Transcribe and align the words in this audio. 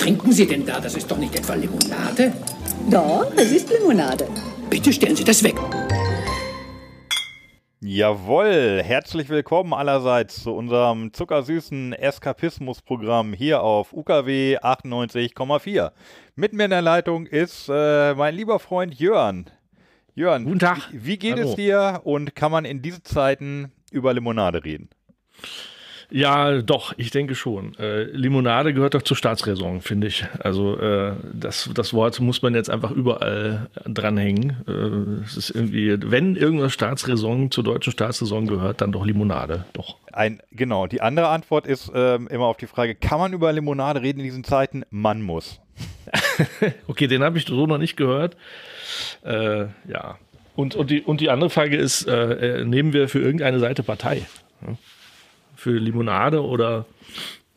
trinken 0.00 0.32
Sie 0.32 0.46
denn 0.46 0.64
da? 0.66 0.80
Das 0.80 0.94
ist 0.94 1.10
doch 1.10 1.18
nicht 1.18 1.36
etwa 1.36 1.52
Limonade? 1.54 2.32
Doch, 2.90 3.30
es 3.36 3.52
ist 3.52 3.68
Limonade. 3.70 4.26
Bitte 4.70 4.92
stellen 4.94 5.14
Sie 5.14 5.24
das 5.24 5.42
weg. 5.44 5.56
Jawohl, 7.82 8.82
herzlich 8.84 9.28
willkommen 9.28 9.72
allerseits 9.74 10.42
zu 10.42 10.52
unserem 10.52 11.12
zuckersüßen 11.12 11.92
Eskapismus-Programm 11.94 13.32
hier 13.34 13.62
auf 13.62 13.92
UKW 13.92 14.56
98,4. 14.58 15.90
Mit 16.34 16.52
mir 16.54 16.64
in 16.64 16.70
der 16.70 16.82
Leitung 16.82 17.26
ist 17.26 17.68
äh, 17.70 18.14
mein 18.14 18.34
lieber 18.34 18.58
Freund 18.58 18.94
Jörn. 18.94 19.46
Jörn, 20.14 20.44
Guten 20.44 20.58
Tag. 20.60 20.88
Wie, 20.92 21.04
wie 21.04 21.18
geht 21.18 21.36
Hallo. 21.36 21.50
es 21.50 21.56
dir 21.56 22.00
und 22.04 22.34
kann 22.34 22.50
man 22.52 22.64
in 22.64 22.80
diesen 22.80 23.04
Zeiten 23.04 23.72
über 23.90 24.14
Limonade 24.14 24.64
reden? 24.64 24.88
Ja, 26.10 26.60
doch, 26.60 26.92
ich 26.96 27.10
denke 27.12 27.34
schon. 27.36 27.74
Äh, 27.78 28.02
Limonade 28.04 28.74
gehört 28.74 28.94
doch 28.94 29.02
zur 29.02 29.16
Staatsräson, 29.16 29.80
finde 29.80 30.08
ich. 30.08 30.24
Also 30.40 30.76
äh, 30.78 31.12
das, 31.32 31.70
das 31.72 31.94
Wort 31.94 32.18
muss 32.20 32.42
man 32.42 32.54
jetzt 32.54 32.68
einfach 32.68 32.90
überall 32.90 33.68
dranhängen. 33.84 34.56
Äh, 34.66 35.22
es 35.24 35.36
ist 35.36 35.50
irgendwie, 35.50 35.96
wenn 36.10 36.34
irgendwas 36.34 36.72
Staatsräson 36.72 37.50
zur 37.52 37.62
deutschen 37.62 37.92
Staatsräson 37.92 38.48
gehört, 38.48 38.80
dann 38.80 38.90
doch 38.90 39.06
Limonade, 39.06 39.64
doch. 39.72 39.96
Ein, 40.12 40.40
genau, 40.50 40.88
die 40.88 41.00
andere 41.00 41.28
Antwort 41.28 41.66
ist 41.66 41.92
ähm, 41.94 42.26
immer 42.28 42.46
auf 42.46 42.56
die 42.56 42.66
Frage, 42.66 42.96
kann 42.96 43.20
man 43.20 43.32
über 43.32 43.52
Limonade 43.52 44.02
reden 44.02 44.18
in 44.18 44.24
diesen 44.24 44.44
Zeiten? 44.44 44.82
Man 44.90 45.22
muss. 45.22 45.60
okay, 46.88 47.06
den 47.06 47.22
habe 47.22 47.38
ich 47.38 47.46
so 47.46 47.66
noch 47.68 47.78
nicht 47.78 47.96
gehört. 47.96 48.36
Äh, 49.24 49.66
ja. 49.86 50.18
Und, 50.56 50.74
und, 50.74 50.90
die, 50.90 51.02
und 51.02 51.20
die 51.20 51.30
andere 51.30 51.50
Frage 51.50 51.76
ist, 51.76 52.08
äh, 52.08 52.58
äh, 52.58 52.64
nehmen 52.64 52.92
wir 52.92 53.08
für 53.08 53.20
irgendeine 53.20 53.60
Seite 53.60 53.84
Partei? 53.84 54.22
Hm? 54.64 54.76
für 55.60 55.78
Limonade 55.78 56.44
oder 56.44 56.86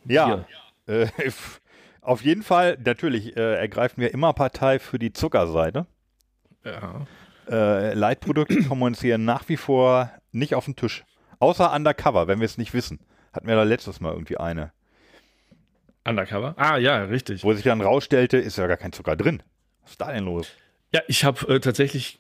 Ja, 0.05 0.45
äh, 0.87 1.07
auf 2.01 2.23
jeden 2.23 2.43
Fall, 2.43 2.77
natürlich 2.83 3.35
äh, 3.37 3.55
ergreifen 3.55 4.01
wir 4.01 4.13
immer 4.13 4.33
Partei 4.33 4.77
für 4.79 4.99
die 4.99 5.13
Zuckerseite. 5.13 5.85
Ja. 6.63 7.07
Äh, 7.49 7.93
Leitprodukte 7.93 8.63
kommen 8.63 8.83
uns 8.83 9.01
hier 9.01 9.17
nach 9.17 9.47
wie 9.49 9.57
vor 9.57 10.11
nicht 10.31 10.53
auf 10.55 10.65
den 10.65 10.75
Tisch. 10.75 11.03
Außer 11.39 11.73
Undercover, 11.73 12.27
wenn 12.27 12.39
wir 12.39 12.45
es 12.45 12.57
nicht 12.57 12.73
wissen. 12.73 12.99
Hatten 13.33 13.47
wir 13.47 13.55
da 13.55 13.63
letztes 13.63 13.99
Mal 13.99 14.13
irgendwie 14.13 14.37
eine. 14.37 14.71
Undercover? 16.05 16.53
Ah, 16.57 16.77
ja, 16.77 17.03
richtig. 17.05 17.43
Wo 17.43 17.53
sich 17.53 17.63
dann 17.63 17.81
rausstellte, 17.81 18.37
ist 18.37 18.57
ja 18.57 18.67
gar 18.67 18.77
kein 18.77 18.93
Zucker 18.93 19.15
drin. 19.15 19.41
Was 19.81 19.91
ist 19.91 20.01
da 20.01 20.11
denn 20.11 20.25
los? 20.25 20.49
Ja, 20.91 21.01
ich 21.07 21.23
habe 21.25 21.53
äh, 21.53 21.59
tatsächlich 21.59 22.19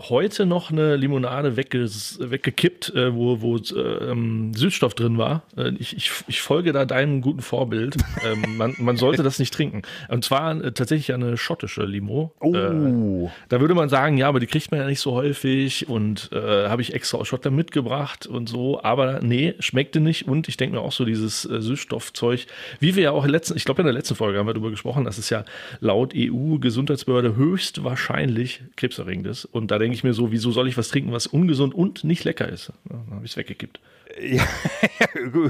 heute 0.00 0.46
noch 0.46 0.70
eine 0.70 0.96
Limonade 0.96 1.56
wegges 1.56 2.18
weggekippt, 2.20 2.94
äh, 2.94 3.14
wo, 3.14 3.40
wo 3.40 3.58
ähm, 3.76 4.52
Süßstoff 4.54 4.94
drin 4.94 5.18
war. 5.18 5.42
Äh, 5.56 5.72
ich, 5.78 5.94
ich, 5.96 6.10
ich, 6.26 6.40
folge 6.40 6.72
da 6.72 6.84
deinem 6.84 7.20
guten 7.20 7.42
Vorbild. 7.42 7.96
Ähm, 8.24 8.56
man, 8.56 8.74
man, 8.78 8.96
sollte 8.96 9.22
das 9.24 9.40
nicht 9.40 9.52
trinken. 9.52 9.82
Und 10.08 10.22
zwar 10.24 10.52
äh, 10.62 10.72
tatsächlich 10.72 11.12
eine 11.12 11.36
schottische 11.36 11.82
Limo. 11.84 12.32
Äh, 12.40 12.46
oh. 12.46 13.30
da 13.48 13.60
würde 13.60 13.74
man 13.74 13.88
sagen, 13.88 14.16
ja, 14.16 14.28
aber 14.28 14.38
die 14.38 14.46
kriegt 14.46 14.70
man 14.70 14.78
ja 14.78 14.86
nicht 14.86 15.00
so 15.00 15.12
häufig 15.12 15.88
und 15.88 16.28
äh, 16.32 16.68
habe 16.68 16.82
ich 16.82 16.94
extra 16.94 17.18
aus 17.18 17.26
Schottland 17.26 17.56
mitgebracht 17.56 18.26
und 18.26 18.48
so. 18.48 18.80
Aber 18.84 19.20
nee, 19.22 19.54
schmeckte 19.58 19.98
nicht. 19.98 20.28
Und 20.28 20.46
ich 20.46 20.56
denke 20.56 20.76
mir 20.76 20.82
auch 20.82 20.92
so 20.92 21.04
dieses 21.04 21.44
äh, 21.50 21.60
Süßstoffzeug, 21.60 22.40
wie 22.80 22.94
wir 22.94 23.02
ja 23.04 23.10
auch 23.10 23.26
letzten, 23.26 23.56
ich 23.56 23.64
glaube 23.64 23.80
in 23.82 23.86
der 23.86 23.94
letzten 23.94 24.14
Folge 24.14 24.38
haben 24.38 24.46
wir 24.46 24.54
darüber 24.54 24.70
gesprochen, 24.70 25.04
dass 25.04 25.18
es 25.18 25.28
ja 25.30 25.44
laut 25.80 26.12
EU-Gesundheitsbehörde 26.14 27.34
höchstwahrscheinlich 27.34 28.62
krebserregend 28.76 29.26
ist. 29.26 29.46
Und 29.46 29.72
da 29.72 29.78
denke 29.82 29.94
ich 29.96 30.04
mir 30.04 30.14
so, 30.14 30.32
wieso 30.32 30.50
soll 30.52 30.68
ich 30.68 30.78
was 30.78 30.88
trinken, 30.88 31.12
was 31.12 31.26
ungesund 31.26 31.74
und 31.74 32.04
nicht 32.04 32.22
lecker 32.24 32.48
ist? 32.48 32.72
Dann 32.84 33.04
habe 33.10 33.24
ich 33.24 33.32
es 33.32 33.36
weggekippt. 33.36 33.80
Ja, 34.20 34.42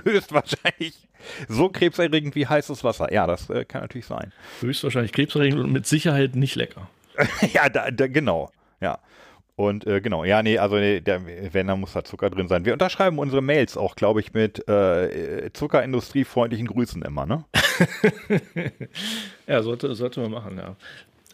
höchstwahrscheinlich 0.04 0.94
so 1.48 1.68
krebserregend 1.68 2.34
wie 2.34 2.46
heißes 2.46 2.82
Wasser. 2.84 3.12
Ja, 3.12 3.26
das 3.26 3.50
äh, 3.50 3.64
kann 3.64 3.82
natürlich 3.82 4.06
sein. 4.06 4.32
Höchstwahrscheinlich 4.60 5.12
krebserregend 5.12 5.60
und 5.60 5.72
mit 5.72 5.86
Sicherheit 5.86 6.34
nicht 6.36 6.54
lecker. 6.54 6.88
ja, 7.52 7.68
da, 7.68 7.90
da, 7.90 8.06
genau. 8.06 8.50
Ja. 8.80 8.98
Und 9.54 9.86
äh, 9.86 10.00
genau, 10.00 10.24
ja, 10.24 10.42
nee, 10.42 10.56
also 10.58 10.76
nee, 10.76 11.00
der, 11.00 11.20
wenn, 11.52 11.66
dann 11.66 11.78
muss 11.80 11.92
da 11.92 12.02
Zucker 12.04 12.30
drin 12.30 12.48
sein. 12.48 12.64
Wir 12.64 12.72
unterschreiben 12.72 13.18
unsere 13.18 13.42
Mails 13.42 13.76
auch, 13.76 13.96
glaube 13.96 14.20
ich, 14.20 14.32
mit 14.32 14.66
äh, 14.66 15.50
zuckerindustriefreundlichen 15.52 16.66
Grüßen 16.66 17.02
immer, 17.02 17.26
ne? 17.26 17.44
ja, 19.46 19.62
sollte, 19.62 19.94
sollte 19.94 20.20
man 20.20 20.30
machen, 20.30 20.56
ja. 20.56 20.74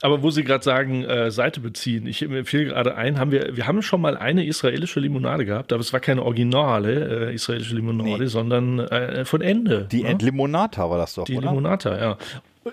Aber 0.03 0.23
wo 0.23 0.31
Sie 0.31 0.45
gerade 0.45 0.63
sagen, 0.63 1.05
äh, 1.05 1.31
Seite 1.31 1.61
beziehen, 1.61 2.07
ich 2.07 2.23
empfehle 2.23 2.67
gerade 2.67 2.95
ein, 2.95 3.19
haben 3.19 3.31
wir, 3.33 3.57
wir 3.57 3.67
haben 3.67 3.83
schon 3.83 4.01
mal 4.01 4.17
eine 4.17 4.47
israelische 4.47 5.01
Limonade 5.01 5.45
gehabt, 5.45 5.73
aber 5.73 5.81
es 5.81 5.93
war 5.93 6.01
keine 6.01 6.23
originale 6.23 7.31
äh, 7.31 7.35
israelische 7.35 7.75
Limonade, 7.75 8.21
nee. 8.25 8.29
sondern 8.29 8.79
äh, 8.81 9.25
von 9.25 9.41
Ende. 9.43 9.89
Die 9.91 10.03
ne? 10.03 10.17
Limonata 10.21 10.89
war 10.89 10.99
das 10.99 11.15
doch, 11.15 11.25
Die 11.25 11.37
oder? 11.37 11.49
Limonata, 11.49 11.99
ja. 11.99 12.19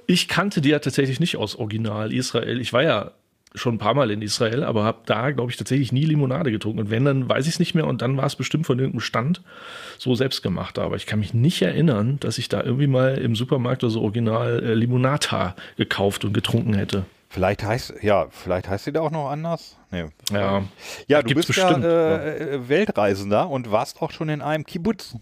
Ich 0.08 0.28
kannte 0.28 0.62
die 0.62 0.69
ja 0.69 0.80
tatsächlich 0.80 1.19
nicht 1.19 1.38
aus 1.38 1.56
Original 1.56 2.12
Israel. 2.14 2.59
Ich 2.59 2.74
war 2.74 2.84
ja 2.84 3.12
schon 3.56 3.76
ein 3.76 3.78
paar 3.78 3.94
Mal 3.94 4.12
in 4.12 4.22
Israel, 4.22 4.64
aber 4.64 4.84
habe 4.84 5.00
da, 5.06 5.32
glaube 5.32 5.52
ich, 5.52 5.58
tatsächlich 5.58 5.92
nie 5.92 6.06
Limonade 6.06 6.52
getrunken. 6.52 6.80
Und 6.80 6.90
wenn, 6.92 7.06
dann 7.06 7.28
weiß 7.28 7.48
ich 7.48 7.54
es 7.54 7.60
nicht 7.60 7.74
mehr. 7.76 7.88
Und 7.88 8.02
dann 8.02 8.18
war 8.18 8.26
es 8.26 8.36
bestimmt 8.36 8.66
von 8.68 8.78
irgendeinem 8.78 9.02
Stand 9.02 9.42
so 9.98 10.14
selbst 10.16 10.44
gemacht. 10.44 10.78
Aber 10.80 10.96
ich 10.96 11.06
kann 11.06 11.20
mich 11.20 11.34
nicht 11.34 11.62
erinnern, 11.62 12.20
dass 12.20 12.38
ich 12.38 12.50
da 12.50 12.64
irgendwie 12.64 12.88
mal 12.88 13.18
im 13.18 13.36
Supermarkt 13.36 13.84
oder 13.84 13.92
so 13.92 14.02
original 14.02 14.62
äh, 14.64 14.74
Limonata 14.74 15.56
gekauft 15.78 16.26
und 16.26 16.34
getrunken 16.34 16.74
hätte. 16.74 17.06
Vielleicht 17.30 17.64
heißt, 17.64 17.96
ja, 18.02 18.28
vielleicht 18.30 18.70
heißt 18.70 18.86
sie 18.86 18.94
da 18.94 19.02
auch 19.02 19.12
noch 19.12 19.30
anders. 19.30 19.78
Nee. 19.92 20.06
Ja, 20.32 20.64
ja 21.08 21.22
du 21.22 21.34
bist 21.34 21.48
bestimmt, 21.48 21.84
äh, 21.84 21.88
ja, 21.88 22.48
äh, 22.54 22.70
Weltreisender 22.70 23.50
und 23.50 23.72
warst 23.72 24.02
auch 24.02 24.12
schon 24.12 24.30
in 24.30 24.42
einem 24.42 24.64
Kibbutz. 24.64 25.16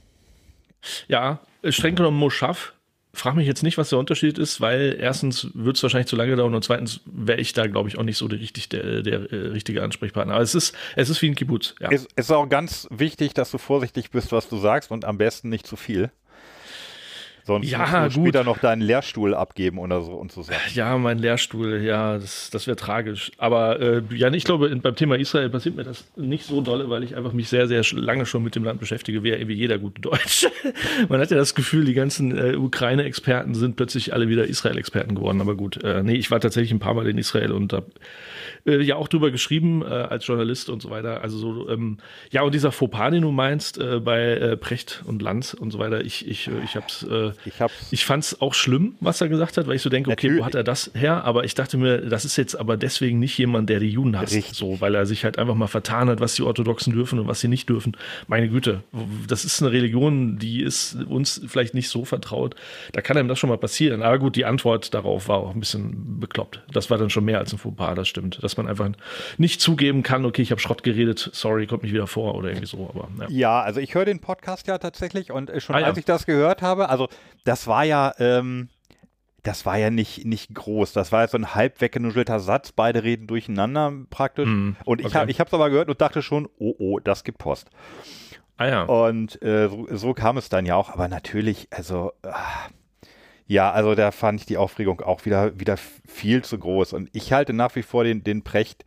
Ja, 1.08 1.40
streng 1.68 1.96
genommen 1.96 2.18
Moschaf 2.18 2.74
frag 3.14 3.36
mich 3.36 3.46
jetzt 3.48 3.62
nicht, 3.64 3.78
was 3.78 3.90
der 3.90 4.00
Unterschied 4.00 4.38
ist, 4.40 4.60
weil 4.60 4.98
erstens 5.00 5.48
wird 5.54 5.78
es 5.78 5.84
wahrscheinlich 5.84 6.08
zu 6.08 6.16
lange 6.16 6.36
dauern 6.36 6.56
und 6.56 6.64
zweitens 6.64 7.00
wäre 7.06 7.40
ich 7.40 7.54
da, 7.54 7.68
glaube 7.68 7.88
ich, 7.90 7.98
auch 7.98 8.04
nicht 8.04 8.18
so 8.18 8.26
richtig 8.26 8.70
der, 8.70 9.04
der, 9.04 9.20
der, 9.20 9.32
äh, 9.32 9.36
richtige 9.50 9.84
Ansprechpartner. 9.84 10.34
Aber 10.34 10.44
es 10.44 10.56
ist, 10.56 10.74
es 10.96 11.10
ist 11.10 11.22
wie 11.22 11.28
ein 11.30 11.36
Kibbutz. 11.36 11.76
Ja. 11.80 11.90
Es 11.92 12.08
ist 12.16 12.32
auch 12.32 12.50
ganz 12.50 12.88
wichtig, 12.90 13.34
dass 13.34 13.52
du 13.52 13.58
vorsichtig 13.60 14.10
bist, 14.10 14.32
was 14.32 14.50
du 14.50 14.58
sagst 14.58 14.90
und 14.92 15.06
am 15.06 15.18
besten 15.18 15.50
nicht 15.50 15.68
zu 15.68 15.76
viel. 15.76 16.12
Sonst 17.46 17.70
ja, 17.70 17.80
musst 17.80 18.16
du 18.16 18.20
gut. 18.22 18.30
später 18.30 18.44
noch 18.46 18.58
deinen 18.60 18.82
Lehrstuhl 18.82 19.34
abgeben 19.36 19.78
oder 19.78 20.02
so 20.02 20.14
und 20.14 20.32
so 20.32 20.44
Sachen. 20.44 20.60
Ja, 20.74 20.98
mein 20.98 21.18
Lehrstuhl, 21.20 21.82
ja, 21.82 22.18
das, 22.18 22.50
das 22.52 22.68
wäre 22.68 22.78
tragisch. 22.78 23.32
Aber 23.38 23.82
äh, 23.82 24.02
ja, 24.16 24.32
ich 24.32 24.46
glaube, 24.46 24.74
beim 24.78 24.96
Thema 24.96 25.16
Israel 25.18 25.50
passiert 25.50 25.76
mir 25.76 25.84
das 25.84 26.06
nicht 26.16 26.46
so 26.46 26.62
dolle, 26.62 26.90
weil 26.90 27.04
ich 27.04 27.18
einfach 27.18 27.34
mich 27.34 27.50
sehr, 27.50 27.68
sehr 27.68 27.84
lange 27.96 28.26
schon 28.26 28.44
mit 28.44 28.56
dem 28.56 28.64
Land 28.64 28.80
beschäftige, 28.80 29.24
wie, 29.24 29.32
irgendwie 29.32 29.56
jeder 29.56 29.78
gute 29.78 30.02
Deutsche. 30.02 30.50
Man 31.10 31.20
hat 31.20 31.32
ja 31.32 31.38
das 31.38 31.54
Gefühl, 31.54 31.84
die 31.84 31.94
ganzen 31.94 32.38
äh, 32.38 32.56
Ukraine-Experten 32.56 33.56
sind 33.56 33.76
plötzlich 33.76 34.14
alle 34.14 34.30
wieder 34.30 34.48
Israel-Experten 34.48 35.14
geworden. 35.16 35.42
Aber 35.42 35.56
gut, 35.56 35.84
äh, 35.84 36.02
nee, 36.02 36.16
ich 36.16 36.32
war 36.32 36.40
tatsächlich 36.40 36.72
ein 36.72 36.80
paar 36.80 36.94
Mal 36.94 37.08
in 37.08 37.18
Israel 37.18 37.52
und 37.52 37.74
habe 37.74 37.88
äh, 38.66 38.82
ja 38.82 38.96
auch 38.96 39.10
drüber 39.10 39.32
geschrieben 39.32 39.82
äh, 39.82 39.88
als 39.88 40.26
Journalist 40.26 40.70
und 40.70 40.82
so 40.82 40.90
weiter. 40.90 41.22
Also 41.22 41.38
so, 41.38 41.70
ähm, 41.70 41.98
ja, 42.32 42.42
und 42.44 42.54
dieser 42.56 42.72
Fauxpas, 42.72 43.12
den 43.12 43.22
du 43.24 43.32
meinst, 43.32 43.78
äh, 43.80 44.00
bei 44.00 44.20
äh, 44.22 44.56
Precht 44.58 45.04
und 45.06 45.22
Lanz 45.22 45.54
und 45.54 45.72
so 45.72 45.80
weiter, 45.80 46.00
ich, 46.02 46.26
ich, 46.28 46.48
äh, 46.48 46.52
ich 46.66 46.76
habe 46.78 46.86
es 46.90 47.04
äh, 47.04 47.33
ich, 47.46 47.54
ich 47.92 48.06
fand 48.06 48.24
es 48.24 48.42
auch 48.42 48.54
schlimm, 48.54 48.96
was 49.00 49.22
er 49.22 49.30
gesagt 49.30 49.58
hat, 49.58 49.68
weil 49.68 49.76
ich 49.76 49.82
so 49.82 49.90
denke, 49.90 50.12
okay, 50.12 50.38
wo 50.38 50.46
hat 50.46 50.56
er 50.56 50.64
das 50.64 50.92
her? 50.94 51.24
Aber 51.26 51.44
ich 51.44 51.56
dachte 51.56 51.78
mir, 51.78 52.00
das 52.02 52.26
ist 52.26 52.38
jetzt 52.38 52.56
aber 52.56 52.78
deswegen 52.78 53.20
nicht 53.20 53.38
jemand, 53.38 53.70
der 53.70 53.80
die 53.80 53.90
Juden 53.90 54.18
hasst, 54.18 54.34
Richtig. 54.34 54.58
so, 54.58 54.80
weil 54.82 54.96
er 54.96 55.06
sich 55.06 55.24
halt 55.24 55.38
einfach 55.40 55.56
mal 55.56 55.68
vertan 55.68 56.10
hat, 56.10 56.20
was 56.20 56.36
die 56.36 56.44
Orthodoxen 56.44 56.94
dürfen 56.94 57.20
und 57.20 57.28
was 57.28 57.40
sie 57.40 57.48
nicht 57.48 57.70
dürfen. 57.70 57.98
Meine 58.28 58.50
Güte, 58.50 58.84
das 59.28 59.46
ist 59.46 59.62
eine 59.62 59.72
Religion, 59.72 60.38
die 60.38 60.62
ist 60.62 60.96
uns 60.96 61.42
vielleicht 61.48 61.74
nicht 61.74 61.90
so 61.90 62.06
vertraut. 62.06 62.56
Da 62.94 63.02
kann 63.02 63.18
einem 63.18 63.28
das 63.30 63.40
schon 63.40 63.50
mal 63.50 63.58
passieren. 63.58 64.02
Aber 64.04 64.20
gut, 64.20 64.36
die 64.36 64.46
Antwort 64.46 64.94
darauf 64.94 65.28
war 65.28 65.38
auch 65.38 65.54
ein 65.54 65.60
bisschen 65.60 66.20
bekloppt. 66.20 66.62
Das 66.72 66.90
war 66.90 66.98
dann 66.98 67.10
schon 67.10 67.26
mehr 67.26 67.40
als 67.40 67.54
ein 67.54 67.60
Fauxpas, 67.60 67.96
das 67.96 68.08
stimmt. 68.08 68.40
Dass 68.42 68.58
man 68.58 68.68
einfach 68.68 68.90
nicht 69.38 69.62
zugeben 69.62 70.04
kann, 70.04 70.26
okay, 70.26 70.42
ich 70.42 70.52
habe 70.52 70.62
Schrott 70.62 70.84
geredet, 70.84 71.30
sorry, 71.34 71.68
kommt 71.68 71.84
nicht 71.84 71.94
wieder 71.94 72.08
vor 72.08 72.36
oder 72.36 72.50
irgendwie 72.50 72.68
so. 72.68 72.90
Aber, 72.94 73.08
ja. 73.28 73.28
ja 73.30 73.62
also 73.62 73.80
ich 73.80 73.96
höre 73.96 74.06
den 74.06 74.20
Podcast 74.20 74.68
ja 74.68 74.78
tatsächlich 74.78 75.32
und 75.32 75.50
äh, 75.50 75.60
schon 75.62 75.76
ah, 75.76 75.80
ja. 75.80 75.86
als 75.88 75.98
ich 75.98 76.06
das 76.06 76.26
gehört 76.26 76.62
habe, 76.62 76.90
also 76.90 77.08
das 77.44 77.68
war 77.68 77.84
ja, 77.84 78.14
ähm, 78.20 78.70
das 79.44 79.66
war 79.66 79.78
ja 79.78 79.90
nicht, 79.90 80.26
nicht 80.26 80.54
groß. 80.56 80.94
Das 80.94 81.12
war 81.12 81.22
ja 81.22 81.28
so 81.28 81.38
ein 81.38 81.54
halb 81.56 81.82
weggenuschelter 81.82 82.40
Satz. 82.40 82.72
Beide 82.72 83.04
reden 83.04 83.28
durcheinander 83.28 83.92
praktisch. 84.10 84.48
Mm, 84.48 84.72
und 84.86 85.02
ich 85.02 85.08
okay. 85.08 85.18
habe 85.20 85.32
es 85.32 85.54
aber 85.54 85.70
gehört 85.70 85.90
und 85.90 86.00
dachte 86.00 86.22
schon, 86.22 86.48
oh, 86.58 86.74
oh, 86.80 87.00
das 87.00 87.24
gibt 87.26 87.40
Post. 87.40 87.70
Ah 88.56 88.68
ja. 88.68 88.84
Und 88.84 89.42
äh, 89.42 89.68
so, 89.68 89.88
so, 89.92 90.14
kam 90.14 90.38
es 90.38 90.48
dann 90.48 90.66
ja 90.66 90.76
auch. 90.76 90.90
Aber 90.92 91.10
natürlich, 91.10 91.68
also, 91.72 92.14
ach, 92.22 92.70
ja, 93.46 93.70
also 93.72 93.96
da 93.96 94.12
fand 94.12 94.40
ich 94.40 94.46
die 94.46 94.56
Aufregung 94.58 95.02
auch 95.02 95.26
wieder, 95.26 95.60
wieder 95.60 95.76
viel 95.78 96.42
zu 96.44 96.58
groß. 96.58 96.94
Und 96.94 97.10
ich 97.12 97.34
halte 97.34 97.52
nach 97.52 97.76
wie 97.76 97.84
vor 97.84 98.06
den, 98.06 98.24
den 98.24 98.44
Precht 98.44 98.86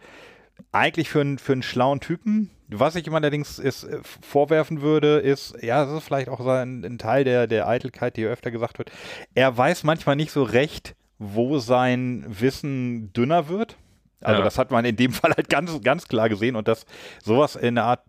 eigentlich 0.73 1.11
für 1.11 1.21
einen, 1.21 1.37
für 1.39 1.53
einen 1.53 1.62
schlauen 1.62 2.00
Typen. 2.00 2.50
Was 2.69 2.97
ich 2.97 3.07
ihm 3.07 3.15
allerdings 3.15 3.59
ist, 3.61 3.85
äh, 3.85 3.99
vorwerfen 4.29 4.81
würde, 4.83 5.19
ist, 5.19 5.63
ja, 5.63 5.85
das 5.85 5.95
ist 5.99 6.05
vielleicht 6.05 6.29
auch 6.29 6.41
ein, 6.47 6.85
ein 6.85 6.99
Teil 6.99 7.23
der, 7.25 7.47
der 7.47 7.69
Eitelkeit, 7.69 8.17
die 8.17 8.25
öfter 8.25 8.51
gesagt 8.51 8.79
wird. 8.79 8.91
Er 9.35 9.57
weiß 9.57 9.85
manchmal 9.85 10.17
nicht 10.17 10.33
so 10.33 10.43
recht, 10.43 10.97
wo 11.19 11.59
sein 11.61 12.25
Wissen 12.27 13.13
dünner 13.13 13.49
wird. 13.49 13.77
Also 14.21 14.41
ja. 14.41 14.45
das 14.45 14.59
hat 14.59 14.73
man 14.73 14.85
in 14.85 14.97
dem 14.97 15.13
Fall 15.13 15.33
halt 15.33 15.49
ganz, 15.49 15.81
ganz 15.83 16.09
klar 16.09 16.29
gesehen 16.29 16.57
und 16.57 16.67
dass 16.67 16.87
sowas 17.23 17.55
in 17.55 17.77
der 17.77 17.85
Art 17.85 18.01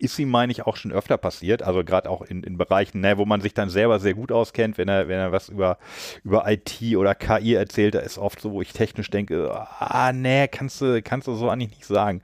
ist 0.00 0.16
ihm, 0.18 0.30
meine 0.30 0.52
ich, 0.52 0.64
auch 0.64 0.76
schon 0.76 0.92
öfter 0.92 1.18
passiert. 1.18 1.62
Also 1.62 1.84
gerade 1.84 2.08
auch 2.08 2.22
in, 2.22 2.42
in 2.44 2.56
Bereichen, 2.56 3.00
ne, 3.00 3.18
wo 3.18 3.26
man 3.26 3.40
sich 3.42 3.52
dann 3.52 3.68
selber 3.68 3.98
sehr 3.98 4.14
gut 4.14 4.32
auskennt, 4.32 4.78
wenn 4.78 4.88
er, 4.88 5.08
wenn 5.08 5.18
er 5.18 5.32
was 5.32 5.50
über, 5.50 5.76
über 6.24 6.50
IT 6.50 6.80
oder 6.96 7.14
KI 7.14 7.54
erzählt, 7.54 7.94
da 7.94 7.98
ist 7.98 8.16
oft 8.16 8.40
so, 8.40 8.52
wo 8.52 8.62
ich 8.62 8.72
technisch 8.72 9.10
denke, 9.10 9.50
ah, 9.52 10.12
nee, 10.14 10.48
kannst 10.48 10.80
du, 10.80 11.02
kannst 11.02 11.26
du 11.26 11.34
so 11.34 11.50
eigentlich 11.50 11.70
nicht 11.70 11.84
sagen. 11.86 12.22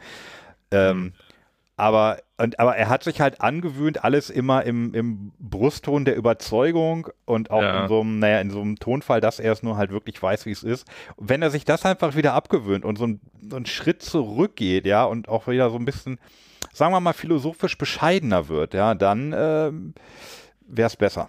Ähm, 0.71 0.99
mhm. 0.99 1.13
Aber, 1.76 2.19
und, 2.38 2.61
aber 2.61 2.76
er 2.76 2.88
hat 2.88 3.03
sich 3.03 3.21
halt 3.21 3.41
angewöhnt, 3.41 4.05
alles 4.05 4.31
immer 4.31 4.62
im, 4.65 4.94
im 4.94 5.32
Brustton 5.41 6.05
der 6.05 6.15
Überzeugung 6.17 7.09
und 7.25 7.50
auch 7.50 7.62
ja. 7.62 7.82
in 7.82 7.88
so 7.88 8.00
einem, 8.00 8.19
naja, 8.21 8.41
in 8.41 8.50
so 8.50 8.61
einem 8.61 8.76
Tonfall, 8.79 9.21
dass 9.21 9.41
er 9.41 9.53
es 9.53 9.62
nur 9.65 9.76
halt 9.76 9.91
wirklich 9.91 10.23
weiß, 10.23 10.47
wie 10.47 10.53
es 10.53 10.62
ist. 10.62 10.87
wenn 11.17 11.43
er 11.43 11.50
sich 11.50 11.65
das 11.65 11.85
einfach 11.85 12.15
wieder 12.15 12.32
abgewöhnt 12.35 12.85
und 12.85 12.97
so, 12.97 13.06
ein, 13.06 13.21
so 13.50 13.56
einen 13.56 13.67
Schritt 13.67 14.03
zurückgeht, 14.03 14.87
ja, 14.87 15.05
und 15.05 15.29
auch 15.29 15.49
wieder 15.49 15.69
so 15.71 15.76
ein 15.76 15.85
bisschen, 15.85 16.21
sagen 16.73 16.93
wir 16.94 17.00
mal, 17.00 17.12
philosophisch 17.12 17.76
bescheidener 17.76 18.47
wird, 18.49 18.73
ja, 18.75 18.94
dann 18.94 19.32
äh, 19.32 19.73
wäre 20.69 20.87
es 20.87 20.97
besser. 20.97 21.26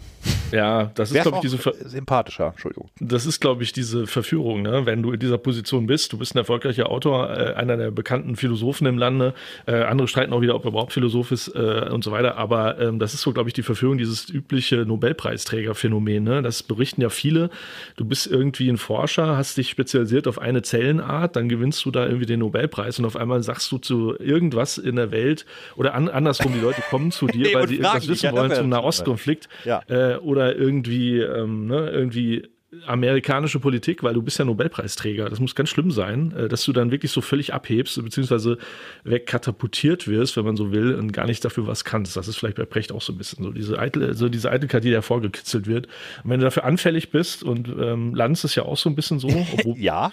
Ja, 0.51 0.91
das 0.95 1.11
ist, 1.11 1.21
glaube 1.21 1.37
ich, 1.37 1.41
diese. 1.43 1.57
Ver 1.57 1.73
sympathischer, 1.85 2.47
Entschuldigung. 2.49 2.89
Das 2.99 3.25
ist, 3.25 3.39
glaube 3.39 3.63
ich, 3.63 3.73
diese 3.73 4.07
Verführung, 4.07 4.61
ne? 4.61 4.85
wenn 4.85 5.01
du 5.01 5.11
in 5.11 5.19
dieser 5.19 5.37
Position 5.37 5.87
bist. 5.87 6.13
Du 6.13 6.17
bist 6.17 6.35
ein 6.35 6.39
erfolgreicher 6.39 6.89
Autor, 6.89 7.29
äh, 7.29 7.53
einer 7.55 7.77
der 7.77 7.91
bekannten 7.91 8.35
Philosophen 8.35 8.85
im 8.87 8.97
Lande. 8.97 9.33
Äh, 9.65 9.83
andere 9.83 10.07
streiten 10.07 10.33
auch 10.33 10.41
wieder, 10.41 10.55
ob 10.55 10.65
er 10.65 10.69
überhaupt 10.71 10.93
Philosoph 10.93 11.31
ist 11.31 11.49
äh, 11.55 11.85
und 11.91 12.03
so 12.03 12.11
weiter. 12.11 12.37
Aber 12.37 12.79
ähm, 12.79 12.99
das 12.99 13.13
ist 13.13 13.21
so, 13.21 13.33
glaube 13.33 13.49
ich, 13.49 13.53
die 13.53 13.63
Verführung, 13.63 13.97
dieses 13.97 14.29
übliche 14.29 14.77
Nobelpreisträgerphänomen. 14.85 16.23
Ne? 16.23 16.41
Das 16.41 16.63
berichten 16.63 17.01
ja 17.01 17.09
viele. 17.09 17.49
Du 17.97 18.05
bist 18.05 18.27
irgendwie 18.27 18.69
ein 18.69 18.77
Forscher, 18.77 19.37
hast 19.37 19.57
dich 19.57 19.69
spezialisiert 19.69 20.27
auf 20.27 20.39
eine 20.39 20.61
Zellenart, 20.61 21.35
dann 21.35 21.49
gewinnst 21.49 21.83
du 21.85 21.91
da 21.91 22.05
irgendwie 22.05 22.25
den 22.25 22.39
Nobelpreis 22.39 22.99
und 22.99 23.05
auf 23.05 23.15
einmal 23.15 23.41
sagst 23.43 23.71
du 23.71 23.77
zu 23.77 24.15
irgendwas 24.19 24.77
in 24.77 24.95
der 24.95 25.11
Welt 25.11 25.45
oder 25.75 25.93
an, 25.93 26.09
andersrum, 26.09 26.53
die 26.53 26.59
Leute 26.59 26.81
kommen 26.89 27.11
zu 27.11 27.27
dir, 27.27 27.47
nee, 27.47 27.53
weil 27.55 27.67
sie 27.67 27.75
irgendwas 27.77 28.07
wissen 28.07 28.31
wollen 28.31 28.53
zum 28.53 28.69
Nahostkonflikt. 28.69 29.49
Ja. 29.63 29.79
Äh, 29.87 30.17
oder 30.35 30.55
irgendwie, 30.55 31.19
ähm, 31.21 31.67
ne, 31.67 31.89
irgendwie 31.89 32.47
amerikanische 32.85 33.61
Politik, 33.61 34.03
weil 34.03 34.13
du 34.13 34.21
bist 34.21 34.37
ja 34.37 34.43
Nobelpreisträger. 34.43 35.29
Das 35.29 35.39
muss 35.39 35.55
ganz 35.55 35.69
schlimm 35.69 35.91
sein, 35.91 36.33
äh, 36.33 36.49
dass 36.49 36.65
du 36.65 36.73
dann 36.73 36.91
wirklich 36.91 37.11
so 37.11 37.21
völlig 37.21 37.53
abhebst, 37.53 38.03
beziehungsweise 38.03 38.57
wegkatapultiert 39.05 40.09
wirst, 40.09 40.35
wenn 40.35 40.43
man 40.43 40.57
so 40.57 40.73
will, 40.73 40.93
und 40.95 41.13
gar 41.13 41.25
nicht 41.25 41.45
dafür 41.45 41.67
was 41.67 41.85
kannst. 41.85 42.17
Das 42.17 42.27
ist 42.27 42.35
vielleicht 42.35 42.57
bei 42.57 42.65
Precht 42.65 42.91
auch 42.91 43.01
so 43.01 43.13
ein 43.13 43.17
bisschen 43.17 43.45
so 43.45 43.51
diese, 43.51 43.79
Eitel, 43.79 44.13
so 44.15 44.27
diese 44.27 44.51
Eitelkeit, 44.51 44.83
die 44.83 44.91
da 44.91 45.01
vorgekitzelt 45.01 45.67
wird. 45.67 45.87
Und 46.25 46.31
wenn 46.31 46.39
du 46.41 46.43
dafür 46.43 46.65
anfällig 46.65 47.11
bist, 47.11 47.43
und 47.43 47.69
ähm, 47.79 48.13
Lanz 48.13 48.43
ist 48.43 48.55
ja 48.55 48.63
auch 48.63 48.77
so 48.77 48.89
ein 48.89 48.95
bisschen 48.95 49.19
so. 49.19 49.29
ja. 49.77 50.11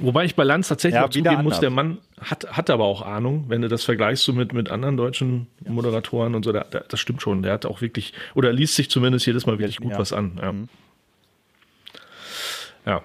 Wobei 0.00 0.24
ich 0.24 0.34
bei 0.34 0.42
Lanz 0.42 0.68
tatsächlich 0.68 1.00
ja, 1.00 1.08
zugeben 1.08 1.28
anders. 1.28 1.44
muss, 1.44 1.60
der 1.60 1.70
Mann 1.70 1.98
hat, 2.20 2.46
hat 2.56 2.68
aber 2.70 2.84
auch 2.84 3.02
Ahnung, 3.02 3.44
wenn 3.48 3.62
du 3.62 3.68
das 3.68 3.84
vergleichst 3.84 4.24
so 4.24 4.32
mit, 4.32 4.52
mit 4.52 4.70
anderen 4.70 4.96
deutschen 4.96 5.46
Moderatoren 5.66 6.34
und 6.34 6.44
so, 6.44 6.52
der, 6.52 6.64
der, 6.64 6.84
das 6.88 6.98
stimmt 6.98 7.22
schon. 7.22 7.42
Der 7.42 7.52
hat 7.52 7.66
auch 7.66 7.80
wirklich, 7.80 8.12
oder 8.34 8.52
liest 8.52 8.74
sich 8.74 8.90
zumindest 8.90 9.24
jedes 9.26 9.46
Mal 9.46 9.58
wirklich 9.58 9.76
gut 9.76 9.92
ja. 9.92 9.98
was 9.98 10.12
an. 10.12 10.38
Ja. 10.42 10.52
Mhm. 10.52 10.68
Ja, 12.86 13.02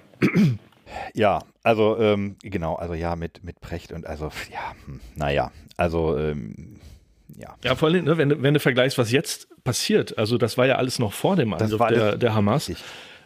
ja 1.14 1.40
also 1.64 1.98
ähm, 2.00 2.38
genau, 2.42 2.76
also 2.76 2.96
ja, 2.96 3.16
mit, 3.16 3.44
mit 3.44 3.60
Precht 3.62 3.92
und 3.92 4.08
also, 4.08 4.32
ja, 4.52 4.74
hm, 4.86 5.00
naja, 5.16 5.52
also 5.78 6.18
ähm, 6.18 6.78
ja. 7.38 7.56
Ja, 7.64 7.76
vor 7.76 7.90
allem, 7.90 8.06
ne, 8.06 8.18
wenn, 8.18 8.42
wenn 8.42 8.56
du 8.56 8.60
vergleichst, 8.60 8.98
was 8.98 9.12
jetzt 9.12 9.48
passiert, 9.64 10.18
also 10.18 10.40
das 10.40 10.58
war 10.58 10.66
ja 10.66 10.76
alles 10.76 10.98
noch 10.98 11.14
vor 11.14 11.36
dem 11.36 11.54
Angriff 11.54 11.80
der, 11.92 12.18
der 12.18 12.34
Hamas. 12.34 12.68
Richtig. 12.70 12.84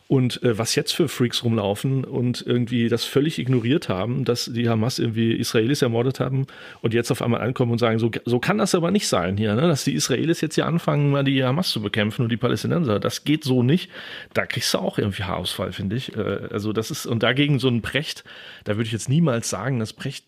Und 0.08 0.44
äh, 0.44 0.58
was 0.58 0.76
jetzt 0.76 0.92
für 0.94 1.08
Freaks 1.08 1.44
rumlaufen 1.44 2.04
und 2.04 2.44
irgendwie 2.46 2.90
das 2.90 3.06
völlig 3.06 3.40
ignoriert 3.40 3.88
haben, 3.90 4.26
dass 4.26 4.46
die 4.52 4.68
Hamas 4.70 5.00
irgendwie 5.00 5.34
Israelis 5.34 5.82
ermordet 5.82 6.20
haben 6.20 6.46
und 6.82 6.94
jetzt 6.94 7.10
auf 7.12 7.22
einmal 7.22 7.42
ankommen 7.42 7.72
und 7.72 7.78
sagen, 7.78 8.00
so, 8.00 8.12
so 8.26 8.40
kann 8.40 8.58
das 8.58 8.76
aber 8.76 8.92
nicht 8.92 9.08
sein 9.08 9.38
hier, 9.38 9.56
ne? 9.56 9.62
dass 9.62 9.84
die 9.86 9.94
Israelis 9.94 10.42
jetzt 10.42 10.56
hier 10.56 10.66
anfangen, 10.66 11.12
mal 11.12 11.24
die 11.24 11.42
Hamas 11.44 11.70
zu 11.72 11.82
bekämpfen 11.82 12.24
und 12.24 12.30
die 12.32 12.38
Palästinenser. 12.38 13.00
Das 13.00 13.24
geht 13.24 13.44
so 13.46 13.64
nicht. 13.64 13.90
Da 14.34 14.46
kriegst 14.46 14.74
du 14.74 14.80
auch 14.80 14.98
irgendwie 14.98 15.24
Haarausfall, 15.24 15.72
finde 15.72 15.96
ich. 15.96 16.16
Äh, 16.18 16.50
also 16.52 16.74
das 16.74 16.92
ist, 16.92 17.06
und 17.06 17.24
dagegen 17.24 17.58
so 17.60 17.70
ein 17.70 17.82
Precht, 17.82 18.24
da 18.66 18.74
würde 18.76 18.88
ich 18.88 18.92
jetzt 18.94 19.08
niemals 19.10 19.50
sagen, 19.50 19.80
dass 19.80 19.94
Precht 19.94 20.26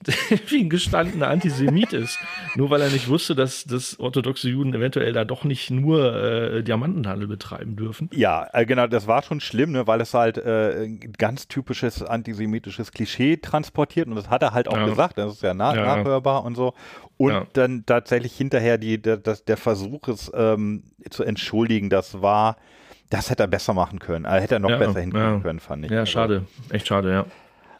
wie 0.49 0.61
ein 0.61 0.69
gestandener 0.69 1.27
Antisemit 1.27 1.91
ist. 1.91 2.17
Nur 2.55 2.69
weil 2.69 2.79
er 2.81 2.89
nicht 2.89 3.09
wusste, 3.09 3.35
dass, 3.35 3.65
dass 3.65 3.99
orthodoxe 3.99 4.49
Juden 4.49 4.73
eventuell 4.73 5.11
da 5.11 5.25
doch 5.25 5.43
nicht 5.43 5.69
nur 5.69 6.15
äh, 6.15 6.63
Diamantenhandel 6.63 7.27
betreiben 7.27 7.75
dürfen. 7.75 8.09
Ja, 8.13 8.47
äh, 8.53 8.65
genau, 8.65 8.87
das 8.87 9.05
war 9.07 9.21
schon 9.21 9.41
schlimm 9.41 9.64
schlimm, 9.65 9.71
ne? 9.81 9.87
weil 9.87 10.01
es 10.01 10.13
halt 10.13 10.37
äh, 10.37 10.89
ganz 11.17 11.47
typisches 11.47 12.03
antisemitisches 12.03 12.91
Klischee 12.91 13.37
transportiert 13.37 14.07
und 14.07 14.15
das 14.15 14.29
hat 14.29 14.41
er 14.41 14.53
halt 14.53 14.67
auch 14.67 14.77
ja. 14.77 14.85
gesagt, 14.85 15.17
das 15.17 15.33
ist 15.33 15.41
ja, 15.43 15.53
nach 15.53 15.75
ja. 15.75 15.83
nachhörbar 15.97 16.43
und 16.43 16.55
so. 16.55 16.73
Und 17.17 17.31
ja. 17.33 17.45
dann 17.53 17.85
tatsächlich 17.85 18.33
hinterher 18.35 18.77
die, 18.77 19.01
der, 19.01 19.17
das, 19.17 19.45
der 19.45 19.57
Versuch, 19.57 20.07
es 20.07 20.31
ähm, 20.33 20.83
zu 21.09 21.23
entschuldigen, 21.23 21.89
das 21.89 22.21
war, 22.21 22.57
das 23.09 23.29
hätte 23.29 23.43
er 23.43 23.47
besser 23.47 23.73
machen 23.73 23.99
können. 23.99 24.25
Also 24.25 24.43
hätte 24.43 24.55
er 24.55 24.59
noch 24.59 24.77
besser 24.77 24.99
hinkriegen 24.99 25.41
können, 25.41 25.59
fand 25.59 25.85
ich. 25.85 25.91
Ja, 25.91 26.01
also 26.01 26.11
schade, 26.11 26.45
echt 26.69 26.87
schade, 26.87 27.11
ja. 27.11 27.25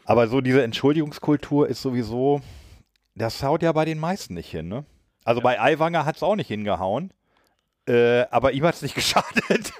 Aber 0.04 0.28
so 0.28 0.40
diese 0.40 0.62
Entschuldigungskultur 0.62 1.68
ist 1.68 1.82
sowieso, 1.82 2.40
das 3.14 3.42
haut 3.42 3.62
ja 3.62 3.72
bei 3.72 3.84
den 3.84 3.98
meisten 3.98 4.34
nicht 4.34 4.50
hin, 4.50 4.68
ne? 4.68 4.84
Also 5.24 5.40
bei 5.40 5.60
Aiwanger 5.60 6.04
hat 6.04 6.16
es 6.16 6.22
auch 6.22 6.36
nicht 6.36 6.46
hingehauen. 6.46 7.12
Äh, 7.88 8.22
aber 8.30 8.52
ihm 8.52 8.64
hat 8.64 8.74
es 8.74 8.82
nicht 8.82 8.94
geschadet. 8.94 9.72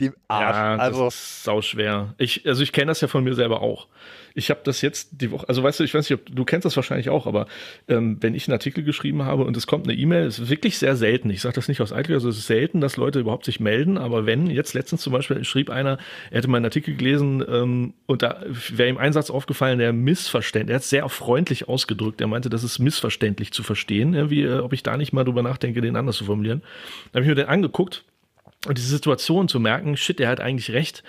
Dem 0.00 0.14
Arsch. 0.28 0.56
Ja, 0.56 0.76
also, 0.76 1.08
sau 1.10 1.62
schwer. 1.62 2.14
Ich, 2.18 2.46
also 2.46 2.62
ich 2.62 2.72
kenne 2.72 2.86
das 2.90 3.00
ja 3.00 3.08
von 3.08 3.24
mir 3.24 3.34
selber 3.34 3.60
auch 3.62 3.88
ich 4.34 4.50
habe 4.50 4.60
das 4.64 4.80
jetzt 4.80 5.10
die 5.12 5.30
Woche, 5.30 5.48
also 5.48 5.62
weißt 5.62 5.78
du, 5.80 5.84
ich 5.84 5.94
weiß 5.94 6.10
nicht, 6.10 6.18
ob 6.20 6.34
du 6.34 6.44
kennst 6.44 6.64
das 6.64 6.76
wahrscheinlich 6.76 7.08
auch, 7.08 7.26
aber 7.26 7.46
ähm, 7.88 8.16
wenn 8.20 8.34
ich 8.34 8.48
einen 8.48 8.52
Artikel 8.54 8.82
geschrieben 8.82 9.24
habe 9.24 9.44
und 9.44 9.56
es 9.56 9.66
kommt 9.66 9.88
eine 9.88 9.96
E-Mail, 9.96 10.26
ist 10.26 10.50
wirklich 10.50 10.76
sehr 10.78 10.96
selten. 10.96 11.30
Ich 11.30 11.40
sage 11.40 11.54
das 11.54 11.68
nicht 11.68 11.80
aus 11.80 11.92
Eitelkeit, 11.92 12.14
also 12.16 12.28
es 12.28 12.38
ist 12.38 12.46
selten, 12.48 12.80
dass 12.80 12.96
Leute 12.96 13.20
überhaupt 13.20 13.44
sich 13.44 13.60
melden, 13.60 13.96
aber 13.96 14.26
wenn, 14.26 14.48
jetzt 14.50 14.74
letztens 14.74 15.02
zum 15.02 15.12
Beispiel 15.12 15.44
schrieb 15.44 15.70
einer, 15.70 15.98
er 16.30 16.38
hätte 16.38 16.48
meinen 16.48 16.64
Artikel 16.64 16.96
gelesen 16.96 17.44
ähm, 17.48 17.94
und 18.06 18.22
da 18.22 18.42
wäre 18.70 18.88
ihm 18.88 18.98
ein 18.98 19.12
Satz 19.12 19.30
aufgefallen, 19.30 19.78
der 19.78 19.92
missverständlich, 19.92 20.72
er 20.72 20.76
hat 20.76 20.82
es 20.82 20.90
sehr 20.90 21.08
freundlich 21.08 21.68
ausgedrückt, 21.68 22.20
er 22.20 22.26
meinte, 22.26 22.50
das 22.50 22.64
ist 22.64 22.80
missverständlich 22.80 23.52
zu 23.52 23.62
verstehen, 23.62 24.14
irgendwie, 24.14 24.42
äh, 24.42 24.58
ob 24.58 24.72
ich 24.72 24.82
da 24.82 24.96
nicht 24.96 25.12
mal 25.12 25.24
drüber 25.24 25.42
nachdenke, 25.42 25.80
den 25.80 25.94
anders 25.94 26.16
zu 26.16 26.24
formulieren. 26.24 26.62
Da 27.12 27.18
habe 27.18 27.22
ich 27.24 27.28
mir 27.28 27.34
den 27.36 27.46
angeguckt 27.48 28.04
und 28.66 28.78
diese 28.78 28.88
Situation 28.88 29.48
zu 29.48 29.60
merken, 29.60 29.96
shit, 29.96 30.20
er 30.20 30.28
hat 30.28 30.40
eigentlich 30.40 30.70
recht. 30.72 31.02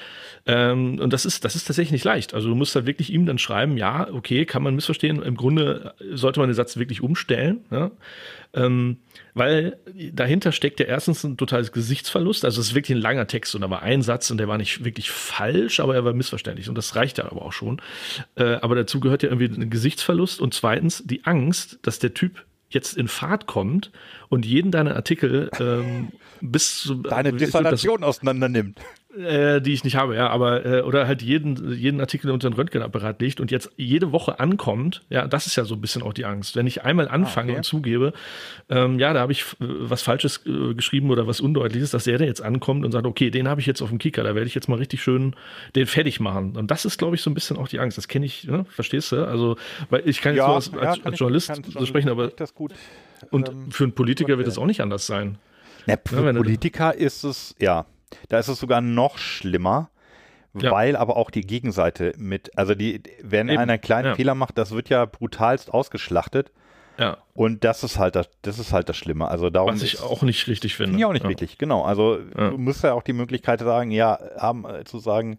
Ähm, 0.46 1.00
und 1.00 1.12
das 1.14 1.26
ist, 1.26 1.46
das 1.46 1.56
ist 1.56 1.66
tatsächlich 1.66 1.92
nicht 1.92 2.04
leicht. 2.06 2.34
Also 2.34 2.50
du 2.50 2.56
musst 2.56 2.76
da 2.76 2.86
wirklich 2.86 3.12
ihm 3.14 3.26
dann 3.26 3.38
schreiben, 3.38 3.78
ja, 3.78 4.08
okay, 4.12 4.46
kann 4.46 4.64
man 4.64 4.76
missverstehen. 4.76 5.22
Im 5.22 5.36
Grunde 5.36 5.94
sollte 6.12 6.40
man 6.40 6.50
den 6.50 6.54
Satz 6.56 6.78
wirklich 6.78 7.02
umstellen, 7.02 7.62
ja? 7.72 7.92
ähm, 8.54 8.98
weil 9.34 9.78
dahinter 10.14 10.52
steckt 10.52 10.80
ja 10.80 10.86
erstens 10.86 11.24
ein 11.24 11.38
totales 11.38 11.72
Gesichtsverlust. 11.72 12.46
Also 12.46 12.62
es 12.62 12.70
ist 12.70 12.76
wirklich 12.76 12.98
ein 12.98 13.02
langer 13.02 13.28
Text 13.28 13.54
und 13.56 13.62
da 13.62 13.70
war 13.70 13.82
ein 13.82 14.02
Satz 14.02 14.30
und 14.32 14.38
der 14.38 14.48
war 14.48 14.58
nicht 14.58 14.86
wirklich 14.86 15.10
falsch, 15.12 15.80
aber 15.80 15.96
er 15.96 16.06
war 16.06 16.14
missverständlich 16.14 16.70
und 16.70 16.76
das 16.76 16.96
reicht 16.96 17.18
ja 17.18 17.26
aber 17.26 17.42
auch 17.44 17.54
schon. 17.54 17.82
Äh, 18.36 18.56
aber 18.62 18.76
dazu 18.76 19.00
gehört 19.00 19.24
ja 19.24 19.30
irgendwie 19.30 19.62
ein 19.62 19.70
Gesichtsverlust 19.70 20.40
und 20.42 20.54
zweitens 20.54 21.04
die 21.06 21.26
Angst, 21.26 21.80
dass 21.82 22.00
der 22.00 22.14
Typ 22.14 22.44
jetzt 22.70 22.98
in 22.98 23.08
Fahrt 23.08 23.46
kommt 23.46 23.92
und 24.28 24.46
jeden 24.46 24.72
deiner 24.72 24.96
Artikel 24.96 25.50
ähm, 25.60 26.10
bis 26.42 26.82
zu, 26.82 26.96
deine 26.96 27.34
Dissertation 27.34 28.04
auseinander 28.04 28.50
nimmt. 28.50 28.80
Äh, 29.18 29.62
die 29.62 29.72
ich 29.72 29.86
nicht 29.86 29.96
habe, 29.96 30.14
ja, 30.16 30.30
aber 30.30 30.66
äh, 30.66 30.82
oder 30.82 31.08
halt 31.08 31.22
jeden, 31.22 31.72
jeden 31.74 32.02
Artikel 32.02 32.32
unter 32.32 32.50
den 32.50 32.54
Röntgenapparat 32.56 33.22
legt 33.22 33.40
und 33.40 33.50
jetzt 33.50 33.70
jede 33.78 34.12
Woche 34.12 34.42
ankommt, 34.42 35.04
ja, 35.10 35.26
das 35.26 35.48
ist 35.48 35.56
ja 35.56 35.64
so 35.64 35.76
ein 35.76 35.80
bisschen 35.80 36.04
auch 36.04 36.12
die 36.12 36.26
Angst. 36.26 36.58
Wenn 36.58 36.68
ich 36.68 36.84
einmal 36.84 37.08
ah, 37.08 37.12
anfange 37.12 37.52
ah, 37.52 37.52
okay. 37.52 37.58
und 37.60 37.64
zugebe, 37.64 38.14
ähm, 38.70 39.00
ja, 39.00 39.14
da 39.14 39.22
habe 39.22 39.32
ich 39.32 39.44
äh, 39.62 39.66
was 39.70 40.02
Falsches 40.02 40.42
äh, 40.46 40.74
geschrieben 40.74 41.12
oder 41.12 41.28
was 41.28 41.40
Undeutliches, 41.40 41.92
dass 41.92 42.04
der, 42.04 42.18
der 42.18 42.28
jetzt 42.28 42.42
ankommt 42.42 42.84
und 42.84 42.92
sagt, 42.92 43.08
okay, 43.08 43.30
den 43.32 43.48
habe 43.48 43.62
ich 43.62 43.68
jetzt 43.68 43.82
auf 43.82 43.88
dem 43.88 44.00
Kicker, 44.00 44.22
da 44.24 44.36
werde 44.36 44.48
ich 44.48 44.56
jetzt 44.56 44.68
mal 44.68 44.76
richtig 44.80 45.02
schön 45.02 45.34
den 45.78 45.88
fertig 45.88 46.20
machen. 46.20 46.58
Und 46.58 46.70
das 46.70 46.84
ist, 46.84 46.98
glaube 46.98 47.16
ich, 47.16 47.22
so 47.22 47.30
ein 47.30 47.36
bisschen 47.36 47.56
auch 47.58 47.70
die 47.70 47.80
Angst. 47.80 47.98
Das 47.98 48.10
kenne 48.10 48.26
ich, 48.26 48.44
ne? 48.44 48.66
verstehst 48.70 49.14
du? 49.14 49.26
Also, 49.26 49.56
weil 49.90 50.04
ich 50.10 50.20
kann 50.22 50.34
jetzt 50.34 50.42
ja, 50.42 50.48
nur 50.48 50.56
als, 50.56 50.72
ja, 51.00 51.06
als 51.06 51.18
Journalist 51.20 51.52
ich, 51.66 51.74
so 51.74 51.86
sprechen, 51.86 52.10
aber. 52.10 52.34
Und 53.32 53.48
ähm, 53.48 53.72
für 53.72 53.86
einen 53.86 53.94
Politiker 53.94 54.38
wird 54.38 54.46
das 54.48 54.58
auch 54.58 54.66
nicht 54.66 54.82
anders 54.82 55.08
sein. 55.08 55.38
Na, 55.88 55.94
ja, 55.94 55.98
Politiker 56.34 56.94
ist 56.96 57.24
es, 57.24 57.56
ja, 57.60 57.86
da 58.30 58.40
ist 58.40 58.48
es 58.48 58.60
sogar 58.60 58.82
noch 58.82 59.18
schlimmer, 59.18 59.90
ja. 60.58 60.72
weil 60.72 60.96
aber 60.96 61.18
auch 61.18 61.30
die 61.30 61.42
Gegenseite 61.42 62.14
mit, 62.18 62.58
also 62.58 62.76
die, 62.76 63.04
wenn 63.22 63.50
Eben. 63.50 63.60
einer 63.60 63.74
einen 63.74 63.82
kleinen 63.82 64.08
ja. 64.10 64.16
Fehler 64.16 64.36
macht, 64.36 64.58
das 64.58 64.72
wird 64.72 64.90
ja 64.90 65.06
brutalst 65.06 65.74
ausgeschlachtet. 65.74 66.52
Ja. 66.98 67.18
Und 67.34 67.66
das 67.66 67.84
ist 67.84 68.00
halt 68.00 68.16
das, 68.16 68.30
das 68.42 68.58
ist 68.58 68.72
halt 68.72 68.88
das 68.88 68.96
Schlimme. 68.96 69.28
Also 69.28 69.50
darum 69.50 69.74
Was 69.74 69.84
ich 69.84 69.96
ist, 69.96 70.02
auch 70.02 70.22
nicht 70.24 70.48
richtig 70.48 70.76
finde. 70.76 70.98
Ja, 70.98 71.08
auch 71.08 71.12
nicht 71.14 71.26
richtig, 71.26 71.58
genau. 71.58 71.84
Also 71.84 72.18
du 72.18 72.58
musst 72.58 72.84
ja 72.84 72.94
auch 72.94 73.04
die 73.04 73.12
Möglichkeit 73.12 73.60
sagen, 73.60 73.92
ja, 73.92 74.18
haben, 74.38 74.64
äh, 74.66 74.86
zu 74.86 75.00
sagen, 75.00 75.38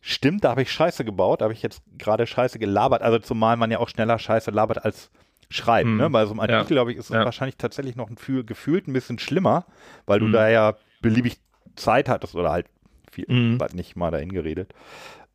stimmt, 0.00 0.42
da 0.42 0.50
habe 0.50 0.62
ich 0.62 0.72
Scheiße 0.72 1.04
gebaut, 1.04 1.40
da 1.40 1.44
habe 1.44 1.52
ich 1.52 1.62
jetzt 1.62 1.82
gerade 1.96 2.26
Scheiße 2.26 2.58
gelabert. 2.58 3.02
Also 3.02 3.20
zumal 3.20 3.56
man 3.56 3.70
ja 3.70 3.78
auch 3.78 3.88
schneller 3.88 4.18
Scheiße 4.18 4.50
labert 4.50 4.84
als 4.84 5.10
schreiben. 5.50 5.96
Ne? 5.96 6.04
Hm. 6.04 6.08
Ne? 6.08 6.10
Bei 6.10 6.24
so 6.24 6.30
einem 6.32 6.40
Artikel, 6.40 6.56
ja. 6.58 6.64
glaube 6.64 6.92
ich, 6.92 6.98
ist 6.98 7.10
es 7.10 7.14
ja. 7.14 7.24
wahrscheinlich 7.24 7.56
tatsächlich 7.56 7.96
noch 7.96 8.08
ein 8.08 8.16
gefühlt 8.46 8.88
ein 8.88 8.92
bisschen 8.92 9.18
schlimmer, 9.18 9.66
weil 10.06 10.20
du 10.20 10.26
hm. 10.26 10.32
da 10.32 10.48
ja 10.48 10.74
beliebig 11.02 11.38
Zeit 11.76 12.08
hattest 12.08 12.34
oder 12.34 12.50
halt 12.50 12.66
viel, 13.10 13.26
mhm. 13.28 13.58
nicht 13.72 13.96
mal 13.96 14.10
dahin 14.10 14.30
geredet. 14.32 14.72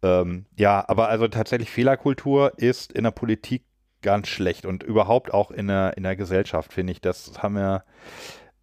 Ähm, 0.03 0.45
ja, 0.55 0.83
aber 0.87 1.09
also 1.09 1.27
tatsächlich 1.27 1.71
Fehlerkultur 1.71 2.53
ist 2.57 2.91
in 2.93 3.03
der 3.03 3.11
Politik 3.11 3.65
ganz 4.01 4.27
schlecht 4.27 4.65
und 4.65 4.83
überhaupt 4.83 5.33
auch 5.33 5.49
in 5.51 5.67
der, 5.67 5.97
in 5.97 6.03
der 6.03 6.15
Gesellschaft, 6.15 6.71
finde 6.73 6.91
ich, 6.93 7.01
das 7.01 7.33
haben 7.41 7.55
wir, 7.55 7.83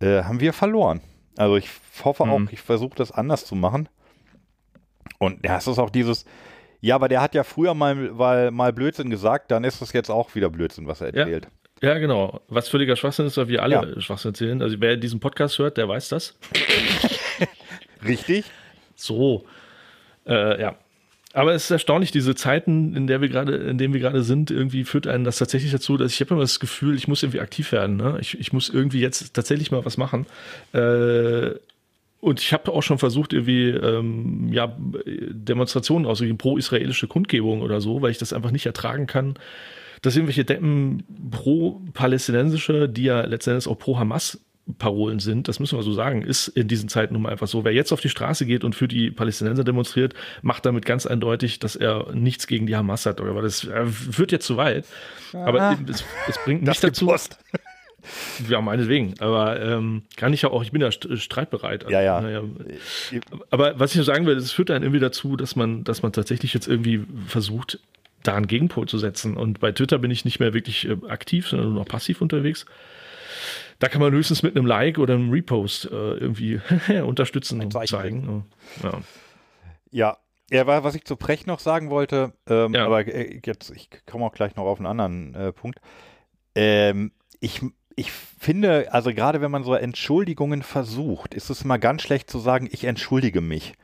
äh, 0.01 0.23
haben 0.23 0.39
wir 0.41 0.53
verloren. 0.53 1.01
Also 1.37 1.57
ich 1.57 1.69
hoffe 2.05 2.25
mhm. 2.25 2.31
auch, 2.31 2.37
hm. 2.37 2.49
ich 2.53 2.61
versuche 2.61 2.95
das 2.95 3.11
anders 3.11 3.45
zu 3.45 3.55
machen. 3.55 3.89
Und 5.19 5.45
ja, 5.45 5.57
es 5.57 5.67
ist 5.67 5.79
auch 5.79 5.91
dieses, 5.91 6.25
ja, 6.83 6.97
aber 6.97 7.07
der 7.09 7.23
hat 7.23 7.35
ja 7.35 7.45
früher 7.45 7.75
mal, 7.75 8.19
weil, 8.19 8.51
mal 8.51 8.73
Blödsinn 8.73 9.09
gesagt, 9.09 9.53
dann 9.53 9.63
ist 9.63 9.81
das 9.81 9.93
jetzt 9.93 10.11
auch 10.11 10.35
wieder 10.35 10.51
Blödsinn, 10.51 10.87
was 10.89 11.01
er 11.01 11.15
erzählt. 11.15 11.47
Ja, 11.81 11.91
ja 11.93 11.99
genau. 11.99 12.41
Was 12.49 12.69
völliger 12.69 12.97
Schwachsinn 12.97 13.27
ist, 13.27 13.37
weil 13.37 13.47
wir 13.47 13.63
alle 13.63 13.75
ja. 13.77 14.01
Schwachsinn 14.01 14.31
erzählen. 14.33 14.61
Also 14.61 14.77
wer 14.81 14.97
diesen 14.97 15.21
Podcast 15.21 15.59
hört, 15.61 15.77
der 15.77 15.89
weiß 15.89 16.09
das. 16.09 16.37
Richtig. 18.05 18.47
So. 18.97 19.45
Äh, 20.27 20.61
ja. 20.61 20.75
Aber 21.35 21.55
es 21.55 21.65
ist 21.65 21.71
erstaunlich, 21.71 22.11
diese 22.11 22.35
Zeiten, 22.35 22.97
in 22.97 23.07
der 23.07 23.21
wir 23.21 23.29
gerade, 23.29 23.57
in 23.59 23.79
denen 23.79 23.95
wir 23.95 24.01
gerade 24.01 24.25
sind, 24.25 24.51
irgendwie 24.51 24.83
führt 24.83 25.07
einen 25.07 25.23
das 25.25 25.39
tatsächlich 25.39 25.71
dazu, 25.71 25.97
dass 25.97 26.13
ich 26.13 26.21
habe 26.21 26.31
immer 26.35 26.43
das 26.43 26.59
Gefühl, 26.59 26.97
ich 26.97 27.07
muss 27.07 27.23
irgendwie 27.23 27.41
aktiv 27.41 27.71
werden. 27.71 27.97
Ne? 27.97 28.19
Ich, 28.21 28.37
ich 28.39 28.53
muss 28.53 28.69
irgendwie 28.69 29.01
jetzt 29.01 29.35
tatsächlich 29.35 29.71
mal 29.71 29.85
was 29.85 29.97
machen. 29.99 30.27
Äh, 30.73 31.53
und 32.23 32.39
ich 32.41 32.53
habe 32.53 32.71
auch 32.71 32.85
schon 32.85 32.99
versucht, 32.99 33.33
irgendwie 33.33 33.71
ähm, 33.71 34.49
ja, 34.53 34.77
Demonstrationen 34.79 36.07
auszugeben, 36.07 36.39
pro-israelische 36.39 37.09
Kundgebungen 37.09 37.63
oder 37.65 37.81
so, 37.81 38.01
weil 38.01 38.13
ich 38.13 38.19
das 38.19 38.33
einfach 38.33 38.53
nicht 38.53 38.65
ertragen 38.65 39.09
kann, 39.09 39.35
dass 40.03 40.15
irgendwelche 40.15 40.45
Deppen 40.45 41.03
pro-palästinensische, 41.33 42.89
die 42.89 43.03
ja 43.03 43.23
letztendlich 43.23 43.67
auch 43.67 43.77
pro-Hamas 43.77 44.39
Parolen 44.79 45.19
sind, 45.19 45.49
das 45.49 45.59
müssen 45.59 45.77
wir 45.77 45.83
so 45.83 45.93
sagen, 45.93 46.23
ist 46.23 46.47
in 46.47 46.69
diesen 46.69 46.89
Zeiten 46.89 47.15
nun 47.15 47.23
mal 47.23 47.31
einfach 47.33 47.49
so. 47.49 47.65
Wer 47.65 47.73
jetzt 47.73 47.91
auf 47.91 48.01
die 48.01 48.09
Straße 48.09 48.47
geht 48.47 48.63
und 48.63 48.77
für 48.77 48.87
die 48.87 49.11
Palästinenser 49.11 49.65
demonstriert, 49.65 50.15
macht 50.43 50.65
damit 50.65 50.87
ganz 50.87 51.05
eindeutig, 51.05 51.59
dass 51.59 51.75
er 51.75 52.13
nichts 52.13 52.47
gegen 52.47 52.69
die 52.69 52.77
Hamas 52.77 53.05
hat, 53.05 53.21
oder 53.21 53.35
weil 53.35 53.43
das 53.43 53.65
äh, 53.67 53.85
führt 53.87 54.31
jetzt 54.31 54.47
zu 54.47 54.57
weit. 54.59 54.87
Ah, 55.33 55.47
aber 55.47 55.77
es, 55.89 56.05
es, 56.29 56.39
bringt 56.45 56.63
nicht 56.63 56.85
dazu. 56.85 57.07
Post. 57.07 57.39
Ja, 58.49 58.61
meinetwegen. 58.61 59.15
Aber 59.21 59.61
ähm, 59.61 60.03
kann 60.17 60.33
ich 60.33 60.43
ja 60.43 60.51
auch, 60.51 60.63
ich 60.63 60.73
bin 60.73 60.81
ja 60.81 60.91
streitbereit. 60.91 61.85
Also, 61.85 61.93
ja, 61.93 62.03
ja. 62.03 62.21
ja. 62.31 62.43
Aber 63.51 63.79
was 63.79 63.95
ich 63.95 64.05
sagen 64.05 64.27
will, 64.27 64.37
es 64.37 64.53
führt 64.53 64.71
dann 64.71 64.83
irgendwie 64.83 65.01
dazu, 65.01 65.37
dass 65.37 65.57
man, 65.57 65.85
dass 65.85 66.03
man 66.03 66.13
tatsächlich 66.13 66.55
jetzt 66.55 66.67
irgendwie 66.69 67.05
versucht, 67.27 67.79
da 68.23 68.35
einen 68.37 68.47
Gegenpol 68.47 68.87
zu 68.89 68.99
setzen. 68.99 69.37
Und 69.37 69.61
bei 69.61 69.73
Twitter 69.73 69.99
bin 69.99 70.11
ich 70.11 70.25
nicht 70.25 70.41
mehr 70.41 70.55
wirklich 70.55 70.89
äh, 70.89 70.97
aktiv, 71.09 71.49
sondern 71.49 71.69
nur 71.73 71.81
noch 71.83 71.89
passiv 71.89 72.21
unterwegs. 72.21 72.67
Da 73.79 73.89
kann 73.89 74.01
man 74.01 74.13
höchstens 74.13 74.43
mit 74.43 74.57
einem 74.57 74.67
Like 74.67 74.99
oder 74.99 75.15
einem 75.15 75.31
Repost 75.31 75.87
äh, 75.87 75.89
irgendwie 75.95 76.61
unterstützen 77.05 77.61
und 77.61 77.73
zeigen. 77.89 78.45
Ja. 78.83 79.01
ja. 79.91 80.17
Ja, 80.51 80.67
was 80.67 80.95
ich 80.95 81.05
zu 81.07 81.17
Precht 81.17 81.47
noch 81.47 81.61
sagen 81.61 81.89
wollte, 81.89 82.35
ähm, 82.47 82.75
ja. 82.75 82.85
aber 82.85 83.07
äh, 83.07 83.41
jetzt, 83.47 83.71
ich 83.71 83.89
komme 84.05 84.27
auch 84.27 84.35
gleich 84.35 84.55
noch 84.55 84.65
auf 84.65 84.79
einen 84.81 84.87
anderen 84.87 85.35
äh, 85.35 85.51
Punkt. 85.51 85.79
Ähm, 86.55 87.13
ich 87.41 87.63
ich 87.97 88.11
finde, 88.11 88.93
also 88.93 89.13
gerade 89.13 89.41
wenn 89.41 89.51
man 89.51 89.65
so 89.65 89.75
Entschuldigungen 89.75 90.63
versucht, 90.63 91.35
ist 91.35 91.51
es 91.51 91.65
mal 91.65 91.79
ganz 91.79 92.03
schlecht 92.03 92.31
zu 92.31 92.39
sagen, 92.39 92.69
ich 92.71 92.85
entschuldige 92.85 93.41
mich. 93.41 93.75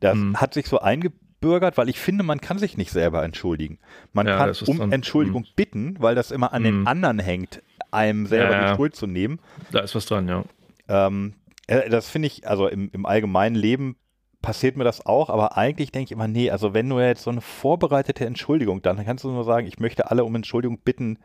Das 0.00 0.14
hm. 0.14 0.40
hat 0.40 0.54
sich 0.54 0.66
so 0.66 0.78
eingebürgert, 0.80 1.76
weil 1.78 1.88
ich 1.88 1.98
finde, 1.98 2.24
man 2.24 2.40
kann 2.40 2.58
sich 2.58 2.76
nicht 2.76 2.90
selber 2.90 3.22
entschuldigen. 3.24 3.78
Man 4.12 4.26
ja, 4.26 4.36
kann 4.36 4.52
um 4.66 4.78
dann, 4.78 4.92
Entschuldigung 4.92 5.42
hm. 5.44 5.50
bitten, 5.56 5.96
weil 5.98 6.14
das 6.14 6.30
immer 6.30 6.52
an 6.52 6.64
hm. 6.64 6.64
den 6.64 6.80
mhm. 6.80 6.86
anderen 6.88 7.18
hängt, 7.18 7.62
einem 7.90 8.26
selber 8.26 8.52
ja, 8.52 8.70
die 8.70 8.76
Schuld 8.76 8.96
zu 8.96 9.06
nehmen. 9.06 9.38
Da 9.72 9.80
ist 9.80 9.94
was 9.94 10.06
dran, 10.06 10.28
ja. 10.28 10.44
Ähm, 10.88 11.34
äh, 11.66 11.88
das 11.90 12.08
finde 12.08 12.26
ich, 12.26 12.48
also 12.48 12.66
im, 12.68 12.90
im 12.92 13.06
allgemeinen 13.06 13.54
Leben 13.56 13.96
passiert 14.42 14.76
mir 14.76 14.84
das 14.84 15.04
auch, 15.04 15.30
aber 15.30 15.56
eigentlich 15.56 15.90
denke 15.90 16.06
ich 16.06 16.12
immer, 16.12 16.28
nee, 16.28 16.50
also 16.50 16.72
wenn 16.74 16.88
du 16.88 17.00
jetzt 17.00 17.22
so 17.22 17.30
eine 17.30 17.40
vorbereitete 17.40 18.24
Entschuldigung, 18.24 18.82
dann 18.82 19.04
kannst 19.04 19.24
du 19.24 19.30
nur 19.30 19.42
sagen, 19.44 19.66
ich 19.66 19.80
möchte 19.80 20.10
alle 20.10 20.24
um 20.24 20.34
Entschuldigung 20.34 20.78
bitten, 20.78 21.18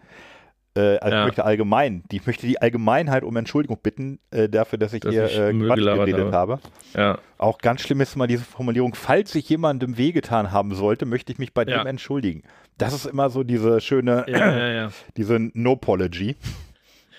äh, 0.75 0.97
also 0.99 1.13
ja. 1.15 1.21
ich 1.23 1.27
möchte 1.27 1.45
allgemein, 1.45 2.03
die, 2.11 2.15
ich 2.17 2.25
möchte 2.25 2.47
die 2.47 2.59
Allgemeinheit 2.61 3.23
um 3.23 3.35
Entschuldigung 3.37 3.77
bitten 3.83 4.19
äh, 4.31 4.49
dafür, 4.49 4.79
dass 4.79 4.93
ich 4.93 5.01
dass 5.01 5.13
hier 5.13 5.25
ich 5.25 5.37
äh, 5.37 5.53
Quatsch 5.53 5.77
geredet 5.77 6.31
habe. 6.33 6.53
habe. 6.53 6.59
Ja. 6.95 7.19
Auch 7.37 7.59
ganz 7.59 7.81
schlimm 7.81 8.01
ist 8.01 8.15
mal 8.15 8.25
diese 8.27 8.43
Formulierung, 8.43 8.95
falls 8.95 9.35
ich 9.35 9.47
jemandem 9.49 9.97
wehgetan 9.97 10.51
haben 10.51 10.73
sollte, 10.73 11.05
möchte 11.05 11.31
ich 11.31 11.37
mich 11.37 11.53
bei 11.53 11.63
ja. 11.65 11.77
dem 11.83 11.87
entschuldigen. 11.87 12.41
Das 12.79 12.93
ist 12.93 13.05
immer 13.05 13.29
so 13.29 13.43
diese 13.43 13.81
schöne, 13.81 14.25
diese 15.17 15.37
No-Pology. 15.53 16.35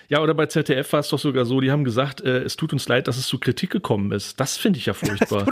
Ja, 0.07 0.21
oder 0.21 0.33
bei 0.33 0.45
ZDF 0.45 0.93
war 0.93 0.99
es 0.99 1.09
doch 1.09 1.17
sogar 1.19 1.45
so, 1.45 1.59
die 1.61 1.71
haben 1.71 1.83
gesagt, 1.83 2.21
äh, 2.21 2.39
es 2.43 2.55
tut 2.57 2.73
uns 2.73 2.87
leid, 2.87 3.07
dass 3.07 3.17
es 3.17 3.27
zu 3.27 3.39
Kritik 3.39 3.71
gekommen 3.71 4.11
ist. 4.11 4.39
Das 4.39 4.55
finde 4.57 4.77
ich 4.79 4.85
ja 4.85 4.93
furchtbar. 4.93 5.45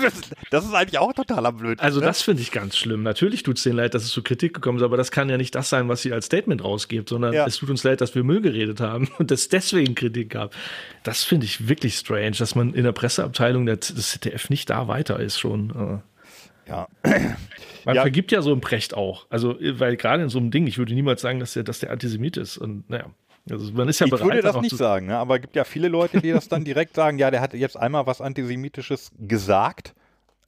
Das, 0.52 0.66
ist 0.66 0.74
eigentlich 0.74 1.00
auch 1.00 1.14
totaler 1.14 1.52
Blödsinn. 1.52 1.84
Also 1.84 2.00
ne? 2.00 2.06
das 2.06 2.22
finde 2.22 2.42
ich 2.44 2.52
ganz 2.52 2.78
schlimm. 2.78 3.04
Natürlich 3.04 3.44
tut 3.44 3.58
es 3.58 3.64
denen 3.64 3.78
leid, 3.78 3.94
dass 3.96 4.04
es 4.04 4.10
zu 4.10 4.22
Kritik 4.22 4.54
gekommen 4.54 4.78
ist, 4.78 4.84
aber 4.84 4.98
das 4.98 5.12
kann 5.12 5.30
ja 5.30 5.38
nicht 5.38 5.56
das 5.56 5.70
sein, 5.70 5.90
was 5.90 6.02
sie 6.04 6.14
als 6.14 6.26
Statement 6.28 6.64
rausgibt, 6.64 7.10
sondern 7.10 7.34
ja. 7.34 7.46
es 7.48 7.58
tut 7.58 7.70
uns 7.70 7.84
leid, 7.84 8.02
dass 8.02 8.14
wir 8.16 8.24
Müll 8.24 8.42
geredet 8.42 8.80
haben 8.80 9.08
und 9.18 9.32
es 9.32 9.50
deswegen 9.50 9.96
Kritik 9.96 10.30
gab. 10.30 10.54
Das 11.04 11.24
finde 11.24 11.46
ich 11.46 11.68
wirklich 11.68 11.96
strange, 11.96 12.32
dass 12.32 12.56
man 12.56 12.74
in 12.74 12.84
der 12.84 12.92
Presseabteilung 12.92 13.66
des 13.66 13.80
ZDF 13.96 14.50
nicht 14.50 14.70
da 14.70 14.88
weiter 14.88 15.20
ist 15.20 15.40
schon. 15.40 16.02
Äh. 16.68 16.70
Ja. 16.70 16.88
Man 17.86 17.96
ja. 17.98 18.04
vergibt 18.04 18.32
ja 18.32 18.42
so 18.42 18.54
ein 18.54 18.62
Precht 18.62 18.94
auch. 18.94 19.26
Also, 19.30 19.60
äh, 19.60 19.78
weil 19.78 19.98
gerade 19.98 20.24
in 20.24 20.30
so 20.30 20.40
einem 20.40 20.52
Ding, 20.52 20.68
ich 20.68 20.78
würde 20.78 20.94
niemals 20.94 21.20
sagen, 21.20 21.42
dass 21.42 21.52
der, 21.52 21.64
dass 21.64 21.80
der 21.80 21.92
Antisemit 21.92 22.38
ist. 22.38 22.58
Und 22.58 22.90
naja. 22.90 23.08
Also 23.50 23.74
man 23.74 23.90
ist 23.90 24.00
ja 24.00 24.06
ich 24.06 24.12
bereit, 24.12 24.26
würde 24.26 24.42
das 24.42 24.56
nicht 24.62 24.76
sagen, 24.78 25.08
ne? 25.08 25.18
aber 25.18 25.36
es 25.36 25.42
gibt 25.42 25.56
ja 25.56 25.66
viele 25.66 25.90
Leute, 25.90 26.22
die 26.22 26.32
das 26.32 26.48
dann 26.48 26.64
direkt 26.64 26.96
sagen, 26.96 27.18
ja, 27.20 27.30
der 27.30 27.42
hat 27.42 27.54
jetzt 27.54 27.76
einmal 27.76 28.06
was 28.06 28.22
Antisemitisches 28.22 29.12
gesagt. 29.20 29.94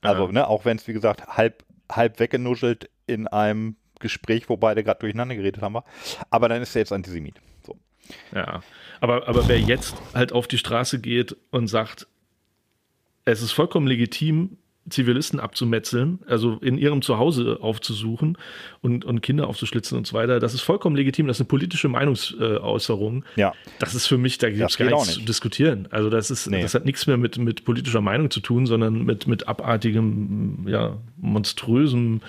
Also, 0.02 0.28
ja. 0.28 0.32
ne, 0.32 0.48
auch 0.48 0.66
wenn 0.66 0.78
es, 0.78 0.88
wie 0.88 0.94
gesagt, 0.94 1.26
halb, 1.28 1.64
halb 1.92 2.20
weggenuschelt 2.20 2.90
in 3.08 3.28
einem 3.28 3.76
Gespräch, 4.00 4.50
wo 4.50 4.56
beide 4.58 4.84
gerade 4.84 5.00
durcheinander 5.02 5.36
geredet 5.36 5.62
haben, 5.62 5.78
aber 6.30 6.48
dann 6.50 6.62
ist 6.62 6.76
er 6.76 6.80
jetzt 6.82 6.92
Antisemit. 6.94 7.36
So. 7.66 7.76
Ja, 8.34 8.62
aber, 9.02 9.28
aber 9.28 9.48
wer 9.48 9.60
jetzt 9.60 9.96
halt 10.14 10.32
auf 10.32 10.48
die 10.48 10.58
Straße 10.60 11.00
geht 11.00 11.36
und 11.52 11.68
sagt, 11.68 12.08
es 13.26 13.42
ist 13.42 13.52
vollkommen 13.52 13.88
legitim, 13.88 14.58
Zivilisten 14.88 15.40
abzumetzeln, 15.40 16.20
also 16.28 16.58
in 16.60 16.78
ihrem 16.78 17.02
Zuhause 17.02 17.58
aufzusuchen 17.60 18.38
und, 18.82 19.04
und 19.04 19.22
Kinder 19.22 19.48
aufzuschlitzen 19.48 19.98
und 19.98 20.06
so 20.06 20.14
weiter. 20.14 20.40
Das 20.40 20.54
ist 20.54 20.62
vollkommen 20.62 20.96
legitim. 20.96 21.26
Das 21.28 21.38
ist 21.38 21.42
eine 21.42 21.48
politische 21.48 21.88
Meinungsäußerung. 21.88 23.26
Ja. 23.36 23.54
Das 23.80 23.96
ist 23.96 24.06
für 24.06 24.20
mich, 24.20 24.38
da 24.38 24.48
gibt 24.52 24.70
es 24.70 24.78
gar 24.78 24.86
nichts 24.86 25.14
zu 25.16 25.22
diskutieren. 25.22 25.88
Also 25.92 26.10
das 26.12 26.30
ist, 26.30 26.48
nee. 26.50 26.62
das 26.62 26.76
hat 26.76 26.86
nichts 26.86 27.08
mehr 27.08 27.18
mit, 27.18 27.38
mit 27.40 27.66
politischer 27.66 28.02
Meinung 28.02 28.30
zu 28.30 28.42
tun, 28.42 28.68
sondern 28.68 29.04
mit, 29.04 29.26
mit 29.28 29.48
abartigem, 29.48 30.66
ja, 30.68 30.98
monströsem 31.18 32.22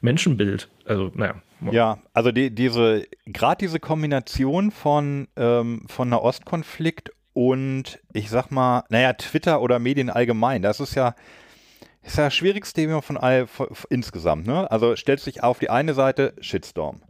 Menschenbild. 0.00 0.68
Also, 0.84 1.12
naja. 1.14 1.36
Ja, 1.70 1.98
also 2.14 2.32
die, 2.32 2.50
diese, 2.52 3.06
gerade 3.26 3.58
diese 3.60 3.78
Kombination 3.78 4.72
von, 4.72 5.28
ähm, 5.36 5.84
von 5.86 6.08
Nahostkonflikt 6.08 7.10
und 7.34 8.00
ich 8.12 8.28
sag 8.30 8.50
mal, 8.50 8.82
naja, 8.90 9.12
Twitter 9.12 9.62
oder 9.62 9.78
Medien 9.78 10.10
allgemein, 10.10 10.62
das 10.62 10.80
ist 10.80 10.96
ja, 10.96 11.14
ist 12.02 12.18
ja 12.18 12.24
das 12.24 12.34
schwierigste 12.34 12.80
Thema 12.80 13.00
von 13.02 13.16
all, 13.16 13.46
von, 13.46 13.68
von, 13.72 13.86
insgesamt. 13.90 14.46
Ne? 14.46 14.70
Also 14.70 14.96
stellst 14.96 15.26
dich 15.26 15.42
auf 15.42 15.58
die 15.58 15.70
eine 15.70 15.94
Seite, 15.94 16.34
Shitstorm. 16.40 17.00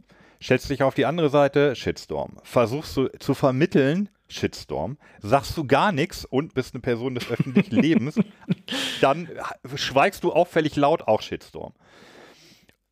Stellst 0.41 0.69
dich 0.69 0.83
auf 0.83 0.93
die 0.93 1.05
andere 1.05 1.29
Seite, 1.29 1.75
Shitstorm. 1.75 2.37
Versuchst 2.43 2.95
du 2.97 3.07
zu 3.19 3.33
vermitteln, 3.33 4.09
Shitstorm. 4.27 4.97
Sagst 5.21 5.55
du 5.57 5.65
gar 5.65 5.91
nichts 5.91 6.25
und 6.25 6.53
bist 6.53 6.73
eine 6.75 6.81
Person 6.81 7.15
des 7.15 7.29
öffentlichen 7.31 7.75
Lebens, 7.81 8.19
dann 9.01 9.29
schweigst 9.75 10.23
du 10.23 10.31
auffällig 10.33 10.75
laut 10.75 11.03
auch 11.03 11.21
Shitstorm. 11.21 11.73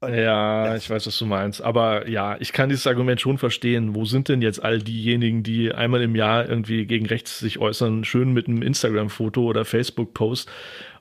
ja, 0.01 0.75
ich 0.77 0.89
weiß, 0.89 1.05
was 1.07 1.17
du 1.19 1.25
meinst. 1.25 1.61
Aber 1.61 2.07
ja, 2.07 2.37
ich 2.39 2.53
kann 2.53 2.69
dieses 2.69 2.87
Argument 2.87 3.19
schon 3.21 3.37
verstehen. 3.37 3.93
Wo 3.95 4.05
sind 4.05 4.29
denn 4.29 4.41
jetzt 4.41 4.63
all 4.63 4.79
diejenigen, 4.81 5.43
die 5.43 5.71
einmal 5.73 6.01
im 6.01 6.15
Jahr 6.15 6.49
irgendwie 6.49 6.85
gegen 6.87 7.05
rechts 7.05 7.39
sich 7.39 7.59
äußern, 7.59 8.05
schön 8.05 8.31
mit 8.33 8.47
einem 8.47 8.61
Instagram-Foto 8.63 9.41
oder 9.43 9.65
Facebook-Post? 9.65 10.49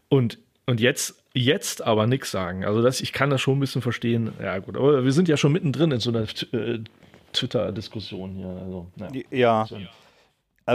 Und 0.09 0.39
und 0.67 0.81
jetzt, 0.81 1.23
jetzt 1.35 1.83
aber 1.83 2.07
nichts 2.07 2.31
sagen. 2.31 2.65
Also 2.65 2.83
das, 2.83 3.01
ich 3.01 3.13
kann 3.13 3.31
das 3.31 3.41
schon 3.41 3.57
ein 3.57 3.61
bisschen 3.61 3.83
verstehen. 3.83 4.33
Ja 4.41 4.59
gut, 4.59 4.77
aber 4.77 5.05
wir 5.05 5.13
sind 5.13 5.29
ja 5.29 5.37
schon 5.37 5.53
mittendrin 5.53 5.91
in 5.91 6.01
so 6.01 6.11
einer 6.11 6.27
äh, 6.53 6.79
Twitter-Diskussion 7.33 8.35
hier. 8.35 8.49
Also, 8.49 8.87
naja. 8.97 9.15
Ja. 9.31 9.67
So. 9.69 9.79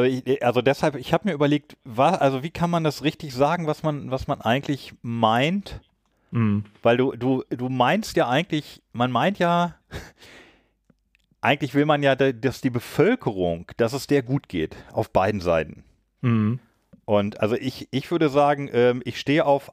ich, 0.03 0.43
also 0.43 0.61
deshalb, 0.61 0.95
ich 0.95 1.13
habe 1.13 1.27
mir 1.29 1.33
überlegt, 1.33 1.77
was, 1.83 2.19
also 2.19 2.43
wie 2.43 2.49
kann 2.51 2.69
man 2.69 2.83
das 2.83 3.03
richtig 3.03 3.33
sagen, 3.33 3.67
was 3.67 3.83
man, 3.83 4.11
was 4.11 4.27
man 4.27 4.41
eigentlich 4.41 4.93
meint? 5.01 5.79
Mhm. 6.31 6.65
Weil 6.81 6.97
du, 6.97 7.13
du, 7.13 7.43
du 7.49 7.69
meinst 7.69 8.17
ja 8.17 8.27
eigentlich, 8.27 8.81
man 8.91 9.11
meint 9.11 9.39
ja, 9.39 9.75
eigentlich 11.39 11.75
will 11.75 11.85
man 11.85 12.01
ja, 12.03 12.15
dass 12.15 12.59
die 12.61 12.71
Bevölkerung, 12.71 13.71
dass 13.77 13.93
es 13.93 14.07
der 14.07 14.23
gut 14.23 14.49
geht, 14.49 14.75
auf 14.91 15.11
beiden 15.11 15.39
Seiten. 15.39 15.83
Mhm. 16.21 16.59
Und 17.05 17.39
also 17.39 17.55
ich, 17.55 17.87
ich 17.91 18.09
würde 18.11 18.29
sagen, 18.29 18.69
ähm, 18.73 19.01
ich 19.05 19.19
stehe 19.19 19.45
auf 19.45 19.71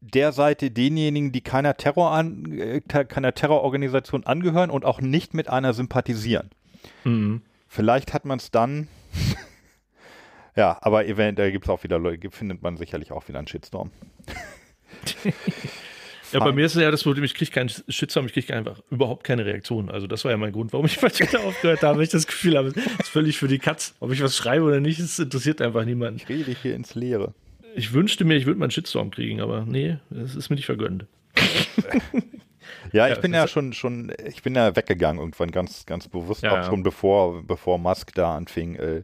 der 0.00 0.32
Seite 0.32 0.70
denjenigen, 0.70 1.32
die 1.32 1.40
keiner, 1.42 1.76
Terror 1.76 2.12
an, 2.12 2.50
äh, 2.58 2.80
keiner 2.80 3.34
Terrororganisation 3.34 4.24
angehören 4.24 4.70
und 4.70 4.84
auch 4.84 5.00
nicht 5.00 5.34
mit 5.34 5.50
einer 5.50 5.74
sympathisieren. 5.74 6.50
Mhm. 7.04 7.42
Vielleicht 7.68 8.14
hat 8.14 8.24
man 8.24 8.38
es 8.38 8.50
dann. 8.50 8.88
ja, 10.56 10.78
aber 10.80 11.06
eventuell 11.06 11.52
gibt 11.52 11.64
es 11.66 11.70
auch 11.70 11.82
wieder 11.82 11.98
Leute, 11.98 12.30
findet 12.30 12.62
man 12.62 12.76
sicherlich 12.76 13.12
auch 13.12 13.26
wieder 13.28 13.38
einen 13.40 13.48
Shitstorm. 13.48 13.90
Ja, 16.32 16.38
bei 16.40 16.52
mir 16.52 16.64
ist 16.66 16.76
es 16.76 16.82
ja 16.82 16.90
das 16.90 17.02
Problem, 17.02 17.24
ich 17.24 17.34
kriege 17.34 17.50
keinen 17.50 17.70
Shitstorm, 17.88 18.26
ich 18.26 18.32
kriege 18.32 18.54
einfach 18.54 18.80
überhaupt 18.90 19.24
keine 19.24 19.44
Reaktion. 19.44 19.90
Also 19.90 20.06
das 20.06 20.24
war 20.24 20.30
ja 20.30 20.36
mein 20.36 20.52
Grund, 20.52 20.72
warum 20.72 20.86
ich 20.86 20.98
bei 21.00 21.08
Twitter 21.08 21.40
aufgehört 21.40 21.82
habe, 21.82 21.96
weil 21.98 22.04
ich 22.04 22.10
das 22.10 22.26
Gefühl 22.26 22.56
habe, 22.56 22.68
es 22.68 22.74
ist 22.76 23.08
völlig 23.08 23.36
für 23.38 23.48
die 23.48 23.58
Katz. 23.58 23.94
Ob 24.00 24.12
ich 24.12 24.22
was 24.22 24.36
schreibe 24.36 24.64
oder 24.64 24.80
nicht, 24.80 25.00
es 25.00 25.18
interessiert 25.18 25.60
einfach 25.60 25.84
niemanden. 25.84 26.16
Ich 26.22 26.28
rede 26.28 26.54
hier 26.62 26.74
ins 26.74 26.94
Leere. 26.94 27.34
Ich 27.74 27.92
wünschte 27.92 28.24
mir, 28.24 28.34
ich 28.36 28.46
würde 28.46 28.58
mal 28.60 28.64
einen 28.66 28.70
Shitstorm 28.70 29.10
kriegen, 29.10 29.40
aber 29.40 29.64
nee, 29.64 29.96
es 30.14 30.34
ist 30.36 30.50
mir 30.50 30.56
nicht 30.56 30.66
vergönnt. 30.66 31.06
Ja, 32.92 33.06
ich 33.08 33.14
ja, 33.16 33.20
bin 33.20 33.32
ja 33.34 33.46
schon, 33.46 33.72
schon, 33.72 34.10
ich 34.26 34.42
bin 34.42 34.54
ja 34.56 34.74
weggegangen 34.74 35.20
irgendwann 35.20 35.52
ganz, 35.52 35.86
ganz 35.86 36.08
bewusst, 36.08 36.42
ja, 36.42 36.50
auch 36.52 36.56
ja. 36.56 36.64
schon 36.66 36.82
bevor, 36.82 37.44
bevor 37.44 37.78
Musk 37.78 38.14
da 38.16 38.36
anfing, 38.36 38.74
äh, 38.76 39.02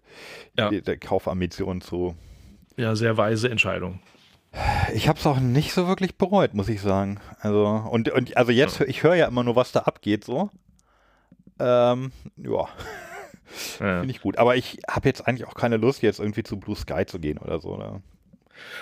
der 0.58 0.96
Kaufambitionen 0.98 1.80
zu. 1.82 2.16
Ja, 2.76 2.96
sehr 2.96 3.16
weise 3.16 3.48
Entscheidung. 3.48 4.00
Ich 4.94 5.08
habe 5.08 5.18
es 5.18 5.26
auch 5.26 5.38
nicht 5.40 5.72
so 5.74 5.86
wirklich 5.86 6.16
bereut, 6.16 6.54
muss 6.54 6.68
ich 6.68 6.80
sagen. 6.80 7.20
Also, 7.40 7.66
und, 7.66 8.08
und 8.10 8.36
also 8.36 8.52
jetzt, 8.52 8.80
ich 8.80 9.02
höre 9.02 9.14
ja 9.14 9.26
immer 9.28 9.44
nur, 9.44 9.56
was 9.56 9.72
da 9.72 9.80
abgeht, 9.80 10.24
so. 10.24 10.50
Ähm, 11.58 12.12
ja. 12.36 12.68
Finde 13.46 14.06
ich 14.10 14.20
gut. 14.20 14.38
Aber 14.38 14.56
ich 14.56 14.80
habe 14.88 15.08
jetzt 15.08 15.26
eigentlich 15.26 15.46
auch 15.46 15.54
keine 15.54 15.76
Lust, 15.76 16.02
jetzt 16.02 16.20
irgendwie 16.20 16.42
zu 16.42 16.58
Blue 16.58 16.76
Sky 16.76 17.06
zu 17.06 17.18
gehen 17.18 17.38
oder 17.38 17.60
so. 17.60 17.70
Oder? 17.74 18.00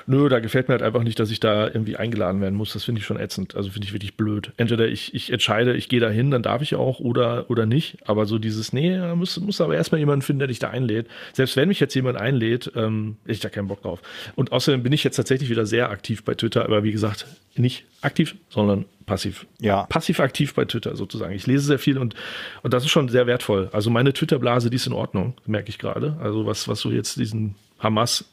Nö, 0.07 0.29
da 0.29 0.39
gefällt 0.41 0.69
mir 0.69 0.73
halt 0.73 0.83
einfach 0.83 1.03
nicht, 1.03 1.19
dass 1.19 1.31
ich 1.31 1.41
da 1.41 1.67
irgendwie 1.67 1.97
eingeladen 1.97 2.41
werden 2.41 2.55
muss. 2.55 2.73
Das 2.73 2.85
finde 2.85 3.01
ich 3.01 3.07
schon 3.07 3.19
ätzend. 3.19 3.55
Also 3.57 3.71
finde 3.71 3.87
ich 3.87 3.93
wirklich 3.93 4.17
blöd. 4.17 4.53
Entweder 4.57 4.89
ich, 4.89 5.15
ich 5.15 5.33
entscheide, 5.33 5.75
ich 5.75 5.89
gehe 5.89 6.01
da 6.01 6.11
hin, 6.11 6.31
dann 6.31 6.43
darf 6.43 6.63
ich 6.63 6.75
auch 6.75 7.01
oder, 7.01 7.51
oder 7.51 7.67
nicht. 7.67 7.99
Aber 8.07 8.27
so 8.27 8.39
dieses, 8.39 8.73
nee, 8.73 8.97
muss, 9.15 9.39
muss 9.41 9.61
aber 9.61 9.75
erstmal 9.77 9.99
jemanden 9.99 10.23
finden, 10.23 10.41
der 10.41 10.49
dich 10.49 10.59
da 10.59 10.69
einlädt. 10.71 11.07
Selbst 11.33 11.57
wenn 11.57 11.69
mich 11.69 11.81
jetzt 11.81 11.95
jemand 11.95 12.19
einlädt, 12.19 12.73
ähm, 12.77 13.17
ich 13.25 13.41
da 13.41 13.49
keinen 13.49 13.69
Bock 13.69 13.83
drauf. 13.83 14.01
Und 14.37 14.53
außerdem 14.53 14.83
bin 14.83 14.93
ich 14.93 15.05
jetzt 15.05 15.17
tatsächlich 15.17 15.51
wieder 15.51 15.67
sehr 15.67 15.91
aktiv 15.91 16.25
bei 16.25 16.35
Twitter, 16.35 16.65
aber 16.65 16.85
wie 16.85 16.93
gesagt, 16.93 17.27
nicht 17.57 17.85
aktiv, 18.03 18.35
sondern 18.51 18.85
passiv. 19.07 19.47
Ja. 19.61 19.85
Passiv 19.85 20.19
aktiv 20.21 20.55
bei 20.55 20.65
Twitter 20.65 20.97
sozusagen. 20.97 21.33
Ich 21.35 21.47
lese 21.47 21.65
sehr 21.67 21.79
viel 21.79 21.99
und, 21.99 22.15
und 22.63 22.75
das 22.75 22.85
ist 22.85 22.91
schon 22.91 23.09
sehr 23.09 23.27
wertvoll. 23.27 23.69
Also 23.73 23.91
meine 23.91 24.13
Twitter-Blase, 24.13 24.71
die 24.71 24.77
ist 24.77 24.87
in 24.87 24.93
Ordnung, 24.93 25.35
merke 25.47 25.69
ich 25.69 25.79
gerade. 25.79 26.17
Also 26.21 26.47
was, 26.47 26.69
was 26.69 26.81
so 26.81 26.91
jetzt 26.91 27.17
diesen 27.19 27.55
Hamas 27.79 28.25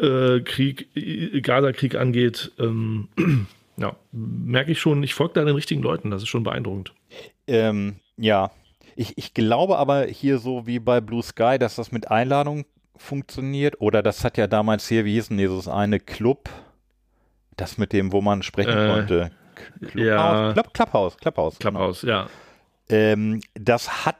äh, 0.00 0.40
Krieg, 0.42 0.88
äh, 0.96 1.40
Gaza-Krieg 1.40 1.96
angeht, 1.96 2.52
ähm, 2.60 3.08
ja, 3.76 3.96
merke 4.12 4.70
ich 4.70 4.80
schon, 4.80 5.02
ich 5.02 5.12
folge 5.14 5.34
da 5.34 5.44
den 5.44 5.56
richtigen 5.56 5.82
Leuten, 5.82 6.12
das 6.12 6.22
ist 6.22 6.28
schon 6.28 6.44
beeindruckend. 6.44 6.92
Ähm, 7.48 7.96
ja. 8.16 8.52
Ich, 8.94 9.14
ich 9.16 9.32
glaube 9.34 9.76
aber 9.78 10.04
hier 10.06 10.38
so 10.38 10.66
wie 10.68 10.78
bei 10.80 11.00
Blue 11.00 11.22
Sky, 11.22 11.56
dass 11.58 11.74
das 11.76 11.90
mit 11.92 12.10
Einladung 12.12 12.64
funktioniert. 12.96 13.80
Oder 13.80 14.02
das 14.04 14.22
hat 14.24 14.36
ja 14.38 14.46
damals 14.48 14.88
hier, 14.88 15.04
wie 15.04 15.12
hieß 15.14 15.28
denn 15.28 15.38
dieses 15.38 15.66
eine 15.68 15.98
Club, 16.00 16.48
das 17.56 17.76
mit 17.78 17.92
dem, 17.92 18.10
wo 18.12 18.20
man 18.22 18.42
sprechen 18.44 18.76
äh, 18.78 18.88
konnte. 18.92 19.30
Clubhaus, 19.80 19.96
ja. 20.04 20.52
Club, 20.52 20.74
Clubhouse, 20.74 21.16
Clubhouse. 21.16 21.58
Genau. 21.58 21.70
Clubhouse, 21.70 22.00
genau. 22.02 22.12
ja. 22.12 22.26
Ähm, 22.90 23.40
das 23.54 24.04
hat 24.06 24.16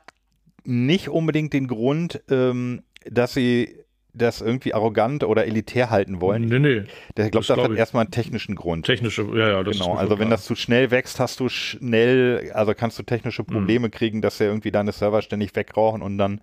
nicht 0.65 1.09
unbedingt 1.09 1.53
den 1.55 1.67
Grund, 1.69 2.21
ähm, 2.31 2.83
dass 3.09 3.35
sie 3.35 3.77
das 4.19 4.41
irgendwie 4.41 4.75
arrogant 4.75 5.25
oder 5.25 5.47
elitär 5.47 5.91
halten 5.91 6.21
wollen. 6.21 6.47
Nee, 6.47 6.59
nee. 6.59 6.83
Der 7.17 7.31
glaubt, 7.31 7.49
das, 7.49 7.55
glaub 7.55 7.59
das 7.67 7.71
hat 7.71 7.79
erstmal 7.79 8.03
einen 8.03 8.11
technischen 8.11 8.55
Grund. 8.55 8.85
Technische, 8.87 9.23
ja, 9.35 9.49
ja, 9.49 9.63
das 9.63 9.79
Genau, 9.79 9.93
also 9.95 10.09
klar. 10.09 10.19
wenn 10.19 10.31
das 10.31 10.45
zu 10.45 10.55
schnell 10.55 10.91
wächst, 10.91 11.19
hast 11.21 11.41
du 11.41 11.49
schnell, 11.49 12.51
also 12.55 12.75
kannst 12.75 12.99
du 12.99 13.03
technische 13.05 13.43
mhm. 13.43 13.47
Probleme 13.47 13.87
mhm. 13.87 13.91
kriegen, 13.93 14.21
dass 14.23 14.41
er 14.41 14.49
irgendwie 14.49 14.71
deine 14.71 14.93
Server 14.93 15.23
ständig 15.23 15.55
wegrauchen 15.57 16.03
und 16.03 16.19
dann, 16.19 16.41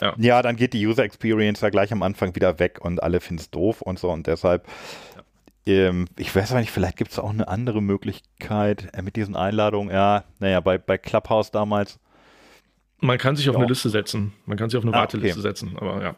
ja. 0.00 0.14
ja, 0.18 0.42
dann 0.42 0.56
geht 0.56 0.72
die 0.74 0.86
User 0.86 1.04
Experience 1.04 1.60
ja 1.60 1.70
gleich 1.70 1.92
am 1.92 2.02
Anfang 2.02 2.34
wieder 2.34 2.58
weg 2.58 2.80
und 2.82 3.02
alle 3.02 3.20
finden 3.20 3.40
es 3.40 3.50
doof 3.50 3.82
und 3.82 3.98
so 3.98 4.10
und 4.10 4.26
deshalb 4.26 4.66
ähm, 5.64 6.06
ich 6.18 6.34
weiß 6.34 6.50
aber 6.50 6.60
nicht, 6.60 6.72
vielleicht 6.72 6.96
gibt 6.96 7.12
es 7.12 7.20
auch 7.20 7.30
eine 7.30 7.46
andere 7.46 7.80
Möglichkeit 7.80 8.88
äh, 8.94 9.00
mit 9.02 9.14
diesen 9.14 9.36
Einladungen. 9.36 9.94
Ja, 9.94 10.24
naja, 10.40 10.58
bei, 10.58 10.76
bei 10.76 10.98
Clubhouse 10.98 11.52
damals. 11.52 12.00
Man 12.98 13.16
kann 13.16 13.36
sich 13.36 13.48
auf 13.48 13.54
ja. 13.54 13.60
eine 13.60 13.68
Liste 13.68 13.88
setzen. 13.88 14.32
Man 14.44 14.58
kann 14.58 14.70
sich 14.70 14.76
auf 14.78 14.82
eine 14.84 14.92
ah, 14.92 14.98
Warteliste 15.02 15.38
okay. 15.38 15.48
setzen, 15.48 15.72
aber 15.78 16.02
ja. 16.02 16.16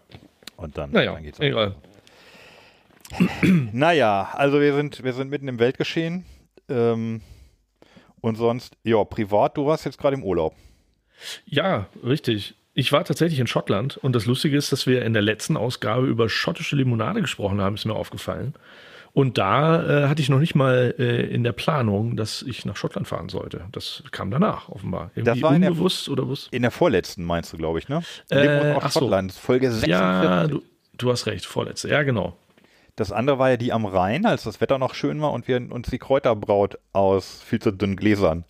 Und 0.64 0.79
dann, 0.79 0.92
naja, 0.92 1.12
dann 1.12 1.22
geht's 1.22 1.38
auch. 1.38 1.44
Egal. 1.44 1.74
naja, 3.72 4.31
also 4.33 4.61
wir 4.62 4.74
sind, 4.74 5.05
wir 5.05 5.12
sind 5.12 5.29
mitten 5.29 5.46
im 5.46 5.59
Weltgeschehen. 5.59 6.24
Ähm, 6.70 7.20
und 8.22 8.37
sonst, 8.37 8.74
ja, 8.83 9.05
privat, 9.05 9.59
du 9.59 9.66
warst 9.66 9.85
jetzt 9.85 9.98
gerade 9.98 10.16
im 10.16 10.24
Urlaub. 10.24 10.57
Ja, 11.44 11.87
richtig. 12.03 12.55
Ich 12.72 12.90
war 12.92 13.05
tatsächlich 13.05 13.38
in 13.38 13.46
Schottland 13.46 13.98
und 13.98 14.14
das 14.16 14.24
Lustige 14.24 14.57
ist, 14.57 14.72
dass 14.72 14.87
wir 14.87 15.05
in 15.05 15.12
der 15.12 15.22
letzten 15.22 15.59
Ausgabe 15.59 16.07
über 16.07 16.31
schottische 16.31 16.77
Limonade 16.77 17.20
gesprochen 17.20 17.61
haben, 17.61 17.74
ist 17.74 17.85
mir 17.85 17.94
aufgefallen. 17.94 18.55
Und 19.14 19.38
da 19.38 20.03
äh, 20.03 20.09
hatte 20.09 20.20
ich 20.20 20.29
noch 20.29 20.40
nicht 20.40 20.57
mal 20.57 20.92
äh, 20.98 21.22
in 21.33 21.44
der 21.44 21.53
Planung, 21.53 22.16
dass 22.16 22.42
ich 22.42 22.64
nach 22.66 22.77
Schottland 22.77 23.07
fahren 23.07 23.29
sollte. 23.29 23.62
Das 23.70 24.03
kam 24.11 24.33
danach 24.33 24.68
offenbar. 24.68 25.12
Irgendwie 25.14 25.40
das 25.40 25.42
war 25.42 25.50
unbewusst 25.53 26.09
in 26.09 26.14
der, 26.16 26.22
oder 26.24 26.33
was? 26.33 26.48
In 26.50 26.62
der 26.62 26.70
vorletzten 26.72 27.24
meinst 27.24 27.53
du, 27.53 27.57
glaube 27.57 27.79
ich, 27.79 27.88
ne? 27.88 28.03
Äh, 28.31 28.72
ach 28.79 28.90
Schottland, 28.90 29.31
so. 29.31 29.40
Folge 29.40 29.70
46. 29.70 29.88
Ja, 29.88 30.48
du, 30.48 30.62
du 30.98 31.12
hast 31.12 31.27
recht, 31.27 31.46
vorletzte. 31.46 31.88
Ja, 31.90 32.03
genau. 32.03 32.37
Das 32.96 33.12
andere 33.12 33.38
war 33.38 33.50
ja 33.50 33.57
die 33.57 33.72
am 33.72 33.87
Rhein, 33.87 34.27
als 34.27 34.42
das 34.42 34.61
Wetter 34.61 34.79
noch 34.79 34.94
schön 34.94 35.20
war 35.20 35.33
und 35.33 35.46
wir 35.46 35.57
uns 35.59 35.88
die 35.90 35.98
Kräuterbraut 35.98 36.79
aus 36.92 37.40
viel 37.44 37.61
zu 37.61 37.70
dünnen 37.70 37.94
Gläsern 37.96 38.44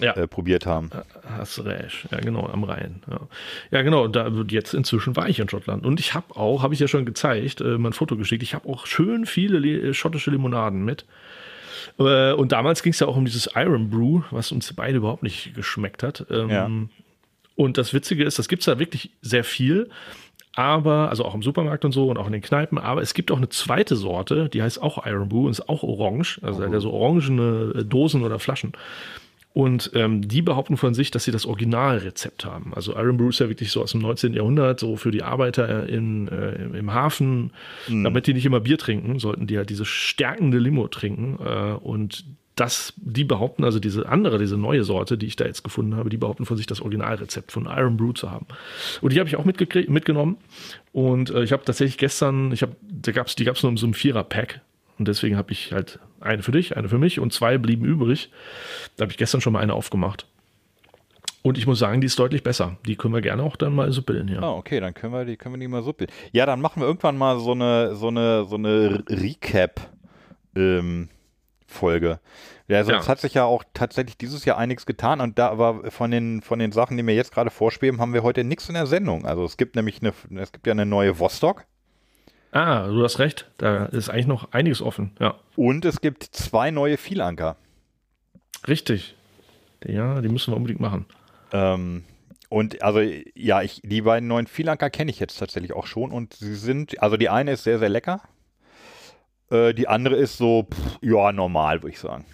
ja. 0.00 0.12
äh, 0.12 0.26
probiert 0.26 0.66
haben. 0.66 0.90
Äh, 0.92 1.02
hast 1.38 1.64
recht. 1.64 2.06
Ja, 2.10 2.18
genau, 2.18 2.46
am 2.46 2.64
Rhein. 2.64 3.02
Ja, 3.10 3.20
ja 3.70 3.82
genau. 3.82 4.08
Da, 4.08 4.34
wird 4.34 4.52
jetzt 4.52 4.74
inzwischen 4.74 5.16
war 5.16 5.28
ich 5.28 5.38
in 5.38 5.48
Schottland. 5.48 5.84
Und 5.86 6.00
ich 6.00 6.14
habe 6.14 6.36
auch, 6.36 6.62
habe 6.62 6.74
ich 6.74 6.80
ja 6.80 6.88
schon 6.88 7.04
gezeigt, 7.04 7.60
äh, 7.60 7.78
mein 7.78 7.92
Foto 7.92 8.16
geschickt, 8.16 8.42
ich 8.42 8.54
habe 8.54 8.68
auch 8.68 8.86
schön 8.86 9.26
viele 9.26 9.58
Le 9.58 9.90
äh, 9.90 9.94
schottische 9.94 10.30
Limonaden 10.30 10.84
mit. 10.84 11.06
Äh, 11.98 12.32
und 12.32 12.52
damals 12.52 12.82
ging 12.82 12.92
es 12.92 13.00
ja 13.00 13.06
auch 13.06 13.16
um 13.16 13.24
dieses 13.24 13.50
Iron 13.54 13.90
Brew, 13.90 14.22
was 14.30 14.52
uns 14.52 14.72
beide 14.74 14.98
überhaupt 14.98 15.22
nicht 15.22 15.54
geschmeckt 15.54 16.02
hat. 16.02 16.26
Ähm, 16.30 16.50
ja. 16.50 16.68
Und 17.56 17.78
das 17.78 17.92
Witzige 17.94 18.24
ist, 18.24 18.38
das 18.38 18.48
gibt 18.48 18.62
es 18.62 18.66
da 18.66 18.78
wirklich 18.78 19.10
sehr 19.22 19.44
viel 19.44 19.90
aber, 20.56 21.08
also 21.10 21.24
auch 21.24 21.34
im 21.34 21.42
Supermarkt 21.42 21.84
und 21.84 21.90
so 21.90 22.08
und 22.10 22.16
auch 22.16 22.26
in 22.26 22.32
den 22.32 22.40
Kneipen, 22.40 22.78
aber 22.78 23.02
es 23.02 23.12
gibt 23.12 23.32
auch 23.32 23.38
eine 23.38 23.48
zweite 23.48 23.96
Sorte, 23.96 24.48
die 24.48 24.62
heißt 24.62 24.80
auch 24.80 25.04
Iron 25.04 25.28
Brew 25.28 25.46
und 25.46 25.50
ist 25.50 25.68
auch 25.68 25.82
orange, 25.82 26.38
also 26.44 26.62
oh. 26.64 26.78
so 26.80 26.90
orangene 26.92 27.72
äh, 27.80 27.84
Dosen 27.84 28.22
oder 28.22 28.38
Flaschen. 28.38 28.72
Und 29.54 29.92
ähm, 29.94 30.26
die 30.26 30.42
behaupten 30.42 30.76
von 30.76 30.94
sich, 30.94 31.12
dass 31.12 31.22
sie 31.24 31.30
das 31.30 31.46
Originalrezept 31.46 32.44
haben. 32.44 32.74
Also 32.74 32.96
Iron 32.96 33.16
Brew 33.16 33.28
ist 33.28 33.38
ja 33.38 33.48
wirklich 33.48 33.70
so 33.70 33.82
aus 33.82 33.92
dem 33.92 34.00
19. 34.02 34.34
Jahrhundert, 34.34 34.80
so 34.80 34.96
für 34.96 35.12
die 35.12 35.22
Arbeiter 35.22 35.88
äh, 35.88 35.94
in, 35.94 36.26
äh, 36.26 36.56
im 36.76 36.92
Hafen. 36.92 37.52
Mhm. 37.86 38.02
Damit 38.02 38.26
die 38.26 38.34
nicht 38.34 38.44
immer 38.44 38.58
Bier 38.58 38.78
trinken, 38.78 39.20
sollten 39.20 39.46
die 39.46 39.56
halt 39.56 39.70
diese 39.70 39.84
stärkende 39.84 40.58
Limo 40.58 40.88
trinken. 40.88 41.38
Äh, 41.40 41.74
und 41.74 42.24
das, 42.56 42.94
die 42.96 43.22
behaupten, 43.22 43.62
also 43.62 43.78
diese 43.78 44.08
andere, 44.08 44.38
diese 44.40 44.56
neue 44.58 44.82
Sorte, 44.82 45.16
die 45.16 45.26
ich 45.26 45.36
da 45.36 45.44
jetzt 45.44 45.62
gefunden 45.62 45.94
habe, 45.94 46.10
die 46.10 46.16
behaupten 46.16 46.46
von 46.46 46.56
sich, 46.56 46.66
das 46.66 46.80
Originalrezept 46.80 47.52
von 47.52 47.66
Iron 47.66 47.96
Brew 47.96 48.12
zu 48.12 48.32
haben. 48.32 48.46
Und 49.02 49.12
die 49.12 49.20
habe 49.20 49.28
ich 49.28 49.36
auch 49.36 49.44
mitgenommen. 49.44 50.36
Und 50.92 51.30
äh, 51.30 51.44
ich 51.44 51.52
habe 51.52 51.64
tatsächlich 51.64 51.98
gestern, 51.98 52.50
ich 52.50 52.62
hab, 52.62 52.70
da 52.82 53.12
gab's, 53.12 53.36
die 53.36 53.44
gab 53.44 53.54
es 53.54 53.62
nur 53.62 53.70
in 53.70 53.76
so 53.78 53.86
einem 53.86 53.94
Vierer-Pack 53.94 54.62
und 54.98 55.08
deswegen 55.08 55.36
habe 55.36 55.52
ich 55.52 55.72
halt 55.72 55.98
eine 56.20 56.42
für 56.42 56.52
dich, 56.52 56.76
eine 56.76 56.88
für 56.88 56.98
mich 56.98 57.18
und 57.20 57.32
zwei 57.32 57.58
blieben 57.58 57.84
übrig. 57.84 58.30
Da 58.96 59.02
habe 59.04 59.12
ich 59.12 59.18
gestern 59.18 59.40
schon 59.40 59.52
mal 59.52 59.60
eine 59.60 59.74
aufgemacht. 59.74 60.26
Und 61.42 61.58
ich 61.58 61.66
muss 61.66 61.78
sagen, 61.78 62.00
die 62.00 62.06
ist 62.06 62.18
deutlich 62.18 62.42
besser. 62.42 62.78
Die 62.86 62.96
können 62.96 63.12
wir 63.12 63.20
gerne 63.20 63.42
auch 63.42 63.56
dann 63.56 63.74
mal 63.74 63.92
suppeln, 63.92 64.28
hier. 64.28 64.42
Ah, 64.42 64.52
okay, 64.54 64.80
dann 64.80 64.94
können 64.94 65.12
wir 65.12 65.26
die, 65.26 65.36
können 65.36 65.54
wir 65.56 65.58
die 65.58 65.68
mal 65.68 65.82
suppeln. 65.82 66.08
Ja, 66.32 66.46
dann 66.46 66.60
machen 66.60 66.80
wir 66.80 66.86
irgendwann 66.86 67.18
mal 67.18 67.38
so 67.38 67.52
eine, 67.52 67.94
so 67.96 68.08
eine, 68.08 68.46
so 68.46 68.54
eine 68.56 69.04
Recap-Folge. 69.08 70.50
Ähm, 70.56 71.10
ja, 72.66 72.82
sonst 72.82 72.94
also 72.96 73.04
ja. 73.04 73.08
hat 73.08 73.20
sich 73.20 73.34
ja 73.34 73.44
auch 73.44 73.62
tatsächlich 73.74 74.16
dieses 74.16 74.46
Jahr 74.46 74.56
einiges 74.56 74.86
getan 74.86 75.20
und 75.20 75.38
da 75.38 75.50
aber 75.50 75.90
von 75.90 76.10
den, 76.10 76.40
von 76.40 76.58
den 76.58 76.72
Sachen, 76.72 76.96
die 76.96 77.02
mir 77.02 77.14
jetzt 77.14 77.30
gerade 77.32 77.50
vorschweben, 77.50 78.00
haben 78.00 78.14
wir 78.14 78.22
heute 78.22 78.42
nichts 78.42 78.68
in 78.68 78.74
der 78.74 78.86
Sendung. 78.86 79.26
Also 79.26 79.44
es 79.44 79.58
gibt 79.58 79.76
nämlich 79.76 80.00
eine, 80.00 80.14
es 80.40 80.50
gibt 80.50 80.66
ja 80.66 80.70
eine 80.70 80.86
neue 80.86 81.18
Vostok. 81.18 81.66
Ah, 82.56 82.86
du 82.86 83.02
hast 83.02 83.18
recht. 83.18 83.50
Da 83.58 83.86
ist 83.86 84.08
eigentlich 84.08 84.28
noch 84.28 84.52
einiges 84.52 84.80
offen. 84.80 85.10
Ja. 85.18 85.34
Und 85.56 85.84
es 85.84 86.00
gibt 86.00 86.22
zwei 86.22 86.70
neue 86.70 86.98
Vielanker. 86.98 87.56
Richtig. 88.68 89.16
Ja, 89.84 90.20
die 90.20 90.28
müssen 90.28 90.52
wir 90.52 90.56
unbedingt 90.56 90.78
machen. 90.78 91.04
Ähm, 91.52 92.04
und 92.50 92.80
also, 92.80 93.00
ja, 93.34 93.60
ich, 93.62 93.80
die 93.84 94.02
beiden 94.02 94.28
neuen 94.28 94.46
Vielanker 94.46 94.88
kenne 94.88 95.10
ich 95.10 95.18
jetzt 95.18 95.36
tatsächlich 95.36 95.72
auch 95.72 95.86
schon. 95.88 96.12
Und 96.12 96.34
sie 96.34 96.54
sind, 96.54 97.02
also 97.02 97.16
die 97.16 97.28
eine 97.28 97.50
ist 97.52 97.64
sehr, 97.64 97.80
sehr 97.80 97.88
lecker. 97.88 98.20
Äh, 99.50 99.74
die 99.74 99.88
andere 99.88 100.14
ist 100.14 100.38
so, 100.38 100.68
pff, 100.70 100.98
ja, 101.02 101.32
normal, 101.32 101.82
würde 101.82 101.92
ich 101.94 101.98
sagen. 101.98 102.24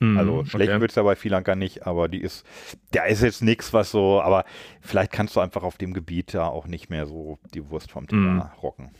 Mm, 0.00 0.16
also 0.16 0.44
schlecht 0.46 0.70
okay. 0.72 0.80
wird 0.80 0.92
es 0.92 0.94
ja 0.96 1.02
bei 1.02 1.16
Vielanker 1.16 1.54
nicht, 1.54 1.86
aber 1.86 2.08
die 2.08 2.22
ist, 2.22 2.46
da 2.92 3.04
ist 3.04 3.22
jetzt 3.22 3.42
nichts, 3.42 3.74
was 3.74 3.90
so, 3.90 4.22
aber 4.22 4.46
vielleicht 4.80 5.12
kannst 5.12 5.36
du 5.36 5.40
einfach 5.40 5.64
auf 5.64 5.76
dem 5.76 5.92
Gebiet 5.92 6.32
da 6.32 6.46
auch 6.46 6.66
nicht 6.66 6.88
mehr 6.88 7.04
so 7.04 7.38
die 7.52 7.68
Wurst 7.68 7.90
vom 7.90 8.08
Thema 8.08 8.32
mm. 8.32 8.40
rocken. 8.62 8.90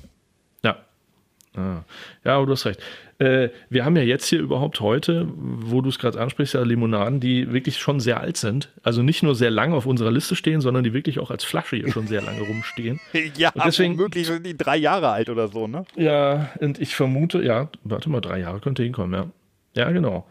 Ja. 0.64 0.76
Ah. 1.56 1.84
Ja, 2.24 2.36
aber 2.36 2.46
du 2.46 2.52
hast 2.52 2.66
recht. 2.66 2.80
Äh, 3.20 3.50
wir 3.70 3.84
haben 3.84 3.96
ja 3.96 4.02
jetzt 4.02 4.26
hier 4.28 4.40
überhaupt 4.40 4.80
heute, 4.80 5.28
wo 5.36 5.80
du 5.82 5.88
es 5.88 6.00
gerade 6.00 6.20
ansprichst, 6.20 6.54
ja 6.54 6.62
Limonaden, 6.62 7.20
die 7.20 7.52
wirklich 7.52 7.78
schon 7.78 8.00
sehr 8.00 8.18
alt 8.18 8.36
sind. 8.36 8.70
Also 8.82 9.02
nicht 9.02 9.22
nur 9.22 9.36
sehr 9.36 9.52
lang 9.52 9.72
auf 9.72 9.86
unserer 9.86 10.10
Liste 10.10 10.34
stehen, 10.34 10.60
sondern 10.60 10.82
die 10.82 10.92
wirklich 10.94 11.20
auch 11.20 11.30
als 11.30 11.44
Flasche 11.44 11.76
hier 11.76 11.92
schon 11.92 12.08
sehr 12.08 12.22
lange 12.22 12.40
rumstehen. 12.40 12.98
ja, 13.36 13.50
und 13.50 13.64
deswegen 13.64 13.94
möglich 13.94 14.26
sind 14.26 14.44
die 14.44 14.56
drei 14.56 14.76
Jahre 14.76 15.10
alt 15.10 15.28
oder 15.30 15.46
so, 15.46 15.68
ne? 15.68 15.84
Ja, 15.94 16.50
und 16.58 16.80
ich 16.80 16.96
vermute, 16.96 17.40
ja, 17.40 17.68
warte 17.84 18.10
mal, 18.10 18.20
drei 18.20 18.40
Jahre 18.40 18.58
könnte 18.58 18.82
hinkommen, 18.82 19.12
ja. 19.14 19.30
Ja, 19.80 19.92
genau. 19.92 20.26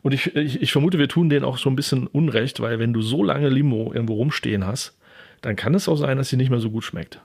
Und 0.00 0.14
ich, 0.14 0.34
ich, 0.34 0.62
ich 0.62 0.72
vermute, 0.72 0.98
wir 0.98 1.08
tun 1.08 1.28
denen 1.28 1.44
auch 1.44 1.58
so 1.58 1.68
ein 1.68 1.76
bisschen 1.76 2.06
Unrecht, 2.06 2.60
weil 2.60 2.78
wenn 2.78 2.94
du 2.94 3.02
so 3.02 3.22
lange 3.22 3.50
Limo 3.50 3.92
irgendwo 3.92 4.14
rumstehen 4.14 4.66
hast, 4.66 4.96
dann 5.42 5.54
kann 5.54 5.74
es 5.74 5.86
auch 5.86 5.96
sein, 5.96 6.16
dass 6.16 6.30
sie 6.30 6.36
nicht 6.36 6.50
mehr 6.50 6.60
so 6.60 6.70
gut 6.70 6.84
schmeckt. 6.84 7.20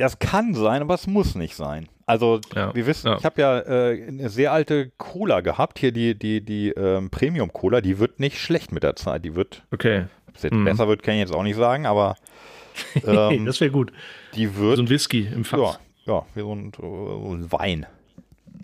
Das 0.00 0.18
kann 0.18 0.54
sein, 0.54 0.80
aber 0.80 0.94
es 0.94 1.06
muss 1.06 1.34
nicht 1.34 1.54
sein. 1.54 1.86
Also 2.06 2.40
ja, 2.56 2.74
wir 2.74 2.86
wissen, 2.86 3.08
ja. 3.08 3.18
ich 3.18 3.24
habe 3.24 3.40
ja 3.40 3.58
äh, 3.60 4.06
eine 4.08 4.30
sehr 4.30 4.50
alte 4.50 4.90
Cola 4.96 5.42
gehabt, 5.42 5.78
hier 5.78 5.92
die, 5.92 6.18
die, 6.18 6.40
die 6.42 6.70
ähm, 6.70 7.10
Premium 7.10 7.52
Cola, 7.52 7.82
die 7.82 7.98
wird 7.98 8.18
nicht 8.18 8.38
schlecht 8.38 8.72
mit 8.72 8.82
der 8.82 8.96
Zeit. 8.96 9.26
Die 9.26 9.34
wird 9.34 9.62
okay. 9.70 10.06
Mhm. 10.50 10.64
besser 10.64 10.88
wird, 10.88 11.02
kann 11.02 11.14
ich 11.14 11.20
jetzt 11.20 11.34
auch 11.34 11.42
nicht 11.42 11.56
sagen, 11.56 11.84
aber 11.84 12.16
ähm, 13.06 13.44
das 13.44 13.60
wäre 13.60 13.70
gut. 13.70 13.92
Die 14.34 14.56
wird. 14.56 14.76
So 14.78 14.82
ein 14.84 14.88
Whisky 14.88 15.28
im 15.32 15.44
Fass. 15.44 15.78
Ja, 16.06 16.14
ja 16.14 16.26
wie 16.34 16.40
so 16.40 16.54
ein, 16.54 16.72
so 16.74 17.34
ein 17.34 17.52
Wein. 17.52 17.84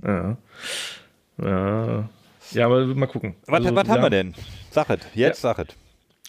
Ja. 0.02 0.38
ja. 1.42 2.08
Ja, 2.52 2.64
aber 2.64 2.86
mal 2.86 3.06
gucken. 3.06 3.34
Was, 3.44 3.62
also, 3.62 3.76
was 3.76 3.88
haben 3.90 4.02
wir 4.02 4.10
denn? 4.10 4.34
Sachet, 4.70 5.00
jetzt 5.14 5.44
ja. 5.44 5.50
Sachet. 5.52 5.76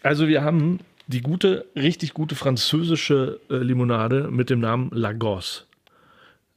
Also 0.03 0.27
wir 0.27 0.43
haben 0.43 0.79
die 1.07 1.21
gute, 1.21 1.65
richtig 1.75 2.13
gute 2.13 2.35
französische 2.35 3.39
äh, 3.49 3.55
Limonade 3.55 4.27
mit 4.29 4.49
dem 4.49 4.59
Namen 4.59 4.89
Lagos. 4.93 5.65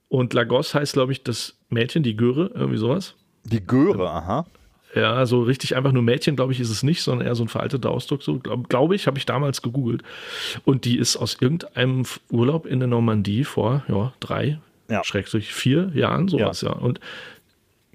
Und 0.09 0.35
Lagos 0.35 0.75
heißt, 0.75 0.95
glaube 0.95 1.13
ich, 1.13 1.23
das 1.23 1.55
Mädchen, 1.69 2.03
die 2.03 2.17
Göre, 2.17 2.51
irgendwie 2.53 2.79
sowas. 2.79 3.15
Die 3.45 3.65
Göre, 3.65 4.11
aha. 4.11 4.45
Ja, 4.97 5.25
so 5.25 5.43
richtig 5.43 5.77
einfach 5.77 5.93
nur 5.93 6.03
Mädchen, 6.03 6.35
glaube 6.35 6.53
ich, 6.53 6.59
ist 6.59 6.71
es 6.71 6.83
nicht, 6.83 7.01
sondern 7.03 7.29
eher 7.29 7.37
so 7.37 7.45
ein 7.45 7.49
veralteter 7.49 7.91
Ausdruck. 7.91 8.25
So, 8.25 8.41
glaube 8.41 8.65
glaub 8.69 8.93
ich, 8.93 9.07
habe 9.07 9.19
ich 9.19 9.27
damals 9.27 9.63
gegoogelt. 9.63 10.03
Und 10.65 10.85
die 10.85 10.99
ist 10.99 11.17
aus 11.17 11.37
irgendeinem 11.41 12.05
Urlaub 12.29 12.67
in 12.67 12.81
der 12.81 12.89
Normandie 12.89 13.45
vor 13.45 13.85
ja, 13.87 14.13
drei, 14.19 14.59
ja. 14.91 15.05
schrägstrich 15.05 15.55
vier 15.55 15.93
Jahren, 15.95 16.27
sowas, 16.27 16.63
ja. 16.63 16.71
ja. 16.71 16.75
Und 16.75 16.99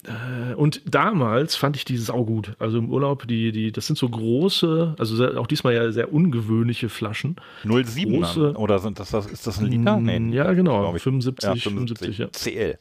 äh, 0.07 0.53
und 0.55 0.81
damals 0.85 1.55
fand 1.55 1.75
ich 1.75 1.85
die 1.85 1.97
saugut. 1.97 2.53
Also 2.59 2.77
im 2.77 2.89
Urlaub, 2.91 3.27
die, 3.27 3.51
die, 3.51 3.71
das 3.71 3.87
sind 3.87 3.97
so 3.97 4.07
große, 4.09 4.95
also 4.99 5.15
sehr, 5.15 5.39
auch 5.39 5.47
diesmal 5.47 5.73
ja 5.73 5.91
sehr 5.91 6.13
ungewöhnliche 6.13 6.89
Flaschen. 6.89 7.35
07 7.63 8.13
große, 8.19 8.53
oder 8.53 8.79
sind 8.79 8.99
das, 8.99 9.11
das, 9.11 9.25
ist 9.25 9.47
das 9.47 9.59
ein 9.59 9.65
Liter? 9.67 9.97
Mm, 9.97 10.29
nee, 10.29 10.35
ja, 10.35 10.51
genau. 10.53 10.91
75, 10.93 11.43
ja, 11.43 11.55
75, 11.71 12.07
75 12.13 12.17
ja. 12.19 12.29
CL. 12.31 12.77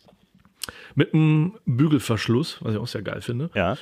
Mit 0.95 1.13
einem 1.15 1.55
Bügelverschluss, 1.67 2.59
was 2.61 2.75
ich 2.75 2.79
auch 2.81 2.87
sehr 2.87 3.03
geil 3.03 3.21
finde. 3.21 3.51
Ja. 3.55 3.77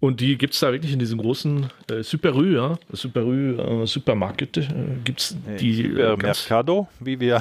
Und 0.00 0.20
die 0.20 0.38
gibt 0.38 0.54
es 0.54 0.60
da 0.60 0.72
wirklich 0.72 0.92
in 0.92 0.98
diesem 1.00 1.18
großen 1.18 1.66
äh, 1.90 2.28
Rue, 2.28 2.52
ja, 2.54 2.78
Superu, 2.92 3.32
äh, 3.82 3.86
Supermarkete, 3.86 4.60
äh, 4.60 4.66
gibt 5.02 5.20
es 5.20 5.36
die. 5.58 5.82
Äh, 5.94 6.16
Mercado, 6.16 6.88
wie 7.00 7.18
wir. 7.18 7.40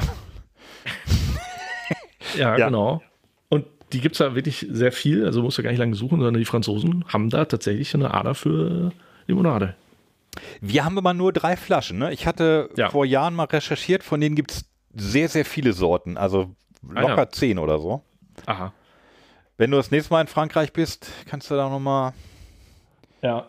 ja, 2.35 2.57
ja, 2.57 2.65
genau 2.65 3.03
die 3.93 4.01
gibt 4.01 4.15
es 4.15 4.19
da 4.19 4.35
wirklich 4.35 4.65
sehr 4.69 4.91
viel, 4.91 5.25
also 5.25 5.41
musst 5.41 5.57
du 5.57 5.63
gar 5.63 5.69
nicht 5.69 5.79
lange 5.79 5.95
suchen, 5.95 6.17
sondern 6.19 6.35
die 6.35 6.45
Franzosen 6.45 7.05
haben 7.07 7.29
da 7.29 7.45
tatsächlich 7.45 7.93
eine 7.95 8.13
Ader 8.13 8.35
für 8.35 8.91
Limonade. 9.27 9.75
Wir 10.61 10.85
haben 10.85 10.97
immer 10.97 11.13
nur 11.13 11.33
drei 11.33 11.55
Flaschen. 11.55 11.97
Ne? 11.97 12.13
Ich 12.13 12.27
hatte 12.27 12.69
ja. 12.75 12.89
vor 12.89 13.05
Jahren 13.05 13.33
mal 13.33 13.45
recherchiert, 13.45 14.03
von 14.03 14.19
denen 14.21 14.35
gibt 14.35 14.51
es 14.51 14.65
sehr, 14.93 15.29
sehr 15.29 15.45
viele 15.45 15.73
Sorten. 15.73 16.17
Also 16.17 16.53
ah, 16.93 17.01
locker 17.01 17.13
Einer. 17.13 17.29
zehn 17.31 17.59
oder 17.59 17.79
so. 17.79 18.01
Aha. 18.45 18.73
Wenn 19.57 19.71
du 19.71 19.77
das 19.77 19.89
nächste 19.89 20.13
Mal 20.13 20.21
in 20.21 20.27
Frankreich 20.27 20.73
bist, 20.73 21.09
kannst 21.27 21.49
du 21.49 21.55
da 21.55 21.69
nochmal. 21.69 22.13
Ja, 23.23 23.47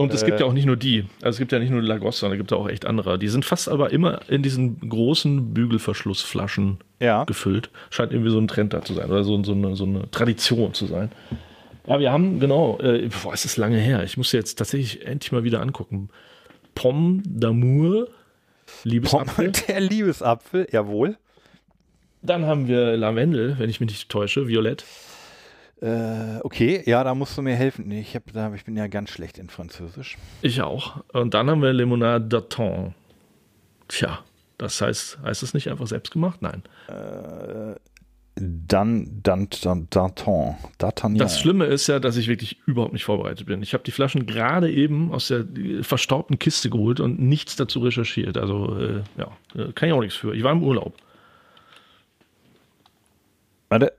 und 0.00 0.14
es 0.14 0.22
äh, 0.22 0.26
gibt 0.26 0.40
ja 0.40 0.46
äh. 0.46 0.48
auch 0.48 0.52
nicht 0.54 0.64
nur 0.66 0.76
die. 0.78 1.04
Also 1.20 1.36
es 1.36 1.38
gibt 1.38 1.52
ja 1.52 1.58
nicht 1.58 1.68
nur 1.70 1.82
Lagos, 1.82 2.18
sondern 2.20 2.38
es 2.38 2.40
gibt 2.40 2.50
ja 2.52 2.56
auch 2.56 2.68
echt 2.68 2.86
andere. 2.86 3.18
Die 3.18 3.28
sind 3.28 3.44
fast 3.44 3.68
aber 3.68 3.90
immer 3.90 4.20
in 4.30 4.42
diesen 4.42 4.80
großen 4.88 5.52
Bügelverschlussflaschen 5.52 6.78
ja. 7.00 7.24
gefüllt. 7.24 7.68
Scheint 7.90 8.12
irgendwie 8.12 8.30
so 8.30 8.38
ein 8.38 8.48
Trend 8.48 8.72
da 8.72 8.80
zu 8.82 8.94
sein 8.94 9.10
oder 9.10 9.24
so, 9.24 9.42
so, 9.44 9.52
eine, 9.52 9.76
so 9.76 9.84
eine 9.84 10.10
Tradition 10.10 10.72
zu 10.72 10.86
sein. 10.86 11.12
Ja, 11.86 12.00
wir 12.00 12.12
haben, 12.12 12.40
genau, 12.40 12.78
äh, 12.80 13.08
boah, 13.22 13.34
es 13.34 13.44
ist 13.44 13.56
lange 13.58 13.76
her. 13.76 14.02
Ich 14.04 14.16
muss 14.16 14.32
jetzt 14.32 14.54
tatsächlich 14.56 15.06
endlich 15.06 15.32
mal 15.32 15.44
wieder 15.44 15.60
angucken. 15.60 16.08
Pomme 16.74 17.22
d'Amour, 17.24 18.06
Liebesapfel. 18.84 19.50
Pomme 19.50 19.50
der 19.68 19.80
Liebesapfel, 19.80 20.66
jawohl. 20.72 21.16
Dann 22.22 22.46
haben 22.46 22.68
wir 22.68 22.96
Lavendel, 22.96 23.58
wenn 23.58 23.68
ich 23.68 23.80
mich 23.80 23.90
nicht 23.90 24.08
täusche, 24.08 24.48
Violett. 24.48 24.84
Äh, 25.80 26.40
okay, 26.42 26.82
ja, 26.84 27.02
da 27.04 27.14
musst 27.14 27.36
du 27.38 27.42
mir 27.42 27.56
helfen. 27.56 27.88
Nee, 27.88 28.00
ich, 28.00 28.14
hab, 28.14 28.30
da, 28.32 28.52
ich 28.54 28.64
bin 28.64 28.76
ja 28.76 28.86
ganz 28.86 29.10
schlecht 29.10 29.38
in 29.38 29.48
Französisch. 29.48 30.18
Ich 30.42 30.60
auch. 30.60 31.02
Und 31.12 31.32
dann 31.34 31.48
haben 31.48 31.62
wir 31.62 31.72
Limonade 31.72 32.24
d'Aton. 32.38 32.92
Tja, 33.88 34.18
das 34.58 34.80
heißt, 34.82 35.18
heißt 35.22 35.42
es 35.42 35.54
nicht 35.54 35.70
einfach 35.70 35.86
selbst 35.86 36.10
gemacht? 36.12 36.42
Nein. 36.42 36.62
Äh, 36.88 37.76
dann, 38.34 39.20
dann, 39.22 39.48
dann, 39.62 39.86
d'Aton. 39.88 40.56
D'Artagnan. 40.78 41.16
Das 41.18 41.40
Schlimme 41.40 41.64
ist 41.64 41.86
ja, 41.86 41.98
dass 41.98 42.16
ich 42.18 42.28
wirklich 42.28 42.58
überhaupt 42.66 42.92
nicht 42.92 43.04
vorbereitet 43.04 43.46
bin. 43.46 43.62
Ich 43.62 43.72
habe 43.72 43.82
die 43.84 43.90
Flaschen 43.90 44.26
gerade 44.26 44.70
eben 44.70 45.12
aus 45.14 45.28
der 45.28 45.46
äh, 45.56 45.82
verstaubten 45.82 46.38
Kiste 46.38 46.68
geholt 46.68 47.00
und 47.00 47.20
nichts 47.20 47.56
dazu 47.56 47.80
recherchiert. 47.80 48.36
Also, 48.36 48.78
äh, 48.78 49.00
ja, 49.16 49.28
äh, 49.54 49.72
kann 49.72 49.88
ich 49.88 49.94
auch 49.94 50.00
nichts 50.00 50.16
für. 50.18 50.34
Ich 50.34 50.42
war 50.42 50.52
im 50.52 50.62
Urlaub. 50.62 50.92
Warte, 53.70 53.92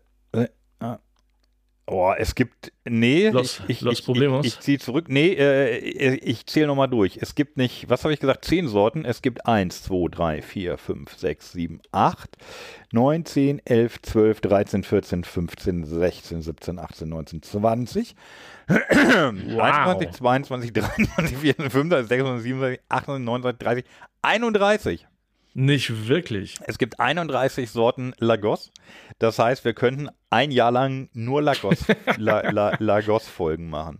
Oh, 1.94 2.14
es 2.18 2.36
gibt. 2.36 2.72
Nee, 2.86 3.30
los, 3.30 3.62
ich, 3.68 3.82
los 3.82 4.00
ich, 4.00 4.06
Problemos. 4.06 4.46
ich, 4.46 4.54
ich 4.54 4.60
ziehe 4.62 4.80
zurück. 4.80 5.08
Nee, 5.10 5.34
äh, 5.34 5.78
ich 6.24 6.46
zähle 6.48 6.68
nochmal 6.68 6.88
durch. 6.88 7.18
Es 7.22 7.36
gibt 7.36 7.58
nicht, 7.58 7.90
was 7.90 8.04
habe 8.06 8.14
ich 8.14 8.22
gesagt, 8.22 8.46
zehn 8.46 8.70
Sorten. 8.70 9.04
Es 9.04 9.22
gibt 9.22 9.46
1, 9.46 9.84
2, 9.84 10.08
3, 10.10 10.42
4, 10.42 10.78
5, 10.78 11.18
6, 11.18 11.52
7, 11.52 11.82
8, 11.92 12.38
9, 12.94 13.26
10, 13.26 13.62
11, 13.66 14.02
12, 14.04 14.42
13, 14.42 14.84
14, 14.86 15.24
15, 15.26 15.84
16, 15.86 16.42
17, 16.42 16.80
18, 16.80 17.10
19, 17.10 17.42
20. 17.42 18.16
Wow. 18.70 18.78
21, 19.60 20.12
22, 20.14 20.74
23, 20.74 21.38
24, 21.38 21.72
25, 21.74 22.08
26, 22.08 22.44
27, 22.80 22.80
28, 22.90 23.26
29, 23.26 23.58
30, 23.86 23.86
31. 24.22 25.08
Nicht 25.54 26.08
wirklich. 26.08 26.56
Es 26.66 26.78
gibt 26.78 27.00
31 27.00 27.70
Sorten 27.72 28.14
Lagos. 28.20 28.72
Das 29.20 29.38
heißt, 29.38 29.66
wir 29.66 29.74
könnten 29.74 30.10
ein 30.30 30.50
Jahr 30.52 30.72
lang 30.72 31.10
nur 31.14 31.42
Lagos, 31.42 31.86
La, 32.18 32.50
La, 32.80 33.20
folgen 33.20 33.70
machen. 33.70 34.00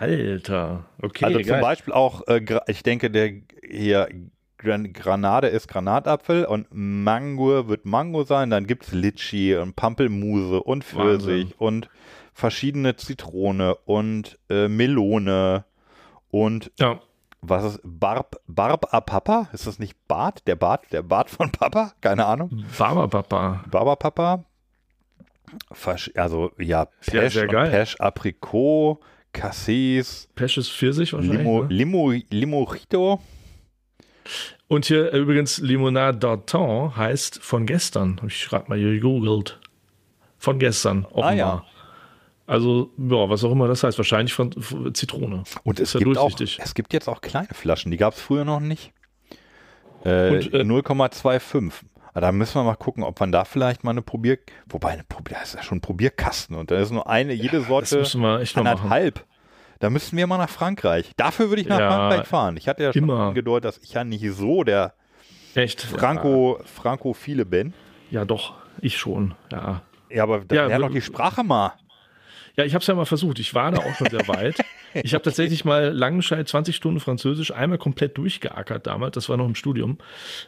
Alter, 0.00 0.86
okay. 1.00 1.24
Also 1.24 1.38
geil. 1.38 1.46
zum 1.46 1.60
Beispiel 1.60 1.94
auch, 1.94 2.26
äh, 2.26 2.40
ich 2.66 2.82
denke, 2.82 3.10
der 3.10 3.32
hier 3.68 4.08
Gran 4.56 4.92
Granade 4.92 5.48
ist 5.48 5.68
Granatapfel 5.68 6.44
und 6.44 6.66
Mango 6.72 7.68
wird 7.68 7.84
Mango 7.84 8.24
sein. 8.24 8.50
Dann 8.50 8.66
gibt 8.66 8.86
es 8.88 8.92
Litschi 8.92 9.54
und 9.54 9.76
Pampelmuse 9.76 10.60
und 10.62 10.82
Pfirsich 10.82 11.42
Wahnsinn. 11.42 11.54
und 11.58 11.90
verschiedene 12.32 12.96
Zitrone 12.96 13.76
und 13.84 14.36
äh, 14.50 14.66
Melone 14.66 15.64
und 16.30 16.72
ja 16.80 17.00
was 17.50 17.64
ist 17.64 17.80
Barb, 17.84 18.36
Barb 18.46 18.92
a 18.92 19.00
Papa? 19.00 19.48
Ist 19.52 19.66
das 19.66 19.78
nicht 19.78 19.96
Bart? 20.06 20.42
Der 20.46 20.56
Bart, 20.56 20.84
der 20.92 21.02
Bart 21.02 21.30
von 21.30 21.50
Papa? 21.50 21.92
Keine 22.00 22.26
Ahnung. 22.26 22.64
Barbapapa. 22.78 23.64
Barbapapa. 23.70 24.44
Also 26.14 26.50
ja, 26.58 26.86
Pesch, 27.06 27.36
ja 27.36 27.64
Pesch 27.64 27.98
Aprikot, 27.98 28.98
Cassis. 29.32 30.28
Pesch 30.34 30.58
ist 30.58 30.70
Pfirsich 30.70 31.12
wahrscheinlich. 31.14 31.38
Limo, 31.38 31.62
ne? 31.62 31.68
Limo, 31.70 32.12
Limorito. 32.30 33.20
Und 34.66 34.84
hier 34.84 35.12
äh, 35.14 35.18
übrigens 35.18 35.56
Limonade 35.58 36.18
d'Artan 36.18 36.94
heißt 36.96 37.42
von 37.42 37.64
gestern. 37.64 38.20
Ich 38.26 38.46
gerade 38.48 38.66
mal 38.68 38.78
gegoogelt. 38.78 39.58
Von 40.36 40.58
gestern, 40.58 41.04
offenbar. 41.06 41.26
Ah, 41.26 41.32
ja. 41.32 41.64
Also, 42.48 42.90
ja, 42.96 43.28
was 43.28 43.44
auch 43.44 43.52
immer 43.52 43.68
das 43.68 43.84
heißt, 43.84 43.98
wahrscheinlich 43.98 44.32
von, 44.32 44.50
Zitrone. 44.94 45.42
Und 45.64 45.80
es, 45.80 45.92
ja 45.92 46.00
gibt 46.00 46.16
auch, 46.16 46.30
es 46.40 46.74
gibt 46.74 46.94
jetzt 46.94 47.06
auch 47.06 47.20
kleine 47.20 47.48
Flaschen, 47.52 47.90
die 47.90 47.98
gab 47.98 48.14
es 48.14 48.20
früher 48.22 48.46
noch 48.46 48.58
nicht. 48.60 48.94
Äh, 50.02 50.30
Und, 50.30 50.54
äh, 50.54 50.62
0,25. 50.62 51.72
Aber 52.06 52.16
ah, 52.16 52.20
da 52.22 52.32
müssen 52.32 52.54
wir 52.54 52.64
mal 52.64 52.74
gucken, 52.76 53.04
ob 53.04 53.20
man 53.20 53.32
da 53.32 53.44
vielleicht 53.44 53.84
mal 53.84 53.90
eine 53.90 54.00
Probier... 54.00 54.38
Wobei, 54.70 54.92
eine 54.92 55.04
Probier, 55.04 55.36
das 55.40 55.50
ist 55.50 55.54
ja 55.56 55.62
schon 55.62 55.78
ein 55.78 55.80
Probierkasten. 55.82 56.56
Und 56.56 56.70
da 56.70 56.78
ist 56.78 56.90
nur 56.90 57.06
eine, 57.06 57.34
jede 57.34 57.58
ja, 57.58 57.62
Sorte 57.64 57.90
das 57.90 57.98
müssen 57.98 58.22
wir 58.22 58.40
echt 58.40 58.56
noch 58.56 58.64
anderthalb. 58.64 59.16
Machen. 59.16 59.26
Da 59.80 59.90
müssten 59.90 60.16
wir 60.16 60.26
mal 60.26 60.38
nach 60.38 60.48
Frankreich. 60.48 61.12
Dafür 61.18 61.50
würde 61.50 61.60
ich 61.60 61.68
nach 61.68 61.78
ja, 61.78 61.90
Frankreich 61.90 62.26
fahren. 62.26 62.56
Ich 62.56 62.66
hatte 62.66 62.82
ja 62.82 62.92
schon 62.94 63.02
immer. 63.02 63.18
angedeutet, 63.28 63.66
dass 63.66 63.76
ich 63.78 63.92
ja 63.92 64.04
nicht 64.04 64.24
so 64.32 64.64
der 64.64 64.94
echt? 65.54 65.82
Franco, 65.82 66.56
ja. 66.58 66.64
Frankophile 66.64 67.44
bin. 67.44 67.74
Ja, 68.10 68.24
doch, 68.24 68.54
ich 68.80 68.96
schon, 68.96 69.34
ja. 69.52 69.82
Ja, 70.10 70.22
aber 70.22 70.40
dann 70.46 70.56
ja, 70.56 70.66
lern 70.68 70.80
doch 70.80 70.90
die 70.90 71.02
Sprache 71.02 71.44
mal. 71.44 71.72
Ja, 72.58 72.64
ich 72.64 72.74
habe 72.74 72.82
es 72.82 72.88
ja 72.88 72.94
mal 72.96 73.04
versucht. 73.04 73.38
Ich 73.38 73.54
war 73.54 73.70
da 73.70 73.78
auch 73.78 73.94
schon 73.96 74.10
sehr 74.10 74.28
weit. 74.28 74.56
Ich 75.04 75.12
habe 75.12 75.22
tatsächlich 75.22 75.66
mal 75.66 75.92
Langenscheid 75.94 76.48
20 76.48 76.74
Stunden 76.74 76.98
Französisch 76.98 77.50
einmal 77.52 77.76
komplett 77.78 78.16
durchgeackert 78.16 78.86
damals. 78.86 79.12
Das 79.16 79.28
war 79.28 79.36
noch 79.36 79.44
im 79.44 79.54
Studium. 79.54 79.98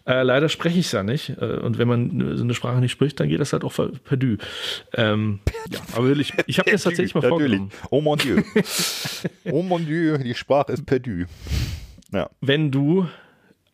Äh, 0.07 0.23
leider 0.23 0.49
spreche 0.49 0.79
ich 0.79 0.87
es 0.87 0.93
ja 0.93 1.03
nicht. 1.03 1.29
Äh, 1.39 1.59
und 1.59 1.77
wenn 1.77 1.87
man 1.87 2.37
so 2.39 2.39
äh, 2.39 2.41
eine 2.47 2.55
Sprache 2.55 2.81
nicht 2.81 2.91
spricht, 2.91 3.21
dann 3.21 3.29
geht 3.29 3.39
das 3.39 3.53
halt 3.53 3.65
auch 3.65 3.73
perdu. 4.05 4.39
Ähm, 4.95 5.41
ja, 5.71 5.79
aber 5.95 6.07
wirklich, 6.07 6.33
ich 6.47 6.59
habe 6.59 6.71
das 6.71 6.85
tatsächlich 6.85 7.15
mal 7.15 7.21
vorgenommen. 7.21 7.71
Oh 7.91 8.01
mon 8.01 8.19
Dieu. 8.19 8.41
oh 9.45 9.63
mon 9.63 9.85
Dieu, 9.85 10.17
die 10.17 10.35
Sprache 10.35 10.73
ist 10.73 10.87
perdu. 10.87 11.27
Ja. 12.11 12.31
Wenn 12.41 12.71
du 12.71 13.07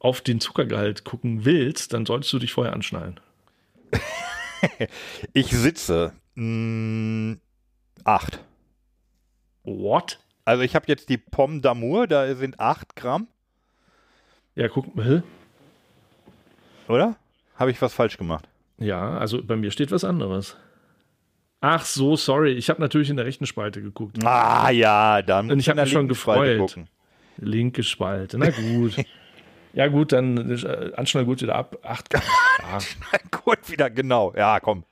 auf 0.00 0.20
den 0.20 0.40
Zuckergehalt 0.40 1.04
gucken 1.04 1.44
willst, 1.44 1.92
dann 1.94 2.06
solltest 2.06 2.32
du 2.32 2.40
dich 2.40 2.52
vorher 2.52 2.72
anschnallen. 2.72 3.20
ich 5.32 5.46
sitze 5.52 6.12
mh, 6.34 7.34
mm, 7.36 7.40
8. 8.06 8.38
What? 9.64 10.18
Also 10.44 10.62
ich 10.62 10.74
habe 10.76 10.86
jetzt 10.88 11.08
die 11.08 11.18
Pomme 11.18 11.60
d'Amour, 11.60 12.06
da 12.06 12.32
sind 12.36 12.60
8 12.60 12.94
Gramm. 12.96 13.26
Ja, 14.54 14.68
guck 14.68 14.94
mal. 14.94 15.22
Oder? 16.88 17.16
Habe 17.56 17.72
ich 17.72 17.82
was 17.82 17.92
falsch 17.92 18.16
gemacht? 18.16 18.48
Ja, 18.78 19.18
also 19.18 19.42
bei 19.42 19.56
mir 19.56 19.70
steht 19.72 19.90
was 19.90 20.04
anderes. 20.04 20.56
Ach 21.60 21.84
so, 21.84 22.14
sorry. 22.16 22.52
Ich 22.52 22.70
habe 22.70 22.80
natürlich 22.80 23.10
in 23.10 23.16
der 23.16 23.26
rechten 23.26 23.46
Spalte 23.46 23.82
geguckt. 23.82 24.18
Ah 24.24 24.70
ja, 24.70 25.22
dann. 25.22 25.50
Und 25.50 25.58
ich 25.58 25.68
habe 25.68 25.80
mich 25.80 25.90
schon 25.90 26.06
gefreut. 26.06 26.76
Linke 27.38 27.82
Spalte, 27.82 28.38
na 28.38 28.50
gut. 28.50 28.96
ja 29.72 29.88
gut, 29.88 30.12
dann 30.12 30.50
äh, 30.50 30.92
anschnall 30.96 31.24
gut 31.24 31.42
wieder 31.42 31.56
ab. 31.56 31.76
Acht. 31.82 32.14
Ja. 32.14 32.78
gut 33.44 33.68
wieder, 33.70 33.90
genau. 33.90 34.32
Ja, 34.36 34.60
komm 34.60 34.84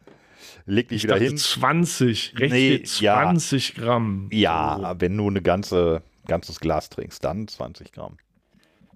leg 0.67 0.89
dich 0.89 0.99
ich 0.99 1.03
wieder 1.05 1.17
hin. 1.17 1.37
20, 1.37 2.35
rechte 2.39 2.55
nee, 2.55 2.83
20 2.83 3.69
ja, 3.69 3.75
Gramm. 3.83 4.29
Ja, 4.33 4.79
so. 4.95 5.01
wenn 5.01 5.17
du 5.17 5.31
ein 5.31 5.43
ganze, 5.43 6.03
ganzes 6.27 6.61
Glas 6.61 6.91
trinkst, 6.91 7.25
dann 7.25 7.49
20 7.49 7.93
Gramm. 7.93 8.17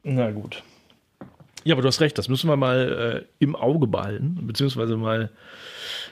Na 0.02 0.30
gut. 0.30 0.62
Ja, 1.64 1.74
aber 1.74 1.82
du 1.82 1.88
hast 1.88 2.00
recht, 2.00 2.16
das 2.16 2.28
müssen 2.28 2.48
wir 2.48 2.56
mal 2.56 3.26
äh, 3.36 3.44
im 3.44 3.54
Auge 3.56 3.86
behalten, 3.86 4.46
beziehungsweise 4.46 4.96
mal 4.96 5.30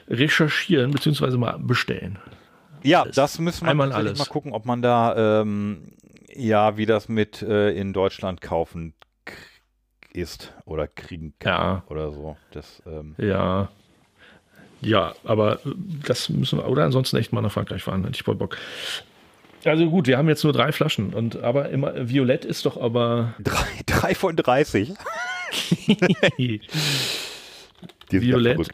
recherchieren, 0.07 0.91
beziehungsweise 0.91 1.37
mal 1.37 1.57
bestellen. 1.57 2.19
Ja, 2.83 3.03
alles. 3.03 3.15
das 3.15 3.39
müssen 3.39 3.65
wir 3.65 3.71
Einmal 3.71 3.91
alles. 3.91 4.19
mal 4.19 4.25
gucken, 4.25 4.51
ob 4.51 4.65
man 4.65 4.81
da, 4.81 5.41
ähm, 5.41 5.93
ja, 6.35 6.77
wie 6.77 6.85
das 6.85 7.09
mit 7.09 7.41
äh, 7.41 7.71
in 7.71 7.93
Deutschland 7.93 8.41
kaufen 8.41 8.93
ist 10.13 10.53
oder 10.65 10.87
kriegen 10.87 11.33
kann 11.39 11.53
ja. 11.77 11.83
oder 11.87 12.11
so. 12.11 12.37
Das, 12.51 12.83
ähm, 12.85 13.15
ja. 13.17 13.69
Ja, 14.81 15.13
aber 15.23 15.59
das 16.05 16.29
müssen 16.29 16.59
wir, 16.59 16.67
oder 16.67 16.83
ansonsten 16.85 17.17
echt 17.17 17.33
mal 17.33 17.41
nach 17.41 17.51
Frankreich 17.51 17.83
fahren, 17.83 18.03
hätte 18.03 18.15
ich 18.15 18.23
voll 18.23 18.35
Bock. 18.35 18.57
Also 19.65 19.89
gut, 19.89 20.07
wir 20.07 20.17
haben 20.17 20.29
jetzt 20.29 20.43
nur 20.43 20.53
drei 20.53 20.71
Flaschen 20.71 21.13
und 21.13 21.41
aber 21.41 21.69
immer 21.69 21.93
Violett 22.07 22.45
ist 22.45 22.65
doch 22.65 22.79
aber. 22.79 23.33
Drei, 23.39 23.65
drei 23.85 24.15
von 24.15 24.35
30. 24.35 24.93
Violett 28.09 28.69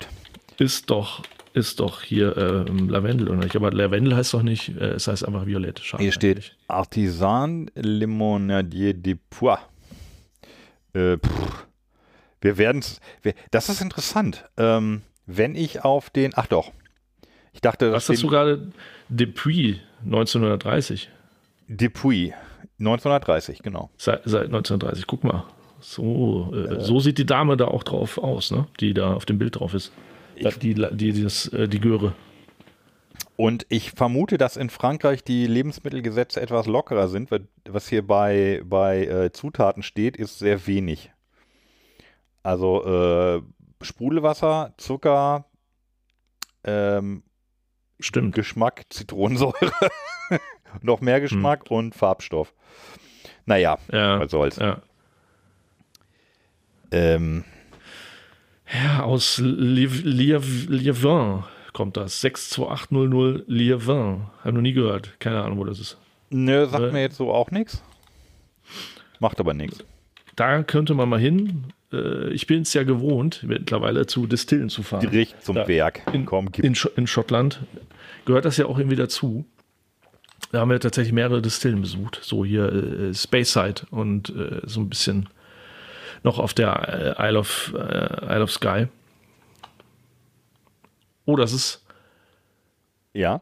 ist 0.60 0.90
doch, 0.90 1.24
ist 1.54 1.80
doch 1.80 2.02
hier 2.02 2.38
äh, 2.38 2.70
Lavendel 2.86 3.30
oder 3.30 3.40
nicht? 3.40 3.56
Aber 3.56 3.72
Lavendel 3.72 4.16
heißt 4.16 4.34
doch 4.34 4.44
nicht, 4.44 4.70
äh, 4.78 4.88
es 4.92 5.08
heißt 5.08 5.26
einfach 5.26 5.46
Violett. 5.46 5.80
Schade 5.80 6.04
hier 6.04 6.12
steht 6.12 6.36
eigentlich. 6.38 6.54
Artisan 6.68 7.72
Limonadier 7.76 8.94
de 8.94 9.18
Pois. 9.30 9.60
Äh, 10.94 11.18
wir 12.42 12.58
werden 12.58 12.80
es. 12.80 13.00
Das 13.52 13.70
ist 13.70 13.82
interessant. 13.82 14.44
Ähm, 14.58 15.02
wenn 15.26 15.56
ich 15.56 15.84
auf 15.86 16.10
den, 16.10 16.32
ach 16.36 16.48
doch, 16.48 16.72
ich 17.54 17.62
dachte, 17.62 17.92
Was 17.92 18.10
hast 18.10 18.22
du 18.24 18.28
gerade? 18.28 18.72
Depuis 19.10 19.78
1930. 20.06 21.10
Depuis 21.68 22.32
1930, 22.80 23.60
genau. 23.62 23.90
Seit, 23.98 24.24
seit 24.26 24.46
1930, 24.46 25.06
guck 25.08 25.24
mal. 25.24 25.46
So, 25.80 26.50
äh, 26.54 26.58
äh. 26.76 26.80
so 26.80 27.00
sieht 27.00 27.18
die 27.18 27.26
Dame 27.26 27.56
da 27.58 27.66
auch 27.66 27.84
drauf 27.84 28.18
aus, 28.18 28.52
ne? 28.52 28.68
die 28.80 28.94
da 28.94 29.14
auf 29.14 29.26
dem 29.26 29.38
Bild 29.38 29.60
drauf 29.60 29.74
ist. 29.74 29.92
Ich, 30.36 30.58
die, 30.58 30.74
die, 30.74 31.12
die, 31.14 31.24
das, 31.24 31.48
äh, 31.50 31.68
die 31.68 31.80
Göre. 31.80 32.14
Und 33.36 33.66
ich 33.70 33.92
vermute, 33.92 34.38
dass 34.38 34.58
in 34.58 34.70
Frankreich 34.70 35.24
die 35.24 35.46
Lebensmittelgesetze 35.46 36.42
etwas 36.42 36.66
lockerer 36.66 37.08
sind, 37.08 37.30
weil 37.32 37.48
was 37.68 37.88
hier 37.88 38.06
bei, 38.06 38.62
bei 38.66 39.06
äh, 39.06 39.32
Zutaten 39.32 39.84
steht, 39.84 40.18
ist 40.18 40.40
sehr 40.40 40.66
wenig. 40.66 41.12
Also 42.44 42.86
äh, 43.44 43.53
Sprudelwasser, 43.84 44.74
Zucker, 44.78 45.46
ähm, 46.64 47.24
Stimmt. 48.00 48.34
Geschmack, 48.36 48.84
Zitronensäure, 48.90 49.72
noch 50.82 51.02
mehr 51.02 51.20
Geschmack 51.22 51.70
hm. 51.70 51.78
und 51.78 51.94
Farbstoff. 51.96 52.54
Naja, 53.46 53.78
ja, 53.92 54.20
was 54.20 54.32
soll's. 54.32 54.56
Ja. 54.58 54.82
Ähm, 56.92 57.44
ja, 58.74 59.04
aus 59.04 59.38
Liévin 59.44 61.44
kommt 61.74 61.98
das. 61.98 62.22
62800 62.22 63.44
Liévin. 63.48 64.30
Hab 64.44 64.54
noch 64.54 64.62
nie 64.62 64.74
gehört. 64.74 65.20
Keine 65.20 65.44
Ahnung, 65.44 65.60
wo 65.60 65.66
das 65.66 65.78
ist. 65.80 65.98
Nö, 66.30 66.66
sagt 66.68 66.86
äh, 66.86 66.92
mir 66.92 67.02
jetzt 67.02 67.18
so 67.18 67.32
auch 67.34 67.52
nichts. 67.52 67.84
Macht 69.20 69.40
aber 69.40 69.54
nichts. 69.54 69.86
Da 70.36 70.64
könnte 70.64 70.94
man 70.96 71.08
mal 71.10 71.20
hin. 71.20 71.72
Äh, 71.94 72.30
ich 72.32 72.48
bin 72.48 72.64
es 72.64 72.74
ja 72.74 72.84
gewohnt, 72.84 73.44
mittlerweile 73.44 74.06
zu 74.08 74.26
Distillen 74.28 74.70
zu 74.70 74.84
fahren. 74.84 75.08
Direkt 75.10 75.44
zum 75.46 75.56
da 75.56 75.68
Werk. 75.68 76.02
In, 76.12 76.26
Komm, 76.26 76.50
in, 76.58 76.76
Sch 76.76 76.88
in, 76.96 77.08
Schottland 77.08 77.60
gehört 78.26 78.46
das 78.46 78.58
ja 78.58 78.66
auch 78.66 78.78
irgendwie 78.78 78.96
dazu. 78.98 79.46
Da 80.52 80.60
haben 80.60 80.70
wir 80.72 80.80
tatsächlich 80.80 81.14
mehrere 81.14 81.42
Distillen 81.42 81.82
besucht. 81.82 82.20
So 82.24 82.44
hier 82.44 82.72
äh, 82.72 83.10
äh 83.10 83.14
Spaceside 83.14 83.84
und 83.92 84.30
äh, 84.36 84.62
so 84.64 84.82
ein 84.82 84.90
bisschen 84.90 85.30
noch 86.24 86.40
auf 86.40 86.54
der 86.54 87.18
äh, 87.20 87.28
Isle 87.30 87.40
of, 87.40 87.74
äh, 87.78 88.26
Isle 88.26 88.44
of 88.44 88.52
Sky. 88.52 88.88
Oh, 91.26 91.36
das 91.36 91.54
ist. 91.54 91.86
Ja. 93.14 93.42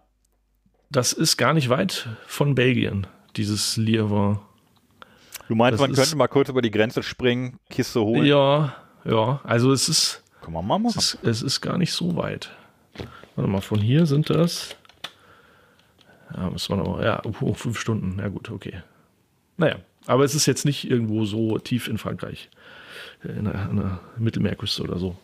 Das 0.89 1.13
ist 1.13 1.37
gar 1.37 1.53
nicht 1.53 1.69
weit 1.69 2.09
von 2.27 2.53
Belgien, 2.53 3.07
dieses 3.37 3.77
Lièvre. 3.77 4.39
Du 5.47 5.55
meinst, 5.55 5.79
das 5.79 5.87
man 5.87 5.95
könnte 5.95 6.15
mal 6.15 6.27
kurz 6.27 6.49
über 6.49 6.61
die 6.61 6.71
Grenze 6.71 7.03
springen, 7.03 7.59
Kiste 7.69 8.01
holen? 8.01 8.25
Ja, 8.25 8.75
ja. 9.05 9.41
Also 9.43 9.71
es 9.71 9.89
ist. 9.89 10.23
Kann 10.41 10.53
man 10.53 10.65
mal 10.65 10.79
machen. 10.79 10.95
Es 10.97 11.13
ist, 11.15 11.23
es 11.23 11.41
ist 11.41 11.61
gar 11.61 11.77
nicht 11.77 11.93
so 11.93 12.15
weit. 12.15 12.49
Warte 13.35 13.49
mal, 13.49 13.61
von 13.61 13.79
hier 13.79 14.05
sind 14.05 14.29
das. 14.29 14.75
Ja, 16.35 16.49
muss 16.49 16.69
man 16.69 16.81
auch. 16.81 17.01
Ja, 17.01 17.21
oh, 17.25 17.31
oh, 17.41 17.53
fünf 17.53 17.79
Stunden. 17.79 18.19
Ja, 18.19 18.27
gut, 18.27 18.49
okay. 18.51 18.81
Naja, 19.57 19.75
aber 20.07 20.23
es 20.23 20.33
ist 20.35 20.45
jetzt 20.45 20.65
nicht 20.65 20.89
irgendwo 20.89 21.25
so 21.25 21.57
tief 21.59 21.87
in 21.87 21.97
Frankreich. 21.97 22.49
Äh, 23.23 23.29
in 23.29 23.45
der, 23.45 23.67
in 23.69 23.77
der 23.77 23.99
Mittelmeerküste 24.17 24.83
oder 24.83 24.97
so. 24.97 25.15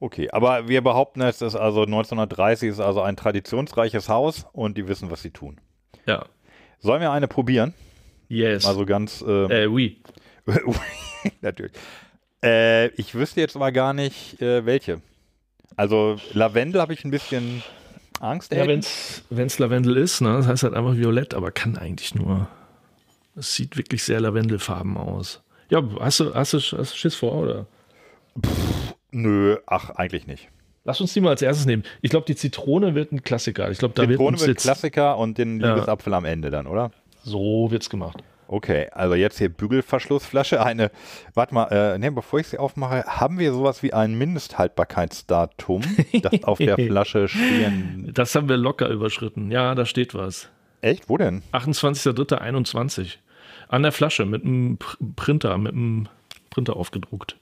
Okay, 0.00 0.30
aber 0.30 0.68
wir 0.68 0.82
behaupten, 0.82 1.20
es 1.22 1.40
ist 1.40 1.54
also 1.54 1.82
1930 1.82 2.68
ist 2.68 2.80
also 2.80 3.00
ein 3.00 3.16
traditionsreiches 3.16 4.08
Haus 4.08 4.46
und 4.52 4.76
die 4.76 4.86
wissen, 4.88 5.10
was 5.10 5.22
sie 5.22 5.30
tun. 5.30 5.60
Ja. 6.06 6.26
Sollen 6.80 7.00
wir 7.00 7.10
eine 7.12 7.28
probieren? 7.28 7.72
Yes. 8.28 8.64
Also 8.64 8.84
ganz. 8.86 9.22
Ähm, 9.26 9.50
äh, 9.50 9.64
äh 9.64 9.66
oui. 9.68 9.96
Natürlich. 11.40 11.72
Äh, 12.42 12.88
ich 13.00 13.14
wüsste 13.14 13.40
jetzt 13.40 13.56
aber 13.56 13.72
gar 13.72 13.92
nicht, 13.94 14.40
äh, 14.42 14.64
welche. 14.66 15.00
Also 15.76 16.16
Lavendel 16.32 16.80
habe 16.80 16.92
ich 16.92 17.04
ein 17.04 17.10
bisschen 17.10 17.62
Angst. 18.20 18.52
Ja, 18.54 18.66
wenn 18.66 18.80
es 18.80 19.58
Lavendel 19.58 19.96
ist, 19.96 20.20
ne? 20.20 20.34
das 20.36 20.46
heißt 20.46 20.62
halt 20.62 20.74
einfach 20.74 20.94
violett, 20.96 21.34
aber 21.34 21.50
kann 21.50 21.76
eigentlich 21.76 22.14
nur. 22.14 22.48
Es 23.36 23.54
sieht 23.56 23.76
wirklich 23.76 24.04
sehr 24.04 24.20
lavendelfarben 24.20 24.96
aus. 24.96 25.42
Ja, 25.68 25.82
hast 25.98 26.20
du, 26.20 26.32
hast 26.34 26.52
du, 26.52 26.58
hast 26.58 26.72
du 26.92 26.96
Schiss 26.96 27.16
vor, 27.16 27.32
oder? 27.32 27.66
Pff, 28.40 28.94
nö, 29.10 29.56
ach, 29.66 29.90
eigentlich 29.90 30.28
nicht. 30.28 30.48
Lass 30.84 31.00
uns 31.00 31.12
die 31.14 31.20
mal 31.20 31.30
als 31.30 31.42
erstes 31.42 31.66
nehmen. 31.66 31.82
Ich 32.00 32.10
glaube, 32.10 32.26
die 32.26 32.36
Zitrone 32.36 32.94
wird 32.94 33.10
ein 33.10 33.22
Klassiker. 33.24 33.70
Ich 33.72 33.78
glaube, 33.78 33.94
da 33.94 34.06
Zitrone 34.06 34.38
wird, 34.38 34.48
uns 34.50 34.62
Klassiker 34.62 35.16
und 35.18 35.36
den 35.38 35.58
Liebesapfel 35.58 36.12
ja. 36.12 36.18
am 36.18 36.26
Ende 36.26 36.50
dann, 36.50 36.68
oder? 36.68 36.92
So 37.24 37.70
wird's 37.70 37.88
gemacht. 37.88 38.18
Okay, 38.48 38.88
also 38.92 39.14
jetzt 39.14 39.38
hier 39.38 39.48
Bügelverschlussflasche. 39.48 40.62
Eine, 40.62 40.90
warte 41.32 41.54
mal, 41.54 41.64
äh, 41.68 41.98
nee, 41.98 42.10
bevor 42.10 42.38
ich 42.38 42.48
sie 42.48 42.58
aufmache, 42.58 43.02
haben 43.06 43.38
wir 43.38 43.50
sowas 43.54 43.82
wie 43.82 43.94
ein 43.94 44.14
Mindesthaltbarkeitsdatum, 44.18 45.82
das 46.22 46.44
auf 46.44 46.58
der 46.58 46.76
Flasche 46.76 47.26
stehen? 47.28 48.10
Das 48.12 48.34
haben 48.34 48.50
wir 48.50 48.58
locker 48.58 48.88
überschritten. 48.88 49.50
Ja, 49.50 49.74
da 49.74 49.86
steht 49.86 50.14
was. 50.14 50.50
Echt? 50.82 51.08
Wo 51.08 51.16
denn? 51.16 51.42
28.03.21. 51.54 53.16
An 53.68 53.82
der 53.82 53.92
Flasche 53.92 54.26
mit 54.26 54.44
einem 54.44 54.78
Printer, 55.16 55.56
mit 55.56 55.72
einem 55.72 56.08
Printer 56.50 56.76
aufgedruckt. 56.76 57.38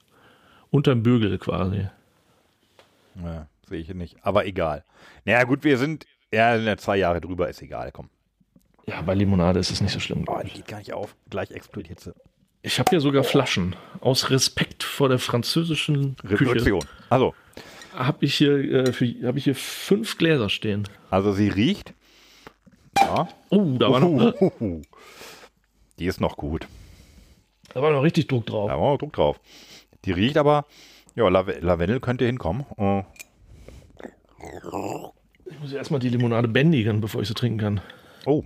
Unterm 0.71 1.03
Bügel 1.03 1.37
quasi. 1.37 1.89
Ja, 3.21 3.47
sehe 3.67 3.79
ich 3.81 3.93
nicht. 3.93 4.15
Aber 4.21 4.45
egal. 4.45 4.85
Naja, 5.25 5.43
gut, 5.43 5.65
wir 5.65 5.77
sind 5.77 6.05
ja 6.33 6.77
zwei 6.77 6.95
Jahre 6.95 7.19
drüber, 7.19 7.49
ist 7.49 7.61
egal, 7.61 7.91
komm. 7.91 8.09
Ja, 8.87 9.01
bei 9.01 9.13
Limonade 9.13 9.59
ist 9.59 9.71
es 9.71 9.81
nicht 9.81 9.93
so 9.93 9.99
schlimm. 9.99 10.25
Oh, 10.27 10.39
die 10.43 10.49
geht 10.51 10.67
gar 10.67 10.79
nicht 10.79 10.93
auf. 10.93 11.15
Gleich 11.29 11.51
explodiert 11.51 11.99
sie. 12.01 12.13
Ich 12.61 12.79
habe 12.79 12.89
hier 12.89 12.99
sogar 12.99 13.23
Flaschen. 13.23 13.75
Aus 14.01 14.29
Respekt 14.29 14.83
vor 14.83 15.09
der 15.09 15.19
französischen 15.19 16.15
Revolution. 16.23 16.79
Küche. 16.81 16.93
Also. 17.09 17.33
Habe 17.93 18.25
ich, 18.25 18.33
hier, 18.35 18.57
äh, 18.87 18.91
hab 19.25 19.35
ich 19.35 19.43
hier 19.43 19.53
fünf 19.55 20.17
Gläser 20.17 20.49
stehen. 20.49 20.87
Also 21.11 21.31
sie 21.31 21.47
riecht. 21.47 21.93
Ja. 22.97 23.27
Oh, 23.49 23.65
da 23.77 23.91
war 23.91 23.99
noch. 23.99 24.33
Äh. 24.41 24.81
Die 25.99 26.05
ist 26.05 26.19
noch 26.19 26.35
gut. 26.35 26.67
Da 27.73 27.81
war 27.83 27.91
noch 27.91 28.01
richtig 28.01 28.27
Druck 28.27 28.47
drauf. 28.47 28.67
Da 28.69 28.79
war 28.79 28.93
noch 28.93 28.97
Druck 28.97 29.13
drauf. 29.13 29.39
Die 30.05 30.11
riecht 30.11 30.37
aber. 30.37 30.65
Ja, 31.15 31.27
Lavendel 31.29 31.99
könnte 31.99 32.25
hinkommen. 32.25 32.65
Oh. 32.77 33.03
Ich 35.45 35.59
muss 35.59 35.71
erstmal 35.71 35.99
die 35.99 36.09
Limonade 36.09 36.47
bändigen, 36.47 36.99
bevor 36.99 37.21
ich 37.21 37.27
sie 37.27 37.35
trinken 37.35 37.59
kann. 37.59 37.81
Oh. 38.25 38.43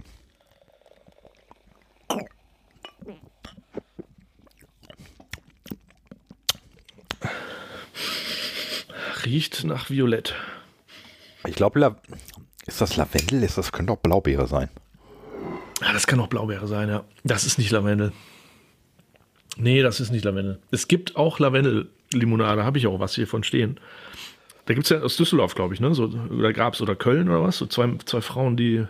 Riecht 9.25 9.63
nach 9.63 9.89
Violett. 9.89 10.36
Ich 11.47 11.56
glaube, 11.56 11.95
ist 12.65 12.82
das 12.82 12.95
Lavendel? 12.97 13.43
Ist 13.43 13.58
das 13.58 13.71
könnte 13.71 13.93
auch 13.93 13.97
Blaubeere 13.97 14.47
sein. 14.47 14.69
Ja, 15.82 15.88
ah, 15.89 15.93
das 15.93 16.08
kann 16.08 16.19
auch 16.19 16.27
Blaubeere 16.27 16.67
sein, 16.67 16.89
ja. 16.89 17.03
Das 17.23 17.45
ist 17.45 17.58
nicht 17.58 17.71
Lavendel. 17.71 18.12
Nee, 19.58 19.82
das 19.82 19.99
ist 19.99 20.12
nicht 20.12 20.25
Lavendel. 20.25 20.60
Es 20.71 20.88
gibt 20.88 21.15
auch 21.15 21.39
Lavendel-Limonade, 21.39 22.63
habe 22.63 22.77
ich 22.77 22.88
auch 22.88 22.99
was 22.99 23.15
hiervon 23.15 23.43
stehen. 23.43 23.80
Da 24.65 24.73
gibt 24.73 24.86
es 24.86 24.89
ja 24.89 24.99
aus 25.01 25.17
Düsseldorf, 25.17 25.56
glaube 25.56 25.73
ich, 25.73 25.80
ne? 25.80 25.93
So, 25.95 26.06
oder 26.06 26.51
Grabs 26.53 26.82
oder 26.82 26.95
Köln 26.95 27.30
oder 27.30 27.43
was? 27.43 27.58
So 27.58 27.65
zwei, 27.67 27.91
zwei 28.06 28.21
Frauen, 28.21 28.58
die 28.58 28.86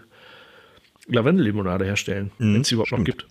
Lavendel-Limonade 1.08 1.86
herstellen, 1.86 2.32
mhm, 2.38 2.54
wenn 2.56 2.62
es 2.62 2.72
überhaupt 2.72 2.88
stimmt. 2.88 3.06
gibt. 3.06 3.28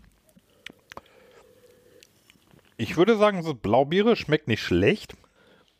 Ich 2.78 2.96
würde 2.96 3.16
sagen, 3.18 3.42
so 3.42 3.54
Blaubeere 3.54 4.16
schmeckt 4.16 4.48
nicht 4.48 4.62
schlecht. 4.62 5.14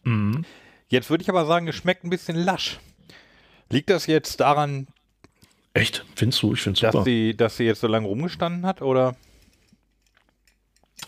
Mhm. 0.02 0.44
Jetzt 0.88 1.11
würde 1.11 1.22
ich 1.22 1.29
aber 1.29 1.46
sagen, 1.46 1.66
es 1.68 1.75
schmeckt 1.75 2.05
ein 2.05 2.11
bisschen 2.11 2.37
lasch. 2.37 2.79
Liegt 3.70 3.90
das 3.90 4.07
jetzt 4.07 4.38
daran? 4.38 4.87
Echt? 5.75 6.05
Findest 6.14 6.42
du? 6.42 6.53
Ich 6.55 6.61
finde 6.62 6.79
super. 6.79 6.92
Dass 6.92 7.05
sie, 7.05 7.37
dass 7.37 7.57
sie 7.57 7.64
jetzt 7.64 7.81
so 7.81 7.88
lange 7.88 8.07
rumgestanden 8.07 8.64
hat, 8.66 8.83
oder? 8.83 9.16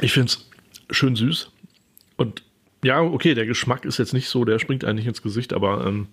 Ich 0.00 0.12
finde 0.12 0.32
es 0.32 0.50
schön 0.90 1.14
süß. 1.14 1.52
Und 2.16 2.42
ja, 2.82 3.00
okay, 3.00 3.34
der 3.34 3.46
Geschmack 3.46 3.84
ist 3.84 3.98
jetzt 3.98 4.12
nicht 4.12 4.28
so, 4.28 4.44
der 4.44 4.58
springt 4.58 4.84
eigentlich 4.84 5.06
ins 5.06 5.22
Gesicht, 5.22 5.52
aber 5.52 5.86
ähm, 5.86 6.08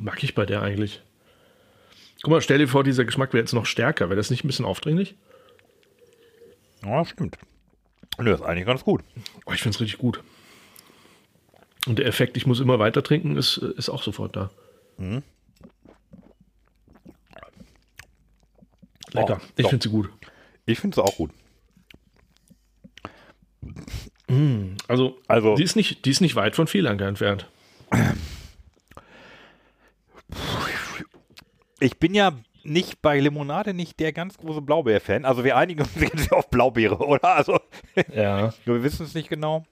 mag 0.00 0.22
ich 0.24 0.34
bei 0.34 0.44
der 0.44 0.62
eigentlich. 0.62 1.00
Guck 2.22 2.32
mal, 2.32 2.42
stell 2.42 2.58
dir 2.58 2.68
vor, 2.68 2.84
dieser 2.84 3.04
Geschmack 3.04 3.32
wäre 3.32 3.40
jetzt 3.42 3.54
noch 3.54 3.66
stärker. 3.66 4.06
Wäre 4.08 4.16
das 4.16 4.30
nicht 4.30 4.44
ein 4.44 4.48
bisschen 4.48 4.64
aufdringlich? 4.64 5.14
Ja, 6.84 7.04
stimmt. 7.04 7.38
Nö, 8.18 8.32
ist 8.34 8.42
eigentlich 8.42 8.66
ganz 8.66 8.84
gut. 8.84 9.02
Oh, 9.46 9.52
ich 9.52 9.62
finde 9.62 9.76
es 9.76 9.80
richtig 9.80 9.98
gut. 10.00 10.22
Und 11.86 11.98
der 11.98 12.06
Effekt, 12.06 12.36
ich 12.36 12.46
muss 12.46 12.60
immer 12.60 12.78
weiter 12.78 13.02
trinken, 13.02 13.36
ist, 13.36 13.56
ist 13.56 13.88
auch 13.88 14.02
sofort 14.02 14.36
da. 14.36 14.50
Mhm. 14.98 15.22
Lecker. 19.12 19.40
Oh, 19.42 19.46
ich 19.56 19.66
finde 19.66 19.82
sie 19.82 19.90
gut. 19.90 20.08
Ich 20.66 20.78
finde 20.78 20.94
sie 20.96 21.02
auch 21.02 21.16
gut. 21.16 21.30
Mm, 24.28 24.76
also, 24.86 25.18
also 25.26 25.56
die, 25.56 25.64
ist 25.64 25.74
nicht, 25.74 26.04
die 26.04 26.10
ist 26.10 26.20
nicht 26.20 26.36
weit 26.36 26.54
von 26.54 26.68
Fehlern 26.68 27.00
entfernt. 27.00 27.46
Ich 31.80 31.98
bin 31.98 32.14
ja 32.14 32.38
nicht 32.62 33.02
bei 33.02 33.18
Limonade 33.18 33.74
nicht 33.74 33.98
der 33.98 34.12
ganz 34.12 34.36
große 34.38 34.60
Blaubeer-Fan. 34.60 35.24
Also 35.24 35.42
wir 35.44 35.56
einigen 35.56 35.80
uns 35.80 35.94
jetzt 36.00 36.30
auf 36.30 36.48
Blaubeere, 36.50 36.98
oder? 37.04 37.24
Also 37.34 37.58
ja. 38.14 38.52
wir 38.64 38.82
wissen 38.84 39.06
es 39.06 39.14
nicht 39.14 39.28
genau 39.28 39.66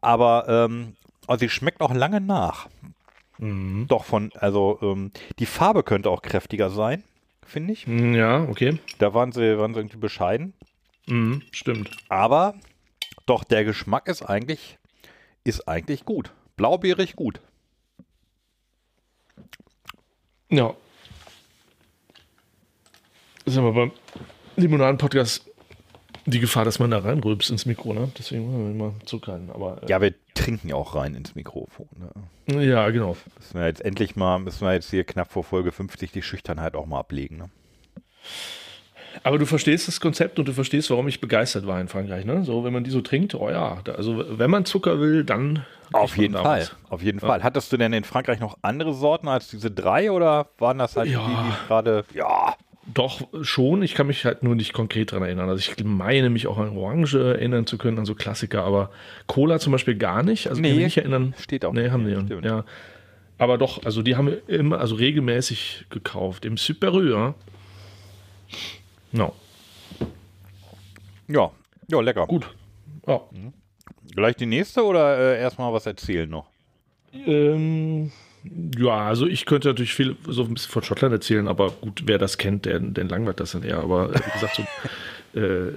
aber 0.00 0.46
ähm, 0.68 0.96
also 1.26 1.40
sie 1.40 1.48
schmeckt 1.48 1.80
auch 1.80 1.94
lange 1.94 2.20
nach. 2.20 2.68
Mhm. 3.38 3.86
Doch 3.88 4.04
von, 4.04 4.30
also 4.34 4.78
ähm, 4.82 5.12
die 5.38 5.46
Farbe 5.46 5.82
könnte 5.82 6.10
auch 6.10 6.22
kräftiger 6.22 6.70
sein, 6.70 7.02
finde 7.44 7.72
ich. 7.72 7.86
Mhm, 7.86 8.14
ja, 8.14 8.42
okay. 8.44 8.78
Da 8.98 9.14
waren 9.14 9.32
sie, 9.32 9.58
waren 9.58 9.74
sie 9.74 9.80
irgendwie 9.80 9.98
bescheiden. 9.98 10.54
Mhm, 11.06 11.42
stimmt. 11.52 11.90
Aber 12.08 12.54
doch 13.26 13.44
der 13.44 13.64
Geschmack 13.64 14.08
ist 14.08 14.22
eigentlich, 14.22 14.78
ist 15.44 15.68
eigentlich 15.68 16.04
gut. 16.04 16.32
Blaubeerig 16.56 17.16
gut. 17.16 17.40
Ja. 20.48 20.74
Sind 23.44 23.62
wir 23.64 23.72
beim 23.72 23.92
Limonaden-Podcast 24.56 25.48
die 26.26 26.40
Gefahr, 26.40 26.64
dass 26.64 26.78
man 26.78 26.90
da 26.90 26.98
reinrülpst 26.98 27.50
ins 27.50 27.66
Mikro, 27.66 27.92
ne? 27.94 28.10
Deswegen 28.18 28.46
müssen 28.46 28.64
wir 28.66 28.70
immer 28.72 28.94
zurückhalten. 29.04 29.50
Aber, 29.50 29.82
äh 29.82 29.86
ja, 29.88 30.00
wir 30.00 30.12
trinken 30.34 30.68
ja 30.68 30.74
auch 30.74 30.94
rein 30.96 31.14
ins 31.14 31.34
Mikrofon. 31.36 31.88
Ne? 32.46 32.64
Ja, 32.64 32.90
genau. 32.90 33.16
Müssen 33.38 33.58
wir 33.60 33.66
jetzt 33.66 33.84
endlich 33.84 34.16
mal, 34.16 34.38
müssen 34.40 34.66
wir 34.66 34.72
jetzt 34.74 34.90
hier 34.90 35.04
knapp 35.04 35.30
vor 35.32 35.44
Folge 35.44 35.70
50 35.72 36.10
die 36.10 36.22
Schüchternheit 36.22 36.74
auch 36.74 36.86
mal 36.86 36.98
ablegen, 36.98 37.38
ne? 37.38 37.44
Aber 39.22 39.38
du 39.38 39.46
verstehst 39.46 39.88
das 39.88 39.98
Konzept 40.00 40.38
und 40.38 40.46
du 40.46 40.52
verstehst, 40.52 40.90
warum 40.90 41.08
ich 41.08 41.22
begeistert 41.22 41.66
war 41.66 41.80
in 41.80 41.88
Frankreich, 41.88 42.26
ne? 42.26 42.42
So, 42.44 42.64
wenn 42.64 42.72
man 42.72 42.82
die 42.84 42.90
so 42.90 43.00
trinkt, 43.00 43.34
oh 43.34 43.48
ja, 43.48 43.78
also 43.96 44.38
wenn 44.38 44.50
man 44.50 44.64
Zucker 44.66 45.00
will, 45.00 45.24
dann. 45.24 45.64
Auf 45.92 46.18
jeden 46.18 46.34
Fall, 46.34 46.68
auf 46.90 47.02
jeden 47.02 47.20
ja. 47.20 47.26
Fall. 47.26 47.42
Hattest 47.44 47.72
du 47.72 47.76
denn 47.78 47.92
in 47.94 48.02
Frankreich 48.04 48.40
noch 48.40 48.58
andere 48.60 48.92
Sorten 48.92 49.28
als 49.28 49.48
diese 49.48 49.70
drei 49.70 50.10
oder 50.10 50.50
waren 50.58 50.76
das 50.78 50.96
halt 50.96 51.08
ja. 51.08 51.24
die, 51.24 51.32
die 51.32 51.66
gerade. 51.68 52.04
Ja. 52.12 52.56
Doch 52.94 53.20
schon, 53.42 53.82
ich 53.82 53.94
kann 53.94 54.06
mich 54.06 54.24
halt 54.24 54.44
nur 54.44 54.54
nicht 54.54 54.72
konkret 54.72 55.10
daran 55.10 55.24
erinnern. 55.24 55.48
Also 55.48 55.58
ich 55.72 55.84
meine 55.84 56.30
mich 56.30 56.46
auch 56.46 56.56
an 56.58 56.76
Orange 56.76 57.14
erinnern 57.18 57.66
zu 57.66 57.78
können, 57.78 57.98
an 57.98 58.04
so 58.04 58.14
Klassiker, 58.14 58.62
aber 58.62 58.90
Cola 59.26 59.58
zum 59.58 59.72
Beispiel 59.72 59.96
gar 59.96 60.22
nicht. 60.22 60.48
Also 60.48 60.60
nee, 60.60 60.68
kann 60.68 60.76
ich 60.78 60.84
mich 60.84 60.96
nicht 60.96 60.98
erinnern. 60.98 61.34
Steht 61.38 61.64
auch. 61.64 61.72
Nee, 61.72 61.90
haben 61.90 62.06
wir. 62.06 62.24
Ja. 62.42 62.64
Aber 63.38 63.58
doch, 63.58 63.84
also 63.84 64.02
die 64.02 64.14
haben 64.14 64.28
wir 64.28 64.48
immer, 64.48 64.78
also 64.78 64.94
regelmäßig 64.94 65.86
gekauft. 65.90 66.44
Im 66.44 66.56
Superieur. 66.56 67.34
No. 69.10 69.32
Ja, 71.26 71.50
ja, 71.88 72.00
lecker. 72.00 72.24
Gut. 72.28 72.46
Ja. 73.06 73.20
Mhm. 73.32 73.52
Gleich 74.14 74.36
die 74.36 74.46
nächste 74.46 74.84
oder 74.84 75.18
äh, 75.36 75.40
erstmal 75.40 75.72
was 75.72 75.86
erzählen 75.86 76.30
noch? 76.30 76.46
Ähm, 77.26 78.12
ja, 78.78 79.06
also 79.08 79.26
ich 79.26 79.46
könnte 79.46 79.68
natürlich 79.68 79.94
viel 79.94 80.16
so 80.26 80.42
ein 80.42 80.54
bisschen 80.54 80.70
von 80.72 80.82
Schottland 80.82 81.12
erzählen, 81.12 81.48
aber 81.48 81.70
gut, 81.72 82.02
wer 82.06 82.18
das 82.18 82.38
kennt, 82.38 82.64
der, 82.64 82.78
den 82.80 83.08
langweilt 83.08 83.40
das 83.40 83.52
dann 83.52 83.62
eher. 83.62 83.78
Aber 83.78 84.14
wie 84.14 84.30
gesagt, 84.32 84.56
so, 84.56 84.62
äh, 85.40 85.72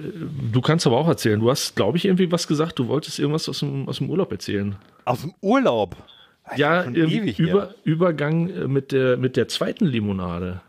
du 0.52 0.60
kannst 0.60 0.86
aber 0.86 0.98
auch 0.98 1.08
erzählen. 1.08 1.40
Du 1.40 1.50
hast, 1.50 1.74
glaube 1.76 1.98
ich, 1.98 2.04
irgendwie 2.04 2.30
was 2.30 2.46
gesagt. 2.46 2.78
Du 2.78 2.88
wolltest 2.88 3.18
irgendwas 3.18 3.48
aus 3.48 3.60
dem, 3.60 3.88
aus 3.88 3.98
dem 3.98 4.10
Urlaub 4.10 4.30
erzählen. 4.32 4.76
Aus 5.04 5.22
dem 5.22 5.34
Urlaub? 5.40 5.96
ja, 6.56 6.82
ewig 6.84 7.38
über, 7.38 7.74
hier. 7.84 7.92
Übergang 7.92 8.48
äh, 8.50 8.66
mit 8.66 8.90
der, 8.92 9.16
mit 9.16 9.36
der 9.36 9.46
zweiten 9.48 9.86
Limonade. 9.86 10.60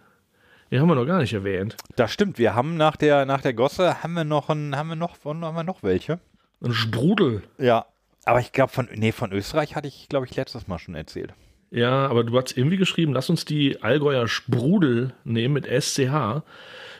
Die 0.69 0.79
haben 0.79 0.87
wir 0.87 0.95
noch 0.95 1.05
gar 1.05 1.19
nicht 1.19 1.33
erwähnt. 1.33 1.75
Das 1.95 2.13
stimmt. 2.13 2.37
Wir 2.37 2.55
haben 2.55 2.77
nach 2.77 2.95
der, 2.95 3.25
nach 3.25 3.41
der 3.41 3.53
Gosse 3.53 4.03
haben 4.03 4.13
wir 4.13 4.23
noch 4.23 4.49
ein, 4.49 4.75
haben 4.75 4.89
wir 4.89 4.95
noch, 4.95 5.23
haben 5.25 5.39
wir 5.41 5.63
noch 5.63 5.83
welche? 5.83 6.19
Ein 6.63 6.73
Sprudel. 6.73 7.41
Ja. 7.57 7.85
Aber 8.25 8.39
ich 8.39 8.51
glaube, 8.51 8.71
von, 8.71 8.87
nee, 8.93 9.11
von 9.11 9.31
Österreich 9.33 9.75
hatte 9.75 9.87
ich, 9.87 10.07
glaube 10.07 10.27
ich, 10.27 10.35
letztes 10.35 10.67
Mal 10.67 10.77
schon 10.77 10.93
erzählt. 10.93 11.33
Ja, 11.71 12.07
aber 12.07 12.23
du 12.25 12.37
hast 12.37 12.57
irgendwie 12.57 12.75
geschrieben, 12.75 13.13
lass 13.13 13.29
uns 13.29 13.45
die 13.45 13.81
Allgäuer 13.81 14.27
Sprudel 14.27 15.13
nehmen 15.23 15.53
mit 15.53 15.65
SCH, 15.65 15.99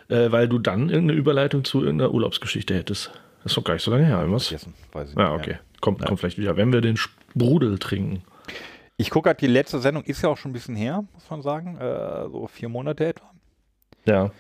äh, 0.07 0.31
weil 0.31 0.47
du 0.47 0.60
dann 0.60 0.89
irgendeine 0.89 1.19
Überleitung 1.19 1.65
zu 1.65 1.81
irgendeiner 1.84 2.12
Urlaubsgeschichte 2.13 2.73
hättest. 2.73 3.12
Das 3.43 3.51
ist 3.51 3.57
doch 3.57 3.63
gar 3.65 3.73
nicht 3.73 3.84
so 3.84 3.91
lange 3.91 4.05
her, 4.05 4.19
irgendwas. 4.19 4.51
Weiß 4.53 4.63
ich 4.63 4.67
ah, 4.97 5.01
nicht. 5.03 5.17
Ja, 5.17 5.31
okay. 5.34 5.57
Kommt, 5.81 5.99
Nein. 5.99 6.07
kommt 6.07 6.21
vielleicht 6.21 6.38
wieder, 6.38 6.55
wenn 6.55 6.71
wir 6.71 6.79
den 6.81 6.95
Sprudel 6.95 7.79
trinken. 7.79 8.21
Ich 8.95 9.10
gucke 9.10 9.27
halt, 9.27 9.41
die 9.41 9.47
letzte 9.47 9.79
Sendung 9.79 10.03
ist 10.03 10.21
ja 10.21 10.29
auch 10.29 10.38
schon 10.38 10.51
ein 10.51 10.53
bisschen 10.53 10.75
her, 10.75 11.03
muss 11.13 11.29
man 11.29 11.41
sagen. 11.41 11.77
Äh, 11.77 12.29
so 12.31 12.47
vier 12.47 12.69
Monate 12.69 13.05
etwa. 13.05 13.29
Ja. 14.05 14.31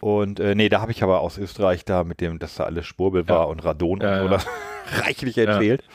Und 0.00 0.40
äh, 0.40 0.54
nee, 0.54 0.68
da 0.68 0.80
habe 0.82 0.92
ich 0.92 1.02
aber 1.02 1.20
aus 1.20 1.38
Österreich 1.38 1.84
da 1.86 2.04
mit 2.04 2.20
dem, 2.20 2.38
dass 2.38 2.56
da 2.56 2.64
alles 2.64 2.86
Spurbel 2.86 3.22
ja. 3.22 3.28
war 3.34 3.48
und 3.48 3.64
Radon 3.64 4.00
ja, 4.02 4.22
und 4.24 4.28
so 4.28 4.34
ja. 4.34 5.00
reichlich 5.02 5.38
erzählt. 5.38 5.82
Ja. 5.88 5.94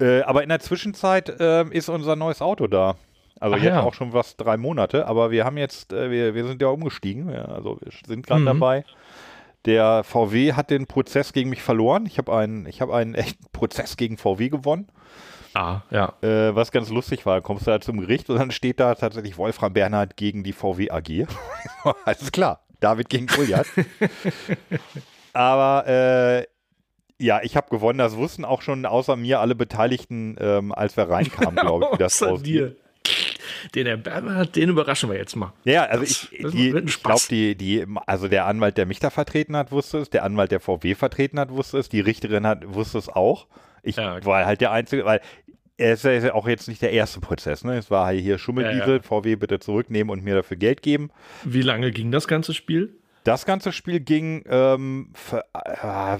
Äh, 0.00 0.22
aber 0.22 0.42
in 0.42 0.48
der 0.48 0.60
Zwischenzeit 0.60 1.28
äh, 1.40 1.64
ist 1.68 1.88
unser 1.88 2.16
neues 2.16 2.42
Auto 2.42 2.66
da. 2.66 2.96
Also 3.40 3.56
Ach 3.56 3.62
jetzt 3.62 3.74
ja. 3.74 3.82
auch 3.82 3.94
schon 3.94 4.12
was 4.12 4.36
drei 4.36 4.56
Monate, 4.56 5.06
aber 5.06 5.30
wir 5.30 5.44
haben 5.44 5.58
jetzt, 5.58 5.92
äh, 5.92 6.10
wir, 6.10 6.34
wir 6.34 6.46
sind 6.46 6.62
ja 6.62 6.68
umgestiegen, 6.68 7.28
ja, 7.30 7.44
also 7.46 7.78
wir 7.80 7.92
sind 8.06 8.26
gerade 8.26 8.40
mhm. 8.42 8.46
dabei. 8.46 8.84
Der 9.66 10.04
VW 10.04 10.52
hat 10.54 10.70
den 10.70 10.86
Prozess 10.86 11.32
gegen 11.32 11.50
mich 11.50 11.60
verloren. 11.62 12.06
Ich 12.06 12.18
habe 12.18 12.34
einen, 12.36 12.66
ich 12.66 12.80
habe 12.80 12.94
einen 12.94 13.14
echten 13.14 13.44
Prozess 13.52 13.96
gegen 13.96 14.16
VW 14.16 14.48
gewonnen. 14.48 14.86
Ah, 15.54 15.80
ja. 15.90 16.12
Äh, 16.22 16.54
was 16.54 16.70
ganz 16.70 16.88
lustig 16.90 17.26
war, 17.26 17.40
kommst 17.40 17.66
du 17.66 17.70
da 17.72 17.80
zum 17.80 17.98
Gericht 18.00 18.30
und 18.30 18.36
dann 18.38 18.50
steht 18.50 18.78
da 18.78 18.94
tatsächlich 18.94 19.38
Wolfram 19.38 19.72
Bernhard 19.72 20.16
gegen 20.16 20.44
die 20.44 20.52
VW 20.52 20.90
AG. 20.90 21.26
Alles 22.04 22.30
klar, 22.30 22.60
David 22.80 23.08
gegen 23.08 23.26
Goliath. 23.26 23.66
aber 25.32 25.86
äh, 25.88 26.46
ja, 27.18 27.40
ich 27.42 27.56
habe 27.56 27.70
gewonnen. 27.70 27.98
Das 27.98 28.16
wussten 28.16 28.44
auch 28.44 28.62
schon 28.62 28.84
außer 28.84 29.16
mir 29.16 29.40
alle 29.40 29.54
Beteiligten, 29.54 30.36
ähm, 30.38 30.72
als 30.72 30.96
wir 30.96 31.04
reinkamen, 31.08 31.56
glaube 31.56 31.86
ich, 31.86 31.92
wie 31.94 32.02
das 32.02 32.22
aussieht. 32.22 32.76
Den 33.74 33.86
Herr 33.86 33.96
Berbert, 33.96 34.56
den 34.56 34.68
überraschen 34.68 35.08
wir 35.08 35.16
jetzt 35.16 35.34
mal. 35.34 35.52
Ja, 35.64 35.84
also 35.84 36.04
das, 36.04 36.28
ich, 36.30 36.32
ich 36.74 37.02
glaube, 37.02 37.22
die, 37.30 37.54
die, 37.56 37.86
also 38.06 38.28
der 38.28 38.46
Anwalt, 38.46 38.76
der 38.76 38.84
mich 38.86 38.98
da 38.98 39.10
vertreten 39.10 39.56
hat, 39.56 39.72
wusste 39.72 39.98
es, 39.98 40.10
der 40.10 40.24
Anwalt, 40.24 40.50
der 40.50 40.60
VW 40.60 40.94
vertreten 40.94 41.38
hat, 41.40 41.50
wusste 41.50 41.78
es, 41.78 41.88
die 41.88 42.00
Richterin 42.00 42.46
hat, 42.46 42.74
wusste 42.74 42.98
es 42.98 43.08
auch. 43.08 43.46
Ich 43.82 43.96
ja, 43.96 44.16
okay. 44.16 44.26
war 44.26 44.44
halt 44.44 44.60
der 44.60 44.72
Einzige, 44.72 45.04
weil 45.04 45.20
es 45.78 46.04
ist 46.04 46.24
ja 46.24 46.34
auch 46.34 46.48
jetzt 46.48 46.68
nicht 46.68 46.82
der 46.82 46.92
erste 46.92 47.20
Prozess, 47.20 47.64
ne? 47.64 47.76
Es 47.76 47.90
war 47.90 48.06
halt 48.06 48.20
hier 48.20 48.38
Schummeldiesel, 48.38 48.88
ja, 48.88 48.94
ja. 48.96 49.02
VW 49.02 49.36
bitte 49.36 49.60
zurücknehmen 49.60 50.10
und 50.10 50.24
mir 50.24 50.34
dafür 50.34 50.56
Geld 50.56 50.82
geben. 50.82 51.10
Wie 51.44 51.62
lange 51.62 51.92
ging 51.92 52.10
das 52.10 52.28
ganze 52.28 52.54
Spiel? 52.54 52.98
Das 53.24 53.44
ganze 53.46 53.72
Spiel 53.72 54.00
ging 54.00 54.42
ähm, 54.48 55.10
für, 55.14 55.44
äh, 55.54 56.18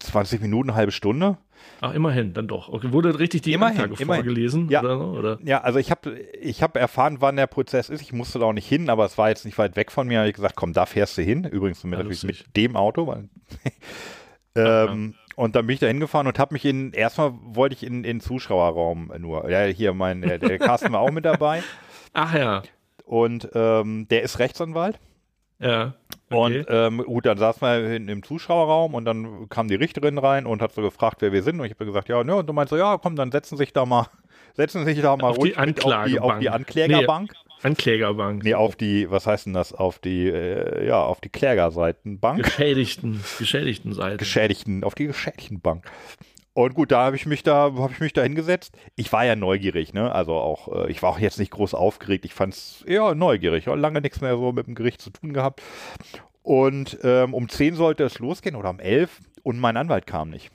20 0.00 0.40
Minuten, 0.40 0.74
halbe 0.74 0.92
Stunde. 0.92 1.38
Ach, 1.80 1.92
immerhin, 1.94 2.32
dann 2.32 2.48
doch. 2.48 2.68
Okay, 2.70 2.92
wurde 2.92 3.18
richtig 3.18 3.42
die 3.42 3.52
immerhin, 3.52 3.80
Anklage 3.80 4.02
immerhin. 4.02 4.24
vorgelesen? 4.24 4.68
Ja, 4.68 4.80
oder, 4.82 5.00
oder? 5.12 5.38
ja 5.42 5.60
also 5.62 5.78
ich 5.78 5.90
habe 5.90 6.12
ich 6.40 6.62
hab 6.62 6.76
erfahren, 6.76 7.16
wann 7.20 7.36
der 7.36 7.46
Prozess 7.46 7.88
ist. 7.88 8.02
Ich 8.02 8.12
musste 8.12 8.38
da 8.38 8.46
auch 8.46 8.52
nicht 8.52 8.68
hin, 8.68 8.88
aber 8.88 9.04
es 9.04 9.18
war 9.18 9.28
jetzt 9.30 9.44
nicht 9.44 9.58
weit 9.58 9.74
weg 9.76 9.90
von 9.90 10.06
mir. 10.06 10.18
habe 10.20 10.28
ich 10.28 10.34
gesagt, 10.34 10.56
komm, 10.56 10.72
da 10.72 10.86
fährst 10.86 11.18
du 11.18 11.22
hin. 11.22 11.44
Übrigens 11.44 11.82
mit, 11.84 11.98
ja, 11.98 12.04
mit 12.06 12.56
dem 12.56 12.76
Auto. 12.76 13.06
Weil, 13.06 13.28
ähm, 14.54 15.14
ja, 15.16 15.34
und 15.42 15.56
dann 15.56 15.66
bin 15.66 15.74
ich 15.74 15.80
da 15.80 15.86
hingefahren 15.86 16.26
und 16.26 16.38
habe 16.38 16.54
mich 16.54 16.64
in, 16.64 16.92
erstmal 16.92 17.32
wollte 17.42 17.74
ich 17.74 17.82
in 17.82 18.02
den 18.02 18.20
Zuschauerraum 18.20 19.12
nur. 19.18 19.50
Ja, 19.50 19.64
hier, 19.64 19.92
mein, 19.92 20.22
der, 20.22 20.38
der 20.38 20.58
Carsten 20.58 20.92
war 20.92 21.00
auch 21.00 21.10
mit 21.12 21.24
dabei. 21.24 21.62
Ach 22.12 22.34
ja. 22.34 22.62
Und 23.04 23.48
ähm, 23.54 24.06
der 24.08 24.22
ist 24.22 24.38
Rechtsanwalt. 24.38 24.98
Ja. 25.58 25.94
Okay. 26.30 26.58
Und 26.60 26.66
ähm, 26.68 26.98
gut, 27.04 27.24
dann 27.24 27.38
saß 27.38 27.60
man 27.60 27.86
hinten 27.88 28.08
im 28.08 28.22
Zuschauerraum 28.22 28.94
und 28.94 29.04
dann 29.04 29.48
kam 29.48 29.68
die 29.68 29.76
Richterin 29.76 30.18
rein 30.18 30.44
und 30.44 30.60
hat 30.60 30.72
so 30.72 30.82
gefragt, 30.82 31.18
wer 31.20 31.32
wir 31.32 31.42
sind. 31.42 31.60
Und 31.60 31.66
ich 31.66 31.72
habe 31.72 31.84
gesagt, 31.86 32.08
ja, 32.08 32.24
ne, 32.24 32.34
und 32.36 32.46
du 32.48 32.52
meinst 32.52 32.70
so, 32.70 32.76
ja, 32.76 32.98
komm, 32.98 33.14
dann 33.14 33.30
setzen 33.30 33.56
sich 33.56 33.72
da 33.72 33.86
mal, 33.86 34.06
setzen 34.54 34.84
sich 34.84 35.00
da 35.00 35.16
mal 35.16 35.30
auf 35.30 35.38
ruhig 35.38 35.52
die 35.52 35.58
Anklagebank. 35.58 36.22
Auf, 36.22 36.32
auf, 36.32 36.38
die, 36.40 36.50
Anklägerbank. 36.50 37.30
Nee, 37.32 37.68
Anklägerbank. 37.68 38.42
Nee, 38.42 38.54
auf 38.54 38.74
die, 38.74 39.08
was 39.10 39.26
heißt 39.26 39.46
denn 39.46 39.52
das? 39.54 39.72
Auf 39.72 40.00
die, 40.00 40.26
äh, 40.28 40.84
ja, 40.84 41.00
auf 41.00 41.20
die 41.20 41.28
Klägerseitenbank. 41.28 42.42
Geschädigten, 42.44 43.20
geschädigten 43.38 43.92
Seiten. 43.92 44.16
Geschädigten, 44.18 44.82
auf 44.82 44.96
die 44.96 45.06
geschädigten 45.06 45.60
Bank. 45.60 45.86
Und 46.56 46.72
gut, 46.72 46.90
da 46.90 47.02
habe 47.04 47.16
ich 47.16 47.26
mich 47.26 47.42
da, 47.42 47.54
habe 47.74 47.90
ich 47.92 48.00
mich 48.00 48.14
da 48.14 48.22
hingesetzt. 48.22 48.78
Ich 48.96 49.12
war 49.12 49.26
ja 49.26 49.36
neugierig, 49.36 49.92
ne? 49.92 50.10
Also 50.10 50.32
auch, 50.36 50.86
äh, 50.86 50.90
ich 50.90 51.02
war 51.02 51.10
auch 51.10 51.18
jetzt 51.18 51.38
nicht 51.38 51.50
groß 51.50 51.74
aufgeregt. 51.74 52.24
Ich 52.24 52.32
fand 52.32 52.54
es 52.54 52.82
eher 52.86 53.14
neugierig. 53.14 53.66
Lange 53.66 54.00
nichts 54.00 54.22
mehr 54.22 54.34
so 54.38 54.52
mit 54.52 54.66
dem 54.66 54.74
Gericht 54.74 55.02
zu 55.02 55.10
tun 55.10 55.34
gehabt. 55.34 55.60
Und 56.42 56.96
ähm, 57.02 57.34
um 57.34 57.50
10 57.50 57.74
sollte 57.74 58.04
es 58.04 58.20
losgehen 58.20 58.56
oder 58.56 58.70
um 58.70 58.80
11 58.80 59.20
und 59.42 59.58
mein 59.60 59.76
Anwalt 59.76 60.06
kam 60.06 60.30
nicht. 60.30 60.50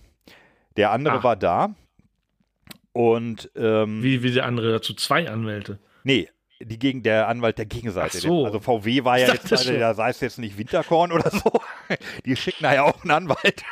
Der 0.76 0.91
andere 0.91 1.18
Ach. 1.20 1.24
war 1.24 1.36
da 1.36 1.76
und 2.93 3.52
ähm, 3.56 4.02
wie, 4.02 4.24
wie 4.24 4.32
der 4.32 4.45
andere 4.47 4.72
dazu 4.72 4.95
zwei 4.95 5.30
Anwälte? 5.30 5.78
Nee, 6.04 6.30
die 6.60 6.80
gegen 6.80 7.04
der 7.04 7.28
Anwalt 7.28 7.60
der 7.60 7.68
Gegenseite. 7.68 8.18
Ach 8.22 8.24
So. 8.24 8.45
Also 8.47 8.60
VW 8.60 9.04
war 9.04 9.20
ja 9.20 9.34
jetzt, 9.34 9.52
also 9.52 9.74
da 9.78 9.93
sei 9.93 10.10
es 10.10 10.20
jetzt 10.22 10.39
nicht 10.39 10.58
Winterkorn 10.58 11.12
oder 11.12 11.30
so. 11.30 11.52
Die 12.26 12.36
schicken 12.36 12.64
da 12.64 12.74
ja 12.74 12.84
auch 12.86 13.02
einen 13.04 13.12
Anwalt 13.12 13.64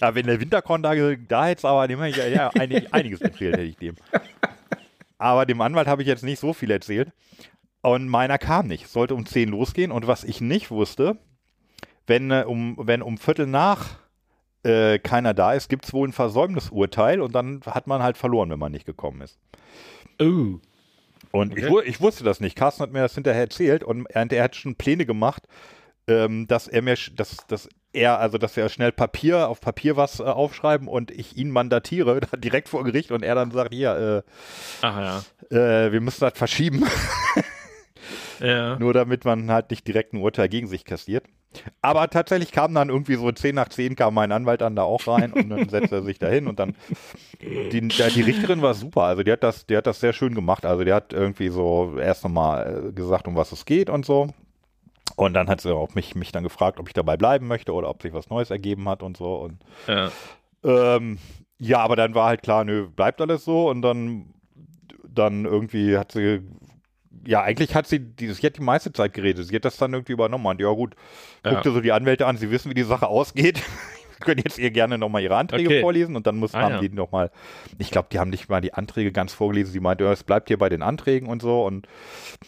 ja, 0.00 0.14
wenn 0.14 0.26
der 0.26 0.40
Winterkorn 0.40 0.82
da, 0.82 0.94
da 1.16 1.46
hätte 1.46 1.68
aber 1.68 1.86
dem 1.88 2.02
ich, 2.02 2.16
ja, 2.16 2.50
einig, 2.50 2.92
einiges 2.92 3.20
erzählt, 3.20 3.56
hätte 3.56 3.64
ich 3.66 3.76
dem. 3.76 3.94
Aber 5.18 5.46
dem 5.46 5.60
Anwalt 5.60 5.86
habe 5.86 6.02
ich 6.02 6.08
jetzt 6.08 6.24
nicht 6.24 6.40
so 6.40 6.52
viel 6.52 6.70
erzählt. 6.70 7.08
Und 7.82 8.08
meiner 8.08 8.38
kam 8.38 8.66
nicht. 8.66 8.84
Es 8.86 8.92
Sollte 8.92 9.14
um 9.14 9.24
10 9.26 9.48
losgehen. 9.50 9.90
Und 9.90 10.06
was 10.06 10.24
ich 10.24 10.40
nicht 10.40 10.70
wusste, 10.70 11.16
wenn 12.06 12.30
äh, 12.30 12.44
um, 12.46 12.76
wenn 12.78 13.02
um 13.02 13.16
Viertel 13.18 13.46
nach 13.46 13.98
äh, 14.64 14.98
keiner 14.98 15.32
da 15.34 15.54
ist, 15.54 15.68
gibt 15.68 15.86
es 15.86 15.92
wohl 15.92 16.08
ein 16.08 16.12
Versäumnisurteil 16.12 17.20
und 17.22 17.34
dann 17.34 17.60
hat 17.64 17.86
man 17.86 18.02
halt 18.02 18.18
verloren, 18.18 18.50
wenn 18.50 18.58
man 18.58 18.72
nicht 18.72 18.84
gekommen 18.84 19.22
ist. 19.22 19.38
Oh. 20.20 20.58
Und 21.32 21.52
okay. 21.52 21.68
ich, 21.84 21.88
ich, 21.94 22.00
wusste 22.02 22.24
das 22.24 22.40
nicht. 22.40 22.56
Carsten 22.56 22.82
hat 22.82 22.92
mir 22.92 23.00
das 23.00 23.14
hinterher 23.14 23.42
erzählt 23.42 23.82
und 23.84 24.04
er, 24.06 24.30
er 24.30 24.42
hat 24.44 24.56
schon 24.56 24.74
Pläne 24.74 25.06
gemacht, 25.06 25.46
ähm, 26.08 26.46
dass 26.48 26.68
er 26.68 26.82
mir, 26.82 26.94
dass, 27.14 27.36
dass 27.46 27.68
er, 27.92 28.18
also 28.20 28.38
dass 28.38 28.56
wir 28.56 28.68
schnell 28.68 28.92
Papier 28.92 29.48
auf 29.48 29.60
Papier 29.60 29.96
was 29.96 30.20
äh, 30.20 30.24
aufschreiben 30.24 30.88
und 30.88 31.10
ich 31.10 31.36
ihn 31.36 31.50
mandatiere 31.50 32.20
direkt 32.36 32.68
vor 32.68 32.84
Gericht 32.84 33.10
und 33.10 33.22
er 33.22 33.34
dann 33.34 33.50
sagt, 33.50 33.74
hier, 33.74 33.96
äh, 34.26 34.30
Ach, 34.82 35.22
ja. 35.50 35.56
äh, 35.86 35.92
wir 35.92 36.00
müssen 36.00 36.20
das 36.20 36.36
verschieben. 36.38 36.84
ja. 38.40 38.78
Nur 38.78 38.92
damit 38.92 39.24
man 39.24 39.50
halt 39.50 39.70
nicht 39.70 39.86
direkt 39.86 40.12
ein 40.12 40.22
Urteil 40.22 40.48
gegen 40.48 40.66
sich 40.66 40.84
kassiert. 40.84 41.24
Aber 41.82 42.08
tatsächlich 42.08 42.52
kam 42.52 42.74
dann 42.74 42.90
irgendwie 42.90 43.16
so 43.16 43.30
10 43.32 43.56
nach 43.56 43.68
10 43.68 43.96
kam 43.96 44.14
mein 44.14 44.30
Anwalt 44.30 44.60
dann 44.60 44.76
da 44.76 44.84
auch 44.84 45.04
rein 45.08 45.32
und 45.32 45.50
dann 45.50 45.68
setzte 45.68 45.96
er 45.96 46.02
sich 46.04 46.20
da 46.20 46.28
hin 46.28 46.46
und 46.46 46.60
dann 46.60 46.76
die, 47.42 47.80
die, 47.88 48.22
Richterin 48.22 48.62
war 48.62 48.74
super, 48.74 49.02
also 49.02 49.24
die 49.24 49.32
hat 49.32 49.42
das, 49.42 49.66
die 49.66 49.76
hat 49.76 49.84
das 49.88 49.98
sehr 49.98 50.12
schön 50.12 50.36
gemacht. 50.36 50.64
Also 50.64 50.84
die 50.84 50.92
hat 50.92 51.12
irgendwie 51.12 51.48
so 51.48 51.96
erst 51.98 52.22
nochmal 52.22 52.90
äh, 52.90 52.92
gesagt, 52.92 53.26
um 53.26 53.34
was 53.34 53.50
es 53.50 53.64
geht 53.64 53.90
und 53.90 54.06
so. 54.06 54.28
Und 55.16 55.34
dann 55.34 55.48
hat 55.48 55.60
sie 55.60 55.72
auch 55.74 55.94
mich, 55.94 56.14
mich 56.14 56.32
dann 56.32 56.42
gefragt, 56.44 56.78
ob 56.80 56.88
ich 56.88 56.94
dabei 56.94 57.16
bleiben 57.16 57.46
möchte 57.46 57.72
oder 57.72 57.88
ob 57.88 58.02
sich 58.02 58.12
was 58.12 58.30
Neues 58.30 58.50
ergeben 58.50 58.88
hat 58.88 59.02
und 59.02 59.16
so. 59.16 59.34
Und 59.36 59.58
ja, 59.86 60.10
ähm, 60.96 61.18
ja 61.58 61.78
aber 61.80 61.96
dann 61.96 62.14
war 62.14 62.26
halt 62.28 62.42
klar, 62.42 62.64
nö, 62.64 62.86
bleibt 62.94 63.20
alles 63.20 63.44
so. 63.44 63.68
Und 63.68 63.82
dann, 63.82 64.32
dann 65.08 65.44
irgendwie 65.44 65.96
hat 65.98 66.12
sie 66.12 66.40
ja, 67.26 67.42
eigentlich 67.42 67.74
hat 67.74 67.86
sie, 67.86 67.98
dieses 68.00 68.38
sie 68.38 68.46
hat 68.46 68.56
die 68.56 68.62
meiste 68.62 68.90
Zeit 68.94 69.12
geredet. 69.12 69.46
Sie 69.46 69.54
hat 69.54 69.64
das 69.66 69.76
dann 69.76 69.92
irgendwie 69.92 70.12
übernommen. 70.14 70.46
Und 70.46 70.60
ja, 70.60 70.70
gut, 70.70 70.94
guckte 71.42 71.68
ja. 71.68 71.74
so 71.74 71.80
die 71.82 71.92
Anwälte 71.92 72.26
an, 72.26 72.38
sie 72.38 72.50
wissen, 72.50 72.70
wie 72.70 72.74
die 72.74 72.82
Sache 72.82 73.08
ausgeht. 73.08 73.62
können 74.20 74.42
jetzt 74.44 74.58
ihr 74.58 74.70
gerne 74.70 74.98
nochmal 74.98 75.22
ihre 75.22 75.36
Anträge 75.36 75.66
okay. 75.68 75.80
vorlesen 75.80 76.14
und 76.14 76.26
dann 76.26 76.36
muss, 76.36 76.54
ah, 76.54 76.62
haben 76.62 76.74
ja. 76.74 76.80
die 76.80 76.90
nochmal, 76.90 77.30
ich 77.78 77.90
glaube, 77.90 78.08
die 78.12 78.18
haben 78.18 78.30
nicht 78.30 78.48
mal 78.48 78.60
die 78.60 78.74
Anträge 78.74 79.12
ganz 79.12 79.32
vorgelesen. 79.32 79.72
Sie 79.72 79.80
meinte, 79.80 80.04
es 80.04 80.22
bleibt 80.22 80.48
hier 80.48 80.58
bei 80.58 80.68
den 80.68 80.82
Anträgen 80.82 81.28
und 81.28 81.42
so 81.42 81.64
und, 81.66 81.88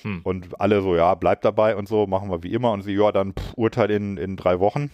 hm. 0.02 0.20
und 0.22 0.60
alle 0.60 0.82
so, 0.82 0.94
ja, 0.94 1.14
bleibt 1.14 1.44
dabei 1.44 1.74
und 1.76 1.88
so, 1.88 2.06
machen 2.06 2.30
wir 2.30 2.42
wie 2.42 2.52
immer 2.52 2.72
und 2.72 2.82
sie, 2.82 2.92
ja, 2.92 3.10
dann 3.12 3.32
pff, 3.32 3.52
Urteil 3.56 3.90
in, 3.90 4.16
in 4.18 4.36
drei 4.36 4.60
Wochen. 4.60 4.90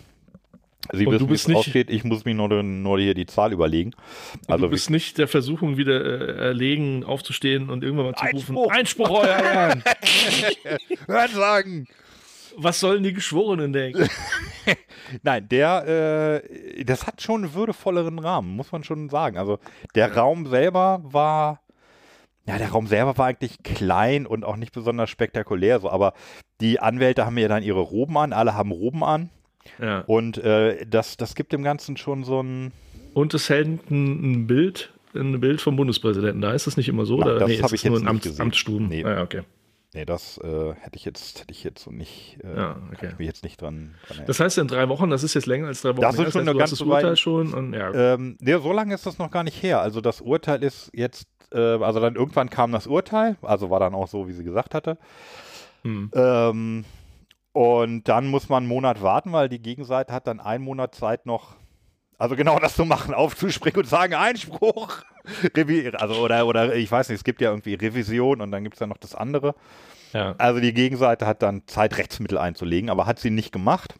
Sie 0.92 1.06
und 1.06 1.12
wissen, 1.12 1.26
du 1.26 1.30
bist 1.32 1.48
nicht, 1.48 1.56
aussteht. 1.58 1.90
ich 1.90 2.04
muss 2.04 2.24
mir 2.24 2.34
nur, 2.34 2.48
nur, 2.62 2.98
hier 3.00 3.12
die 3.12 3.26
Zahl 3.26 3.52
überlegen. 3.52 3.90
Also 4.46 4.66
du 4.66 4.70
bist 4.70 4.88
nicht 4.88 5.18
der 5.18 5.26
Versuchung 5.28 5.76
wieder 5.76 6.00
äh, 6.04 6.46
erlegen, 6.46 7.04
aufzustehen 7.04 7.68
und 7.68 7.82
irgendwann 7.82 8.06
mal 8.12 8.14
zu 8.14 8.24
Einspruch. 8.24 8.56
rufen. 8.64 8.74
Einspruch, 8.76 9.10
euer 9.24 9.34
Herrn! 9.34 9.84
Hören 11.06 11.30
sagen! 11.32 11.86
was 12.60 12.80
sollen 12.80 13.02
die 13.02 13.12
Geschworenen 13.12 13.72
denken? 13.72 14.08
Nein, 15.22 15.48
der, 15.48 16.42
äh, 16.44 16.84
das 16.84 17.06
hat 17.06 17.22
schon 17.22 17.44
einen 17.44 17.54
würdevolleren 17.54 18.18
Rahmen, 18.18 18.54
muss 18.56 18.72
man 18.72 18.84
schon 18.84 19.08
sagen. 19.08 19.38
Also 19.38 19.58
der 19.94 20.14
Raum 20.14 20.46
selber 20.46 21.00
war, 21.04 21.60
ja, 22.46 22.58
der 22.58 22.70
Raum 22.70 22.86
selber 22.88 23.16
war 23.16 23.26
eigentlich 23.26 23.62
klein 23.62 24.26
und 24.26 24.44
auch 24.44 24.56
nicht 24.56 24.72
besonders 24.72 25.08
spektakulär, 25.08 25.80
so, 25.80 25.88
aber 25.90 26.12
die 26.60 26.80
Anwälte 26.80 27.24
haben 27.24 27.38
ja 27.38 27.48
dann 27.48 27.62
ihre 27.62 27.80
Roben 27.80 28.16
an, 28.18 28.32
alle 28.32 28.54
haben 28.54 28.72
Roben 28.72 29.04
an. 29.04 29.30
Ja. 29.80 30.00
Und 30.06 30.38
äh, 30.38 30.84
das, 30.86 31.16
das 31.16 31.34
gibt 31.34 31.52
dem 31.52 31.62
Ganzen 31.62 31.96
schon 31.96 32.24
so 32.24 32.42
ein. 32.42 32.72
Und 33.14 33.34
es 33.34 33.48
hält 33.50 33.90
ein, 33.90 34.32
ein 34.32 34.46
Bild, 34.46 34.92
ein 35.14 35.40
Bild 35.40 35.60
vom 35.60 35.76
Bundespräsidenten. 35.76 36.40
Da 36.40 36.52
ist 36.52 36.66
es 36.66 36.76
nicht 36.76 36.88
immer 36.88 37.04
so. 37.04 37.20
Ach, 37.20 37.26
da, 37.26 37.38
das 37.40 37.48
nee, 37.48 37.60
habe 37.60 37.74
ich 37.74 37.82
jetzt 37.82 37.90
nur 37.90 38.00
ein 38.00 38.08
Amts, 38.08 38.40
Amtsstuben. 38.40 38.88
Nee. 38.88 39.04
Ah, 39.04 39.20
okay. 39.22 39.42
Nee, 39.94 40.04
das 40.04 40.36
äh, 40.38 40.74
hätte 40.74 40.96
ich 40.96 41.04
jetzt, 41.06 41.40
hätte 41.40 41.52
ich 41.52 41.64
jetzt 41.64 41.82
so 41.82 41.90
nicht, 41.90 42.38
äh, 42.44 42.56
ja, 42.56 42.76
okay. 42.92 43.10
mich 43.16 43.26
jetzt 43.26 43.42
nicht 43.42 43.60
dran, 43.60 43.94
dran 44.06 44.26
Das 44.26 44.38
heißt, 44.38 44.58
in 44.58 44.68
drei 44.68 44.86
Wochen, 44.90 45.08
das 45.08 45.22
ist 45.22 45.32
jetzt 45.32 45.46
länger 45.46 45.66
als 45.68 45.80
drei 45.80 45.90
Wochen. 45.96 46.02
Das 46.02 46.14
ist 46.14 46.20
her, 46.26 46.30
schon 46.32 46.44
das 46.46 46.54
heißt, 46.54 46.56
eine 46.58 46.58
ganze 46.58 46.84
Urteil 46.84 47.16
schon. 47.16 47.54
Und, 47.54 47.72
ja. 47.72 48.14
Ähm, 48.14 48.36
nee, 48.38 48.52
so 48.52 48.72
lange 48.74 48.94
ist 48.94 49.06
das 49.06 49.16
noch 49.16 49.30
gar 49.30 49.44
nicht 49.44 49.62
her. 49.62 49.80
Also 49.80 50.02
das 50.02 50.20
Urteil 50.20 50.62
ist 50.62 50.90
jetzt, 50.92 51.26
äh, 51.52 51.56
also 51.58 52.00
dann 52.00 52.16
irgendwann 52.16 52.50
kam 52.50 52.70
das 52.70 52.86
Urteil, 52.86 53.36
also 53.40 53.70
war 53.70 53.80
dann 53.80 53.94
auch 53.94 54.08
so, 54.08 54.28
wie 54.28 54.32
sie 54.32 54.44
gesagt 54.44 54.74
hatte. 54.74 54.98
Hm. 55.84 56.10
Ähm, 56.14 56.84
und 57.52 58.08
dann 58.08 58.26
muss 58.28 58.50
man 58.50 58.58
einen 58.64 58.68
Monat 58.68 59.00
warten, 59.00 59.32
weil 59.32 59.48
die 59.48 59.62
Gegenseite 59.62 60.12
hat 60.12 60.26
dann 60.26 60.38
einen 60.38 60.62
Monat 60.64 60.94
Zeit 60.94 61.24
noch 61.24 61.56
also 62.18 62.34
genau 62.34 62.58
das 62.58 62.74
zu 62.74 62.84
machen, 62.84 63.14
aufzuspringen 63.14 63.80
und 63.82 63.86
sagen 63.86 64.14
Einspruch. 64.14 65.02
also 65.98 66.14
oder 66.20 66.46
oder 66.46 66.74
ich 66.74 66.90
weiß 66.90 67.08
nicht, 67.08 67.18
es 67.18 67.24
gibt 67.24 67.40
ja 67.40 67.50
irgendwie 67.50 67.74
Revision 67.74 68.40
und 68.40 68.50
dann 68.50 68.64
gibt 68.64 68.74
es 68.74 68.80
ja 68.80 68.88
noch 68.88 68.96
das 68.96 69.14
andere. 69.14 69.54
Ja. 70.12 70.34
Also 70.38 70.58
die 70.60 70.74
Gegenseite 70.74 71.26
hat 71.26 71.42
dann 71.42 71.62
Zeit, 71.68 71.96
Rechtsmittel 71.96 72.38
einzulegen, 72.38 72.90
aber 72.90 73.06
hat 73.06 73.20
sie 73.20 73.30
nicht 73.30 73.52
gemacht. 73.52 73.94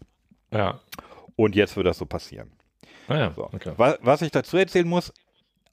Ja. 0.50 0.80
Und 1.36 1.54
jetzt 1.54 1.76
wird 1.76 1.86
das 1.86 1.98
so 1.98 2.06
passieren. 2.06 2.50
Ah 3.06 3.16
ja, 3.18 3.32
so. 3.36 3.44
Okay. 3.44 3.72
Was, 3.76 3.98
was, 4.00 4.22
ich 4.22 4.32
dazu 4.32 4.56
erzählen 4.56 4.88
muss, 4.88 5.12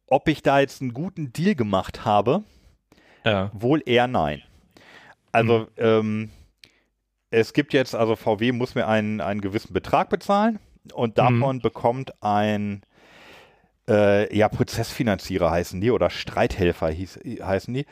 ob 0.08 0.28
ich 0.28 0.44
da 0.44 0.60
jetzt 0.60 0.82
einen 0.84 0.94
guten 0.94 1.34
Deal 1.34 1.56
gemacht 1.56 2.06
habe, 2.06 2.44
ja. 3.26 3.50
wohl 3.54 3.82
eher 3.86 4.08
nein. 4.08 4.44
Also 5.32 5.60
mhm. 5.62 5.68
ähm, 5.78 6.30
es 7.32 7.54
gibt 7.54 7.74
jetzt, 7.74 7.96
also 7.96 8.16
VW 8.16 8.52
muss 8.52 8.76
mir 8.76 8.88
einen, 8.88 9.20
einen 9.20 9.42
gewissen 9.42 9.74
Betrag 9.74 10.10
bezahlen 10.10 10.60
und 10.94 11.10
mhm. 11.10 11.14
davon 11.16 11.56
mhm. 11.58 11.62
bekommt 11.62 12.14
ein 12.24 12.82
äh, 13.90 14.36
ja, 14.36 14.50
Prozessfinanzierer 14.50 15.52
heißen 15.52 15.80
die 15.80 15.92
oder 15.92 16.10
Streithelfer 16.10 16.90
hieß, 16.90 17.20
heißen 17.42 17.74
die. 17.74 17.86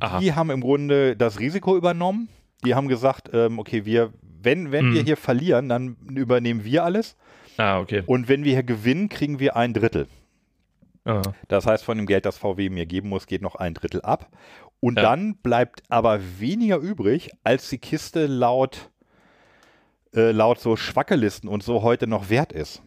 Aha. 0.00 0.18
Die 0.18 0.34
haben 0.34 0.50
im 0.50 0.60
Grunde 0.60 1.16
das 1.16 1.38
Risiko 1.38 1.76
übernommen. 1.76 2.28
Die 2.64 2.74
haben 2.74 2.88
gesagt, 2.88 3.30
ähm, 3.32 3.58
okay, 3.60 3.84
wir, 3.84 4.12
wenn, 4.22 4.72
wenn 4.72 4.86
mhm. 4.90 4.94
wir 4.94 5.02
hier 5.04 5.16
verlieren, 5.16 5.68
dann 5.68 5.96
übernehmen 6.12 6.64
wir 6.64 6.84
alles. 6.84 7.16
Ah, 7.58 7.78
okay. 7.78 8.02
Und 8.06 8.28
wenn 8.28 8.44
wir 8.44 8.52
hier 8.54 8.64
gewinnen, 8.64 9.08
kriegen 9.08 9.38
wir 9.38 9.54
ein 9.56 9.72
Drittel. 9.72 10.08
Aha. 11.04 11.22
Das 11.46 11.64
heißt, 11.66 11.84
von 11.84 11.96
dem 11.96 12.06
Geld, 12.06 12.26
das 12.26 12.36
VW 12.38 12.68
mir 12.68 12.86
geben 12.86 13.08
muss, 13.08 13.28
geht 13.28 13.40
noch 13.40 13.54
ein 13.54 13.72
Drittel 13.74 14.02
ab. 14.02 14.28
Und 14.80 14.96
ja. 14.96 15.02
dann 15.04 15.36
bleibt 15.36 15.84
aber 15.88 16.20
weniger 16.40 16.78
übrig, 16.78 17.30
als 17.44 17.70
die 17.70 17.78
Kiste 17.78 18.26
laut 18.26 18.90
äh, 20.14 20.30
laut 20.30 20.60
so 20.60 20.76
Schwackelisten 20.76 21.48
und 21.48 21.62
so 21.64 21.82
heute 21.82 22.06
noch 22.06 22.30
wert 22.30 22.52
ist. 22.52 22.80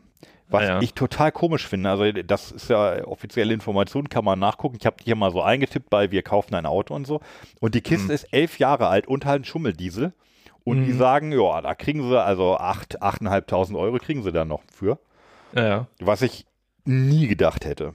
Was 0.48 0.64
ja. 0.68 0.80
ich 0.82 0.94
total 0.94 1.32
komisch 1.32 1.68
finde. 1.68 1.90
Also, 1.92 2.12
das 2.24 2.52
ist 2.52 2.70
ja 2.70 3.04
offizielle 3.06 3.54
Information, 3.54 4.10
kann 4.10 4.26
man 4.26 4.40
nachgucken. 4.40 4.78
Ich 4.80 4.86
habe 4.88 4.96
hier 5.04 5.16
mal 5.16 5.32
so 5.32 5.42
eingetippt 5.44 5.90
bei 5.92 6.10
Wir 6.12 6.24
kaufen 6.24 6.56
ein 6.56 6.66
Auto 6.66 6.96
und 6.96 7.06
so. 7.06 7.22
Und 7.60 7.76
die 7.76 7.82
Kiste 7.82 8.06
mhm. 8.06 8.12
ist 8.12 8.24
elf 8.32 8.58
Jahre 8.58 8.88
alt 8.88 9.08
und 9.08 9.26
halt 9.26 9.42
ein 9.42 9.46
Schummeldiesel. 9.46 10.14
Und 10.64 10.80
mhm. 10.82 10.86
die 10.86 10.94
sagen, 10.94 11.32
ja, 11.32 11.62
da 11.62 11.76
kriegen 11.76 12.02
sie 12.08 12.20
also 12.22 12.58
8.000, 12.58 12.98
8.500 13.00 13.78
Euro 13.78 13.98
kriegen 13.98 14.24
sie 14.24 14.32
da 14.32 14.44
noch 14.46 14.62
für. 14.74 14.98
Ja, 15.56 15.86
Was 16.00 16.22
ich 16.24 16.46
nie 16.86 17.28
gedacht 17.28 17.66
hätte. 17.66 17.94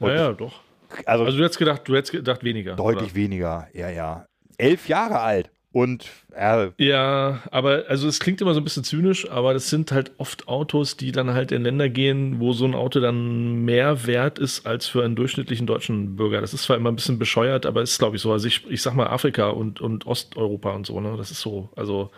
ja, 0.00 0.14
ja, 0.14 0.32
doch. 0.32 0.60
Also, 1.06 1.24
also, 1.24 1.36
du 1.38 1.44
hättest 1.44 1.58
gedacht, 1.58 1.82
du 1.84 1.94
hättest 1.94 2.12
gedacht 2.12 2.44
weniger. 2.44 2.74
Deutlich 2.74 3.08
oder? 3.12 3.14
weniger, 3.14 3.68
ja, 3.74 3.90
ja. 3.90 4.26
Elf 4.58 4.88
Jahre 4.88 5.20
alt. 5.20 5.50
Und 5.70 6.06
äh, 6.34 6.68
ja, 6.78 7.42
aber 7.50 7.84
also 7.88 8.08
es 8.08 8.20
klingt 8.20 8.40
immer 8.40 8.54
so 8.54 8.60
ein 8.60 8.64
bisschen 8.64 8.84
zynisch, 8.84 9.30
aber 9.30 9.52
das 9.52 9.68
sind 9.68 9.92
halt 9.92 10.12
oft 10.16 10.48
Autos, 10.48 10.96
die 10.96 11.12
dann 11.12 11.34
halt 11.34 11.52
in 11.52 11.62
Länder 11.62 11.90
gehen, 11.90 12.40
wo 12.40 12.54
so 12.54 12.64
ein 12.64 12.74
Auto 12.74 13.00
dann 13.00 13.66
mehr 13.66 14.06
wert 14.06 14.38
ist 14.38 14.64
als 14.66 14.86
für 14.86 15.04
einen 15.04 15.14
durchschnittlichen 15.14 15.66
deutschen 15.66 16.16
Bürger. 16.16 16.40
Das 16.40 16.54
ist 16.54 16.62
zwar 16.62 16.76
immer 16.76 16.90
ein 16.90 16.96
bisschen 16.96 17.18
bescheuert, 17.18 17.66
aber 17.66 17.82
ist 17.82 17.98
glaube 17.98 18.16
ich 18.16 18.22
so. 18.22 18.32
Also 18.32 18.48
ich, 18.48 18.64
ich 18.70 18.80
sag 18.80 18.94
mal 18.94 19.08
Afrika 19.08 19.50
und, 19.50 19.82
und 19.82 20.06
Osteuropa 20.06 20.70
und 20.70 20.86
so, 20.86 21.00
ne? 21.00 21.16
Das 21.18 21.30
ist 21.30 21.40
so, 21.40 21.68
also. 21.76 22.08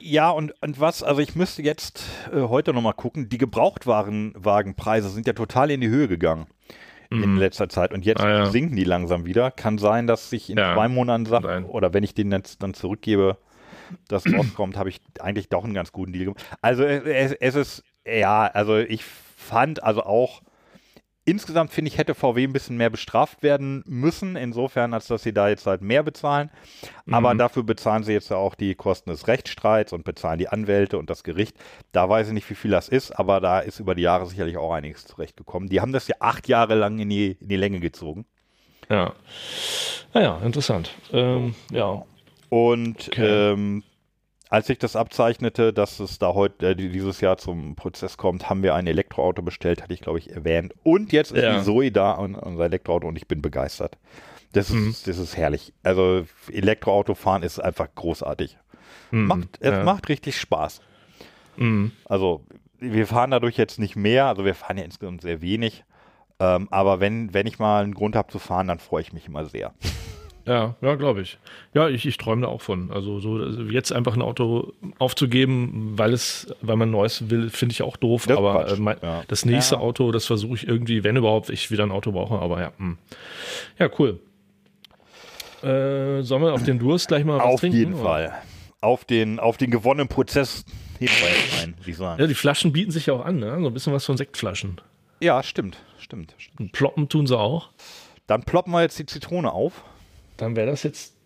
Ja, 0.00 0.30
und, 0.30 0.52
und 0.60 0.80
was, 0.80 1.04
also 1.04 1.20
ich 1.20 1.36
müsste 1.36 1.62
jetzt 1.62 2.02
äh, 2.32 2.40
heute 2.40 2.72
nochmal 2.74 2.92
gucken, 2.94 3.28
die 3.28 3.38
Gebrauchtwagenpreise 3.38 5.08
sind 5.10 5.26
ja 5.28 5.32
total 5.32 5.70
in 5.70 5.80
die 5.80 5.88
Höhe 5.88 6.08
gegangen 6.08 6.48
mhm. 7.10 7.22
in 7.22 7.36
letzter 7.36 7.68
Zeit. 7.68 7.92
Und 7.92 8.04
jetzt 8.04 8.20
ah, 8.20 8.28
ja. 8.28 8.46
sinken 8.46 8.76
die 8.76 8.84
langsam 8.84 9.24
wieder. 9.24 9.50
Kann 9.50 9.78
sein, 9.78 10.06
dass 10.06 10.32
ich 10.32 10.50
in 10.50 10.58
ja. 10.58 10.74
zwei 10.74 10.88
Monaten 10.88 11.26
sage, 11.26 11.64
oder 11.68 11.92
wenn 11.92 12.04
ich 12.04 12.14
den 12.14 12.30
jetzt 12.32 12.62
dann 12.62 12.74
zurückgebe, 12.74 13.38
dass 14.08 14.26
es 14.26 14.32
rauskommt, 14.36 14.76
habe 14.76 14.88
ich 14.88 15.00
eigentlich 15.20 15.48
doch 15.48 15.64
einen 15.64 15.74
ganz 15.74 15.92
guten 15.92 16.12
Deal 16.12 16.26
gemacht. 16.26 16.44
Also 16.62 16.84
äh, 16.84 17.00
es, 17.14 17.32
es 17.32 17.54
ist, 17.54 17.84
ja, 18.04 18.42
also 18.46 18.78
ich 18.78 19.04
fand 19.04 19.82
also 19.82 20.02
auch 20.02 20.42
Insgesamt 21.28 21.72
finde 21.72 21.88
ich, 21.88 21.98
hätte 21.98 22.14
VW 22.14 22.44
ein 22.44 22.52
bisschen 22.52 22.76
mehr 22.76 22.88
bestraft 22.88 23.42
werden 23.42 23.82
müssen, 23.84 24.36
insofern, 24.36 24.94
als 24.94 25.08
dass 25.08 25.24
sie 25.24 25.32
da 25.34 25.48
jetzt 25.48 25.66
halt 25.66 25.82
mehr 25.82 26.04
bezahlen. 26.04 26.50
Aber 27.10 27.34
mhm. 27.34 27.38
dafür 27.38 27.64
bezahlen 27.64 28.04
sie 28.04 28.12
jetzt 28.12 28.30
ja 28.30 28.36
auch 28.36 28.54
die 28.54 28.76
Kosten 28.76 29.10
des 29.10 29.26
Rechtsstreits 29.26 29.92
und 29.92 30.04
bezahlen 30.04 30.38
die 30.38 30.46
Anwälte 30.48 30.96
und 30.98 31.10
das 31.10 31.24
Gericht. 31.24 31.56
Da 31.90 32.08
weiß 32.08 32.28
ich 32.28 32.32
nicht, 32.32 32.48
wie 32.48 32.54
viel 32.54 32.70
das 32.70 32.88
ist, 32.88 33.10
aber 33.10 33.40
da 33.40 33.58
ist 33.58 33.80
über 33.80 33.96
die 33.96 34.02
Jahre 34.02 34.24
sicherlich 34.26 34.56
auch 34.56 34.72
einiges 34.72 35.04
zurechtgekommen. 35.04 35.68
Die 35.68 35.80
haben 35.80 35.92
das 35.92 36.06
ja 36.06 36.14
acht 36.20 36.46
Jahre 36.46 36.76
lang 36.76 37.00
in 37.00 37.10
die, 37.10 37.32
in 37.32 37.48
die 37.48 37.56
Länge 37.56 37.80
gezogen. 37.80 38.24
Ja. 38.88 39.12
Naja, 40.14 40.38
ah 40.40 40.46
interessant. 40.46 40.94
Ähm, 41.12 41.56
ja. 41.72 42.04
Und 42.50 43.08
okay. 43.08 43.50
ähm, 43.50 43.82
als 44.48 44.68
ich 44.68 44.78
das 44.78 44.94
abzeichnete, 44.96 45.72
dass 45.72 45.98
es 45.98 46.18
da 46.18 46.28
heute 46.34 46.70
äh, 46.70 46.74
dieses 46.76 47.20
Jahr 47.20 47.36
zum 47.36 47.74
Prozess 47.74 48.16
kommt, 48.16 48.48
haben 48.48 48.62
wir 48.62 48.74
ein 48.74 48.86
Elektroauto 48.86 49.42
bestellt, 49.42 49.82
hatte 49.82 49.94
ich 49.94 50.00
glaube 50.00 50.18
ich 50.18 50.30
erwähnt. 50.30 50.74
Und 50.82 51.12
jetzt 51.12 51.32
ist 51.32 51.42
die 51.44 51.64
Zoe 51.64 51.90
da 51.90 52.12
und 52.12 52.36
unser 52.36 52.64
Elektroauto 52.64 53.08
und 53.08 53.16
ich 53.16 53.26
bin 53.26 53.42
begeistert. 53.42 53.98
Das 54.52 54.70
mhm. 54.70 54.90
ist, 54.90 55.08
das 55.08 55.18
ist 55.18 55.36
herrlich. 55.36 55.72
Also 55.82 56.24
Elektroauto 56.50 57.14
fahren 57.14 57.42
ist 57.42 57.58
einfach 57.58 57.88
großartig. 57.94 58.56
Mhm. 59.10 59.26
Macht, 59.26 59.48
es 59.60 59.70
ja. 59.70 59.82
macht 59.82 60.08
richtig 60.08 60.38
Spaß. 60.38 60.80
Mhm. 61.56 61.90
Also 62.04 62.44
wir 62.78 63.06
fahren 63.06 63.32
dadurch 63.32 63.56
jetzt 63.56 63.78
nicht 63.78 63.96
mehr, 63.96 64.26
also 64.26 64.44
wir 64.44 64.54
fahren 64.54 64.78
ja 64.78 64.84
insgesamt 64.84 65.22
sehr 65.22 65.40
wenig. 65.40 65.84
Ähm, 66.38 66.68
aber 66.70 67.00
wenn, 67.00 67.32
wenn 67.34 67.46
ich 67.46 67.58
mal 67.58 67.82
einen 67.82 67.94
Grund 67.94 68.14
habe 68.14 68.30
zu 68.30 68.38
fahren, 68.38 68.68
dann 68.68 68.78
freue 68.78 69.00
ich 69.02 69.12
mich 69.12 69.26
immer 69.26 69.44
sehr. 69.46 69.74
Ja, 70.46 70.76
ja, 70.80 70.94
glaube 70.94 71.22
ich. 71.22 71.38
Ja, 71.74 71.88
ich, 71.88 72.06
ich 72.06 72.16
träume 72.18 72.42
da 72.42 72.48
auch 72.48 72.62
von. 72.62 72.92
Also 72.92 73.18
so 73.18 73.34
also 73.36 73.62
jetzt 73.64 73.92
einfach 73.92 74.14
ein 74.14 74.22
Auto 74.22 74.72
aufzugeben, 74.98 75.98
weil 75.98 76.12
es, 76.12 76.52
weil 76.62 76.76
man 76.76 76.90
neues 76.90 77.28
will, 77.30 77.50
finde 77.50 77.72
ich 77.72 77.82
auch 77.82 77.96
doof. 77.96 78.26
Das 78.28 78.36
aber 78.38 78.68
äh, 78.68 78.76
mein, 78.76 78.96
ja. 79.02 79.24
das 79.26 79.44
nächste 79.44 79.74
ja. 79.76 79.80
Auto, 79.80 80.12
das 80.12 80.24
versuche 80.26 80.54
ich 80.54 80.68
irgendwie, 80.68 81.02
wenn 81.02 81.16
überhaupt, 81.16 81.50
ich 81.50 81.70
wieder 81.72 81.82
ein 81.82 81.90
Auto 81.90 82.12
brauche. 82.12 82.38
Aber 82.38 82.60
ja, 82.60 82.68
mh. 82.78 82.86
Hm. 82.86 82.98
ja, 83.80 83.90
cool. 83.98 84.20
Äh, 85.62 86.22
sollen 86.22 86.42
wir 86.42 86.52
auf 86.54 86.62
den 86.62 86.78
Durst 86.78 87.08
gleich 87.08 87.24
mal 87.24 87.38
was 87.38 87.44
auf 87.44 87.60
trinken? 87.60 87.76
Auf 87.76 87.78
jeden 87.80 87.94
oder? 87.94 88.04
Fall. 88.04 88.32
Auf 88.80 89.04
den, 89.04 89.40
auf 89.40 89.56
den 89.56 89.72
gewonnenen 89.72 90.06
Prozess 90.06 90.64
hinweisen, 90.98 91.60
ein, 91.74 91.78
würde 91.78 91.90
ich 91.90 91.96
sagen. 91.96 92.20
Ja, 92.20 92.26
die 92.28 92.34
Flaschen 92.34 92.72
bieten 92.72 92.92
sich 92.92 93.06
ja 93.06 93.14
auch 93.14 93.24
an, 93.24 93.40
ne? 93.40 93.56
So 93.60 93.66
ein 93.66 93.74
bisschen 93.74 93.92
was 93.92 94.04
von 94.04 94.16
Sektflaschen. 94.16 94.80
Ja, 95.20 95.42
stimmt, 95.42 95.78
stimmt. 95.98 96.34
stimmt. 96.38 96.70
ploppen 96.72 97.08
tun 97.08 97.26
sie 97.26 97.36
auch. 97.36 97.70
Dann 98.28 98.44
ploppen 98.44 98.72
wir 98.72 98.82
jetzt 98.82 98.96
die 98.98 99.06
Zitrone 99.06 99.50
auf. 99.50 99.82
Dann 100.36 100.56
wäre 100.56 100.66
das 100.66 100.82
jetzt 100.82 101.16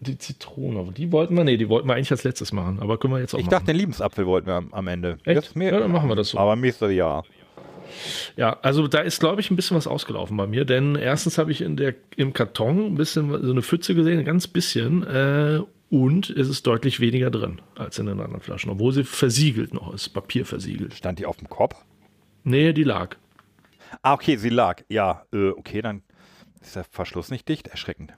die 0.00 0.16
Zitrone. 0.18 0.80
Aber 0.80 0.92
die 0.92 1.12
wollten 1.12 1.34
wir, 1.36 1.44
nee, 1.44 1.56
die 1.56 1.68
wollten 1.68 1.88
wir 1.88 1.94
eigentlich 1.94 2.10
als 2.10 2.24
letztes 2.24 2.52
machen. 2.52 2.78
Aber 2.80 2.98
können 2.98 3.12
wir 3.14 3.20
jetzt 3.20 3.34
auch 3.34 3.38
Ich 3.38 3.46
machen. 3.46 3.52
dachte, 3.52 3.66
den 3.66 3.76
Liebensapfel 3.76 4.26
wollten 4.26 4.46
wir 4.46 4.54
am, 4.54 4.72
am 4.72 4.86
Ende. 4.88 5.18
Echt? 5.24 5.56
Mir, 5.56 5.72
ja, 5.72 5.78
dann 5.80 5.90
machen 5.92 6.08
wir 6.08 6.16
das 6.16 6.30
so. 6.30 6.38
Aber 6.38 6.56
nächstes 6.56 6.92
Jahr. 6.92 7.24
Ja, 8.36 8.56
also 8.62 8.86
da 8.86 9.00
ist, 9.00 9.18
glaube 9.18 9.40
ich, 9.40 9.50
ein 9.50 9.56
bisschen 9.56 9.76
was 9.76 9.88
ausgelaufen 9.88 10.36
bei 10.36 10.46
mir, 10.46 10.64
denn 10.64 10.94
erstens 10.94 11.38
habe 11.38 11.50
ich 11.50 11.60
in 11.60 11.76
der, 11.76 11.96
im 12.16 12.32
Karton 12.32 12.86
ein 12.86 12.94
bisschen 12.94 13.30
so 13.42 13.50
eine 13.50 13.62
Pfütze 13.62 13.96
gesehen, 13.96 14.20
ein 14.20 14.24
ganz 14.24 14.46
bisschen, 14.46 15.04
äh, 15.08 15.60
und 15.90 16.30
es 16.30 16.48
ist 16.48 16.68
deutlich 16.68 17.00
weniger 17.00 17.32
drin 17.32 17.60
als 17.74 17.98
in 17.98 18.06
den 18.06 18.20
anderen 18.20 18.40
Flaschen, 18.42 18.70
obwohl 18.70 18.92
sie 18.92 19.02
versiegelt 19.02 19.74
noch 19.74 19.92
ist, 19.92 20.10
Papier 20.10 20.46
versiegelt. 20.46 20.94
Stand 20.94 21.18
die 21.18 21.26
auf 21.26 21.38
dem 21.38 21.48
Kopf? 21.50 21.74
Nee, 22.44 22.72
die 22.72 22.84
lag. 22.84 23.16
Ah, 24.02 24.12
okay, 24.14 24.36
sie 24.36 24.50
lag. 24.50 24.82
Ja, 24.88 25.24
äh, 25.34 25.48
okay, 25.48 25.82
dann 25.82 26.02
ist 26.60 26.76
der 26.76 26.84
Verschluss 26.84 27.28
nicht 27.32 27.48
dicht. 27.48 27.66
Erschreckend 27.66 28.12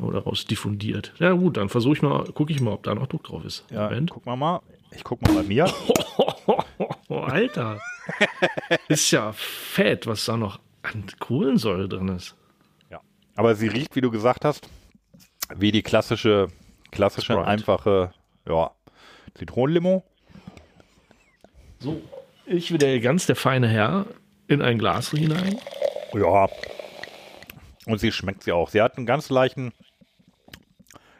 oder 0.00 0.20
raus 0.20 0.44
diffundiert. 0.46 1.12
Ja 1.18 1.32
gut, 1.32 1.56
dann 1.56 1.68
versuche 1.68 1.94
ich 1.94 2.02
mal, 2.02 2.24
gucke 2.32 2.52
ich 2.52 2.60
mal, 2.60 2.72
ob 2.72 2.82
da 2.84 2.94
noch 2.94 3.06
Druck 3.06 3.24
drauf 3.24 3.44
ist. 3.44 3.64
Ja, 3.70 3.84
Moment. 3.84 4.10
guck 4.10 4.26
mal 4.26 4.36
mal. 4.36 4.60
Ich 4.94 5.04
guck 5.04 5.22
mal 5.22 5.32
bei 5.34 5.42
mir. 5.42 5.66
Alter. 7.08 7.78
ist 8.88 9.10
ja 9.10 9.32
fett, 9.32 10.06
was 10.06 10.24
da 10.24 10.36
noch 10.36 10.60
an 10.82 11.04
Kohlensäure 11.18 11.88
drin 11.88 12.08
ist. 12.08 12.34
Ja. 12.90 13.00
Aber 13.36 13.54
sie 13.54 13.68
riecht, 13.68 13.94
wie 13.96 14.00
du 14.00 14.10
gesagt 14.10 14.44
hast, 14.44 14.68
wie 15.54 15.72
die 15.72 15.82
klassische, 15.82 16.48
klassische, 16.90 17.34
Sprite. 17.34 17.46
einfache, 17.48 18.12
ja, 18.48 18.72
Zitronenlimo. 19.34 20.04
So, 21.78 22.00
ich 22.46 22.72
wieder 22.72 22.98
ganz 22.98 23.26
der 23.26 23.36
feine 23.36 23.68
Herr 23.68 24.06
in 24.48 24.60
ein 24.62 24.78
Glas 24.78 25.10
hinein. 25.10 25.58
Ja, 26.14 26.48
und 27.86 27.98
sie 27.98 28.12
schmeckt 28.12 28.44
sie 28.44 28.52
auch. 28.52 28.70
Sie 28.70 28.80
hat 28.80 28.96
einen 28.96 29.06
ganz 29.06 29.28
leichten, 29.30 29.72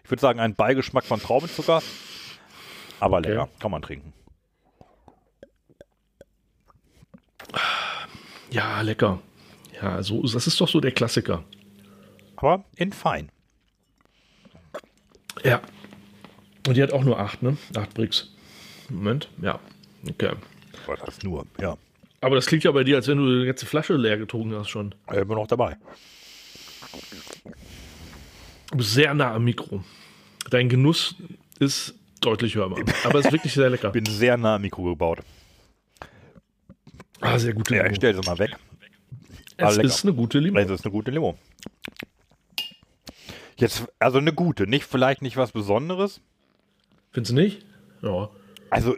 ich 0.05 0.11
würde 0.11 0.21
sagen, 0.21 0.41
einen 0.41 0.55
Beigeschmack 0.55 1.05
von 1.05 1.21
Traubenzucker. 1.21 1.83
Aber 3.01 3.19
okay. 3.19 3.31
lecker, 3.31 3.49
kann 3.59 3.71
man 3.71 3.83
trinken. 3.83 4.13
Ja, 8.51 8.81
lecker. 8.83 9.19
Ja, 9.81 10.03
so, 10.03 10.23
das 10.23 10.47
ist 10.47 10.61
doch 10.61 10.69
so 10.69 10.81
der 10.81 10.93
Klassiker. 10.93 11.43
Aber 12.37 12.65
in 12.77 12.93
fein. 12.93 13.31
Ja. 15.43 15.61
Und 16.69 16.77
die 16.77 16.83
hat 16.83 16.93
auch 16.93 17.03
nur 17.03 17.19
acht, 17.19 17.43
ne? 17.43 17.57
Acht 17.77 17.95
Bricks. 17.95 18.33
Moment, 18.89 19.29
ja. 19.41 19.59
Okay. 20.09 20.35
Was 20.87 21.01
heißt 21.03 21.25
nur, 21.25 21.47
ja. 21.61 21.77
Aber 22.21 22.37
das 22.37 22.47
klingt 22.47 22.63
ja 22.63 22.71
bei 22.71 22.85
dir, 22.85 22.97
als 22.97 23.09
wenn 23.09 23.19
du 23.19 23.41
die 23.41 23.47
ganze 23.47 23.67
Flasche 23.67 23.95
leer 23.95 24.17
getrunken 24.19 24.55
hast 24.55 24.69
schon. 24.69 24.95
Ja, 25.09 25.23
immer 25.23 25.35
noch 25.35 25.49
dabei 25.49 25.77
sehr 28.79 29.15
nah 29.15 29.35
am 29.35 29.45
Mikro. 29.45 29.85
Dein 30.51 30.69
Genuss 30.69 31.15
ist 31.59 31.95
deutlich 32.21 32.55
hörbar. 32.55 32.81
Aber 33.05 33.19
es 33.19 33.27
ist 33.27 33.33
wirklich 33.33 33.53
sehr 33.53 33.71
lecker. 33.71 33.89
Ich 33.89 33.93
bin 33.93 34.07
sehr 34.07 34.37
nah 34.37 34.57
am 34.57 34.63
Mikro 34.63 34.85
gebaut. 34.85 35.21
Ah, 37.21 37.39
sehr 37.39 37.53
gut. 37.53 37.71
Ja, 37.71 37.87
ich 37.87 37.97
stelle 37.97 38.21
sie 38.21 38.29
mal 38.29 38.39
weg. 38.39 38.57
Es 39.57 39.79
ah, 39.79 39.83
ist 39.83 40.05
eine 40.05 40.15
gute 40.15 40.39
Limo. 40.39 40.59
Es 40.59 40.71
ist 40.71 40.85
eine 40.85 40.93
gute 40.93 41.11
Limo. 41.11 41.39
Jetzt, 43.57 43.85
also 44.01 44.19
eine 44.19 44.33
gute, 44.33 44.67
nicht 44.67 44.85
vielleicht 44.85 45.23
nicht 45.23 45.37
was 45.37 45.53
Besonderes. 45.53 46.21
Findest 47.13 47.31
du 47.31 47.35
nicht? 47.41 47.65
Ja. 48.01 48.29
Also, 48.71 48.97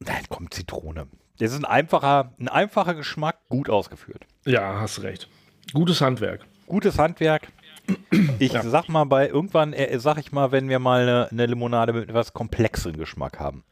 dann 0.00 0.24
kommt 0.30 0.54
Zitrone. 0.54 1.06
Das 1.38 1.52
ist 1.52 1.58
ein 1.58 1.64
einfacher, 1.64 2.32
ein 2.38 2.48
einfacher 2.48 2.94
Geschmack, 2.94 3.38
gut 3.48 3.68
ausgeführt. 3.70 4.26
Ja, 4.46 4.80
hast 4.80 5.02
recht. 5.02 5.28
Gutes 5.72 6.00
Handwerk. 6.00 6.40
Gutes 6.66 6.98
Handwerk. 6.98 7.48
Ich 8.38 8.52
ja. 8.52 8.62
sag 8.62 8.88
mal 8.88 9.04
bei 9.04 9.28
irgendwann, 9.28 9.72
äh, 9.72 9.98
sag 9.98 10.18
ich 10.18 10.32
mal, 10.32 10.52
wenn 10.52 10.68
wir 10.68 10.78
mal 10.78 11.02
eine, 11.02 11.28
eine 11.30 11.46
Limonade 11.46 11.92
mit 11.92 12.08
etwas 12.08 12.32
komplexeren 12.32 12.96
Geschmack 12.96 13.38
haben. 13.38 13.64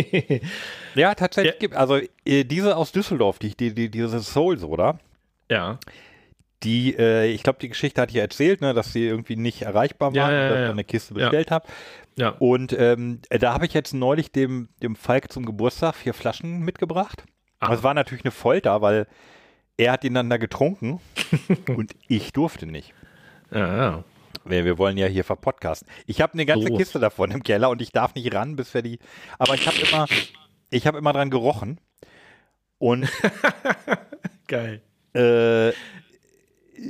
ja, 0.94 1.14
tatsächlich. 1.14 1.72
Ja. 1.72 1.76
Also 1.78 1.98
äh, 2.24 2.44
diese 2.44 2.76
aus 2.76 2.92
Düsseldorf, 2.92 3.38
die, 3.38 3.54
die, 3.56 3.74
die, 3.74 3.90
diese 3.90 4.20
Souls, 4.20 4.62
oder? 4.64 4.98
Ja. 5.50 5.78
Die, 6.62 6.96
äh, 6.98 7.26
ich 7.26 7.42
glaube, 7.42 7.58
die 7.60 7.68
Geschichte 7.68 8.00
hatte 8.00 8.10
ich 8.12 8.16
erzählt, 8.20 8.62
ne, 8.62 8.72
dass 8.72 8.92
sie 8.92 9.04
irgendwie 9.06 9.36
nicht 9.36 9.62
erreichbar 9.62 10.08
waren, 10.14 10.32
ja, 10.34 10.48
dass 10.48 10.62
ich 10.64 10.70
eine 10.70 10.84
Kiste 10.84 11.14
bestellt 11.14 11.50
habe. 11.50 11.68
Ja. 12.16 12.30
Und 12.38 12.72
ähm, 12.76 13.20
äh, 13.28 13.38
da 13.38 13.52
habe 13.52 13.66
ich 13.66 13.74
jetzt 13.74 13.92
neulich 13.92 14.32
dem, 14.32 14.68
dem 14.82 14.96
Falk 14.96 15.30
zum 15.30 15.44
Geburtstag 15.44 15.94
vier 15.96 16.14
Flaschen 16.14 16.60
mitgebracht. 16.60 17.24
Ah. 17.60 17.66
Aber 17.66 17.74
Es 17.74 17.82
war 17.82 17.94
natürlich 17.94 18.24
eine 18.24 18.32
Folter, 18.32 18.80
weil 18.82 19.06
er 19.78 19.92
hat 19.92 20.04
ihn 20.04 20.12
dann 20.14 20.28
da 20.28 20.36
getrunken 20.36 21.00
und 21.74 21.92
ich 22.08 22.32
durfte 22.32 22.66
nicht. 22.66 22.92
Ja, 23.50 23.76
ja. 23.76 24.04
Wir, 24.44 24.78
wollen 24.78 24.96
ja 24.96 25.06
hier 25.06 25.24
verpodcasten. 25.24 25.88
Ich 26.06 26.20
habe 26.20 26.32
eine 26.34 26.46
ganze 26.46 26.68
Los. 26.68 26.78
Kiste 26.78 26.98
davon 26.98 27.30
im 27.30 27.42
Keller 27.42 27.68
und 27.70 27.82
ich 27.82 27.92
darf 27.92 28.14
nicht 28.14 28.32
ran, 28.34 28.56
bis 28.56 28.72
wir 28.72 28.82
die. 28.82 28.98
Aber 29.38 29.54
ich 29.54 29.66
habe 29.66 29.76
immer, 29.78 30.06
ich 30.70 30.86
habe 30.86 30.98
immer 30.98 31.12
dran 31.12 31.30
gerochen. 31.30 31.78
Und 32.78 33.08
geil. 34.46 34.80
Äh, 35.12 35.72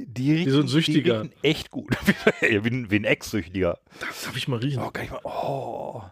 die 0.06 0.32
riechen, 0.34 0.46
wie 0.46 0.50
so 0.50 0.60
ein 0.60 0.68
Süchtiger. 0.68 1.22
Die 1.24 1.28
riechen 1.28 1.32
echt 1.42 1.70
gut. 1.72 1.96
wie, 2.42 2.56
ein, 2.56 2.88
ein 2.90 3.04
Ex-Süchtiger. 3.04 3.78
Das 3.98 4.22
darf 4.24 4.36
ich 4.36 4.46
mal 4.46 4.60
riechen? 4.60 4.80
Oh, 4.82 4.90
kann 4.90 5.04
ich 5.06 5.10
mal. 5.10 5.20
Oh. 5.24 6.02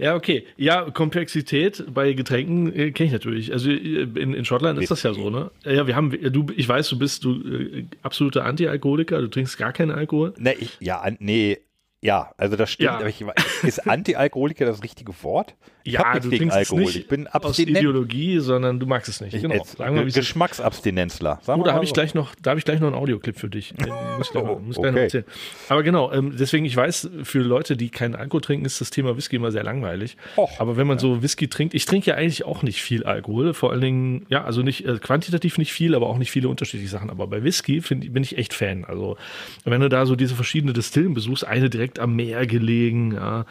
Ja, 0.00 0.14
okay. 0.14 0.44
Ja, 0.56 0.90
Komplexität 0.90 1.84
bei 1.92 2.14
Getränken 2.14 2.74
äh, 2.74 2.90
kenne 2.90 3.08
ich 3.08 3.12
natürlich. 3.12 3.52
Also 3.52 3.70
äh, 3.70 3.74
in, 3.76 4.32
in 4.32 4.44
Schottland 4.46 4.80
ist 4.80 4.90
das 4.90 5.02
ja 5.02 5.12
so, 5.12 5.28
ne? 5.28 5.50
Ja, 5.64 5.86
wir 5.86 5.94
haben, 5.94 6.12
äh, 6.14 6.30
du, 6.30 6.46
ich 6.56 6.66
weiß, 6.66 6.88
du 6.88 6.98
bist 6.98 7.22
du 7.24 7.32
äh, 7.44 7.84
absoluter 8.02 8.46
Anti-Alkoholiker, 8.46 9.20
du 9.20 9.28
trinkst 9.28 9.58
gar 9.58 9.72
keinen 9.74 9.90
Alkohol. 9.90 10.32
Nee, 10.38 10.56
ich, 10.58 10.78
ja, 10.80 11.06
nee, 11.18 11.58
ja, 12.02 12.32
also 12.38 12.56
das 12.56 12.72
stimmt. 12.72 13.00
Ja. 13.02 13.06
Ich, 13.06 13.22
ist 13.62 13.86
Anti-Alkoholiker 13.86 14.64
das 14.64 14.82
richtige 14.82 15.12
Wort? 15.22 15.54
Ich 15.90 15.94
ja, 15.94 16.14
nichts 16.14 16.30
gegen 16.30 16.50
Alkohol. 16.52 16.80
Nicht 16.82 16.96
ich 16.96 17.08
bin 17.08 17.26
abstinent. 17.26 17.44
Aus 17.76 17.80
Ideologie, 17.80 18.38
sondern 18.38 18.78
du 18.78 18.86
magst 18.86 19.08
es 19.08 19.20
nicht. 19.20 19.34
Ich, 19.34 19.42
genau. 19.42 19.54
Jetzt, 19.56 19.74
äh, 19.74 19.78
Sagen 19.78 19.96
wir, 19.96 20.04
Geschmacksabstinenzler. 20.04 21.40
Sagen 21.42 21.60
oh, 21.60 21.64
da 21.64 21.72
habe 21.72 21.84
ich 21.84 21.92
gleich 21.92 22.14
noch, 22.14 22.34
da 22.40 22.50
habe 22.50 22.58
ich 22.58 22.64
gleich 22.64 22.78
noch 22.78 22.86
einen 22.86 22.96
Audioclip 22.96 23.36
für 23.36 23.48
dich. 23.50 23.74
muss 24.16 24.28
ich 24.28 24.32
gleich, 24.32 24.44
oh, 24.44 24.60
muss 24.60 24.78
okay. 24.78 24.82
gleich 24.86 24.94
noch 24.94 25.00
erzählen. 25.02 25.24
Aber 25.68 25.82
genau, 25.82 26.12
ähm, 26.12 26.34
deswegen 26.38 26.64
ich 26.64 26.76
weiß, 26.76 27.10
für 27.24 27.40
Leute, 27.40 27.76
die 27.76 27.88
keinen 27.88 28.14
Alkohol 28.14 28.40
trinken, 28.40 28.66
ist 28.66 28.80
das 28.80 28.90
Thema 28.90 29.16
Whisky 29.16 29.36
immer 29.36 29.50
sehr 29.50 29.64
langweilig. 29.64 30.16
Och, 30.36 30.50
Aber 30.60 30.76
wenn 30.76 30.86
man 30.86 30.98
ja. 30.98 31.02
so 31.02 31.22
Whisky 31.22 31.48
trinkt, 31.48 31.74
ich 31.74 31.84
trinke 31.86 32.10
ja 32.10 32.16
eigentlich 32.16 32.44
auch 32.44 32.62
nicht 32.62 32.80
viel 32.82 33.02
Alkohol, 33.02 33.52
vor 33.52 33.72
allen 33.72 33.80
Dingen 33.80 34.26
ja, 34.28 34.44
also 34.44 34.62
nicht 34.62 34.86
äh, 34.86 34.98
quantitativ 34.98 35.58
nicht 35.58 35.72
viel, 35.72 35.96
aber 35.96 36.06
auch 36.06 36.18
nicht 36.18 36.30
viele 36.30 36.48
unterschiedliche 36.48 36.90
Sachen. 36.90 37.10
Aber 37.10 37.26
bei 37.26 37.42
Whisky 37.42 37.80
find, 37.80 38.12
bin 38.12 38.22
ich 38.22 38.38
echt 38.38 38.54
Fan. 38.54 38.84
Also 38.84 39.16
wenn 39.64 39.80
du 39.80 39.88
da 39.88 40.06
so 40.06 40.14
diese 40.16 40.34
verschiedenen 40.36 40.74
Distillen 40.74 41.14
besuchst, 41.14 41.44
eine 41.46 41.68
direkt 41.70 41.98
am 41.98 42.14
Meer 42.14 42.46
gelegen, 42.46 43.14
ja, 43.14 43.44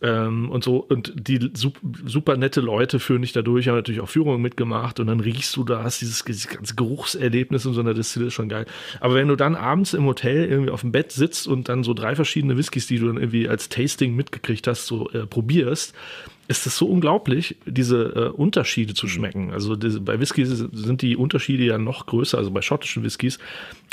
ähm, 0.00 0.50
und 0.50 0.62
so, 0.62 0.78
und 0.82 1.12
die 1.28 1.50
super, 1.54 1.80
super 2.06 2.36
nette 2.36 2.60
Leute 2.60 3.00
führen 3.00 3.22
dich 3.22 3.32
dadurch, 3.32 3.66
haben 3.66 3.74
natürlich 3.74 4.00
auch 4.00 4.08
Führungen 4.08 4.40
mitgemacht 4.40 5.00
und 5.00 5.08
dann 5.08 5.18
riechst 5.20 5.56
du 5.56 5.64
das, 5.64 5.98
dieses, 5.98 6.22
dieses 6.24 6.46
ganze 6.48 6.76
Geruchserlebnis 6.76 7.64
in 7.64 7.72
so 7.72 7.80
einer 7.80 7.94
Distille 7.94 8.26
ist 8.26 8.34
schon 8.34 8.48
geil. 8.48 8.64
Aber 9.00 9.14
wenn 9.14 9.26
du 9.28 9.34
dann 9.34 9.56
abends 9.56 9.94
im 9.94 10.04
Hotel 10.04 10.48
irgendwie 10.48 10.70
auf 10.70 10.82
dem 10.82 10.92
Bett 10.92 11.10
sitzt 11.10 11.48
und 11.48 11.68
dann 11.68 11.82
so 11.82 11.94
drei 11.94 12.14
verschiedene 12.14 12.56
Whiskys, 12.56 12.86
die 12.86 12.98
du 12.98 13.08
dann 13.08 13.16
irgendwie 13.16 13.48
als 13.48 13.70
Tasting 13.70 14.14
mitgekriegt 14.14 14.68
hast, 14.68 14.86
so 14.86 15.10
äh, 15.10 15.26
probierst, 15.26 15.94
ist 16.46 16.66
es 16.66 16.78
so 16.78 16.86
unglaublich, 16.88 17.56
diese 17.66 18.04
äh, 18.14 18.28
Unterschiede 18.28 18.94
zu 18.94 19.06
mhm. 19.06 19.10
schmecken. 19.10 19.50
Also 19.52 19.74
diese, 19.74 20.00
bei 20.00 20.20
Whiskys 20.20 20.48
sind 20.72 21.02
die 21.02 21.16
Unterschiede 21.16 21.64
ja 21.64 21.76
noch 21.76 22.06
größer, 22.06 22.38
also 22.38 22.52
bei 22.52 22.62
schottischen 22.62 23.02
Whiskys, 23.02 23.38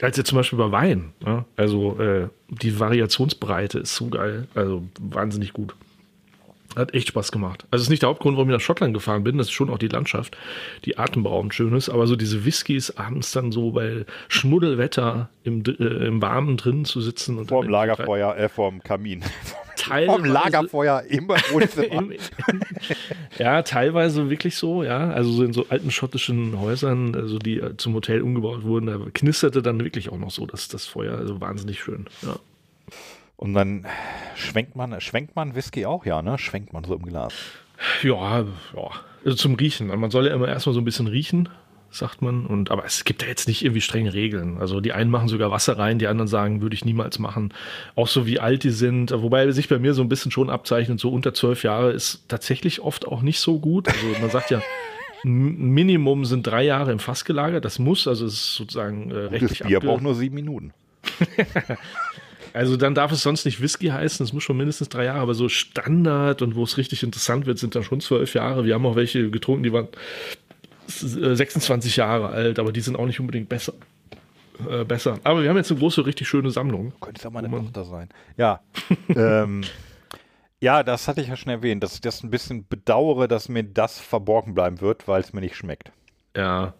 als 0.02 0.18
jetzt 0.18 0.28
zum 0.28 0.38
Beispiel 0.38 0.60
bei 0.60 0.72
Wein. 0.72 1.14
Ja? 1.26 1.38
Ne? 1.38 1.46
Also 1.58 2.00
äh, 2.00 2.28
die 2.50 2.80
Variationsbreite 2.80 3.80
ist 3.80 3.96
so 3.96 4.08
geil, 4.10 4.48
also 4.54 4.88
wahnsinnig 5.02 5.52
gut. 5.52 5.74
Hat 6.76 6.92
echt 6.94 7.08
Spaß 7.10 7.32
gemacht. 7.32 7.64
Also 7.72 7.82
es 7.82 7.82
ist 7.84 7.90
nicht 7.90 8.02
der 8.04 8.10
Hauptgrund, 8.10 8.36
warum 8.38 8.50
ich 8.50 8.54
nach 8.54 8.62
Schottland 8.62 8.94
gefahren 8.94 9.24
bin. 9.24 9.38
Das 9.38 9.48
ist 9.48 9.54
schon 9.54 9.70
auch 9.70 9.78
die 9.78 9.88
Landschaft, 9.88 10.38
die 10.84 10.98
atemberaubend 10.98 11.54
schön 11.54 11.74
ist. 11.76 11.90
Aber 11.90 12.06
so 12.06 12.16
diese 12.18 12.44
Whiskys 12.46 12.92
abends 12.92 13.32
dann 13.32 13.52
so 13.54 13.72
bei 13.72 14.06
Schmuddelwetter 14.28 15.30
im, 15.46 15.64
äh, 15.66 15.72
im 16.08 16.22
Warmen 16.22 16.58
drin 16.58 16.84
zu 16.86 17.00
sitzen. 17.02 17.38
Und 17.38 17.50
dem 17.50 17.70
Lagerfeuer, 17.70 18.36
äh, 18.38 18.50
vor 18.50 18.70
dem 18.72 18.84
Kamin. 18.84 19.24
Teilweise, 19.78 20.22
dem 20.24 20.32
Lagerfeuer 20.32 21.04
im 21.10 21.28
Wohnzimmer. 21.30 22.04
ja, 23.38 23.62
teilweise 23.62 24.30
wirklich 24.30 24.56
so, 24.56 24.84
ja. 24.84 25.12
Also 25.12 25.32
so 25.32 25.44
in 25.44 25.54
so 25.54 25.66
alten 25.70 25.92
schottischen 25.92 26.60
Häusern, 26.60 27.14
also 27.16 27.38
die 27.40 27.60
äh, 27.60 27.78
zum 27.78 27.94
Hotel 27.94 28.22
umgebaut 28.22 28.64
wurden, 28.64 28.88
da 28.88 29.00
knisterte 29.14 29.62
dann 29.62 29.84
wirklich 29.84 30.10
auch 30.10 30.18
noch 30.18 30.32
so 30.32 30.46
das, 30.46 30.68
das 30.70 30.86
Feuer. 30.88 31.18
Also 31.18 31.40
wahnsinnig 31.40 31.80
schön, 31.82 32.06
ja. 32.24 32.38
Und 33.38 33.54
dann 33.54 33.86
schwenkt 34.36 34.76
man, 34.76 35.00
schwenkt 35.02 35.36
man 35.36 35.56
Whisky 35.56 35.86
auch, 35.86 36.06
ja, 36.06 36.22
ne? 36.22 36.38
Schwenkt 36.38 36.72
man 36.74 36.84
so 36.84 36.96
im 36.96 37.02
Glas. 37.06 37.34
Ja, 38.02 38.42
ja. 38.74 38.90
Also 39.26 39.38
zum 39.38 39.56
Riechen. 39.56 39.88
Man 39.88 40.12
soll 40.12 40.28
ja 40.28 40.34
immer 40.34 40.48
erstmal 40.48 40.74
so 40.76 40.80
ein 40.80 40.86
bisschen 40.86 41.08
riechen, 41.08 41.50
sagt 41.90 42.22
man. 42.22 42.46
Und, 42.46 42.72
aber 42.72 42.86
es 42.86 43.04
gibt 43.04 43.22
ja 43.24 43.28
jetzt 43.28 43.48
nicht 43.48 43.64
irgendwie 43.66 43.82
strenge 43.82 44.14
Regeln. 44.14 44.60
Also 44.60 44.80
die 44.80 44.94
einen 44.94 45.10
machen 45.12 45.28
sogar 45.28 45.52
Wasser 45.52 45.78
rein, 45.78 46.00
die 46.00 46.08
anderen 46.08 46.28
sagen, 46.30 46.62
würde 46.62 46.76
ich 46.76 46.86
niemals 46.86 47.20
machen. 47.20 47.54
Auch 47.96 48.08
so 48.08 48.26
wie 48.26 48.40
alt 48.40 48.64
die 48.64 48.70
sind. 48.70 49.12
Wobei 49.12 49.52
sich 49.52 49.68
bei 49.68 49.80
mir 49.80 49.94
so 49.94 50.02
ein 50.04 50.10
bisschen 50.10 50.32
schon 50.32 50.50
abzeichnet, 50.50 51.00
so 51.00 51.10
unter 51.12 51.34
zwölf 51.34 51.64
Jahre 51.64 51.92
ist 51.92 52.30
tatsächlich 52.30 52.82
oft 52.82 53.06
auch 53.06 53.22
nicht 53.22 53.40
so 53.40 53.60
gut. 53.60 53.90
Also 53.90 54.06
man 54.22 54.30
sagt 54.30 54.52
ja. 54.52 54.62
Minimum 55.28 56.26
sind 56.26 56.46
drei 56.46 56.64
Jahre 56.64 56.92
im 56.92 57.00
Fass 57.00 57.26
gelagert. 57.26 57.66
Das 57.66 57.80
muss, 57.80 58.08
also 58.08 58.28
es 58.28 58.34
ist 58.34 58.56
sozusagen 58.58 59.10
äh, 59.10 59.16
rechtlich. 59.18 59.58
Das 59.60 59.68
Bier 59.68 59.80
braucht 59.80 60.04
nur 60.04 60.14
sieben 60.14 60.36
Minuten. 60.36 60.72
Also 62.56 62.78
dann 62.78 62.96
darf 62.96 63.12
es 63.12 63.22
sonst 63.22 63.44
nicht 63.44 63.60
Whisky 63.62 63.88
heißen, 63.88 64.24
es 64.24 64.32
muss 64.32 64.44
schon 64.44 64.56
mindestens 64.56 64.88
drei 64.88 65.04
Jahre, 65.04 65.20
aber 65.20 65.34
so 65.34 65.50
Standard 65.50 66.42
und 66.42 66.56
wo 66.56 66.64
es 66.64 66.78
richtig 66.78 67.04
interessant 67.04 67.46
wird, 67.48 67.60
sind 67.60 67.76
dann 67.76 67.84
schon 67.84 68.00
zwölf 68.00 68.34
Jahre. 68.34 68.64
Wir 68.64 68.76
haben 68.76 68.86
auch 68.86 68.96
welche 68.96 69.30
getrunken, 69.30 69.64
die 69.64 69.74
waren 69.74 69.90
26 70.88 71.98
äh, 71.98 71.98
Jahre 72.00 72.30
alt, 72.30 72.58
aber 72.58 72.72
die 72.72 72.80
sind 72.80 72.96
auch 72.98 73.08
nicht 73.08 73.20
unbedingt 73.20 73.50
besser. 73.50 73.74
Äh, 74.70 74.86
besser. 74.86 75.20
Aber 75.26 75.44
wir 75.44 75.50
haben 75.50 75.58
jetzt 75.58 75.70
eine 75.70 75.82
große, 75.82 76.06
richtig 76.06 76.30
schöne 76.30 76.50
Sammlung. 76.50 76.94
Könnte 77.02 77.20
es 77.20 77.26
auch 77.26 77.32
meine 77.32 77.52
Tochter 77.52 77.84
sein. 77.84 78.08
Ja. 78.38 78.62
ähm, 79.14 79.66
ja, 80.62 80.82
das 80.84 81.10
hatte 81.10 81.20
ich 81.20 81.28
ja 81.28 81.36
schon 81.36 81.52
erwähnt, 81.52 81.84
dass 81.84 81.96
ich 81.96 82.02
das 82.02 82.24
ein 82.24 82.30
bisschen 82.32 82.66
bedauere, 82.70 83.28
dass 83.28 83.50
mir 83.50 83.64
das 83.66 84.00
verborgen 84.00 84.54
bleiben 84.54 84.80
wird, 84.80 85.10
weil 85.10 85.20
es 85.20 85.34
mir 85.34 85.42
nicht 85.42 85.58
schmeckt. 85.58 85.92
Ja. 86.38 86.74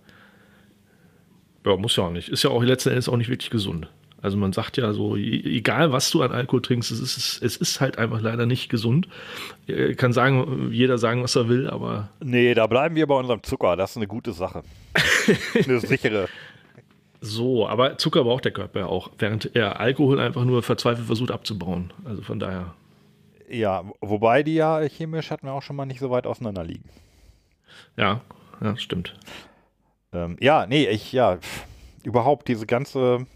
Ja, 1.66 1.76
muss 1.76 1.98
ja 1.98 2.06
auch 2.06 2.12
nicht. 2.12 2.30
Ist 2.30 2.44
ja 2.46 2.50
auch 2.50 2.64
letzten 2.64 2.90
Endes 2.92 3.10
auch 3.10 3.18
nicht 3.18 3.28
wirklich 3.30 3.50
gesund. 3.50 3.90
Also 4.22 4.38
man 4.38 4.54
sagt 4.54 4.78
ja 4.78 4.94
so, 4.94 5.16
egal 5.16 5.92
was 5.92 6.10
du 6.10 6.22
an 6.24 6.32
Alkohol 6.32 6.62
trinkst, 6.62 6.92
es 6.92 7.00
ist, 7.00 7.42
es 7.44 7.58
ist 7.58 7.82
halt 7.82 7.98
einfach 7.98 8.22
leider 8.22 8.46
nicht 8.46 8.70
gesund. 8.70 9.08
Äh, 9.68 9.94
kann 9.96 10.14
sagen, 10.14 10.70
jeder 10.72 10.98
sagen, 10.98 11.22
was 11.24 11.36
er 11.36 11.50
will, 11.50 11.70
aber. 11.70 12.10
Nee, 12.24 12.54
da 12.54 12.68
bleiben 12.68 12.96
wir 12.96 13.08
bei 13.08 13.16
unserem 13.16 13.44
Zucker. 13.44 13.76
Das 13.76 13.92
ist 13.92 13.98
eine 13.98 14.08
gute 14.08 14.34
Sache. 14.34 14.64
eine 15.66 15.80
sichere. 15.80 16.28
So, 17.22 17.68
aber 17.68 17.98
Zucker 17.98 18.24
braucht 18.24 18.46
der 18.46 18.52
Körper 18.52 18.80
ja 18.82 18.86
auch, 18.86 19.12
während 19.18 19.56
er 19.56 19.80
Alkohol 19.80 20.20
einfach 20.20 20.46
nur 20.46 20.64
verzweifelt 20.64 21.08
versucht 21.08 21.32
abzubauen. 21.32 21.92
Also 22.06 22.22
von 22.22 22.40
daher. 22.40 22.74
Ja, 23.50 23.84
wobei 24.02 24.44
die 24.44 24.56
ja 24.56 24.80
chemisch 24.88 25.30
hatten 25.30 25.46
wir 25.46 25.54
auch 25.54 25.62
schon 25.62 25.76
mal 25.76 25.86
nicht 25.86 26.00
so 26.00 26.10
weit 26.10 26.26
auseinander 26.26 26.64
liegen. 26.64 26.90
Ja, 27.96 28.22
ja, 28.62 28.78
stimmt. 28.78 29.14
Ähm, 30.14 30.38
ja, 30.40 30.66
nee, 30.66 30.88
ich, 30.88 31.12
ja, 31.12 31.38
überhaupt 32.04 32.48
diese 32.48 32.66
ganze 32.66 33.28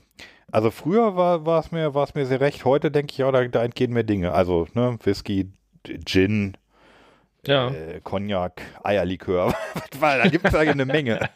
also 0.52 0.72
früher 0.72 1.16
war 1.16 1.60
es 1.60 1.72
mir, 1.72 1.92
mir 1.92 2.26
sehr 2.26 2.42
recht, 2.42 2.66
heute 2.66 2.92
denke 2.92 3.12
ich, 3.12 3.18
ja, 3.20 3.32
da, 3.32 3.46
da, 3.48 3.64
entgehen 3.64 3.92
mir 3.94 4.04
Dinge. 4.04 4.32
Also, 4.34 4.68
ne, 4.74 4.98
Whisky, 5.04 5.48
Gin, 6.06 6.58
ja. 7.46 7.70
äh, 7.70 8.00
Cognac, 8.04 8.62
Eierlikör, 8.84 9.54
da 10.02 10.28
gibt 10.28 10.46
es 10.48 10.56
eigentlich 10.56 10.70
eine 10.72 10.86
Menge. 10.86 11.30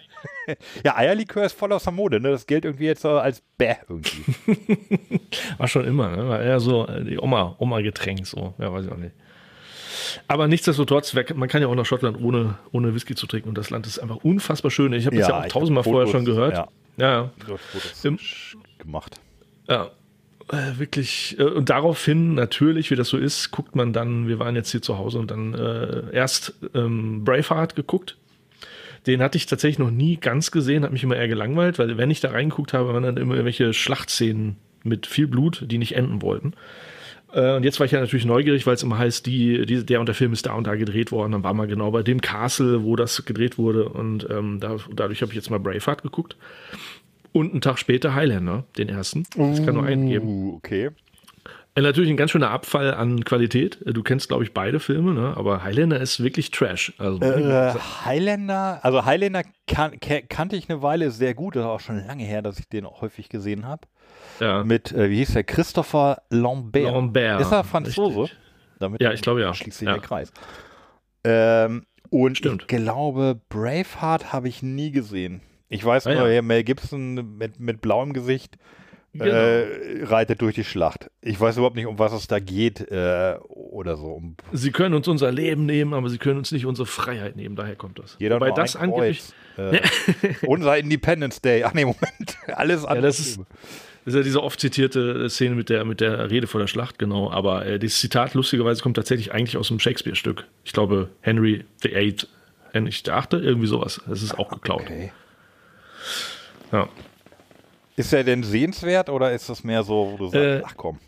ja, 0.83 0.95
Eierlikör 0.97 1.45
ist 1.45 1.53
voll 1.57 1.71
aus 1.73 1.83
der 1.83 1.93
Mode, 1.93 2.19
ne? 2.19 2.31
Das 2.31 2.47
gilt 2.47 2.65
irgendwie 2.65 2.85
jetzt 2.85 3.05
als 3.05 3.43
Bäh 3.57 3.75
irgendwie. 3.87 4.31
war 5.57 5.67
schon 5.67 5.85
immer, 5.85 6.09
ne? 6.15 6.27
War 6.29 6.41
eher 6.41 6.59
so 6.59 6.87
äh, 6.87 7.03
die 7.03 7.19
Oma, 7.19 7.55
Oma-Getränk, 7.59 8.25
so, 8.25 8.53
ja, 8.57 8.73
weiß 8.73 8.85
ich 8.85 8.91
auch 8.91 8.97
nicht. 8.97 9.15
Aber 10.27 10.47
nichtsdestotrotz, 10.47 11.15
man 11.35 11.49
kann 11.49 11.61
ja 11.61 11.67
auch 11.67 11.75
nach 11.75 11.85
Schottland 11.85 12.21
ohne, 12.21 12.55
ohne 12.71 12.93
Whisky 12.93 13.15
zu 13.15 13.25
trinken 13.25 13.49
und 13.49 13.57
das 13.57 13.69
Land 13.69 13.87
ist 13.87 13.99
einfach 13.99 14.17
unfassbar 14.17 14.69
schön. 14.69 14.93
Ich 14.93 15.05
habe 15.07 15.15
das 15.17 15.27
ja, 15.27 15.39
ja 15.39 15.43
auch 15.43 15.47
tausendmal 15.47 15.83
vorher 15.83 16.07
schon 16.11 16.25
gehört. 16.25 16.55
Ja. 16.57 16.67
Ja, 16.95 17.31
Im, 18.03 18.19
gemacht. 18.83 19.19
Ja, 19.67 19.89
äh, 20.49 20.77
wirklich. 20.77 21.35
Äh, 21.39 21.43
und 21.45 21.69
daraufhin, 21.69 22.35
natürlich, 22.35 22.91
wie 22.91 22.95
das 22.95 23.09
so 23.09 23.17
ist, 23.17 23.49
guckt 23.51 23.75
man 23.75 23.93
dann, 23.93 24.27
wir 24.27 24.37
waren 24.39 24.55
jetzt 24.55 24.71
hier 24.71 24.81
zu 24.81 24.97
Hause 24.99 25.17
und 25.19 25.31
dann 25.31 25.55
äh, 25.55 26.13
erst 26.13 26.53
ähm, 26.75 27.23
Braveheart 27.23 27.75
geguckt. 27.75 28.17
Den 29.07 29.21
hatte 29.21 29.37
ich 29.37 29.47
tatsächlich 29.47 29.79
noch 29.79 29.91
nie 29.91 30.15
ganz 30.15 30.51
gesehen, 30.51 30.83
hat 30.83 30.93
mich 30.93 31.03
immer 31.03 31.17
eher 31.17 31.27
gelangweilt, 31.27 31.77
weil 31.77 31.97
wenn 31.97 32.09
ich 32.11 32.21
da 32.21 32.31
reingeguckt 32.31 32.73
habe, 32.73 32.89
waren 32.93 33.03
dann 33.03 33.17
immer 33.17 33.33
irgendwelche 33.33 33.73
Schlachtszenen 33.73 34.55
mit 34.83 35.07
viel 35.07 35.27
Blut, 35.27 35.63
die 35.67 35.77
nicht 35.77 35.95
enden 35.95 36.21
wollten. 36.21 36.53
Äh, 37.33 37.55
und 37.57 37.63
jetzt 37.63 37.79
war 37.79 37.85
ich 37.85 37.91
ja 37.91 37.99
natürlich 37.99 38.25
neugierig, 38.25 38.65
weil 38.65 38.75
es 38.75 38.83
immer 38.83 38.97
heißt, 38.97 39.25
die, 39.25 39.65
die, 39.65 39.85
der 39.85 39.99
und 40.01 40.05
der 40.05 40.15
Film 40.15 40.31
ist 40.33 40.45
da 40.45 40.53
und 40.53 40.67
da 40.67 40.75
gedreht 40.75 41.11
worden. 41.11 41.31
Dann 41.33 41.43
war 41.43 41.53
mal 41.53 41.67
genau 41.67 41.91
bei 41.91 42.01
dem 42.03 42.21
Castle, 42.21 42.83
wo 42.83 42.95
das 42.95 43.25
gedreht 43.25 43.57
wurde. 43.57 43.89
Und 43.89 44.29
ähm, 44.29 44.59
da, 44.61 44.77
dadurch 44.93 45.21
habe 45.21 45.31
ich 45.31 45.35
jetzt 45.35 45.49
mal 45.49 45.59
Braveheart 45.59 46.01
geguckt. 46.03 46.37
Und 47.33 47.51
einen 47.51 47.61
Tag 47.61 47.79
später 47.79 48.13
Highlander, 48.13 48.63
den 48.77 48.89
ersten. 48.89 49.25
Das 49.35 49.65
kann 49.65 49.73
nur 49.73 49.83
einen 49.85 50.05
uh, 50.05 50.09
geben. 50.09 50.53
Okay. 50.57 50.89
Äh, 51.75 51.81
natürlich 51.81 52.11
ein 52.11 52.17
ganz 52.17 52.29
schöner 52.29 52.51
Abfall 52.51 52.93
an 52.93 53.23
Qualität. 53.25 53.81
Äh, 53.87 53.93
du 53.93 54.03
kennst, 54.03 54.27
glaube 54.27 54.43
ich, 54.43 54.53
beide 54.53 54.79
Filme, 54.79 55.15
ne? 55.15 55.35
aber 55.35 55.63
Highlander 55.63 55.99
ist 55.99 56.21
wirklich 56.23 56.51
Trash. 56.51 56.93
Also, 56.99 57.19
äh, 57.21 57.39
ne? 57.39 57.73
äh 57.75 58.05
Highlander, 58.05 58.79
also 58.83 59.03
Highlander 59.05 59.41
kan 59.65 59.93
kannte 60.29 60.55
ich 60.55 60.69
eine 60.69 60.83
Weile 60.83 61.09
sehr 61.09 61.33
gut. 61.33 61.55
Das 61.55 61.63
war 61.63 61.71
auch 61.71 61.79
schon 61.79 61.97
lange 62.05 62.23
her, 62.23 62.43
dass 62.43 62.59
ich 62.59 62.69
den 62.69 62.85
auch 62.85 63.01
häufig 63.01 63.29
gesehen 63.29 63.65
habe. 63.65 63.81
Ja. 64.39 64.63
Mit, 64.63 64.91
äh, 64.91 65.09
wie 65.09 65.17
hieß 65.17 65.33
der, 65.33 65.43
Christopher 65.43 66.21
Lambert. 66.29 66.83
Lambert. 66.83 67.41
Ist 67.41 67.51
er 67.51 67.63
Franzose? 67.63 68.29
ja, 68.99 69.11
ich 69.11 69.23
glaube 69.23 69.41
ja. 69.41 69.55
Schließt 69.55 69.79
sich 69.79 69.87
ja. 69.87 69.93
der 69.93 70.03
Kreis. 70.03 70.31
Ähm, 71.23 71.87
und 72.11 72.37
Stimmt. 72.37 72.63
ich 72.63 72.67
glaube, 72.67 73.41
Braveheart 73.49 74.31
habe 74.33 74.47
ich 74.47 74.61
nie 74.61 74.91
gesehen. 74.91 75.41
Ich 75.73 75.83
weiß 75.83 76.05
nur, 76.05 76.13
ah, 76.13 76.29
ja. 76.29 76.37
Äh, 76.37 76.41
Mel 76.43 76.63
Gibson 76.63 77.35
mit, 77.35 77.59
mit 77.59 77.81
blauem 77.81 78.13
Gesicht 78.13 78.57
äh, 79.13 79.17
genau. 79.17 79.31
äh, 79.31 80.03
reitet 80.03 80.39
durch 80.43 80.53
die 80.53 80.63
Schlacht. 80.63 81.09
Ich 81.21 81.39
weiß 81.41 81.57
überhaupt 81.57 81.75
nicht, 81.75 81.87
um 81.87 81.97
was 81.97 82.13
es 82.13 82.27
da 82.27 82.37
geht 82.37 82.91
äh, 82.91 83.37
oder 83.47 83.97
so. 83.97 84.05
Um 84.05 84.37
sie 84.51 84.71
können 84.71 84.93
uns 84.93 85.07
unser 85.07 85.31
Leben 85.31 85.65
nehmen, 85.65 85.95
aber 85.95 86.09
sie 86.09 86.19
können 86.19 86.37
uns 86.37 86.51
nicht 86.51 86.67
unsere 86.67 86.85
Freiheit 86.85 87.35
nehmen. 87.35 87.55
Daher 87.55 87.75
kommt 87.75 87.97
das. 87.97 88.17
Jeder 88.19 88.35
Wobei 88.35 88.51
das 88.51 88.75
angeblich. 88.75 89.21
Äh, 89.55 89.81
unser 90.47 90.79
Independence 90.79 91.39
Day. 91.39 91.63
Ach 91.63 91.75
nee, 91.75 91.85
Moment. 91.85 92.37
Alles 92.55 92.85
andere. 92.85 92.95
Ja, 93.05 93.05
das 93.05 93.19
ist 93.19 93.37
ja 94.07 94.23
diese 94.23 94.41
oft 94.41 94.59
zitierte 94.59 95.29
Szene 95.29 95.53
mit 95.53 95.69
der, 95.69 95.85
mit 95.85 96.01
der 96.01 96.31
Rede 96.31 96.47
vor 96.47 96.59
der 96.59 96.65
Schlacht, 96.65 96.97
genau. 96.97 97.29
Aber 97.31 97.63
äh, 97.63 97.77
dieses 97.77 97.99
Zitat, 97.99 98.33
lustigerweise, 98.33 98.81
kommt 98.81 98.95
tatsächlich 98.95 99.31
eigentlich 99.31 99.55
aus 99.57 99.69
einem 99.69 99.79
Shakespeare-Stück. 99.79 100.47
Ich 100.65 100.73
glaube, 100.73 101.09
Henry 101.21 101.65
VIII, 101.83 102.17
Henry 102.71 102.89
VIII, 102.91 103.43
irgendwie 103.45 103.67
sowas. 103.67 104.01
Das 104.07 104.23
ist 104.23 104.39
auch 104.39 104.49
geklaut. 104.49 104.81
Okay. 104.81 105.11
Ja. 106.71 106.89
Ist 107.95 108.11
er 108.13 108.23
denn 108.23 108.43
sehenswert 108.43 109.09
oder 109.09 109.31
ist 109.31 109.49
das 109.49 109.63
mehr 109.63 109.83
so, 109.83 110.11
wo 110.13 110.17
du 110.17 110.23
sagst, 110.25 110.35
äh, 110.35 110.61
ach 110.65 110.73
komm. 110.75 110.99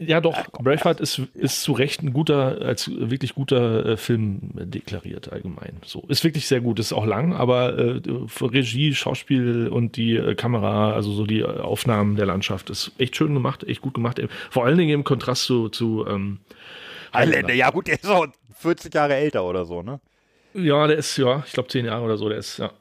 Ja, 0.00 0.20
doch, 0.20 0.34
ach, 0.36 0.48
komm, 0.50 0.64
Braveheart 0.64 0.98
ist, 1.00 1.18
ist 1.34 1.62
zu 1.62 1.70
Recht 1.70 2.02
ein 2.02 2.12
guter, 2.12 2.60
als 2.62 2.90
wirklich 2.92 3.36
guter 3.36 3.86
äh, 3.86 3.96
Film 3.96 4.50
deklariert 4.54 5.32
allgemein. 5.32 5.76
So. 5.84 6.02
Ist 6.08 6.24
wirklich 6.24 6.48
sehr 6.48 6.60
gut, 6.60 6.80
ist 6.80 6.92
auch 6.92 7.06
lang, 7.06 7.32
aber 7.32 7.78
äh, 7.78 8.00
Regie, 8.40 8.92
Schauspiel 8.94 9.68
und 9.68 9.94
die 9.96 10.16
äh, 10.16 10.34
Kamera, 10.34 10.92
also 10.94 11.12
so 11.12 11.24
die 11.24 11.44
Aufnahmen 11.44 12.16
der 12.16 12.26
Landschaft, 12.26 12.70
ist 12.70 12.90
echt 12.98 13.14
schön 13.14 13.32
gemacht, 13.34 13.62
echt 13.62 13.82
gut 13.82 13.94
gemacht. 13.94 14.20
Vor 14.50 14.66
allen 14.66 14.78
Dingen 14.78 14.90
im 14.90 15.04
Kontrast 15.04 15.44
zu, 15.44 15.68
zu 15.68 16.04
ähm, 16.08 16.40
Highlander. 17.12 17.54
Ja, 17.54 17.70
gut, 17.70 17.86
der 17.86 17.94
ist 17.94 18.08
auch 18.08 18.26
40 18.58 18.92
Jahre 18.92 19.14
älter 19.14 19.44
oder 19.44 19.64
so, 19.64 19.82
ne? 19.82 20.00
Ja, 20.54 20.88
der 20.88 20.96
ist, 20.98 21.16
ja, 21.16 21.44
ich 21.46 21.52
glaube 21.52 21.68
10 21.68 21.84
Jahre 21.84 22.04
oder 22.04 22.16
so, 22.16 22.28
der 22.28 22.38
ist, 22.38 22.58
ja. 22.58 22.72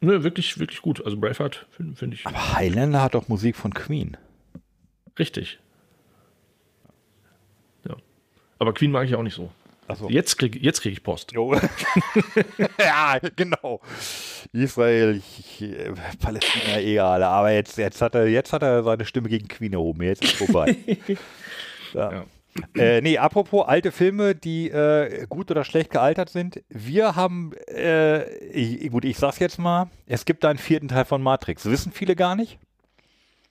Nö, 0.00 0.18
ne, 0.18 0.24
wirklich, 0.24 0.58
wirklich 0.58 0.82
gut. 0.82 1.04
Also 1.04 1.16
Braveheart 1.16 1.66
finde 1.70 1.96
find 1.96 2.14
ich. 2.14 2.26
Aber 2.26 2.52
Highlander 2.54 3.02
hat 3.02 3.14
doch 3.14 3.28
Musik 3.28 3.56
von 3.56 3.72
Queen. 3.74 4.16
Richtig. 5.18 5.58
Ja. 7.88 7.96
Aber 8.58 8.74
Queen 8.74 8.90
mag 8.90 9.06
ich 9.06 9.14
auch 9.14 9.22
nicht 9.22 9.34
so. 9.34 9.50
So. 9.96 10.08
Jetzt 10.08 10.38
kriege 10.38 10.58
jetzt 10.60 10.80
krieg 10.80 10.92
ich 10.94 11.02
Post. 11.02 11.32
ja, 12.80 13.18
genau. 13.36 13.82
Israel, 14.52 15.20
äh, 15.60 15.92
Palästina, 16.18 16.80
egal. 16.80 17.22
Aber 17.22 17.50
jetzt, 17.50 17.76
jetzt, 17.76 18.00
hat 18.00 18.14
er, 18.14 18.26
jetzt 18.26 18.54
hat 18.54 18.62
er 18.62 18.82
seine 18.82 19.04
Stimme 19.04 19.28
gegen 19.28 19.46
Queen 19.46 19.74
erhoben. 19.74 20.02
Jetzt 20.02 20.24
ist 20.24 20.32
es 20.32 20.38
vorbei. 20.38 20.74
ja. 21.92 22.12
Ja. 22.12 22.24
Äh, 22.76 23.00
nee, 23.00 23.18
apropos 23.18 23.66
alte 23.66 23.90
Filme, 23.90 24.34
die 24.34 24.70
äh, 24.70 25.26
gut 25.28 25.50
oder 25.50 25.64
schlecht 25.64 25.90
gealtert 25.90 26.28
sind. 26.28 26.62
Wir 26.68 27.16
haben, 27.16 27.52
äh, 27.66 28.88
gut, 28.88 29.04
ich 29.04 29.16
sag's 29.18 29.38
jetzt 29.40 29.58
mal, 29.58 29.88
es 30.06 30.24
gibt 30.24 30.44
da 30.44 30.50
einen 30.50 30.58
vierten 30.58 30.88
Teil 30.88 31.04
von 31.04 31.20
Matrix. 31.22 31.64
Wissen 31.66 31.90
viele 31.92 32.14
gar 32.14 32.36
nicht. 32.36 32.58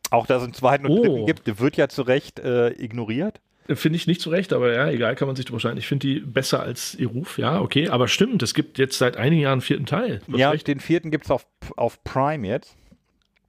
Auch 0.09 0.25
dass 0.25 0.37
es 0.41 0.43
einen 0.45 0.53
zweiten 0.53 0.85
und 0.85 0.97
oh. 0.99 1.03
dritten 1.03 1.25
gibt, 1.25 1.59
wird 1.59 1.75
ja 1.77 1.87
zu 1.89 2.03
Recht 2.03 2.39
äh, 2.39 2.69
ignoriert. 2.81 3.41
Äh, 3.67 3.75
finde 3.75 3.97
ich 3.97 4.07
nicht 4.07 4.21
zu 4.21 4.29
Recht, 4.29 4.53
aber 4.53 4.71
ja, 4.71 4.89
egal, 4.89 5.15
kann 5.15 5.27
man 5.27 5.35
sich 5.35 5.51
wahrscheinlich. 5.51 5.83
Ich 5.83 5.87
finde 5.87 6.07
die 6.07 6.19
besser 6.21 6.61
als 6.61 6.95
ihr 6.95 7.09
Ruf, 7.09 7.37
ja, 7.37 7.59
okay. 7.59 7.89
Aber 7.89 8.07
stimmt, 8.07 8.41
es 8.41 8.53
gibt 8.53 8.77
jetzt 8.77 8.97
seit 8.97 9.17
einigen 9.17 9.41
Jahren 9.41 9.53
einen 9.53 9.61
vierten 9.61 9.85
Teil. 9.85 10.21
Ja, 10.27 10.51
recht. 10.51 10.67
den 10.67 10.79
vierten 10.79 11.11
gibt 11.11 11.25
es 11.25 11.31
auf, 11.31 11.45
auf 11.75 12.01
Prime 12.03 12.47
jetzt. 12.47 12.75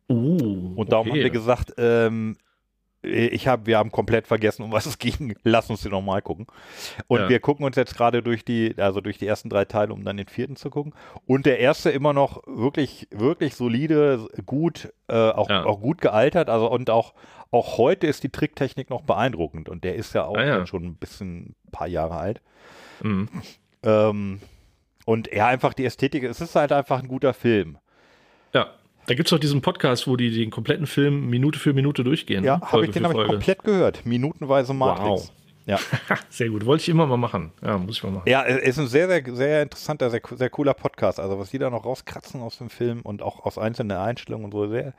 Oh, 0.09 0.73
und 0.77 0.91
darum 0.93 1.09
okay. 1.11 1.19
haben 1.19 1.23
wir 1.23 1.31
gesagt, 1.31 1.75
ähm, 1.79 2.37
äh, 3.05 3.27
ich 3.29 3.47
habe, 3.47 3.67
wir 3.67 3.79
haben 3.79 3.93
komplett 3.93 4.27
vergessen, 4.27 4.63
um 4.63 4.73
was 4.73 4.87
es 4.87 4.99
ging. 4.99 5.37
Lass 5.45 5.71
uns 5.71 5.83
den 5.83 5.93
nochmal 5.93 6.23
gucken. 6.23 6.47
Und 7.07 7.21
ja. 7.21 7.29
wir 7.29 7.41
gucken 7.41 7.65
uns 7.67 7.77
jetzt 7.77 7.97
gerade 7.97 8.23
durch 8.23 8.45
die, 8.45 8.75
also 8.77 9.01
durch 9.01 9.19
die 9.19 9.27
ersten 9.27 9.49
drei 9.51 9.65
Teile, 9.65 9.93
um 9.93 10.05
dann 10.05 10.17
den 10.17 10.27
vierten 10.27 10.57
zu 10.57 10.71
gucken. 10.71 10.95
Und 11.27 11.47
der 11.47 11.59
erste 11.59 11.91
immer 11.91 12.13
noch 12.13 12.43
wirklich, 12.47 13.09
wirklich 13.11 13.55
solide, 13.57 14.27
gut, 14.47 14.93
äh, 15.09 15.15
auch, 15.31 15.49
ja. 15.51 15.65
auch 15.65 15.81
gut 15.81 16.01
gealtert. 16.01 16.49
Also 16.49 16.71
und 16.71 16.91
auch, 16.91 17.15
auch 17.51 17.79
heute 17.79 18.07
ist 18.07 18.23
die 18.23 18.31
Tricktechnik 18.31 18.91
noch 18.91 19.03
beeindruckend. 19.03 19.69
Und 19.69 19.85
der 19.85 19.95
ist 19.95 20.15
ja 20.15 20.25
auch 20.25 20.37
ah, 20.37 20.45
ja. 20.45 20.67
schon 20.67 20.85
ein 20.85 20.95
bisschen, 20.97 21.55
ein 21.67 21.71
paar 21.73 21.89
Jahre 21.89 22.17
alt. 22.17 22.41
Mhm. 23.03 23.29
Ähm, 23.83 24.41
und 25.07 25.31
ja, 25.33 25.47
einfach 25.49 25.75
die 25.75 25.85
Ästhetik, 25.85 26.23
es 26.23 26.41
ist 26.41 26.57
halt 26.57 26.73
einfach 26.73 27.01
ein 27.03 27.09
guter 27.09 27.35
Film. 27.35 27.77
Ja. 28.55 28.69
Da 29.07 29.15
gibt 29.15 29.27
es 29.29 29.31
doch 29.31 29.39
diesen 29.39 29.61
Podcast, 29.61 30.07
wo 30.09 30.17
die 30.17 30.31
den 30.31 30.51
kompletten 30.51 30.87
Film 30.87 31.29
Minute 31.29 31.59
für 31.59 31.73
Minute 31.75 32.05
durchgehen. 32.05 32.43
Ja, 32.45 32.61
habe 32.61 32.87
ich 32.87 32.91
den 32.93 33.05
ich 33.05 33.11
komplett 33.11 33.63
gehört. 33.63 34.05
Minutenweise 34.07 34.73
Matrix. 34.73 35.09
Wow. 35.29 35.33
Ja. 35.67 35.79
sehr 36.31 36.49
gut. 36.51 36.65
Wollte 36.67 36.83
ich 36.83 36.89
immer 36.91 37.07
mal 37.07 37.17
machen. 37.19 37.51
Ja, 37.63 37.77
muss 37.79 37.97
ich 37.97 38.03
mal 38.03 38.11
machen. 38.11 38.25
Ja, 38.29 38.43
ist 38.43 38.79
ein 38.79 38.87
sehr, 38.87 39.09
sehr, 39.09 39.23
sehr 39.35 39.63
interessanter, 39.63 40.11
sehr, 40.11 40.21
sehr 40.35 40.51
cooler 40.51 40.75
Podcast. 40.75 41.19
Also, 41.21 41.39
was 41.39 41.51
die 41.51 41.59
da 41.59 41.71
noch 41.71 41.85
rauskratzen 41.87 42.41
aus 42.43 42.59
dem 42.59 42.69
Film 42.71 43.01
und 43.03 43.23
auch 43.23 43.45
aus 43.45 43.57
einzelnen 43.59 43.93
Einstellungen 43.99 44.47
und 44.47 44.53
so. 44.53 44.69
Sehr, 44.69 44.93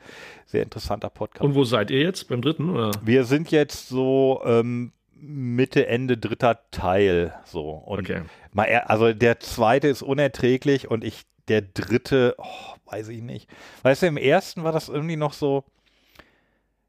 sehr 0.46 0.62
interessanter 0.62 1.08
Podcast. 1.10 1.44
Und 1.44 1.54
wo 1.54 1.64
seid 1.64 1.90
ihr 1.90 2.00
jetzt? 2.00 2.28
Beim 2.28 2.42
dritten? 2.42 2.70
Oder? 2.70 2.92
Wir 3.04 3.24
sind 3.24 3.50
jetzt 3.52 3.88
so 3.88 4.40
ähm, 4.44 4.92
Mitte, 5.20 5.86
Ende 5.88 6.16
dritter 6.16 6.58
Teil. 6.72 7.34
So. 7.44 7.62
Und 7.70 8.00
okay. 8.00 8.22
Mal, 8.52 8.66
also, 8.86 9.12
der 9.12 9.38
zweite 9.40 9.86
ist 9.88 10.02
unerträglich 10.02 10.90
und 10.90 11.02
ich 11.04 11.22
der 11.48 11.62
dritte, 11.62 12.34
oh, 12.38 12.76
weiß 12.90 13.08
ich 13.08 13.22
nicht. 13.22 13.48
Weißt 13.82 14.02
du, 14.02 14.06
im 14.06 14.16
ersten 14.16 14.64
war 14.64 14.72
das 14.72 14.88
irgendwie 14.88 15.16
noch 15.16 15.32
so, 15.32 15.64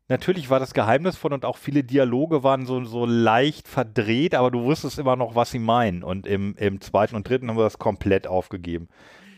natürlich 0.07 0.49
war 0.49 0.59
das 0.59 0.73
geheimnisvoll 0.73 1.33
und 1.33 1.45
auch 1.45 1.57
viele 1.57 1.83
Dialoge 1.83 2.43
waren 2.43 2.65
so, 2.65 2.83
so 2.83 3.05
leicht 3.05 3.67
verdreht, 3.67 4.35
aber 4.35 4.51
du 4.51 4.63
wusstest 4.63 4.99
immer 4.99 5.15
noch, 5.15 5.35
was 5.35 5.51
sie 5.51 5.59
meinen. 5.59 6.03
Und 6.03 6.25
im, 6.25 6.55
im 6.57 6.81
zweiten 6.81 7.15
und 7.15 7.27
dritten 7.27 7.49
haben 7.49 7.57
wir 7.57 7.63
das 7.63 7.79
komplett 7.79 8.27
aufgegeben. 8.27 8.87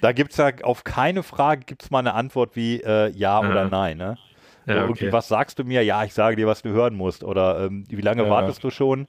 Da 0.01 0.13
gibt 0.13 0.31
es 0.31 0.37
ja 0.37 0.51
auf 0.63 0.85
keine 0.85 1.23
Frage 1.23 1.65
gibt's 1.65 1.91
mal 1.91 1.99
eine 1.99 2.13
Antwort 2.13 2.55
wie 2.55 2.81
äh, 2.81 3.09
ja 3.09 3.39
Aha. 3.39 3.49
oder 3.49 3.67
nein. 3.67 3.97
Ne? 3.97 4.17
Ja, 4.65 4.75
okay. 4.75 4.81
Irgendwie, 4.83 5.11
was 5.11 5.27
sagst 5.27 5.59
du 5.59 5.65
mir? 5.65 5.83
Ja, 5.83 6.05
ich 6.05 6.13
sage 6.13 6.37
dir, 6.37 6.47
was 6.47 6.61
du 6.61 6.69
hören 6.69 6.95
musst. 6.95 7.25
Oder 7.25 7.65
ähm, 7.65 7.83
wie 7.89 7.99
lange 8.01 8.23
ja. 8.23 8.29
wartest 8.29 8.63
du 8.63 8.69
schon 8.69 9.07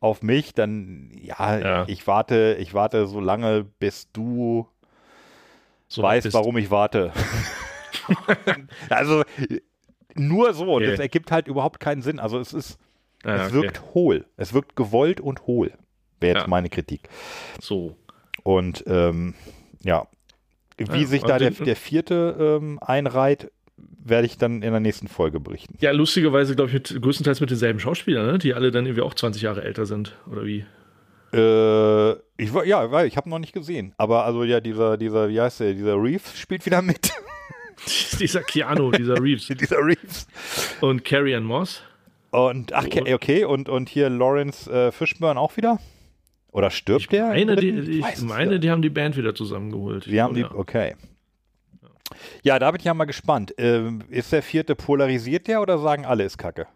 auf 0.00 0.20
mich? 0.22 0.52
Dann, 0.52 1.12
ja, 1.14 1.58
ja, 1.58 1.84
ich 1.86 2.08
warte, 2.08 2.56
ich 2.58 2.74
warte 2.74 3.06
so 3.06 3.20
lange, 3.20 3.62
bis 3.78 4.10
du 4.10 4.66
so 5.92 6.02
weiß, 6.02 6.24
bist. 6.24 6.34
warum 6.34 6.56
ich 6.56 6.70
warte. 6.70 7.12
also 8.88 9.22
nur 10.14 10.52
so, 10.54 10.68
okay. 10.76 10.86
das 10.86 10.98
ergibt 11.00 11.30
halt 11.30 11.46
überhaupt 11.48 11.80
keinen 11.80 12.02
Sinn. 12.02 12.18
Also 12.18 12.38
es 12.38 12.52
ist, 12.52 12.78
ah, 13.24 13.34
es 13.36 13.42
okay. 13.46 13.52
wirkt 13.52 13.82
hohl. 13.94 14.24
Es 14.36 14.52
wirkt 14.54 14.76
gewollt 14.76 15.20
und 15.20 15.46
hohl, 15.46 15.72
wäre 16.20 16.34
jetzt 16.38 16.42
ja. 16.42 16.48
meine 16.48 16.70
Kritik. 16.70 17.08
So. 17.60 17.96
Und 18.42 18.84
ähm, 18.86 19.34
ja, 19.82 20.06
wie 20.78 21.00
ja, 21.02 21.06
sich 21.06 21.22
da 21.22 21.38
der, 21.38 21.50
der 21.50 21.76
vierte 21.76 22.58
ähm, 22.60 22.78
einreiht, 22.80 23.50
werde 23.76 24.26
ich 24.26 24.36
dann 24.38 24.62
in 24.62 24.70
der 24.70 24.80
nächsten 24.80 25.08
Folge 25.08 25.38
berichten. 25.40 25.76
Ja, 25.80 25.92
lustigerweise, 25.92 26.56
glaube 26.56 26.70
ich, 26.70 26.74
mit, 26.74 27.02
größtenteils 27.02 27.40
mit 27.40 27.50
denselben 27.50 27.78
Schauspielern, 27.78 28.26
ne? 28.26 28.38
die 28.38 28.54
alle 28.54 28.70
dann 28.70 28.86
irgendwie 28.86 29.02
auch 29.02 29.14
20 29.14 29.42
Jahre 29.42 29.62
älter 29.62 29.86
sind, 29.86 30.16
oder 30.30 30.44
wie? 30.44 30.64
Äh, 31.34 32.12
ich 32.36 32.52
war, 32.52 32.64
ja, 32.66 33.04
ich 33.04 33.16
habe 33.16 33.30
noch 33.30 33.38
nicht 33.38 33.52
gesehen. 33.54 33.94
Aber 33.96 34.24
also 34.24 34.44
ja, 34.44 34.60
dieser, 34.60 34.98
dieser, 34.98 35.28
wie 35.28 35.40
heißt 35.40 35.60
der, 35.60 35.72
dieser 35.74 35.94
Reeves 36.02 36.38
spielt 36.38 36.64
wieder 36.66 36.82
mit. 36.82 37.10
dieser 38.20 38.42
Keanu, 38.42 38.90
dieser 38.90 39.20
Reeves. 39.22 39.46
dieser 39.48 39.78
Reeves. 39.78 40.26
Und 40.80 41.04
Carrie 41.04 41.34
Ann 41.34 41.44
Moss. 41.44 41.80
Und 42.32 42.72
ach, 42.72 42.86
okay, 42.86 43.44
und, 43.44 43.68
und 43.68 43.88
hier 43.88 44.08
Lawrence 44.10 44.70
äh, 44.70 44.90
Fishburne 44.92 45.38
auch 45.38 45.56
wieder? 45.56 45.78
Oder 46.50 46.70
stirbt 46.70 47.02
ich 47.02 47.08
der? 47.08 47.32
die, 47.56 47.68
ich 47.78 48.02
Weiß 48.04 48.22
meine, 48.22 48.60
die 48.60 48.70
haben 48.70 48.82
die 48.82 48.90
Band 48.90 49.16
wieder 49.16 49.34
zusammengeholt. 49.34 50.06
Die 50.06 50.20
haben 50.20 50.34
die, 50.34 50.44
okay. 50.44 50.96
Ja, 52.42 52.58
da 52.58 52.70
bin 52.70 52.78
ich 52.80 52.84
ja 52.84 52.92
mal 52.94 53.06
gespannt. 53.06 53.54
Ähm, 53.56 54.02
ist 54.10 54.32
der 54.32 54.42
vierte 54.42 54.74
polarisiert 54.74 55.46
der 55.46 55.62
oder 55.62 55.78
sagen 55.78 56.04
alle 56.04 56.24
ist 56.24 56.36
Kacke? 56.36 56.66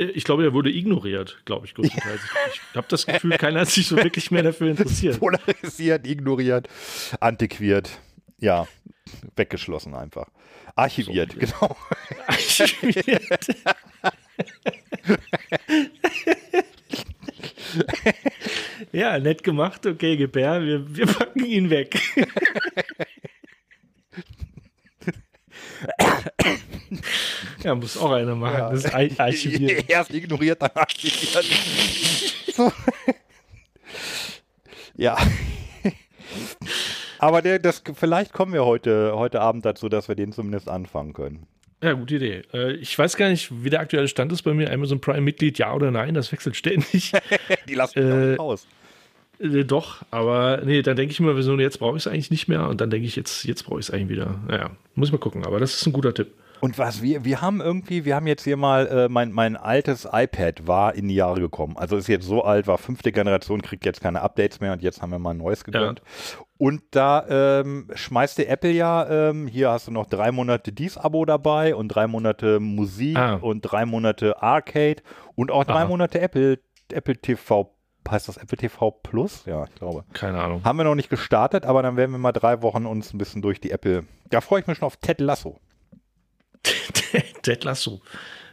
Äh, 0.00 0.10
ich 0.14 0.22
glaube, 0.24 0.42
er 0.44 0.52
wurde 0.52 0.70
ignoriert, 0.70 1.38
glaube 1.44 1.66
ich, 1.66 1.74
größtenteils. 1.74 2.20
ich 2.72 2.76
habe 2.76 2.86
das 2.88 3.06
Gefühl, 3.06 3.30
keiner 3.36 3.60
hat 3.60 3.68
sich 3.68 3.86
so 3.86 3.96
wirklich 3.96 4.30
mehr 4.32 4.42
dafür 4.42 4.70
interessiert. 4.70 5.20
Polarisiert, 5.20 6.06
ignoriert, 6.06 6.68
antiquiert, 7.20 7.90
ja, 8.38 8.66
weggeschlossen 9.36 9.92
einfach. 9.94 10.28
Archiviert, 10.74 11.32
so 11.32 11.38
genau. 11.38 11.76
Archiviert. 12.26 13.46
ja, 18.92 19.18
nett 19.18 19.42
gemacht. 19.44 19.84
Okay, 19.84 20.16
Gebär, 20.16 20.62
wir, 20.62 20.96
wir 20.96 21.06
packen 21.06 21.44
ihn 21.44 21.68
weg. 21.70 22.00
Ja, 27.64 27.74
muss 27.74 27.98
auch 27.98 28.10
einer 28.10 28.34
machen. 28.34 28.58
Ja. 28.58 28.70
Das 28.70 28.84
ist 28.84 29.20
archiviert. 29.20 29.84
Erst 29.88 30.14
ignoriert, 30.14 30.62
dann 30.62 30.70
archiviert. 30.74 31.44
so. 32.54 32.72
ja. 34.96 35.16
Aber 37.18 37.42
der, 37.42 37.58
das, 37.58 37.82
vielleicht 37.94 38.32
kommen 38.32 38.52
wir 38.54 38.64
heute, 38.64 39.12
heute 39.14 39.40
Abend 39.42 39.64
dazu, 39.66 39.90
dass 39.90 40.08
wir 40.08 40.14
den 40.14 40.32
zumindest 40.32 40.68
anfangen 40.70 41.12
können. 41.12 41.46
Ja, 41.82 41.92
gute 41.92 42.16
Idee. 42.16 42.42
Äh, 42.54 42.72
ich 42.72 42.98
weiß 42.98 43.16
gar 43.16 43.28
nicht, 43.28 43.62
wie 43.62 43.68
der 43.70 43.80
aktuelle 43.80 44.08
Stand 44.08 44.32
ist 44.32 44.42
bei 44.42 44.54
mir. 44.54 44.72
Amazon 44.72 45.00
Prime-Mitglied, 45.00 45.58
ja 45.58 45.72
oder 45.74 45.90
nein, 45.90 46.14
das 46.14 46.32
wechselt 46.32 46.56
ständig. 46.56 47.12
Die 47.68 47.74
lassen 47.74 48.00
mich 48.06 48.30
äh, 48.30 48.34
raus. 48.36 48.66
Äh, 49.38 49.64
doch, 49.64 50.02
aber 50.10 50.62
nee, 50.64 50.80
dann 50.80 50.96
denke 50.96 51.12
ich 51.12 51.20
immer, 51.20 51.34
jetzt 51.60 51.78
brauche 51.78 51.96
ich 51.96 52.04
es 52.04 52.06
eigentlich 52.06 52.30
nicht 52.30 52.48
mehr 52.48 52.66
und 52.68 52.80
dann 52.82 52.90
denke 52.90 53.06
ich, 53.06 53.16
jetzt, 53.16 53.44
jetzt 53.44 53.64
brauche 53.64 53.80
ich 53.80 53.86
es 53.86 53.90
eigentlich 53.90 54.10
wieder. 54.10 54.38
Naja, 54.48 54.70
muss 54.94 55.08
ich 55.08 55.12
mal 55.12 55.18
gucken, 55.18 55.44
aber 55.46 55.58
das 55.58 55.74
ist 55.74 55.86
ein 55.86 55.92
guter 55.92 56.12
Tipp. 56.14 56.32
Und 56.60 56.78
was 56.78 57.00
wir, 57.00 57.24
wir 57.24 57.40
haben 57.40 57.60
irgendwie, 57.60 58.04
wir 58.04 58.14
haben 58.16 58.26
jetzt 58.26 58.44
hier 58.44 58.56
mal, 58.58 58.86
äh, 58.86 59.08
mein, 59.08 59.32
mein 59.32 59.56
altes 59.56 60.06
iPad 60.12 60.66
war 60.66 60.94
in 60.94 61.08
die 61.08 61.14
Jahre 61.14 61.40
gekommen. 61.40 61.76
Also 61.78 61.96
ist 61.96 62.06
jetzt 62.06 62.26
so 62.26 62.44
alt, 62.44 62.66
war 62.66 62.76
fünfte 62.76 63.12
Generation, 63.12 63.62
kriegt 63.62 63.86
jetzt 63.86 64.00
keine 64.02 64.20
Updates 64.20 64.60
mehr 64.60 64.72
und 64.72 64.82
jetzt 64.82 65.00
haben 65.00 65.10
wir 65.10 65.18
mal 65.18 65.30
ein 65.30 65.38
neues 65.38 65.64
gegönnt. 65.64 66.00
Ja. 66.00 66.44
Und 66.58 66.82
da 66.90 67.60
ähm, 67.60 67.88
schmeißte 67.94 68.46
Apple 68.46 68.72
ja, 68.72 69.30
ähm, 69.30 69.46
hier 69.46 69.70
hast 69.70 69.88
du 69.88 69.90
noch 69.90 70.04
drei 70.06 70.30
Monate 70.32 70.72
dies 70.72 70.98
Abo 70.98 71.24
dabei 71.24 71.74
und 71.74 71.88
drei 71.88 72.06
Monate 72.06 72.60
Musik 72.60 73.16
ah. 73.16 73.34
und 73.36 73.62
drei 73.62 73.86
Monate 73.86 74.42
Arcade 74.42 75.02
und 75.36 75.50
auch 75.50 75.64
drei 75.64 75.82
Aha. 75.82 75.86
Monate 75.88 76.20
Apple, 76.20 76.58
Apple 76.92 77.16
TV 77.16 77.74
heißt 78.08 78.28
das 78.28 78.36
Apple 78.38 78.58
TV 78.58 78.90
Plus? 78.90 79.44
Ja, 79.46 79.64
ich 79.64 79.74
glaube. 79.76 80.04
Keine 80.14 80.40
Ahnung. 80.42 80.62
Haben 80.64 80.76
wir 80.78 80.84
noch 80.84 80.94
nicht 80.96 81.08
gestartet, 81.10 81.64
aber 81.64 81.82
dann 81.82 81.96
werden 81.96 82.10
wir 82.12 82.18
mal 82.18 82.32
drei 82.32 82.60
Wochen 82.60 82.84
uns 82.86 83.14
ein 83.14 83.18
bisschen 83.18 83.40
durch 83.40 83.60
die 83.62 83.70
Apple. 83.70 84.04
Da 84.30 84.40
freue 84.42 84.60
ich 84.60 84.66
mich 84.66 84.76
schon 84.78 84.86
auf 84.86 84.96
Ted 84.98 85.20
Lasso. 85.20 85.58
Ted 87.42 87.64
Lasso. 87.64 88.00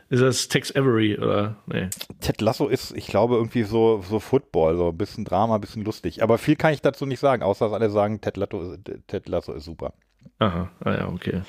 Ist 0.09 0.21
das 0.23 0.47
Tex 0.47 0.73
Avery 0.73 1.17
oder? 1.17 1.55
Nee. 1.65 1.89
Ted 2.21 2.39
Lasso 2.39 2.67
ist, 2.67 2.95
ich 2.95 3.07
glaube, 3.07 3.35
irgendwie 3.35 3.63
so, 3.63 4.01
so 4.07 4.19
Football, 4.19 4.77
so 4.77 4.89
ein 4.89 4.97
bisschen 4.97 5.25
Drama, 5.25 5.55
ein 5.55 5.61
bisschen 5.61 5.83
lustig. 5.83 6.23
Aber 6.23 6.37
viel 6.37 6.55
kann 6.55 6.73
ich 6.73 6.81
dazu 6.81 7.05
nicht 7.05 7.19
sagen, 7.19 7.43
außer 7.43 7.65
dass 7.65 7.73
alle 7.73 7.89
sagen, 7.89 8.21
Ted, 8.21 8.37
Lasso, 8.37 8.77
Ted 9.07 9.27
Lasso 9.27 9.51
ist 9.53 9.65
super. 9.65 9.93
Aha, 10.39 10.69
ah 10.85 10.91
ja, 10.91 11.07
okay. 11.09 11.41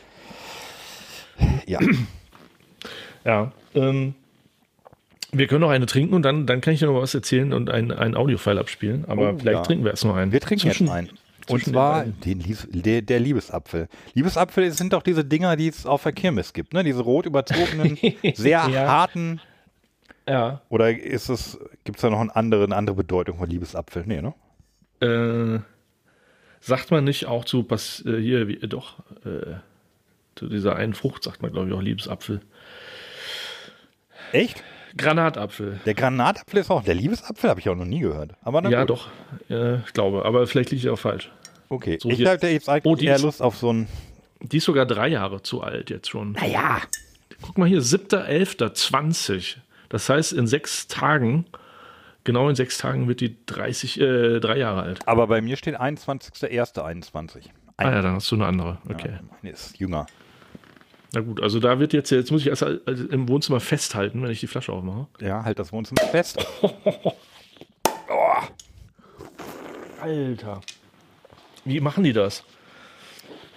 Ja. 1.67 1.79
ja, 3.25 3.53
ähm, 3.75 4.15
wir 5.31 5.47
können 5.47 5.61
noch 5.61 5.71
eine 5.71 5.87
trinken 5.87 6.15
und 6.15 6.23
dann, 6.23 6.47
dann 6.47 6.61
kann 6.61 6.75
ich 6.75 6.81
dir 6.81 6.87
noch 6.87 7.01
was 7.01 7.15
erzählen 7.15 7.53
und 7.53 7.71
einen 7.71 8.17
Audio-File 8.17 8.59
abspielen. 8.59 9.05
Aber 9.07 9.35
oh, 9.35 9.39
vielleicht 9.39 9.59
ja. 9.59 9.63
trinken 9.63 9.85
wir 9.85 9.93
erst 9.93 10.05
noch 10.05 10.17
einen. 10.17 10.33
Wir 10.33 10.41
trinken 10.41 10.69
Zwischen, 10.69 10.87
jetzt 10.87 10.93
einen 10.95 11.11
und 11.51 11.65
zwar 11.65 12.05
den, 12.05 12.45
der, 12.71 13.03
der, 13.03 13.21
Liebesapfel. 13.21 13.89
Liebesapfel 14.15 14.71
sind 14.73 14.93
doch 14.93 15.03
diese 15.03 15.25
Dinger, 15.25 15.57
die 15.57 15.69
es 15.69 15.87
auf 15.87 16.03
der 16.03 16.13
Kirmes 16.13 16.53
gibt, 16.53 16.75
ne? 16.75 16.85
Diese 16.85 17.03
rot 17.03 17.27
überzogenen, 17.27 17.97
sehr 18.35 18.67
ja. 18.73 18.89
harten. 18.89 19.41
Ja. 20.29 20.61
Oder 20.69 20.97
ist 21.01 21.29
es, 21.29 21.59
gibt 21.85 21.99
es 21.99 22.03
da 22.03 22.11
noch 22.11 22.21
eine 22.21 22.35
andere, 22.35 22.65
eine 22.65 22.77
andere 22.77 22.97
Bedeutung 22.97 23.39
von 23.39 23.49
Liebesapfel? 23.49 24.05
Nee, 24.07 24.21
ne? 24.23 24.35
Äh, 25.01 25.61
sagt 26.61 26.91
man 26.91 27.05
nicht 27.05 27.27
auch 27.27 27.45
zu, 27.45 27.63
Pas 27.63 28.05
äh, 28.07 28.21
hier, 28.21 28.49
wie, 28.49 28.55
äh, 28.59 28.67
doch, 28.69 28.99
äh, 29.25 29.57
zu 30.35 30.49
dieser 30.49 30.77
einen 30.77 30.95
Frucht 30.95 31.23
sagt 31.25 31.41
man, 31.43 31.53
glaube 31.53 31.69
ich, 31.69 31.75
auch 31.75 31.81
Liebesapfel. 31.83 32.41
Echt? 34.33 34.63
Granatapfel. 34.97 35.81
Der 35.85 35.95
Granatapfel 35.95 36.61
ist 36.61 36.71
auch 36.71 36.83
der 36.83 36.95
Liebesapfel, 36.95 37.49
habe 37.49 37.61
ich 37.61 37.69
auch 37.69 37.75
noch 37.77 37.85
nie 37.85 38.01
gehört. 38.01 38.33
Aber 38.43 38.67
ja, 38.69 38.81
gut. 38.81 38.91
doch, 38.91 39.09
ich 39.87 39.93
glaube. 39.93 40.25
Aber 40.25 40.47
vielleicht 40.47 40.71
liege 40.71 40.81
ich 40.81 40.89
auch 40.89 40.99
falsch. 40.99 41.31
Okay, 41.71 41.99
so 42.01 42.09
ich 42.09 42.19
jetzt. 42.19 42.29
hatte 42.29 42.49
jetzt 42.49 42.69
eigentlich 42.69 42.85
oh, 42.87 42.97
eher 42.97 43.17
ist, 43.17 43.23
Lust 43.23 43.43
auf 43.43 43.57
so 43.59 43.73
ein. 43.73 43.89
Die 44.41 44.59
ist 44.59 44.65
sogar 44.65 44.87
drei 44.87 45.09
Jahre 45.09 45.43
zu 45.43 45.61
alt 45.61 45.91
jetzt 45.91 46.09
schon. 46.09 46.33
Naja. 46.33 46.81
Guck 47.43 47.59
mal 47.59 47.69
hier, 47.69 47.81
7.11.20. 47.83 49.57
Das 49.89 50.09
heißt, 50.09 50.33
in 50.33 50.47
sechs 50.47 50.89
Tagen, 50.89 51.47
genau 52.25 52.49
in 52.49 52.55
sechs 52.57 52.79
Tagen 52.79 53.07
wird 53.07 53.21
die 53.21 53.37
30, 53.47 54.01
äh, 54.01 54.41
drei 54.41 54.59
Jahre 54.59 54.83
alt. 54.83 55.07
Aber 55.07 55.27
bei 55.27 55.41
mir 55.41 55.57
steht 55.57 55.79
21.01.21. 55.79 56.83
21. 56.87 57.51
Ah 57.77 57.85
ja, 57.91 58.03
dann 58.03 58.15
hast 58.17 58.31
du 58.31 58.35
eine 58.37 58.47
andere. 58.47 58.79
Okay. 58.89 59.13
Ja, 59.13 59.21
meine 59.43 59.53
ist 59.55 59.79
jünger. 59.79 60.07
Na 61.15 61.21
gut, 61.21 61.41
also 61.43 61.61
da 61.61 61.79
wird 61.79 61.93
jetzt, 61.93 62.11
jetzt 62.11 62.31
muss 62.31 62.43
ich 62.43 62.49
erst 62.49 62.63
halt, 62.63 62.87
also 62.87 63.05
im 63.09 63.29
Wohnzimmer 63.29 63.61
festhalten, 63.61 64.23
wenn 64.23 64.31
ich 64.31 64.41
die 64.41 64.47
Flasche 64.47 64.73
aufmache. 64.73 65.07
Ja, 65.21 65.45
halt 65.45 65.59
das 65.59 65.73
Wohnzimmer 65.73 66.03
fest. 66.11 66.45
oh. 66.63 67.13
Alter. 70.03 70.61
Wie 71.69 71.81
machen 71.81 72.03
die 72.03 72.15
das? 72.15 72.45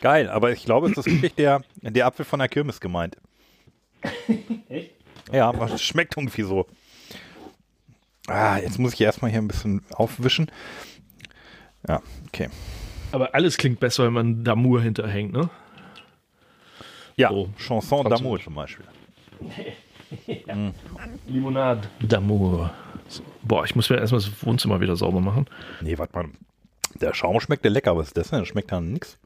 Geil, 0.02 0.30
aber 0.30 0.52
ich 0.52 0.66
glaube, 0.66 0.90
es 0.90 0.98
ist 0.98 1.06
wirklich 1.06 1.34
der, 1.36 1.62
der 1.78 2.06
Apfel 2.06 2.26
von 2.26 2.40
der 2.40 2.50
Kirmes 2.50 2.82
gemeint. 2.82 3.16
Echt? 4.68 4.92
Ja, 5.32 5.48
aber 5.48 5.78
schmeckt 5.78 6.18
irgendwie 6.18 6.42
so. 6.42 6.68
Ah, 8.28 8.58
jetzt 8.58 8.80
muss 8.80 8.94
ich 8.96 9.02
erstmal 9.02 9.32
hier 9.32 9.40
ein 9.42 9.48
bisschen 9.48 9.82
aufwischen. 9.94 10.52
Ja, 11.88 12.02
okay. 12.28 12.50
Aber 13.14 13.34
alles 13.34 13.56
klingt 13.58 13.80
besser, 13.80 14.04
wenn 14.06 14.14
man 14.14 14.44
Damour 14.44 14.82
hinterhängt, 14.82 15.32
ne? 15.32 15.50
Ja, 17.16 17.30
so, 17.30 17.50
Chanson 17.58 18.06
d'amour 18.08 18.44
zum 18.44 18.56
Beispiel. 18.56 18.86
ja. 20.48 20.54
mm. 20.56 20.74
Limonade 21.28 21.88
d'amour. 22.02 22.72
Boah, 23.44 23.64
ich 23.66 23.74
muss 23.76 23.90
mir 23.90 23.98
erstmal 24.00 24.20
das 24.22 24.46
Wohnzimmer 24.46 24.82
wieder 24.82 24.96
sauber 24.98 25.22
machen. 25.22 25.46
Nee, 25.82 25.98
warte 25.98 26.14
mal. 26.14 26.28
Der 27.00 27.14
Schaum 27.14 27.40
schmeckt 27.40 27.64
ja 27.64 27.72
lecker, 27.72 27.96
was 27.96 28.08
ist 28.08 28.18
das 28.18 28.30
denn? 28.30 28.40
Das 28.40 28.48
schmeckt 28.48 28.72
dann 28.72 28.92
nix. 28.94 29.18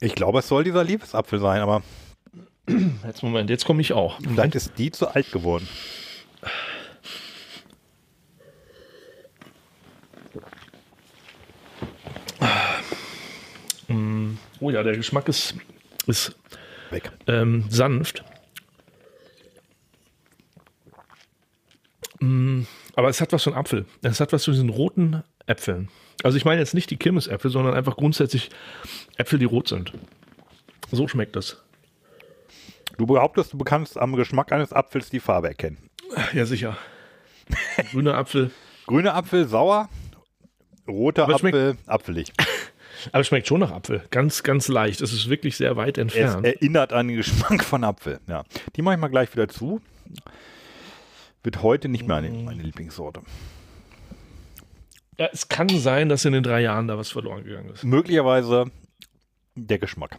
Ich 0.00 0.14
glaube, 0.14 0.40
es 0.40 0.48
soll 0.48 0.64
dieser 0.64 0.84
Liebesapfel 0.84 1.40
sein, 1.40 1.60
aber. 1.60 1.82
Jetzt 3.06 3.22
Moment, 3.22 3.50
jetzt 3.50 3.64
komme 3.64 3.80
ich 3.80 3.92
auch. 3.92 4.18
Moment. 4.20 4.34
Vielleicht 4.34 4.54
ist 4.54 4.72
die 4.78 4.90
zu 4.90 5.08
alt 5.08 5.30
geworden. 5.32 5.68
Mm. 13.88 14.34
Oh 14.60 14.70
ja, 14.70 14.82
der 14.82 14.96
Geschmack 14.96 15.28
ist, 15.28 15.56
ist 16.06 16.34
Weg. 16.90 17.12
Ähm, 17.26 17.64
sanft. 17.68 18.24
Mm, 22.24 22.66
aber 22.94 23.08
es 23.08 23.20
hat 23.20 23.32
was 23.32 23.42
von 23.42 23.54
Apfel. 23.54 23.86
Es 24.02 24.20
hat 24.20 24.32
was 24.32 24.44
von 24.44 24.54
diesen 24.54 24.70
roten 24.70 25.22
Äpfeln. 25.46 25.88
Also 26.22 26.38
ich 26.38 26.44
meine 26.44 26.60
jetzt 26.60 26.74
nicht 26.74 26.90
die 26.90 26.96
Kirmesäpfel, 26.96 27.50
sondern 27.50 27.74
einfach 27.74 27.96
grundsätzlich 27.96 28.50
Äpfel, 29.18 29.38
die 29.38 29.44
rot 29.44 29.68
sind. 29.68 29.92
So 30.90 31.06
schmeckt 31.08 31.36
das. 31.36 31.62
Du 32.96 33.06
behauptest, 33.06 33.52
du 33.52 33.58
kannst 33.58 33.98
am 33.98 34.14
Geschmack 34.14 34.52
eines 34.52 34.72
Apfels 34.72 35.10
die 35.10 35.20
Farbe 35.20 35.48
erkennen. 35.48 35.76
Ja, 36.32 36.46
sicher. 36.46 36.78
Grüner 37.90 38.14
Apfel. 38.14 38.50
Grüner 38.86 39.14
Apfel, 39.14 39.48
sauer. 39.48 39.88
Roter 40.86 41.24
Aber 41.24 41.34
Apfel, 41.34 41.76
apfelig. 41.86 42.32
Aber 43.10 43.20
es 43.20 43.26
schmeckt 43.26 43.48
schon 43.48 43.60
nach 43.60 43.72
Apfel. 43.72 44.04
Ganz, 44.10 44.42
ganz 44.44 44.68
leicht. 44.68 45.00
Es 45.00 45.12
ist 45.12 45.28
wirklich 45.28 45.56
sehr 45.56 45.76
weit 45.76 45.98
entfernt. 45.98 46.46
Es 46.46 46.54
erinnert 46.54 46.92
an 46.92 47.08
den 47.08 47.16
Geschmack 47.16 47.64
von 47.64 47.82
Apfel. 47.84 48.20
Ja. 48.28 48.44
Die 48.76 48.82
mache 48.82 48.94
ich 48.94 49.00
mal 49.00 49.08
gleich 49.08 49.32
wieder 49.34 49.48
zu. 49.48 49.82
Wird 51.44 51.62
heute 51.62 51.90
nicht 51.90 52.06
mehr 52.06 52.16
eine, 52.16 52.30
mhm. 52.30 52.44
meine 52.44 52.62
Lieblingssorte. 52.62 53.20
Ja, 55.18 55.28
es 55.30 55.48
kann 55.48 55.68
sein, 55.68 56.08
dass 56.08 56.24
in 56.24 56.32
den 56.32 56.42
drei 56.42 56.60
Jahren 56.62 56.88
da 56.88 56.96
was 56.98 57.10
verloren 57.10 57.44
gegangen 57.44 57.68
ist. 57.68 57.84
Möglicherweise 57.84 58.64
der 59.54 59.78
Geschmack. 59.78 60.18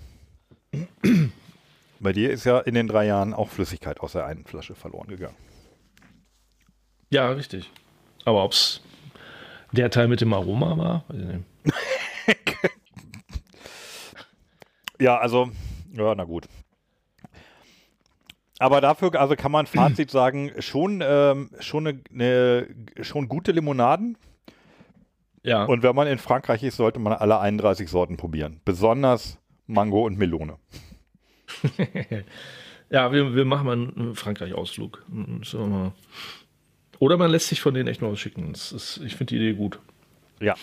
Bei 2.00 2.14
dir 2.14 2.30
ist 2.30 2.46
ja 2.46 2.60
in 2.60 2.76
den 2.76 2.88
drei 2.88 3.06
Jahren 3.08 3.34
auch 3.34 3.50
Flüssigkeit 3.50 4.00
aus 4.02 4.12
der 4.12 4.26
einen 4.28 4.46
Flasche 4.46 4.76
verloren 4.76 5.08
gegangen. 5.08 5.36
Ja, 7.10 7.30
richtig. 7.32 7.72
Aber 8.24 8.44
ob 8.44 8.52
es 8.52 8.82
der 9.72 9.90
Teil 9.90 10.08
mit 10.08 10.22
dem 10.22 10.32
Aroma 10.32 10.78
war, 10.78 11.04
weiß 11.08 11.18
ich 11.22 11.68
nicht. 11.68 12.72
ja, 15.00 15.18
also, 15.18 15.50
ja, 15.94 16.14
na 16.14 16.24
gut 16.24 16.48
aber 18.60 18.82
dafür, 18.82 19.14
also 19.20 19.36
kann 19.36 19.52
man 19.52 19.66
Fazit 19.66 20.10
sagen, 20.12 20.52
schon, 20.60 21.04
ähm, 21.06 21.50
schon, 21.60 21.88
eine, 21.88 22.00
eine, 22.12 22.68
schon 23.04 23.28
gute 23.28 23.52
Limonaden. 23.52 24.18
Ja. 25.44 25.66
Und 25.66 25.84
wenn 25.84 25.94
man 25.96 26.08
in 26.08 26.18
Frankreich 26.18 26.64
ist, 26.64 26.78
sollte 26.78 27.00
man 27.00 27.14
alle 27.14 27.40
31 27.40 27.90
Sorten 27.90 28.18
probieren. 28.18 28.62
Besonders 28.66 29.38
Mango 29.68 30.06
und 30.06 30.18
Melone. 30.18 30.56
ja, 32.90 33.12
wir, 33.12 33.36
wir 33.36 33.46
machen 33.46 33.66
mal 33.66 33.74
einen 33.74 34.16
Frankreich-Ausflug. 34.16 35.04
Mhm, 35.08 35.42
Oder 37.00 37.18
man 37.18 37.30
lässt 37.30 37.50
sich 37.50 37.62
von 37.62 37.74
denen 37.74 37.90
echt 37.90 38.02
mal 38.02 38.12
was 38.12 38.20
schicken. 38.20 38.54
Ist, 38.54 39.02
ich 39.06 39.16
finde 39.18 39.36
die 39.36 39.36
Idee 39.36 39.54
gut. 39.54 39.80
Ja. 40.40 40.56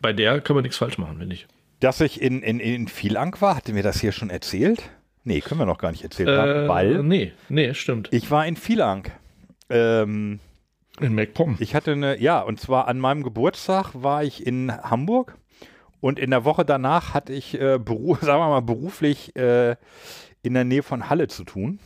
Bei 0.00 0.12
der 0.12 0.40
kann 0.40 0.54
man 0.56 0.62
nichts 0.62 0.78
falsch 0.78 0.96
machen, 0.96 1.18
finde 1.18 1.34
ich. 1.34 1.46
Dass 1.80 2.00
ich 2.00 2.20
in, 2.20 2.42
in, 2.42 2.60
in 2.60 2.86
Vielang 2.88 3.36
war, 3.40 3.56
hatte 3.56 3.72
mir 3.72 3.82
das 3.82 4.00
hier 4.00 4.12
schon 4.12 4.30
erzählt? 4.30 4.88
Nee, 5.24 5.40
können 5.40 5.60
wir 5.60 5.66
noch 5.66 5.78
gar 5.78 5.92
nicht 5.92 6.02
erzählen, 6.02 6.64
äh, 6.64 6.68
weil. 6.68 7.02
Nee, 7.02 7.32
nee, 7.48 7.74
stimmt. 7.74 8.08
Ich 8.12 8.30
war 8.30 8.46
in 8.46 8.56
Vielang. 8.56 9.06
Ähm, 9.70 10.40
in 11.00 11.14
MacPom. 11.14 11.56
Ich 11.60 11.74
hatte 11.74 11.92
eine, 11.92 12.20
ja, 12.20 12.40
und 12.40 12.58
zwar 12.60 12.88
an 12.88 12.98
meinem 12.98 13.22
Geburtstag 13.22 13.90
war 13.94 14.24
ich 14.24 14.44
in 14.46 14.72
Hamburg 14.72 15.36
und 16.00 16.18
in 16.18 16.30
der 16.30 16.44
Woche 16.44 16.64
danach 16.64 17.14
hatte 17.14 17.32
ich, 17.32 17.58
äh, 17.60 17.78
Beruf, 17.78 18.20
sagen 18.22 18.40
wir 18.40 18.48
mal, 18.48 18.62
beruflich 18.62 19.34
äh, 19.36 19.76
in 20.42 20.54
der 20.54 20.64
Nähe 20.64 20.82
von 20.82 21.08
Halle 21.08 21.28
zu 21.28 21.44
tun. 21.44 21.78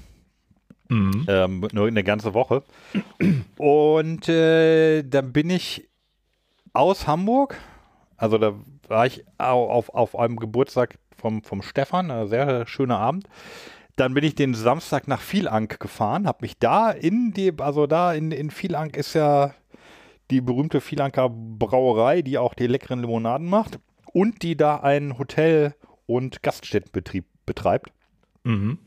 Mhm. 0.88 1.26
Ähm, 1.28 1.68
nur 1.72 1.88
eine 1.88 2.04
ganze 2.04 2.32
Woche. 2.32 2.62
Und 3.58 4.28
äh, 4.28 5.02
dann 5.02 5.32
bin 5.32 5.50
ich 5.50 5.88
aus 6.72 7.06
Hamburg, 7.08 7.58
also 8.16 8.38
da 8.38 8.54
war 8.86 9.04
ich 9.06 9.24
auf, 9.36 9.92
auf 9.92 10.16
einem 10.16 10.36
Geburtstag 10.36 10.94
vom, 11.26 11.42
vom 11.42 11.60
Stefan, 11.62 12.12
ein 12.12 12.26
äh, 12.26 12.28
sehr 12.28 12.66
schöner 12.68 12.98
Abend. 12.98 13.26
Dann 13.96 14.14
bin 14.14 14.22
ich 14.24 14.34
den 14.36 14.54
Samstag 14.54 15.08
nach 15.08 15.20
Vielank 15.20 15.80
gefahren, 15.80 16.26
habe 16.28 16.38
mich 16.42 16.56
da 16.58 16.90
in 16.92 17.32
die, 17.32 17.52
also 17.58 17.86
da 17.88 18.12
in, 18.12 18.30
in 18.30 18.50
Vielank 18.52 18.96
ist 18.96 19.14
ja 19.14 19.52
die 20.30 20.40
berühmte 20.40 20.80
Vielanker 20.80 21.28
Brauerei, 21.28 22.22
die 22.22 22.38
auch 22.38 22.54
die 22.54 22.66
leckeren 22.68 23.00
Limonaden 23.00 23.48
macht 23.48 23.78
und 24.12 24.42
die 24.42 24.56
da 24.56 24.76
einen 24.76 25.18
Hotel- 25.18 25.74
und 26.06 26.42
Gaststättenbetrieb 26.44 27.24
betreibt. 27.46 27.90
Mhm. 28.44 28.78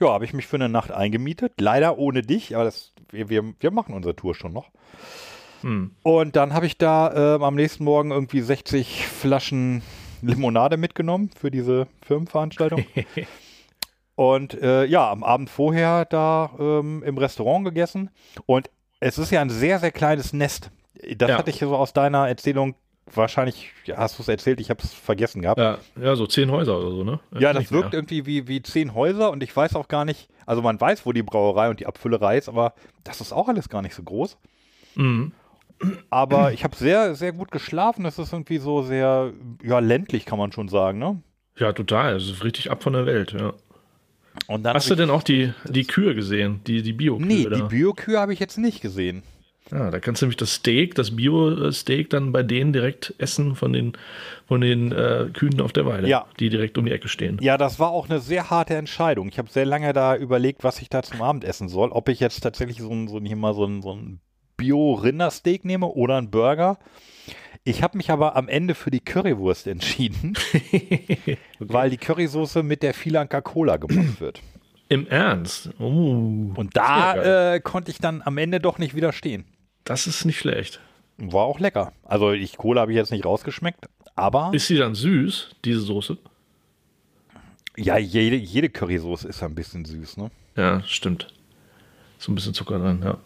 Ja, 0.00 0.08
habe 0.08 0.24
ich 0.26 0.32
mich 0.34 0.46
für 0.46 0.56
eine 0.56 0.68
Nacht 0.68 0.90
eingemietet. 0.90 1.54
Leider 1.60 1.96
ohne 1.98 2.20
dich, 2.22 2.54
aber 2.54 2.64
das, 2.64 2.92
wir, 3.10 3.28
wir, 3.30 3.54
wir 3.60 3.70
machen 3.70 3.94
unsere 3.94 4.14
Tour 4.16 4.34
schon 4.34 4.52
noch. 4.52 4.68
Mhm. 5.62 5.92
Und 6.02 6.36
dann 6.36 6.52
habe 6.52 6.66
ich 6.66 6.76
da 6.78 7.36
äh, 7.38 7.42
am 7.42 7.54
nächsten 7.54 7.84
Morgen 7.84 8.10
irgendwie 8.10 8.40
60 8.42 9.06
Flaschen 9.06 9.80
Limonade 10.22 10.76
mitgenommen 10.76 11.30
für 11.38 11.50
diese 11.50 11.86
Firmenveranstaltung. 12.02 12.84
und 14.14 14.54
äh, 14.60 14.84
ja, 14.84 15.10
am 15.10 15.22
Abend 15.24 15.50
vorher 15.50 16.04
da 16.04 16.50
ähm, 16.58 17.02
im 17.04 17.18
Restaurant 17.18 17.64
gegessen. 17.64 18.10
Und 18.46 18.70
es 19.00 19.18
ist 19.18 19.30
ja 19.30 19.40
ein 19.40 19.50
sehr, 19.50 19.78
sehr 19.78 19.92
kleines 19.92 20.32
Nest. 20.32 20.70
Das 21.16 21.30
ja. 21.30 21.38
hatte 21.38 21.50
ich 21.50 21.58
so 21.58 21.74
aus 21.74 21.92
deiner 21.92 22.28
Erzählung 22.28 22.74
wahrscheinlich, 23.12 23.72
ja, 23.86 23.96
hast 23.96 24.18
du 24.18 24.22
es 24.22 24.28
erzählt, 24.28 24.60
ich 24.60 24.70
habe 24.70 24.82
es 24.82 24.92
vergessen 24.92 25.42
gehabt. 25.42 25.58
Ja, 25.58 25.78
ja, 26.00 26.14
so 26.14 26.26
zehn 26.26 26.50
Häuser 26.50 26.78
oder 26.78 26.90
so, 26.90 27.02
ne? 27.04 27.18
Ja, 27.38 27.52
das 27.52 27.72
wirkt 27.72 27.86
mehr. 27.90 27.94
irgendwie 27.98 28.24
wie, 28.26 28.46
wie 28.46 28.62
zehn 28.62 28.94
Häuser 28.94 29.30
und 29.32 29.42
ich 29.42 29.56
weiß 29.56 29.74
auch 29.74 29.88
gar 29.88 30.04
nicht, 30.04 30.28
also 30.46 30.62
man 30.62 30.80
weiß, 30.80 31.06
wo 31.06 31.12
die 31.12 31.22
Brauerei 31.24 31.70
und 31.70 31.80
die 31.80 31.86
Abfüllerei 31.86 32.38
ist, 32.38 32.48
aber 32.48 32.74
das 33.02 33.20
ist 33.20 33.32
auch 33.32 33.48
alles 33.48 33.68
gar 33.68 33.82
nicht 33.82 33.94
so 33.94 34.02
groß. 34.04 34.36
Mhm. 34.94 35.32
Aber 36.10 36.52
ich 36.52 36.64
habe 36.64 36.76
sehr, 36.76 37.14
sehr 37.14 37.32
gut 37.32 37.50
geschlafen. 37.50 38.04
Das 38.04 38.18
ist 38.18 38.32
irgendwie 38.32 38.58
so 38.58 38.82
sehr, 38.82 39.32
ja, 39.62 39.78
ländlich 39.78 40.26
kann 40.26 40.38
man 40.38 40.52
schon 40.52 40.68
sagen, 40.68 40.98
ne? 40.98 41.22
Ja, 41.56 41.72
total. 41.72 42.16
Es 42.16 42.24
ist 42.28 42.44
richtig 42.44 42.70
ab 42.70 42.82
von 42.82 42.92
der 42.92 43.06
Welt, 43.06 43.34
ja. 43.38 43.52
Hast 44.72 44.88
du 44.90 44.94
denn 44.94 45.10
auch 45.10 45.22
die, 45.22 45.52
die 45.68 45.84
Kühe 45.84 46.14
gesehen? 46.14 46.60
Die, 46.66 46.82
die 46.82 46.92
Bio-Kühe? 46.92 47.26
Nee, 47.26 47.44
da? 47.44 47.56
die 47.56 47.62
Bio-Kühe 47.62 48.18
habe 48.18 48.32
ich 48.32 48.38
jetzt 48.38 48.58
nicht 48.58 48.80
gesehen. 48.80 49.22
Ja, 49.70 49.82
ah, 49.82 49.90
da 49.90 50.00
kannst 50.00 50.20
du 50.22 50.26
nämlich 50.26 50.36
das 50.36 50.54
Steak, 50.54 50.94
das 50.96 51.14
Bio-Steak 51.14 52.10
dann 52.10 52.32
bei 52.32 52.42
denen 52.42 52.72
direkt 52.72 53.14
essen 53.18 53.54
von 53.54 53.72
den, 53.72 53.92
von 54.48 54.60
den 54.60 54.90
äh, 54.92 55.26
Kühen 55.32 55.60
auf 55.60 55.72
der 55.72 55.86
Weide, 55.86 56.08
ja. 56.08 56.24
die 56.40 56.48
direkt 56.48 56.76
um 56.78 56.86
die 56.86 56.92
Ecke 56.92 57.08
stehen. 57.08 57.38
Ja, 57.40 57.56
das 57.56 57.78
war 57.78 57.90
auch 57.90 58.08
eine 58.08 58.18
sehr 58.20 58.50
harte 58.50 58.74
Entscheidung. 58.74 59.28
Ich 59.28 59.38
habe 59.38 59.48
sehr 59.50 59.66
lange 59.66 59.92
da 59.92 60.16
überlegt, 60.16 60.64
was 60.64 60.80
ich 60.80 60.88
da 60.88 61.02
zum 61.02 61.22
Abend 61.22 61.44
essen 61.44 61.68
soll. 61.68 61.90
Ob 61.90 62.08
ich 62.08 62.18
jetzt 62.20 62.40
tatsächlich 62.40 62.78
so 62.78 62.90
ein, 62.90 63.06
so 63.08 63.18
ein, 63.18 63.24
hier 63.24 63.36
mal 63.36 63.54
so 63.54 63.64
ein, 63.66 63.82
so 63.82 63.94
ein 63.94 64.20
Bio-Rindersteak 64.60 65.64
nehme 65.64 65.86
oder 65.86 66.18
einen 66.18 66.30
Burger. 66.30 66.78
Ich 67.64 67.82
habe 67.82 67.96
mich 67.96 68.10
aber 68.10 68.36
am 68.36 68.48
Ende 68.48 68.74
für 68.74 68.90
die 68.90 69.00
Currywurst 69.00 69.66
entschieden, 69.66 70.34
okay. 70.54 71.36
weil 71.58 71.88
die 71.90 71.96
Currysoße 71.96 72.62
mit 72.62 72.82
der 72.82 72.92
Sri 72.92 73.18
Cola 73.42 73.76
gemacht 73.78 74.20
wird. 74.20 74.40
Im 74.90 75.06
Ernst? 75.08 75.70
Oh, 75.78 76.16
Und 76.54 76.70
da 76.74 77.54
äh, 77.54 77.60
konnte 77.60 77.90
ich 77.90 77.98
dann 77.98 78.20
am 78.22 78.36
Ende 78.38 78.60
doch 78.60 78.78
nicht 78.78 78.94
widerstehen. 78.94 79.44
Das 79.84 80.06
ist 80.06 80.24
nicht 80.26 80.38
schlecht. 80.38 80.80
War 81.16 81.44
auch 81.44 81.58
lecker. 81.60 81.92
Also 82.04 82.32
ich 82.32 82.56
Cola 82.58 82.82
habe 82.82 82.92
ich 82.92 82.96
jetzt 82.96 83.12
nicht 83.12 83.24
rausgeschmeckt, 83.24 83.86
aber. 84.16 84.50
Ist 84.52 84.66
sie 84.66 84.76
dann 84.76 84.94
süß, 84.94 85.50
diese 85.64 85.80
Soße? 85.80 86.18
Ja, 87.76 87.96
jede, 87.98 88.36
jede 88.36 88.68
Currysoße 88.68 89.28
ist 89.28 89.42
ein 89.42 89.54
bisschen 89.54 89.84
süß, 89.86 90.16
ne? 90.18 90.30
Ja, 90.56 90.82
stimmt. 90.84 91.28
So 92.18 92.32
ein 92.32 92.34
bisschen 92.34 92.52
Zucker 92.52 92.78
dran, 92.78 93.00
ja. 93.02 93.18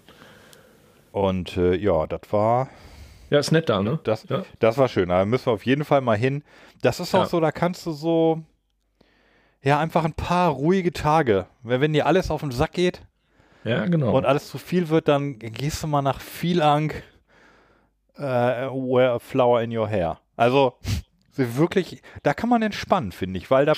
Und 1.14 1.56
äh, 1.56 1.76
ja, 1.76 2.08
das 2.08 2.22
war. 2.32 2.68
Ja, 3.30 3.38
ist 3.38 3.52
nett 3.52 3.68
da, 3.68 3.82
ne? 3.84 4.00
Das, 4.02 4.26
ja. 4.28 4.42
das 4.58 4.76
war 4.78 4.88
schön. 4.88 5.10
Da 5.10 5.24
müssen 5.24 5.46
wir 5.46 5.52
auf 5.52 5.64
jeden 5.64 5.84
Fall 5.84 6.00
mal 6.00 6.16
hin. 6.18 6.42
Das 6.82 6.98
ist 6.98 7.14
auch 7.14 7.20
ja. 7.20 7.26
so, 7.26 7.38
da 7.38 7.52
kannst 7.52 7.86
du 7.86 7.92
so. 7.92 8.42
Ja, 9.62 9.78
einfach 9.78 10.04
ein 10.04 10.12
paar 10.12 10.50
ruhige 10.50 10.92
Tage. 10.92 11.46
Wenn 11.62 11.92
dir 11.92 12.06
alles 12.06 12.30
auf 12.32 12.40
den 12.40 12.50
Sack 12.50 12.72
geht. 12.72 13.00
Ja, 13.62 13.86
genau. 13.86 14.14
Und 14.16 14.26
alles 14.26 14.48
zu 14.48 14.58
viel 14.58 14.88
wird, 14.88 15.06
dann 15.06 15.38
gehst 15.38 15.84
du 15.84 15.86
mal 15.86 16.02
nach 16.02 16.20
Vielang. 16.20 16.90
Äh, 18.16 18.22
wear 18.24 19.14
a 19.14 19.18
flower 19.20 19.62
in 19.62 19.74
your 19.74 19.88
hair. 19.88 20.18
Also 20.36 20.74
wirklich, 21.36 22.02
da 22.24 22.34
kann 22.34 22.48
man 22.50 22.60
entspannen, 22.60 23.12
finde 23.12 23.38
ich, 23.38 23.50
weil 23.52 23.64
da 23.66 23.74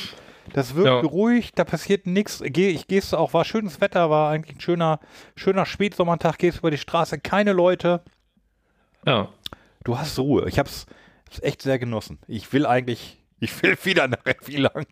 das 0.53 0.74
wirkt 0.74 0.86
ja. 0.86 0.99
ruhig, 1.01 1.53
da 1.55 1.64
passiert 1.64 2.07
nichts. 2.07 2.40
Ich 2.40 2.86
gehst 2.86 3.14
auch, 3.14 3.32
war 3.34 3.44
schönes 3.44 3.80
Wetter, 3.80 4.11
war 4.11 4.30
eigentlich 4.30 4.57
ein 4.57 4.61
schöner, 4.61 5.01
schöner 5.34 5.66
Spätsommertag, 5.66 6.38
gehst 6.38 6.59
über 6.59 6.70
die 6.70 6.78
Straße, 6.78 7.18
keine 7.18 7.53
Leute. 7.53 8.01
Ja. 9.07 9.28
Du 9.84 9.99
hast 9.99 10.18
Ruhe. 10.18 10.47
Ich 10.49 10.59
hab's, 10.59 10.86
hab's 11.26 11.40
echt 11.42 11.62
sehr 11.62 11.78
genossen. 11.78 12.18
Ich 12.28 12.53
will 12.53 12.66
eigentlich, 12.66 13.18
ich 13.40 13.62
will 13.62 13.76
wieder 13.84 14.09
nach 14.09 14.24
Effilang. 14.24 14.86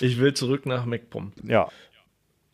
ich 0.00 0.18
will 0.20 0.34
zurück 0.34 0.66
nach 0.66 0.84
MacPom. 0.84 1.32
Ja. 1.44 1.68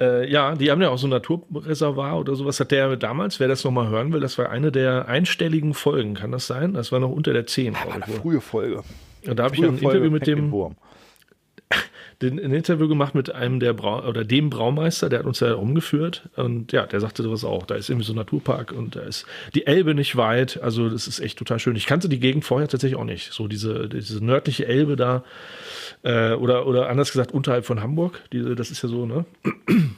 Äh, 0.00 0.30
ja, 0.30 0.54
die 0.54 0.70
haben 0.70 0.80
ja 0.80 0.90
auch 0.90 0.96
so 0.96 1.08
ein 1.08 1.10
Naturreservat 1.10 2.14
oder 2.14 2.36
sowas. 2.36 2.60
Hat 2.60 2.70
der 2.70 2.94
damals, 2.96 3.40
wer 3.40 3.48
das 3.48 3.64
nochmal 3.64 3.88
hören 3.88 4.12
will, 4.12 4.20
das 4.20 4.38
war 4.38 4.48
eine 4.48 4.70
der 4.70 5.08
einstelligen 5.08 5.74
Folgen, 5.74 6.14
kann 6.14 6.30
das 6.30 6.46
sein? 6.46 6.74
Das 6.74 6.92
war 6.92 7.00
noch 7.00 7.10
unter 7.10 7.32
der 7.32 7.46
10. 7.46 7.72
Ja, 7.74 7.92
eine 7.94 8.06
frühe 8.06 8.40
Folge. 8.40 8.84
Und 9.26 9.36
da 9.36 9.42
habe 9.42 9.56
ich 9.56 9.64
ein 9.64 9.76
Interview 9.78 10.10
mit 10.10 10.26
dem 10.28 10.52
ein 12.20 12.38
Interview 12.52 12.88
gemacht 12.88 13.14
mit 13.14 13.32
einem 13.32 13.60
der 13.60 13.72
Brau 13.74 14.04
oder 14.06 14.24
dem 14.24 14.50
Braumeister, 14.50 15.08
der 15.08 15.20
hat 15.20 15.26
uns 15.26 15.38
ja 15.38 15.52
rumgeführt 15.52 16.28
und 16.34 16.72
ja, 16.72 16.84
der 16.86 17.00
sagte 17.00 17.22
sowas 17.22 17.44
auch. 17.44 17.64
Da 17.64 17.76
ist 17.76 17.88
irgendwie 17.90 18.06
so 18.06 18.12
ein 18.12 18.16
Naturpark 18.16 18.72
und 18.72 18.96
da 18.96 19.00
ist 19.02 19.24
die 19.54 19.66
Elbe 19.66 19.94
nicht 19.94 20.16
weit. 20.16 20.60
Also 20.60 20.88
das 20.88 21.06
ist 21.06 21.20
echt 21.20 21.38
total 21.38 21.60
schön. 21.60 21.76
Ich 21.76 21.86
kannte 21.86 22.08
die 22.08 22.18
Gegend 22.18 22.44
vorher 22.44 22.66
tatsächlich 22.66 22.98
auch 22.98 23.04
nicht. 23.04 23.32
So 23.32 23.46
diese, 23.46 23.88
diese 23.88 24.24
nördliche 24.24 24.66
Elbe 24.66 24.96
da 24.96 25.22
äh, 26.02 26.32
oder, 26.32 26.66
oder 26.66 26.88
anders 26.88 27.12
gesagt 27.12 27.30
unterhalb 27.32 27.64
von 27.64 27.82
Hamburg. 27.82 28.20
Diese, 28.32 28.56
das 28.56 28.72
ist 28.72 28.82
ja 28.82 28.88
so, 28.88 29.06
ne? 29.06 29.24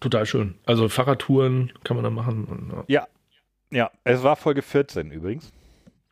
total 0.00 0.26
schön. 0.26 0.54
Also 0.64 0.88
Fahrradtouren 0.88 1.72
kann 1.82 1.96
man 1.96 2.04
da 2.04 2.10
machen. 2.10 2.44
Und, 2.44 2.72
ja. 2.86 3.08
ja. 3.70 3.78
ja, 3.78 3.90
es 4.04 4.22
war 4.22 4.36
Folge 4.36 4.62
14 4.62 5.10
übrigens. 5.10 5.50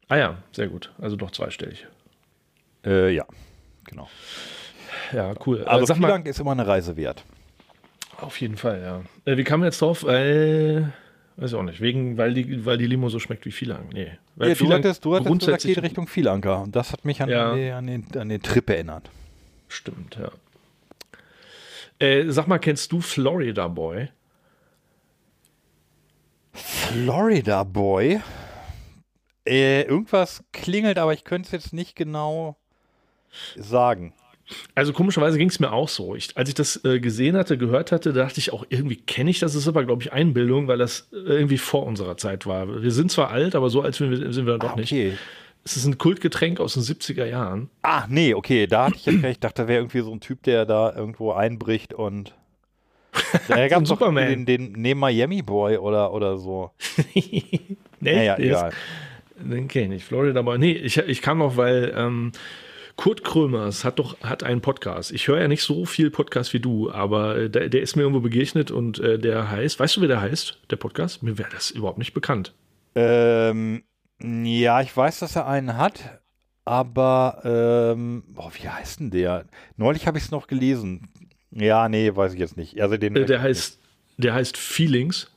Ah 0.09 0.17
ja, 0.17 0.39
sehr 0.51 0.67
gut. 0.67 0.93
Also 0.99 1.15
doch 1.15 1.31
zweistellig. 1.31 1.87
Äh, 2.85 3.15
ja, 3.15 3.27
genau 3.85 4.09
ja, 5.13 5.35
cool. 5.47 5.63
Also 5.65 5.87
Sag 5.87 5.97
vielen 5.97 6.03
mal, 6.03 6.09
Dank 6.09 6.27
ist 6.27 6.41
immer 6.41 6.53
eine 6.53 6.67
Reise 6.67 6.97
wert. 6.97 7.25
Auf 8.19 8.41
jeden 8.41 8.57
Fall, 8.57 8.81
ja. 8.83 9.03
Äh, 9.31 9.37
wie 9.37 9.45
kam 9.45 9.65
jetzt 9.65 9.81
drauf? 9.81 10.05
Weil, 10.05 10.93
weiß 11.37 11.51
ich 11.53 11.57
auch 11.57 11.63
nicht, 11.63 11.81
wegen, 11.81 12.17
weil 12.19 12.35
die, 12.35 12.65
weil 12.65 12.77
die 12.79 12.87
Limo 12.87 13.09
so 13.09 13.19
schmeckt 13.19 13.45
wie 13.47 13.51
Vielang. 13.53 13.89
Nee. 13.93 14.19
Weil 14.37 14.51
ja, 14.51 14.55
Vielang 14.55 14.83
du 14.83 14.89
hattest, 14.89 15.05
du 15.05 15.15
hattest 15.15 15.27
grundsätzlich 15.29 15.81
Richtung 15.83 16.07
Vielanker 16.07 16.61
und 16.63 16.77
das 16.77 16.93
hat 16.93 17.05
mich 17.05 17.21
an, 17.23 17.29
ja. 17.29 17.55
die, 17.55 17.71
an, 17.71 17.87
den, 17.87 18.05
an 18.17 18.29
den 18.29 18.43
Trip 18.43 18.69
erinnert. 18.69 19.11
Stimmt, 19.69 20.19
ja. 20.21 20.31
Äh, 21.99 22.31
sag 22.31 22.47
mal, 22.49 22.59
kennst 22.59 22.91
du 22.93 23.01
Florida 23.01 23.69
Boy? 23.69 24.09
Florida 26.53 27.63
Boy? 27.65 28.21
Äh, 29.47 29.83
irgendwas 29.83 30.43
klingelt, 30.53 30.99
aber 30.99 31.13
ich 31.15 31.25
könnte 31.25 31.47
es 31.47 31.53
jetzt 31.53 31.73
nicht 31.73 31.97
genau 31.97 32.57
sagen. 33.57 34.13
Also 34.75 34.93
komischerweise 34.93 35.39
ging 35.39 35.49
es 35.49 35.61
mir 35.61 35.73
auch 35.73 35.89
so. 35.89 36.15
Ich, 36.15 36.37
als 36.37 36.49
ich 36.49 36.55
das 36.55 36.85
äh, 36.85 37.01
gesehen 37.01 37.37
hatte, 37.37 37.59
gehört 37.59 37.93
hatte, 37.93 38.13
dachte 38.13 38.39
ich 38.41 38.53
auch, 38.53 38.65
irgendwie 38.69 38.97
kenne 38.97 39.31
ich 39.31 39.39
das. 39.39 39.53
Das 39.53 39.63
ist 39.63 39.69
aber, 39.69 39.85
glaube 39.85 40.03
ich, 40.03 40.13
Einbildung, 40.13 40.69
weil 40.69 40.79
das 40.79 41.09
äh, 41.13 41.17
irgendwie 41.17 41.59
vor 41.59 41.87
unserer 41.87 42.17
Zeit 42.17 42.47
war. 42.47 42.83
Wir 42.83 42.91
sind 42.93 43.11
zwar 43.11 43.31
alt, 43.31 43.55
aber 43.55 43.71
so 43.71 43.83
alt 43.83 43.95
sind 43.95 44.11
wir, 44.11 44.33
sind 44.33 44.47
wir 44.47 44.59
doch 44.59 44.71
ah, 44.71 44.73
okay. 44.73 44.81
nicht. 45.11 45.19
Es 45.65 45.77
ist 45.77 45.85
ein 45.85 45.99
Kultgetränk 45.99 46.59
aus 46.59 46.75
den 46.75 46.83
70er 46.83 47.27
Jahren. 47.27 47.71
Ah, 47.83 48.07
nee, 48.09 48.33
okay, 48.33 48.67
da 48.67 48.87
hatte 48.87 48.97
ich 48.97 49.05
jetzt 49.07 49.23
recht. 49.23 49.37
Ich 49.37 49.41
dachte, 49.41 49.63
da 49.63 49.69
wäre 49.69 49.81
irgendwie 49.81 50.01
so 50.01 50.13
ein 50.13 50.21
Typ, 50.21 50.43
der 50.45 50.65
da 50.65 50.95
irgendwo 50.95 51.33
einbricht 51.33 51.93
und. 51.95 52.35
Da 53.49 53.67
gab 53.69 53.83
es 53.83 53.89
Den, 53.89 54.47
den, 54.47 54.83
den 54.83 54.99
Miami 54.99 55.43
Boy 55.43 55.77
oder, 55.79 56.13
oder 56.13 56.39
so. 56.39 56.71
nee, 57.15 57.77
naja, 58.01 58.39
egal. 58.39 58.73
den 59.41 59.67
kenne 59.69 59.97
ich. 59.97 60.05
Florida 60.05 60.43
Boy. 60.43 60.59
Nee, 60.59 60.73
ich, 60.73 60.97
ich 60.97 61.21
kam 61.21 61.39
noch, 61.39 61.57
weil. 61.57 61.93
Ähm, 61.97 62.33
Kurt 63.01 63.25
Krömers 63.25 63.83
hat 63.83 63.99
doch 63.99 64.21
hat 64.21 64.43
einen 64.43 64.61
Podcast. 64.61 65.11
Ich 65.13 65.27
höre 65.27 65.41
ja 65.41 65.49
nicht 65.49 65.63
so 65.63 65.87
viel 65.87 66.11
Podcast 66.11 66.53
wie 66.53 66.61
du, 66.61 66.93
aber 66.93 67.35
äh, 67.39 67.49
der, 67.49 67.71
der 67.71 67.81
ist 67.81 67.97
mir 67.97 68.03
irgendwo 68.03 68.21
begegnet 68.21 68.71
und 68.71 68.99
äh, 68.99 69.19
der 69.19 69.51
heißt, 69.51 69.81
weißt 69.81 69.97
du, 69.97 70.03
wie 70.03 70.07
der 70.07 70.21
heißt, 70.21 70.59
der 70.69 70.77
Podcast? 70.77 71.23
Mir 71.23 71.39
wäre 71.39 71.49
das 71.51 71.71
überhaupt 71.71 71.97
nicht 71.97 72.13
bekannt. 72.13 72.53
Ähm, 72.95 73.85
ja, 74.23 74.83
ich 74.83 74.95
weiß, 74.95 75.21
dass 75.21 75.35
er 75.35 75.47
einen 75.47 75.79
hat, 75.79 76.21
aber 76.67 77.93
ähm, 77.97 78.23
boah, 78.35 78.53
wie 78.61 78.69
heißt 78.69 79.01
denn 79.01 79.11
der? 79.11 79.47
Neulich 79.79 80.07
habe 80.07 80.19
ich 80.19 80.25
es 80.25 80.31
noch 80.31 80.47
gelesen. 80.47 81.09
Ja, 81.53 81.89
nee, 81.89 82.15
weiß 82.15 82.35
ich 82.35 82.39
jetzt 82.39 82.59
nicht. 82.59 82.79
Also 82.83 82.99
den 82.99 83.17
äh, 83.17 83.25
der 83.25 83.41
heißt, 83.41 83.79
nicht. 83.81 84.25
der 84.25 84.35
heißt 84.35 84.59
Feelings 84.59 85.33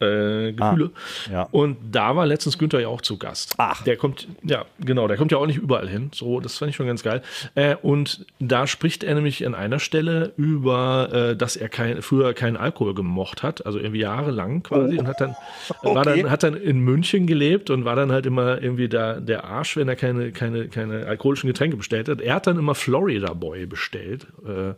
äh, 0.00 0.52
Gefühle. 0.52 0.90
Ah, 1.28 1.32
ja. 1.32 1.48
Und 1.50 1.76
da 1.92 2.16
war 2.16 2.26
letztens 2.26 2.58
Günther 2.58 2.80
ja 2.80 2.88
auch 2.88 3.00
zu 3.02 3.18
Gast. 3.18 3.54
Ach. 3.58 3.82
Der 3.84 3.96
kommt, 3.96 4.28
ja, 4.42 4.64
genau, 4.80 5.06
der 5.08 5.16
kommt 5.16 5.32
ja 5.32 5.38
auch 5.38 5.46
nicht 5.46 5.58
überall 5.58 5.88
hin. 5.88 6.10
So, 6.14 6.40
das 6.40 6.58
fand 6.58 6.70
ich 6.70 6.76
schon 6.76 6.86
ganz 6.86 7.02
geil. 7.02 7.22
Äh, 7.54 7.76
und 7.76 8.24
da 8.38 8.66
spricht 8.66 9.04
er 9.04 9.14
nämlich 9.14 9.44
an 9.46 9.54
einer 9.54 9.78
Stelle 9.78 10.32
über, 10.36 11.08
äh, 11.12 11.36
dass 11.36 11.56
er 11.56 11.68
kein, 11.68 12.00
früher 12.02 12.32
keinen 12.34 12.56
Alkohol 12.56 12.94
gemocht 12.94 13.42
hat, 13.42 13.66
also 13.66 13.78
irgendwie 13.78 14.00
jahrelang 14.00 14.62
quasi 14.62 14.96
oh. 14.96 15.00
und 15.00 15.06
hat 15.06 15.20
dann, 15.20 15.30
okay. 15.68 15.78
Oh. 15.82 15.94
war 15.94 16.04
dann, 16.04 16.30
hat 16.30 16.42
dann 16.42 16.54
in 16.54 16.80
München 16.80 17.26
gelebt 17.26 17.68
und 17.70 17.84
war 17.84 17.96
dann 17.96 18.10
halt 18.10 18.24
immer 18.26 18.62
irgendwie 18.62 18.88
da, 18.88 19.14
der 19.20 19.44
Arsch, 19.44 19.76
wenn 19.76 19.88
er 19.88 19.96
keine, 19.96 20.32
keine, 20.32 20.68
keine 20.68 21.06
alkoholischen 21.06 21.48
Getränke 21.48 21.76
bestellt 21.76 22.08
hat. 22.08 22.20
Er 22.22 22.34
hat 22.36 22.46
dann 22.46 22.58
immer 22.58 22.74
Florida 22.74 23.32
Boy 23.34 23.66
bestellt. 23.66 24.26
Äh, 24.46 24.74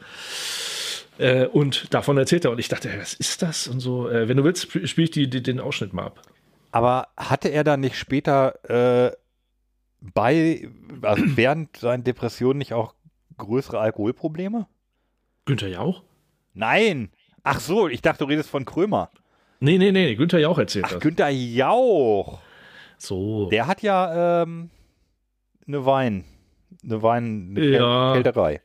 äh, 1.18 1.46
und 1.46 1.92
davon 1.94 2.16
erzählt 2.18 2.44
er. 2.44 2.50
Und 2.50 2.58
ich 2.58 2.68
dachte, 2.68 2.90
was 2.98 3.14
ist 3.14 3.42
das? 3.42 3.68
Und 3.68 3.80
so, 3.80 4.08
äh, 4.08 4.28
wenn 4.28 4.36
du 4.36 4.44
willst, 4.44 4.70
spiele 4.88 5.04
ich 5.04 5.10
die, 5.10 5.28
die, 5.28 5.42
den 5.42 5.60
Ausschnitt 5.60 5.92
mal 5.92 6.06
ab. 6.06 6.22
Aber 6.70 7.08
hatte 7.16 7.48
er 7.48 7.64
dann 7.64 7.80
nicht 7.80 7.98
später 7.98 9.10
äh, 9.10 9.14
bei, 10.00 10.68
also 11.02 11.22
während 11.36 11.76
seinen 11.76 12.04
Depressionen 12.04 12.58
nicht 12.58 12.72
auch 12.72 12.94
größere 13.38 13.78
Alkoholprobleme? 13.78 14.66
Günther 15.44 15.68
Jauch? 15.68 16.02
Nein! 16.54 17.10
Ach 17.44 17.58
so, 17.60 17.88
ich 17.88 18.02
dachte, 18.02 18.20
du 18.24 18.30
redest 18.30 18.48
von 18.50 18.64
Krömer. 18.64 19.10
Nee, 19.60 19.76
nee, 19.78 19.92
nee, 19.92 20.14
Günther 20.14 20.38
Jauch 20.40 20.58
erzählt 20.58 20.86
Ach, 20.88 20.92
das. 20.92 21.00
Günther 21.02 21.28
Jauch! 21.30 22.40
So. 22.98 23.48
Der 23.50 23.66
hat 23.66 23.82
ja 23.82 24.42
ähm, 24.42 24.70
eine 25.66 25.84
Wein, 25.84 26.24
eine 26.84 27.02
Wein, 27.02 27.52
eine 27.56 27.64
ja. 27.68 28.12
Kälterei. 28.12 28.60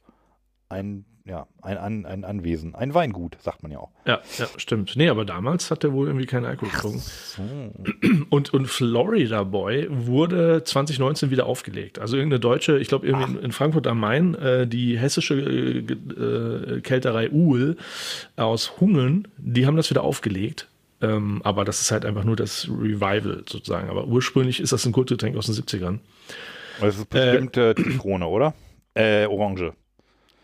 Ein 0.70 1.06
ja, 1.28 1.46
ein, 1.62 1.78
ein, 1.78 2.06
ein 2.06 2.24
Anwesen, 2.26 2.74
ein 2.76 2.94
Weingut, 2.94 3.38
sagt 3.42 3.62
man 3.64 3.72
ja 3.72 3.80
auch. 3.80 3.92
Ja, 4.06 4.22
ja, 4.38 4.48
stimmt. 4.58 4.96
Nee, 4.96 5.10
aber 5.10 5.26
damals 5.26 5.70
hat 5.72 5.84
er 5.84 5.92
wohl 5.94 6.08
irgendwie 6.08 6.26
keinen 6.26 6.46
Alkohol 6.46 6.70
getrunken. 6.72 7.00
So. 7.00 7.44
Und, 8.38 8.54
und 8.54 8.68
Florida 8.68 9.44
Boy 9.44 9.88
wurde 9.90 10.64
2019 10.64 11.30
wieder 11.32 11.46
aufgelegt. 11.46 12.00
Also 12.00 12.16
irgendeine 12.18 12.40
deutsche, 12.40 12.78
ich 12.80 12.88
glaube 12.88 13.06
irgendwie 13.08 13.38
Ach. 13.40 13.44
in 13.44 13.52
Frankfurt 13.52 13.88
am 13.88 14.00
Main, 14.00 14.36
äh, 14.36 14.68
die 14.68 14.98
hessische 14.98 15.36
äh, 15.40 15.80
äh, 16.78 16.82
Kälterei 16.82 17.30
Uhl 17.32 17.78
aus 18.36 18.80
Hungen, 18.80 19.28
die 19.38 19.66
haben 19.66 19.76
das 19.78 19.90
wieder 19.90 20.04
aufgelegt. 20.04 20.68
Ähm, 21.02 21.42
aber 21.44 21.64
das 21.66 21.82
ist 21.82 21.92
halt 21.92 22.06
einfach 22.06 22.24
nur 22.24 22.36
das 22.36 22.68
Revival 22.70 23.44
sozusagen. 23.48 23.90
Aber 23.90 24.08
ursprünglich 24.08 24.60
ist 24.60 24.72
das 24.74 24.86
ein 24.86 24.92
Kultgetränk 24.94 25.36
aus 25.38 25.46
den 25.48 25.56
70ern. 25.56 26.00
Das 26.82 26.98
ist 26.98 27.10
bestimmt 27.10 27.56
äh, 27.58 27.72
äh, 27.72 27.76
Zitrone, 27.76 28.28
oder? 28.28 28.54
Äh, 28.96 29.26
Orange. 29.28 29.74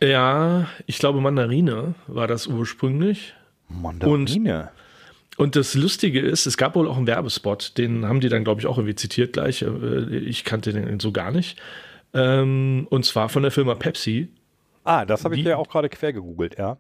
Ja, 0.10 0.68
ich 0.86 1.00
glaube 1.00 1.22
Mandarine 1.22 1.96
war 2.08 2.28
das 2.28 2.48
ursprünglich. 2.48 3.34
Mandarine? 3.70 4.70
Und, 5.38 5.40
und 5.40 5.56
das 5.56 5.76
Lustige 5.76 6.20
ist, 6.20 6.46
es 6.46 6.58
gab 6.58 6.76
wohl 6.76 6.88
auch 6.88 6.98
einen 6.98 7.08
Werbespot, 7.08 7.78
den 7.78 8.06
haben 8.06 8.20
die 8.20 8.30
dann, 8.30 8.44
glaube 8.44 8.60
ich, 8.62 8.68
auch 8.68 8.78
irgendwie 8.78 8.96
zitiert 8.96 9.34
gleich. 9.34 9.62
Äh, 9.62 10.18
ich 10.18 10.44
kannte 10.44 10.74
den 10.74 11.00
so 11.00 11.12
gar 11.12 11.32
nicht. 11.32 11.60
Ähm, 12.14 12.86
und 12.90 13.06
zwar 13.06 13.30
von 13.30 13.44
der 13.44 13.52
Firma 13.52 13.76
Pepsi. 13.76 14.28
Ah, 14.84 15.06
das 15.06 15.24
habe 15.24 15.36
ich 15.38 15.46
ja 15.46 15.56
auch 15.56 15.70
gerade 15.70 15.88
quer 15.90 16.12
gegoogelt, 16.12 16.58
ja. 16.60 16.78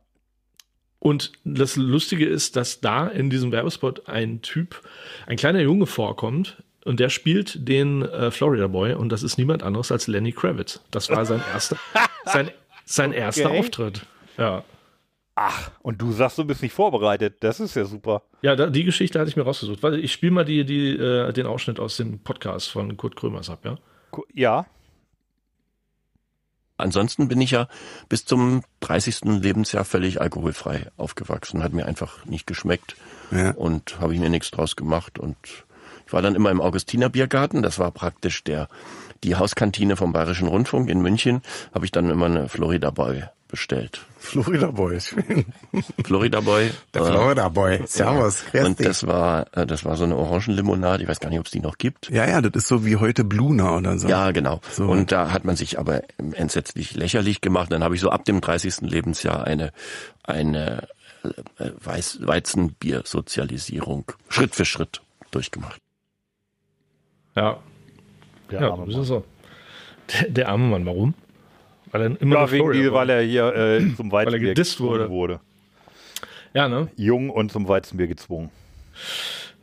Und 1.00 1.32
das 1.44 1.76
Lustige 1.76 2.26
ist, 2.26 2.56
dass 2.56 2.80
da 2.82 3.08
in 3.08 3.30
diesem 3.30 3.52
Werbespot 3.52 4.08
ein 4.08 4.42
Typ, 4.42 4.82
ein 5.28 5.38
kleiner 5.38 5.62
Junge 5.62 5.86
vorkommt 5.86 6.64
und 6.86 7.00
der 7.00 7.10
spielt 7.10 7.68
den 7.68 8.04
äh, 8.04 8.32
Florida 8.32 8.68
Boy 8.68 8.94
und 8.94 9.10
das 9.10 9.22
ist 9.24 9.38
niemand 9.38 9.64
anderes 9.64 9.92
als 9.92 10.08
Lenny 10.08 10.32
Kravitz. 10.34 10.82
Das 10.92 11.10
war 11.10 11.26
sein 11.26 11.42
erster, 11.54 11.78
sein 12.26 12.52
sein 12.86 13.12
okay. 13.12 13.20
erster 13.20 13.52
Auftritt. 13.52 14.06
Ja. 14.38 14.64
Ach, 15.36 15.72
und 15.82 16.00
du 16.02 16.12
sagst, 16.12 16.38
du 16.38 16.46
bist 16.46 16.62
nicht 16.62 16.74
vorbereitet. 16.74 17.38
Das 17.40 17.60
ist 17.60 17.76
ja 17.76 17.86
super. 17.86 18.22
Ja, 18.42 18.56
da, 18.56 18.68
die 18.68 18.84
Geschichte 18.84 19.20
hatte 19.20 19.30
ich 19.30 19.36
mir 19.36 19.44
rausgesucht. 19.44 19.82
Weil 19.82 19.96
ich 20.04 20.12
spiele 20.14 20.32
mal 20.32 20.46
die, 20.46 20.64
die, 20.66 20.90
äh, 20.96 21.32
den 21.34 21.48
Ausschnitt 21.48 21.80
aus 21.80 21.98
dem 21.98 22.20
Podcast 22.20 22.70
von 22.70 22.96
Kurt 22.98 23.16
Krömers 23.16 23.50
ab, 23.50 23.66
ja? 23.66 23.78
Ja. 24.34 24.66
Ansonsten 26.78 27.28
bin 27.30 27.40
ich 27.42 27.52
ja 27.52 27.68
bis 28.10 28.26
zum 28.26 28.64
30. 28.82 29.22
Lebensjahr 29.42 29.86
völlig 29.86 30.22
alkoholfrei 30.22 30.88
aufgewachsen. 30.98 31.64
Hat 31.64 31.74
mir 31.74 31.86
einfach 31.86 32.26
nicht 32.26 32.46
geschmeckt 32.46 32.96
ja. 33.32 33.52
und 33.52 34.00
habe 34.02 34.14
ich 34.14 34.20
mir 34.20 34.30
nichts 34.30 34.52
draus 34.52 34.76
gemacht. 34.76 35.18
Und 35.18 35.38
ich 36.08 36.14
war 36.14 36.22
dann 36.22 36.36
immer 36.36 36.52
im 36.52 36.62
Augustiner 36.62 37.10
Biergarten. 37.10 37.62
Das 37.64 37.80
war 37.80 37.92
praktisch 37.92 38.44
der 38.44 38.68
die 39.24 39.36
Hauskantine 39.36 39.96
vom 39.96 40.14
Bayerischen 40.14 40.48
Rundfunk 40.48 40.90
in 40.90 41.02
München 41.02 41.42
habe 41.74 41.86
ich 41.86 41.92
dann 41.92 42.10
immer 42.10 42.26
eine 42.26 42.50
Florida 42.50 42.92
Boy 42.92 43.24
bestellt. 43.48 44.02
Florida 44.18 44.72
Boy, 44.72 45.00
schön. 45.00 45.46
Florida 46.04 46.42
Boy. 46.42 46.72
Der 46.94 47.06
Florida 47.06 47.48
äh, 47.48 47.50
Boy. 47.52 47.80
Servus. 47.86 48.44
Ja. 48.52 48.66
Und 48.66 48.84
das 48.84 49.06
war, 49.06 49.46
äh, 49.56 49.68
das 49.68 49.86
war 49.86 49.96
so 49.96 50.06
eine 50.06 50.16
Orangenlimonade. 50.16 51.04
Ich 51.04 51.10
weiß 51.10 51.20
gar 51.20 51.30
nicht, 51.30 51.40
ob 51.40 51.46
es 51.46 51.52
die 51.52 51.60
noch 51.60 51.78
gibt. 51.78 52.10
Ja, 52.10 52.28
ja, 52.28 52.42
das 52.42 52.54
ist 52.64 52.68
so 52.68 52.84
wie 52.84 52.96
heute 52.96 53.24
Bluna 53.24 53.76
oder 53.78 53.98
so. 54.00 54.08
Ja, 54.08 54.32
genau. 54.32 54.60
So. 54.72 54.86
Und 54.88 55.12
da 55.12 55.32
hat 55.32 55.46
man 55.46 55.56
sich 55.56 55.78
aber 55.78 56.02
entsetzlich 56.34 56.96
lächerlich 56.96 57.42
gemacht. 57.42 57.72
Dann 57.72 57.84
habe 57.84 57.94
ich 57.96 58.02
so 58.02 58.10
ab 58.10 58.26
dem 58.26 58.42
30. 58.42 58.82
Lebensjahr 58.82 59.44
eine, 59.46 59.72
eine 60.24 60.88
äh, 61.60 61.70
Weiß, 61.84 62.20
Weizenbiersozialisierung 62.24 64.12
Schritt 64.30 64.56
für 64.56 64.66
Schritt 64.66 65.02
durchgemacht. 65.30 65.80
Ja, 67.36 67.60
der 68.54 68.62
ja, 68.62 68.68
arme 68.72 68.86
Mann. 68.94 69.04
So. 69.04 69.24
Der, 70.12 70.30
der, 70.30 70.48
arme 70.50 70.68
Mann, 70.70 70.86
warum? 70.86 71.14
Weil 71.92 72.02
er 72.04 72.22
immer 72.22 72.36
ja, 72.36 72.52
wegen 72.52 72.72
die, 72.72 72.92
weil 72.92 73.10
er 73.10 73.22
hier 73.24 73.48
äh, 73.54 73.96
zum 73.98 74.12
Weizenbier 74.12 74.50
gedisst 74.50 74.80
wurde. 74.80 75.10
wurde. 75.10 75.40
Ja, 76.54 76.68
ne? 76.70 76.90
Jung 76.96 77.30
und 77.32 77.52
zum 77.52 77.68
Weizenbier 77.68 78.06
gezwungen. 78.08 78.52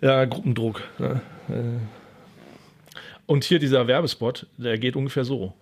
Ja, 0.00 0.24
Gruppendruck. 0.24 0.82
Ne? 0.98 1.20
Äh. 1.50 1.52
Und 3.26 3.44
hier 3.44 3.60
dieser 3.60 3.86
Werbespot, 3.86 4.46
der 4.56 4.76
geht 4.78 4.96
ungefähr 4.96 5.24
so. 5.24 5.52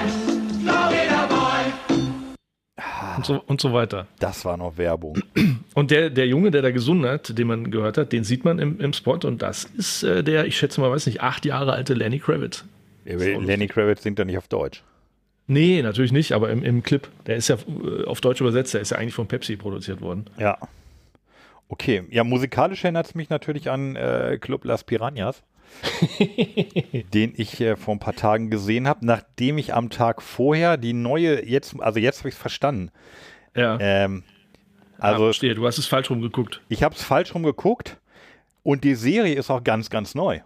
und 3.18 3.26
so, 3.26 3.42
und 3.48 3.62
so 3.62 3.72
weiter. 3.74 4.08
Das 4.20 4.44
war 4.46 4.58
noch 4.58 4.78
Werbung. 4.78 5.18
Und 5.74 5.92
der, 5.92 6.10
der 6.10 6.28
Junge, 6.28 6.52
der 6.52 6.62
da 6.62 6.72
gesungen 6.72 7.10
hat, 7.10 7.38
den 7.38 7.48
man 7.48 7.72
gehört 7.72 7.98
hat, 7.98 8.12
den 8.12 8.24
sieht 8.26 8.44
man 8.46 8.60
im, 8.60 8.80
im 8.82 8.92
Spot. 8.94 9.18
Und 9.24 9.42
das 9.42 9.64
ist 9.66 10.04
äh, 10.04 10.24
der, 10.24 10.46
ich 10.46 10.58
schätze 10.58 10.82
mal, 10.82 10.92
weiß 10.92 11.06
nicht, 11.06 11.22
acht 11.22 11.46
Jahre 11.46 11.72
alte 11.74 11.94
Lenny 11.94 12.20
Kravitz. 12.20 12.66
Ja, 13.06 13.16
Lenny 13.18 13.68
Kravitz 13.68 14.04
singt 14.04 14.20
doch 14.20 14.26
nicht 14.26 14.38
auf 14.38 14.48
Deutsch. 14.50 14.84
Nee, 15.48 15.82
natürlich 15.82 16.12
nicht, 16.12 16.32
aber 16.32 16.50
im, 16.52 16.64
im 16.64 16.84
Clip. 16.84 17.08
Der 17.26 17.36
ist 17.36 17.50
ja 17.50 17.58
äh, 17.58 18.06
auf 18.06 18.22
Deutsch 18.22 18.40
übersetzt, 18.42 18.74
der 18.74 18.82
ist 18.82 18.92
ja 18.92 18.98
eigentlich 18.98 19.14
von 19.14 19.28
Pepsi 19.28 19.58
produziert 19.58 20.02
worden. 20.02 20.26
Ja. 20.38 20.58
Okay, 21.68 22.04
ja, 22.12 22.24
musikalisch 22.24 22.84
erinnert 22.84 23.08
es 23.08 23.16
mich 23.16 23.30
natürlich 23.30 23.70
an 23.70 23.96
äh, 23.96 24.38
Club 24.40 24.64
Las 24.64 24.84
Piranhas, 24.84 25.44
den 27.14 27.34
ich 27.36 27.60
äh, 27.60 27.76
vor 27.76 27.96
ein 27.96 28.00
paar 28.00 28.16
Tagen 28.16 28.50
gesehen 28.52 28.88
habe, 28.88 29.06
nachdem 29.06 29.58
ich 29.58 29.74
am 29.74 29.90
Tag 29.90 30.22
vorher 30.22 30.78
die 30.78 30.94
neue, 30.94 31.44
jetzt, 31.46 31.76
also 31.80 32.00
jetzt 32.00 32.20
habe 32.20 32.30
ich 32.30 32.36
es 32.36 32.42
verstanden. 32.42 32.92
Ja. 33.56 33.78
Ähm, 33.82 34.24
also, 34.98 35.22
ja, 35.24 35.28
verstehe, 35.30 35.56
du 35.56 35.66
hast 35.68 35.78
es 35.78 35.88
falsch 35.88 36.10
rumgeguckt. 36.10 36.62
Ich 36.70 36.84
habe 36.84 36.96
es 36.96 37.02
falsch 37.04 37.34
rumgeguckt 37.34 37.98
und 38.62 38.84
die 38.84 38.96
Serie 38.96 39.34
ist 39.36 39.50
auch 39.50 39.64
ganz, 39.64 39.90
ganz 39.90 40.16
neu. 40.16 40.40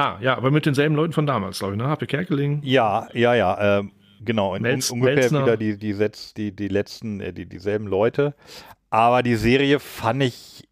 Ah, 0.00 0.16
ja, 0.20 0.36
aber 0.36 0.52
mit 0.52 0.64
denselben 0.64 0.94
Leuten 0.94 1.12
von 1.12 1.26
damals, 1.26 1.58
glaube 1.58 1.74
ich, 1.74 1.78
ne? 1.80 1.88
HP 1.88 2.06
Kerkeling. 2.06 2.60
Ja, 2.62 3.08
ja, 3.14 3.34
ja. 3.34 3.80
Ähm, 3.80 3.90
genau, 4.24 4.56
Melz, 4.56 4.90
ungefähr 4.90 5.16
Melzner. 5.16 5.42
wieder 5.42 5.56
die, 5.56 5.76
die, 5.76 5.92
Setz, 5.92 6.32
die, 6.34 6.52
die 6.54 6.68
letzten, 6.68 7.20
äh, 7.20 7.32
die, 7.32 7.46
dieselben 7.46 7.88
Leute. 7.88 8.34
Aber 8.90 9.24
die 9.24 9.34
Serie 9.34 9.80
fand 9.80 10.22
ich 10.22 10.68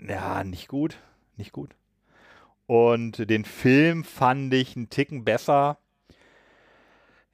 ja 0.00 0.44
nicht 0.44 0.68
gut. 0.68 0.96
Nicht 1.36 1.50
gut. 1.50 1.70
Und 2.66 3.28
den 3.28 3.44
Film 3.44 4.04
fand 4.04 4.54
ich 4.54 4.76
einen 4.76 4.90
Ticken 4.90 5.24
besser. 5.24 5.78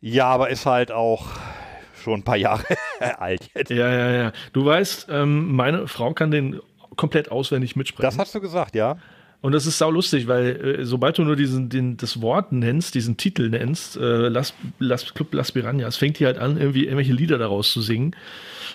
Ja, 0.01 0.25
aber 0.29 0.49
ist 0.49 0.65
halt 0.65 0.93
auch 0.93 1.29
schon 2.03 2.21
ein 2.21 2.25
paar 2.25 2.39
Jahre 2.39 2.65
alt 3.19 3.51
jetzt. 3.55 3.69
Ja, 3.71 3.93
ja, 3.93 4.11
ja. 4.11 4.33
Du 4.55 4.65
weißt, 4.65 5.09
ähm, 5.11 5.53
meine 5.55 5.89
Frau 5.89 6.15
kann 6.15 6.31
den 6.31 6.59
komplett 6.97 7.31
auswendig 7.31 7.77
mitsprechen. 7.77 8.05
Das 8.07 8.19
hast 8.19 8.35
du 8.35 8.41
gesagt, 8.41 8.75
ja. 8.75 8.97
Und 9.45 9.53
das 9.53 9.67
ist 9.67 9.77
sau 9.77 9.91
lustig, 9.91 10.27
weil 10.27 10.79
äh, 10.81 10.85
sobald 10.87 11.19
du 11.19 11.23
nur 11.23 11.37
diesen, 11.37 11.69
den, 11.69 11.99
das 11.99 12.23
Wort 12.23 12.51
nennst, 12.53 12.95
diesen 12.95 13.19
Titel 13.19 13.51
nennst, 13.51 13.95
äh, 13.95 14.01
Las, 14.31 14.55
Las, 14.79 15.13
Club 15.13 15.35
Las 15.35 15.53
Piranhas, 15.53 15.99
fängt 15.99 16.19
die 16.19 16.25
halt 16.25 16.39
an, 16.39 16.57
irgendwie 16.57 16.85
irgendwelche 16.85 17.13
Lieder 17.13 17.37
daraus 17.37 17.71
zu 17.71 17.83
singen, 17.83 18.17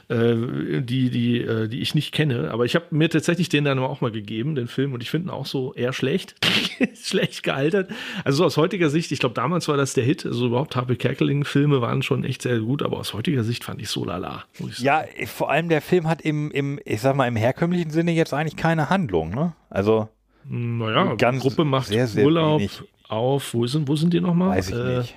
äh, 0.10 0.80
die, 0.84 1.10
die, 1.10 1.42
äh, 1.42 1.68
die 1.68 1.80
ich 1.80 1.96
nicht 1.96 2.12
kenne. 2.12 2.52
Aber 2.52 2.66
ich 2.66 2.76
habe 2.76 2.86
mir 2.92 3.10
tatsächlich 3.10 3.50
den 3.50 3.64
dann 3.64 3.80
auch 3.80 4.02
mal 4.02 4.12
gegeben, 4.12 4.54
den 4.54 4.68
Film, 4.68 4.94
und 4.94 5.02
ich 5.02 5.10
finde 5.10 5.30
ihn 5.30 5.30
auch 5.32 5.48
so 5.48 5.74
eher 5.74 5.92
schlecht, 5.92 6.36
schlecht 7.04 7.42
gealtert. 7.42 7.90
Also 8.24 8.38
so 8.38 8.46
aus 8.46 8.58
heutiger 8.58 8.92
Sicht, 8.92 9.12
ich 9.12 9.18
glaube, 9.18 9.34
damals 9.34 9.68
war 9.70 9.76
das 9.76 9.96
der 9.96 10.04
Hit. 10.04 10.24
Also 10.24 10.46
überhaupt 10.46 10.76
Harpe 10.76 10.98
Kerkeling-Filme 10.98 11.82
waren 11.82 12.04
schon 12.04 12.24
echt 12.24 12.44
sehr 12.44 12.60
gut, 12.60 12.84
aber 12.84 12.98
aus 12.98 13.16
heutiger 13.16 13.44
Sicht 13.44 13.64
fand 13.64 13.82
ich 13.82 13.90
so 13.90 14.06
lala. 14.06 14.44
Muss 14.60 14.74
Ich 14.78 14.84
ja, 14.84 15.04
vor 15.26 15.50
allem 15.50 15.68
der 15.68 15.82
Film 15.82 16.08
hat 16.08 16.22
im, 16.22 16.52
im, 16.52 16.80
ich 16.86 17.02
sag 17.02 17.16
mal, 17.16 17.28
im 17.28 17.38
herkömmlichen 17.38 17.90
Sinne 17.90 18.12
jetzt 18.12 18.36
eigentlich 18.36 18.56
keine 18.56 18.92
Handlung, 18.92 19.32
ne? 19.34 19.56
Also 19.72 20.10
naja, 20.52 21.14
Ganz 21.16 21.44
Gruppe 21.44 21.64
macht 21.64 21.88
sehr, 21.90 22.08
sehr 22.08 22.26
Urlaub 22.26 22.60
wenig. 22.60 22.82
auf, 23.08 23.54
wo 23.54 23.68
sind, 23.68 23.88
wo 23.88 23.96
sind 23.96 24.14
die 24.16 24.20
nochmal? 24.20 24.58
Weiß 24.58 24.70
ich 24.70 24.76
äh, 24.76 24.98
nicht. 24.98 25.16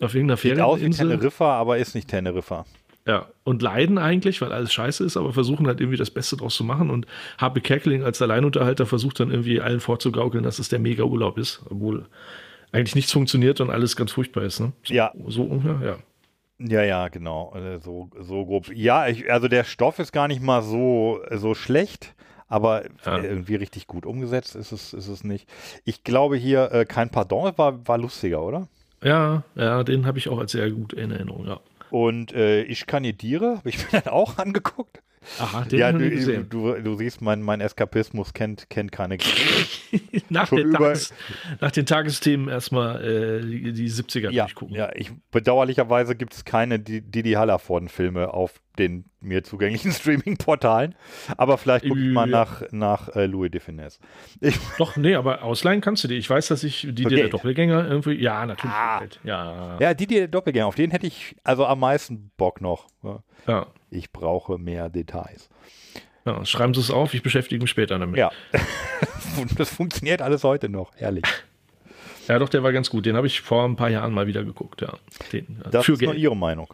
Auf 0.00 0.14
irgendeiner 0.14 0.36
Sieht 0.36 0.54
Ferieninsel. 0.56 0.66
Aus 0.66 0.80
wie 0.80 0.90
Teneriffa, 1.14 1.56
aber 1.56 1.78
ist 1.78 1.94
nicht 1.94 2.08
Teneriffa. 2.08 2.66
Ja, 3.06 3.26
und 3.44 3.62
leiden 3.62 3.96
eigentlich, 3.98 4.42
weil 4.42 4.52
alles 4.52 4.70
scheiße 4.74 5.04
ist, 5.04 5.16
aber 5.16 5.32
versuchen 5.32 5.66
halt 5.66 5.80
irgendwie 5.80 5.96
das 5.96 6.10
Beste 6.10 6.36
draus 6.36 6.54
zu 6.54 6.64
machen. 6.64 6.90
Und 6.90 7.06
Habe 7.38 7.60
Kerkeling 7.62 8.04
als 8.04 8.20
Alleinunterhalter 8.20 8.84
versucht 8.84 9.18
dann 9.20 9.30
irgendwie 9.30 9.60
allen 9.62 9.80
vorzugaukeln, 9.80 10.44
dass 10.44 10.58
es 10.58 10.68
der 10.68 10.78
Mega-Urlaub 10.80 11.38
ist, 11.38 11.62
obwohl 11.70 12.04
eigentlich 12.72 12.94
nichts 12.94 13.10
funktioniert 13.12 13.58
und 13.62 13.70
alles 13.70 13.96
ganz 13.96 14.12
furchtbar 14.12 14.42
ist. 14.44 14.60
Ne? 14.60 14.72
So, 14.84 14.92
ja. 14.94 15.12
So, 15.28 15.62
ja, 15.64 15.86
ja. 15.86 15.96
Ja, 16.58 16.82
ja, 16.82 17.08
genau. 17.08 17.50
Also 17.54 18.08
so, 18.16 18.22
so 18.22 18.44
grob. 18.46 18.68
Ja, 18.74 19.08
ich, 19.08 19.32
also 19.32 19.48
der 19.48 19.64
Stoff 19.64 19.98
ist 19.98 20.12
gar 20.12 20.28
nicht 20.28 20.42
mal 20.42 20.60
so, 20.62 21.20
so 21.32 21.54
schlecht. 21.54 22.14
Aber 22.52 22.82
ja. 23.06 23.16
irgendwie 23.16 23.54
richtig 23.54 23.86
gut 23.86 24.04
umgesetzt 24.04 24.56
ist 24.56 24.72
es, 24.72 24.92
ist 24.92 25.08
es 25.08 25.24
nicht. 25.24 25.48
Ich 25.86 26.04
glaube 26.04 26.36
hier, 26.36 26.70
äh, 26.70 26.84
kein 26.84 27.08
Pardon 27.08 27.50
war, 27.56 27.88
war 27.88 27.96
lustiger, 27.96 28.42
oder? 28.42 28.68
Ja, 29.02 29.42
ja, 29.54 29.82
den 29.84 30.04
habe 30.06 30.18
ich 30.18 30.28
auch 30.28 30.38
als 30.38 30.52
sehr 30.52 30.70
gut 30.70 30.92
in 30.92 31.12
Erinnerung, 31.12 31.46
ja. 31.46 31.60
Und 31.88 32.34
äh, 32.34 32.62
ich 32.64 32.86
kandidiere, 32.86 33.56
habe 33.56 33.70
ich 33.70 33.90
mir 33.90 34.02
dann 34.04 34.12
auch 34.12 34.36
angeguckt. 34.36 34.98
Aha, 35.38 35.62
den 35.64 35.78
ja, 35.78 35.92
du, 35.92 36.44
du, 36.44 36.72
du, 36.82 36.96
siehst, 36.96 37.20
mein, 37.22 37.42
mein 37.42 37.60
Eskapismus 37.60 38.32
kennt, 38.34 38.68
kennt 38.70 38.90
keine 38.92 39.18
nach, 40.28 40.48
den 40.48 40.72
Tages, 40.72 41.14
nach 41.60 41.70
den 41.70 41.86
Tagesthemen 41.86 42.48
erstmal 42.48 43.04
äh, 43.04 43.40
die, 43.40 43.72
die 43.72 43.90
70er 43.90 44.30
ja, 44.30 44.44
durchgucken. 44.44 44.74
Ja, 44.74 44.90
ich, 44.94 45.12
bedauerlicherweise 45.30 46.16
gibt 46.16 46.34
es 46.34 46.44
keine 46.44 46.78
Didi 46.80 47.32
hallerford 47.32 47.90
filme 47.90 48.34
auf 48.34 48.60
den 48.78 49.04
mir 49.20 49.44
zugänglichen 49.44 49.92
Streaming-Portalen. 49.92 50.94
Aber 51.36 51.58
vielleicht 51.58 51.86
gucke 51.86 52.00
ich 52.00 52.10
mal 52.12 52.28
ja. 52.30 52.42
Äh. 52.42 52.44
nach, 52.44 52.62
nach 52.72 53.08
äh, 53.14 53.26
Louis 53.26 53.50
de 53.50 53.60
Finesse. 53.60 54.00
Ich 54.40 54.56
Doch, 54.78 54.96
nee, 54.96 55.14
aber 55.14 55.42
ausleihen 55.44 55.80
kannst 55.82 56.02
du 56.04 56.08
die. 56.08 56.16
Ich 56.16 56.28
weiß, 56.28 56.48
dass 56.48 56.64
ich 56.64 56.88
die 56.90 57.04
okay. 57.06 57.14
der 57.16 57.28
Doppelgänger 57.28 57.86
irgendwie. 57.86 58.14
Ja, 58.20 58.44
natürlich. 58.46 58.74
Ah. 58.74 59.02
Ja. 59.24 59.76
ja, 59.78 59.94
Didier 59.94 60.20
der 60.20 60.28
Doppelgänger, 60.28 60.66
auf 60.66 60.74
den 60.74 60.90
hätte 60.90 61.06
ich 61.06 61.36
also 61.44 61.66
am 61.66 61.80
meisten 61.80 62.30
Bock 62.36 62.60
noch. 62.60 62.86
Ne? 63.02 63.22
Ja. 63.46 63.52
ja. 63.58 63.66
Ich 63.92 64.10
brauche 64.10 64.58
mehr 64.58 64.88
Details. 64.88 65.50
Ja, 66.24 66.44
schreiben 66.46 66.72
Sie 66.72 66.80
es 66.80 66.90
auf, 66.90 67.12
ich 67.14 67.22
beschäftige 67.22 67.60
mich 67.62 67.70
später 67.70 67.98
damit. 67.98 68.16
Ja, 68.16 68.30
das 69.58 69.68
funktioniert 69.70 70.22
alles 70.22 70.44
heute 70.44 70.68
noch, 70.70 70.92
ehrlich. 70.98 71.24
Ja, 72.26 72.38
doch, 72.38 72.48
der 72.48 72.62
war 72.62 72.72
ganz 72.72 72.88
gut. 72.88 73.04
Den 73.04 73.16
habe 73.16 73.26
ich 73.26 73.40
vor 73.42 73.64
ein 73.64 73.76
paar 73.76 73.90
Jahren 73.90 74.14
mal 74.14 74.26
wieder 74.26 74.44
geguckt, 74.44 74.80
ja. 74.80 74.94
Den, 75.32 75.60
äh, 75.64 75.70
das 75.70 75.88
ist 75.88 75.98
Geld. 75.98 76.12
nur 76.12 76.14
Ihre 76.14 76.36
Meinung. 76.36 76.72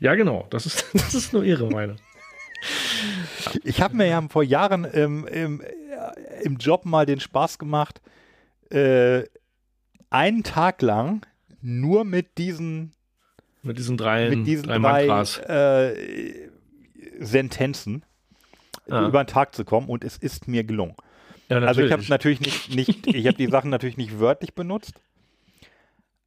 Ja, 0.00 0.14
genau, 0.14 0.46
das 0.50 0.64
ist, 0.66 0.86
das 0.94 1.14
ist 1.14 1.32
nur 1.32 1.44
Ihre 1.44 1.68
Meinung. 1.68 1.96
ich 3.62 3.82
habe 3.82 3.94
mir 3.96 4.06
ja 4.06 4.22
vor 4.30 4.44
Jahren 4.44 4.86
ähm, 4.92 5.26
im, 5.26 5.60
äh, 5.60 5.64
im, 6.42 6.56
Job 6.56 6.86
mal 6.86 7.04
den 7.04 7.20
Spaß 7.20 7.58
gemacht, 7.58 8.00
äh, 8.70 9.24
einen 10.08 10.42
Tag 10.44 10.80
lang 10.80 11.26
nur 11.60 12.04
mit 12.04 12.38
diesen 12.38 12.92
mit 13.64 13.78
diesen 13.78 13.96
drei, 13.96 14.28
mit 14.28 14.46
diesen 14.46 14.68
drei, 14.68 15.06
drei 15.06 15.88
äh, 15.88 16.48
Sentenzen 17.18 18.04
ah. 18.90 19.06
über 19.08 19.24
den 19.24 19.26
Tag 19.26 19.54
zu 19.54 19.64
kommen 19.64 19.88
und 19.88 20.04
es 20.04 20.18
ist 20.18 20.46
mir 20.48 20.64
gelungen. 20.64 20.94
Ja, 21.48 21.58
also 21.60 21.80
ich 21.80 21.90
habe 21.90 22.02
natürlich 22.08 22.40
nicht, 22.40 22.74
nicht 22.74 23.06
ich 23.06 23.26
habe 23.26 23.36
die 23.38 23.46
Sachen 23.46 23.70
natürlich 23.70 23.96
nicht 23.96 24.20
wörtlich 24.20 24.54
benutzt. 24.54 24.92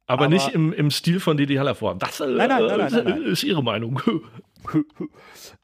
Aber, 0.08 0.24
aber 0.24 0.28
nicht 0.34 0.48
im, 0.50 0.72
im, 0.72 0.90
Stil 0.90 1.20
von 1.20 1.36
Didi 1.36 1.54
Hallervor. 1.54 1.94
Das 1.96 2.18
äh, 2.20 2.26
nein, 2.26 2.48
nein, 2.48 2.66
nein, 2.66 3.04
nein, 3.04 3.22
ist 3.22 3.44
ihre 3.44 3.62
Meinung. 3.62 4.00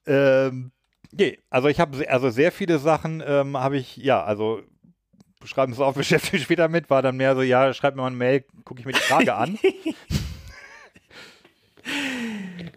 ähm, 0.06 0.70
nee, 1.12 1.38
also 1.51 1.66
ich 1.68 1.80
habe 1.80 2.09
also 2.09 2.30
sehr 2.30 2.52
viele 2.52 2.78
Sachen 2.78 3.20
ähm, 3.26 3.56
habe 3.56 3.76
ich 3.78 3.96
ja 3.96 4.22
also 4.22 4.60
schreiben 5.44 5.72
es 5.72 5.80
auf, 5.80 5.94
beschäftige 5.96 6.36
mich 6.36 6.44
später 6.44 6.68
mit, 6.68 6.88
war 6.88 7.02
dann 7.02 7.16
mehr 7.16 7.34
so, 7.34 7.42
ja, 7.42 7.74
schreib 7.74 7.96
mir 7.96 8.02
mal 8.02 8.06
eine 8.09 8.16
Mail, 8.16 8.44
gucke 8.64 8.78
ich 8.80 8.86
mir 8.86 8.92
die 8.92 9.01
Frage 9.01 9.34
an. 9.34 9.59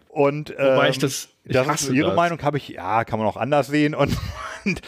Und, 0.08 0.50
ähm, 0.50 0.56
Wobei 0.58 0.90
ich 0.90 0.96
ähm, 0.96 1.00
das, 1.02 1.28
ich 1.44 1.52
das 1.52 1.82
ist 1.82 1.90
ihre 1.90 2.08
das. 2.08 2.16
Meinung, 2.16 2.42
habe 2.42 2.56
ich, 2.58 2.68
ja, 2.68 3.04
kann 3.04 3.18
man 3.18 3.28
auch 3.28 3.36
anders 3.36 3.66
sehen. 3.68 3.94
Und, 3.94 4.16
und, 4.64 4.82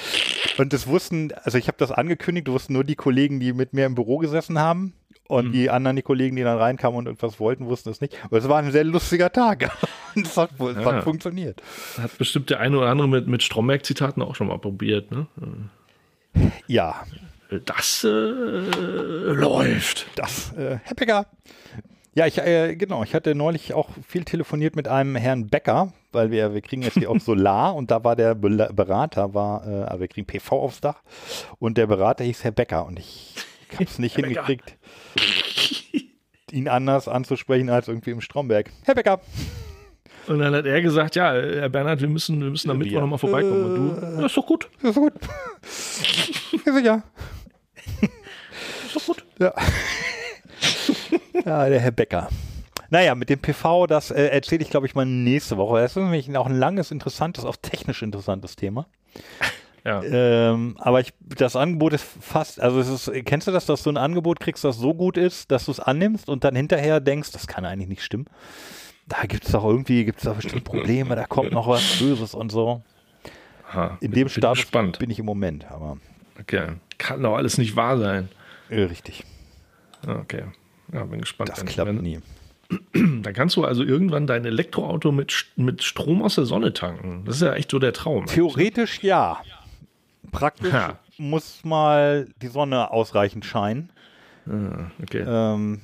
und 0.59 0.73
das 0.73 0.87
wussten, 0.87 1.33
also 1.45 1.57
ich 1.57 1.69
habe 1.69 1.79
das 1.79 1.91
angekündigt, 1.93 2.49
wussten 2.49 2.73
nur 2.73 2.85
die 2.85 2.97
Kollegen, 2.97 3.39
die 3.41 3.53
mit 3.53 3.73
mir 3.73 3.87
im 3.87 3.95
Büro 3.95 4.19
gesessen 4.19 4.59
haben. 4.59 4.95
Und 5.29 5.49
mhm. 5.49 5.53
die 5.53 5.71
anderen 5.71 5.95
die 5.95 6.03
Kollegen, 6.03 6.35
die 6.35 6.43
dann 6.43 6.59
reinkamen 6.59 6.99
und 6.99 7.07
irgendwas 7.07 7.39
wollten, 7.39 7.67
wussten 7.67 7.89
es 7.91 8.01
nicht. 8.01 8.17
Aber 8.25 8.39
es 8.39 8.49
war 8.49 8.59
ein 8.59 8.73
sehr 8.73 8.83
lustiger 8.83 9.31
Tag. 9.33 9.71
Und 10.17 10.27
es 10.27 10.37
hat, 10.37 10.51
es 10.59 10.77
ja. 10.77 10.85
hat 10.85 11.05
funktioniert. 11.05 11.63
hat 12.01 12.19
bestimmt 12.19 12.51
der 12.51 12.59
eine 12.59 12.77
oder 12.79 12.89
andere 12.89 13.09
mit, 13.09 13.29
mit 13.29 13.43
Stromberg-Zitaten 13.45 14.23
auch 14.23 14.35
schon 14.35 14.49
mal 14.49 14.59
probiert, 14.59 15.13
ne? 15.13 15.29
Äh. 16.37 16.41
Ja. 16.67 17.05
Das 17.65 18.05
äh, 18.05 18.09
läuft. 18.09 20.07
Das, 20.17 20.53
äh, 20.55 20.79
Heppiger. 20.85 21.27
Ja, 22.17 22.27
ich, 22.27 22.39
äh, 22.39 22.75
genau, 22.75 23.05
ich 23.05 23.15
hatte 23.15 23.37
neulich 23.37 23.73
auch 23.73 23.89
viel 24.07 24.25
telefoniert 24.25 24.75
mit 24.75 24.89
einem 24.89 25.15
Herrn 25.15 25.47
Becker, 25.47 25.93
weil 26.11 26.33
wir, 26.33 26.55
wir 26.55 26.61
kriegen 26.61 26.83
jetzt 26.83 26.95
hier 26.95 27.09
auch 27.09 27.21
Solar 27.21 27.77
und 27.77 27.91
da 27.93 28.03
war 28.03 28.17
der 28.17 28.35
Berater, 28.35 29.33
war, 29.33 29.67
äh, 29.67 29.83
ah, 29.85 30.01
wir 30.01 30.09
kriegen 30.09 30.27
PV 30.27 30.61
aufs 30.61 30.81
Dach 30.81 31.03
und 31.61 31.79
der 31.79 31.87
Berater 31.87 32.25
hieß 32.25 32.43
Herr 32.43 32.51
Becker 32.51 32.85
und 32.87 32.99
ich 32.99 33.35
habe 33.75 33.85
es 33.85 34.01
nicht 34.01 34.17
hingekriegt, 34.17 34.77
ihn 36.51 36.67
anders 36.69 37.07
anzusprechen 37.07 37.71
als 37.71 37.87
irgendwie 37.87 38.11
im 38.11 38.21
Stromberg. 38.21 38.71
Herr 38.85 38.97
Becker! 38.97 39.21
Und 40.27 40.41
dann 40.41 40.53
hat 40.55 40.67
er 40.67 40.83
gesagt, 40.83 41.15
ja, 41.17 41.33
Herr 41.33 41.69
Bernhard, 41.69 42.01
wir 42.01 42.09
müssen, 42.09 42.41
wir 42.43 42.51
müssen 42.51 42.71
am 42.71 42.79
Mittwoch 42.79 43.01
nochmal 43.01 43.19
vorbeikommen. 43.19 43.65
Und 43.65 43.75
du, 43.75 44.01
das 44.21 44.25
ist 44.27 44.37
doch 44.37 44.45
äh. 44.45 44.47
gut. 44.47 44.71
Das 44.83 44.91
ist 44.91 44.97
doch 44.97 45.03
gut. 45.03 45.13
ja, 46.63 46.75
sicher. 46.75 47.03
Das 48.01 48.09
ist 48.89 48.97
doch 48.97 49.07
gut. 49.07 49.25
Ja. 49.39 49.55
ja, 51.45 51.69
der 51.69 51.81
Herr 51.81 51.91
Becker. 51.91 52.29
Naja, 52.91 53.15
mit 53.15 53.29
dem 53.31 53.39
PV, 53.39 53.87
das 53.87 54.11
äh, 54.11 54.21
erzähle 54.29 54.63
ich, 54.63 54.71
glaube 54.71 54.87
ich, 54.87 54.95
mal 54.95 55.07
nächste 55.07 55.57
Woche. 55.57 55.81
Das 55.81 55.93
ist 55.93 55.97
nämlich 55.97 56.37
auch 56.37 56.47
ein 56.47 56.57
langes, 56.59 56.91
interessantes, 56.91 57.45
auch 57.45 57.57
technisch 57.61 58.03
interessantes 58.03 58.57
Thema. 58.57 58.87
Ja. 59.83 60.03
Ähm, 60.03 60.77
aber 60.79 61.01
ich, 61.01 61.15
das 61.21 61.57
Angebot 61.57 61.95
ist 61.95 62.05
fast, 62.21 62.61
also 62.61 62.79
ist, 62.81 63.11
kennst 63.25 63.47
du 63.47 63.51
das, 63.51 63.65
dass 63.65 63.83
du 63.83 63.89
ein 63.91 63.97
Angebot 63.97 64.39
kriegst, 64.39 64.63
das 64.63 64.77
so 64.77 64.93
gut 64.93 65.17
ist, 65.17 65.51
dass 65.51 65.65
du 65.65 65.71
es 65.71 65.81
annimmst 65.81 66.29
und 66.29 66.45
dann 66.45 66.55
hinterher 66.55 67.01
denkst, 67.01 67.33
das 67.33 67.47
kann 67.47 67.65
eigentlich 67.65 67.89
nicht 67.89 68.03
stimmen. 68.05 68.27
Da 69.09 69.23
gibt 69.25 69.47
es 69.47 69.53
doch 69.53 69.65
irgendwie, 69.65 70.05
gibt 70.05 70.19
es 70.19 70.25
doch 70.27 70.35
bestimmt 70.37 70.65
Probleme, 70.65 71.17
da 71.17 71.25
kommt 71.25 71.53
noch 71.53 71.67
was 71.67 71.99
Böses 71.99 72.35
und 72.35 72.53
so. 72.53 72.83
Aha, 73.71 73.97
In 74.03 74.11
dem 74.13 74.25
bin, 74.25 74.29
Status 74.29 74.67
bin, 74.67 74.93
bin 74.99 75.09
ich 75.09 75.19
im 75.19 75.25
Moment, 75.25 75.71
aber. 75.71 75.97
Okay. 76.39 76.73
Kann 76.99 77.23
doch 77.23 77.37
alles 77.37 77.57
nicht 77.57 77.75
wahr 77.75 77.97
sein. 77.97 78.29
Richtig. 78.69 79.25
Okay. 80.07 80.45
Ja, 80.93 81.05
bin 81.05 81.21
gespannt. 81.21 81.51
Das 81.51 81.65
klappt 81.65 81.89
wenn, 81.89 81.97
nie. 82.03 82.21
Dann 82.93 83.33
kannst 83.35 83.57
du 83.57 83.65
also 83.65 83.83
irgendwann 83.83 84.27
dein 84.27 84.45
Elektroauto 84.45 85.13
mit, 85.13 85.47
mit 85.57 85.83
Strom 85.83 86.23
aus 86.23 86.37
der 86.37 86.45
Sonne 86.45 86.73
tanken. 86.73 87.25
Das 87.25 87.37
ist 87.37 87.43
ja 87.43 87.55
echt 87.55 87.71
so 87.71 87.79
der 87.79 87.93
Traum. 87.93 88.25
Ne? 88.25 88.31
Theoretisch 88.33 88.99
eigentlich. 89.01 89.03
ja. 89.03 89.41
Praktisch 90.33 90.73
ha. 90.73 90.99
muss 91.19 91.65
mal 91.65 92.29
die 92.41 92.47
Sonne 92.47 92.91
ausreichend 92.93 93.45
scheinen. 93.45 93.91
Ah, 94.49 94.91
okay. 95.03 95.25
Ähm, 95.27 95.81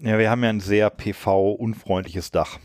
ja, 0.00 0.18
wir 0.18 0.30
haben 0.30 0.44
ja 0.44 0.50
ein 0.50 0.60
sehr 0.60 0.90
PV-unfreundliches 0.90 2.30
Dach. 2.30 2.58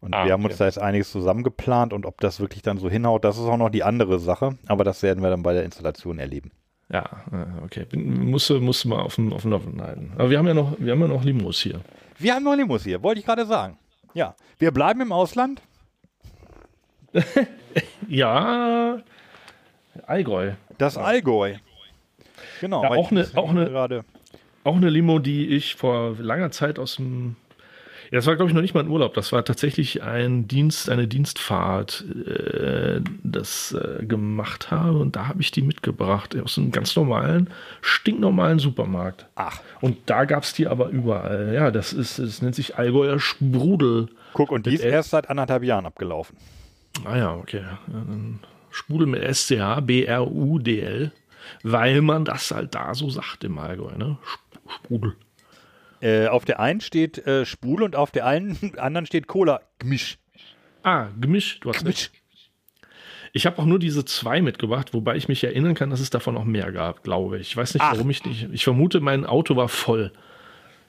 Und 0.00 0.14
ah, 0.14 0.24
wir 0.24 0.32
haben 0.32 0.44
uns 0.44 0.54
okay. 0.54 0.58
da 0.60 0.64
jetzt 0.66 0.78
einiges 0.78 1.10
zusammengeplant 1.10 1.92
und 1.92 2.06
ob 2.06 2.20
das 2.20 2.38
wirklich 2.40 2.62
dann 2.62 2.78
so 2.78 2.88
hinhaut, 2.88 3.24
das 3.24 3.36
ist 3.36 3.44
auch 3.44 3.56
noch 3.56 3.68
die 3.70 3.82
andere 3.82 4.18
Sache. 4.20 4.56
Aber 4.66 4.84
das 4.84 5.02
werden 5.02 5.22
wir 5.22 5.30
dann 5.30 5.42
bei 5.42 5.52
der 5.52 5.64
Installation 5.64 6.18
erleben. 6.18 6.52
Ja, 6.92 7.04
äh, 7.32 7.64
okay. 7.64 7.86
Musste, 7.96 8.60
musste 8.60 8.88
mal 8.88 9.00
auf 9.00 9.14
dem, 9.14 9.32
auf 9.32 9.42
dem 9.42 9.52
halten. 9.80 10.12
Aber 10.18 10.30
wir 10.30 10.38
haben 10.38 10.48
ja 10.48 10.54
noch, 10.54 10.74
wir 10.78 10.92
haben 10.92 11.00
ja 11.00 11.06
noch 11.08 11.22
Limos 11.24 11.60
hier. 11.60 11.80
Wir 12.18 12.34
haben 12.34 12.42
noch 12.42 12.56
Limos 12.56 12.84
hier, 12.84 13.00
wollte 13.02 13.20
ich 13.20 13.26
gerade 13.26 13.46
sagen. 13.46 13.78
Ja, 14.12 14.34
wir 14.58 14.72
bleiben 14.72 15.00
im 15.00 15.12
Ausland. 15.12 15.62
ja, 18.08 18.98
Allgäu. 20.06 20.52
Das 20.78 20.96
Allgäu. 20.96 21.54
Genau. 22.60 22.82
Ja, 22.82 22.90
auch, 22.90 23.10
eine, 23.10 23.26
auch, 23.34 23.50
eine, 23.50 23.66
gerade. 23.66 24.04
auch 24.64 24.76
eine 24.76 24.90
Limo, 24.90 25.18
die 25.20 25.46
ich 25.48 25.76
vor 25.76 26.16
langer 26.18 26.50
Zeit 26.50 26.78
aus 26.78 26.96
dem 26.96 27.36
ja, 28.10 28.16
das 28.18 28.26
war, 28.26 28.34
glaube 28.34 28.50
ich, 28.50 28.54
noch 28.56 28.62
nicht 28.62 28.74
mal 28.74 28.80
ein 28.80 28.88
Urlaub. 28.90 29.14
Das 29.14 29.30
war 29.30 29.44
tatsächlich 29.44 30.02
ein 30.02 30.48
Dienst, 30.48 30.90
eine 30.90 31.06
Dienstfahrt, 31.06 32.04
äh, 32.26 33.00
das 33.22 33.72
äh, 33.72 34.04
gemacht 34.04 34.72
habe. 34.72 34.98
Und 34.98 35.14
da 35.14 35.28
habe 35.28 35.40
ich 35.40 35.52
die 35.52 35.62
mitgebracht. 35.62 36.36
Aus 36.42 36.58
einem 36.58 36.72
ganz 36.72 36.96
normalen, 36.96 37.48
stinknormalen 37.82 38.58
Supermarkt. 38.58 39.26
Ach. 39.36 39.60
Und 39.80 39.96
da 40.06 40.24
gab 40.24 40.42
es 40.42 40.52
die 40.52 40.66
aber 40.66 40.88
überall. 40.88 41.52
Ja, 41.54 41.70
das 41.70 41.92
ist, 41.92 42.18
das 42.18 42.42
nennt 42.42 42.56
sich 42.56 42.76
Allgäuer 42.76 43.20
Sprudel. 43.20 44.08
Guck, 44.32 44.50
und 44.50 44.66
die 44.66 44.74
ist 44.74 44.80
erst 44.80 45.10
seit 45.10 45.30
anderthalb 45.30 45.62
Jahren 45.62 45.86
abgelaufen. 45.86 46.36
Ah 47.04 47.16
ja, 47.16 47.34
okay. 47.36 47.62
Sprudel 48.72 49.06
mit 49.06 49.22
s 49.22 49.46
c 49.46 49.60
h 49.60 49.80
B-R-U-D-L. 49.80 51.12
Weil 51.62 52.00
man 52.02 52.24
das 52.24 52.50
halt 52.50 52.74
da 52.74 52.92
so 52.92 53.08
sagt 53.08 53.44
im 53.44 53.56
Allgäu, 53.58 53.96
ne? 53.96 54.18
Sprudel. 54.66 55.14
Äh, 56.00 56.26
auf 56.28 56.44
der 56.46 56.60
einen 56.60 56.80
steht 56.80 57.18
äh, 57.26 57.44
Spule 57.44 57.84
und 57.84 57.94
auf 57.94 58.10
der 58.10 58.26
einen, 58.26 58.56
anderen 58.78 59.06
steht 59.06 59.26
Cola. 59.26 59.60
Gmisch. 59.78 60.18
Ah, 60.82 61.08
Gmisch, 61.20 61.60
du 61.60 61.68
hast 61.72 61.80
Gmisch. 61.82 62.10
Ich 63.32 63.46
habe 63.46 63.58
auch 63.60 63.64
nur 63.66 63.78
diese 63.78 64.04
zwei 64.04 64.40
mitgebracht, 64.42 64.92
wobei 64.92 65.14
ich 65.14 65.28
mich 65.28 65.44
erinnern 65.44 65.74
kann, 65.74 65.90
dass 65.90 66.00
es 66.00 66.10
davon 66.10 66.36
auch 66.36 66.44
mehr 66.44 66.72
gab, 66.72 67.04
glaube 67.04 67.38
ich. 67.38 67.48
Ich 67.48 67.56
weiß 67.56 67.74
nicht, 67.74 67.82
Ach. 67.84 67.92
warum 67.92 68.10
ich 68.10 68.24
nicht. 68.24 68.48
Ich 68.52 68.64
vermute, 68.64 68.98
mein 69.00 69.24
Auto 69.24 69.54
war 69.54 69.68
voll 69.68 70.12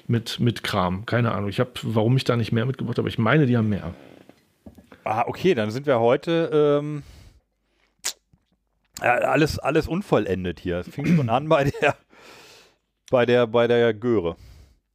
mit, 0.07 0.39
mit 0.39 0.63
Kram. 0.63 1.05
Keine 1.05 1.33
Ahnung. 1.33 1.49
Ich 1.49 1.59
habe, 1.59 1.69
warum 1.83 2.17
ich 2.17 2.23
da 2.23 2.37
nicht 2.37 2.51
mehr 2.51 2.65
mitgebracht 2.65 2.95
habe. 2.97 3.01
aber 3.05 3.09
Ich 3.09 3.19
meine, 3.19 3.45
die 3.45 3.57
haben 3.57 3.69
mehr. 3.69 3.93
Ah, 5.03 5.25
okay, 5.27 5.53
dann 5.53 5.69
sind 5.69 5.85
wir 5.85 5.99
heute. 5.99 6.79
Ähm 6.81 7.03
alles, 9.01 9.57
alles 9.59 9.87
unvollendet 9.87 10.59
hier. 10.59 10.77
Es 10.79 10.89
fing 10.89 11.15
schon 11.15 11.29
an 11.29 11.49
bei 11.49 11.63
der, 11.65 11.97
bei 13.11 13.25
der, 13.25 13.47
bei 13.47 13.67
der 13.67 13.93
Göre. 13.95 14.35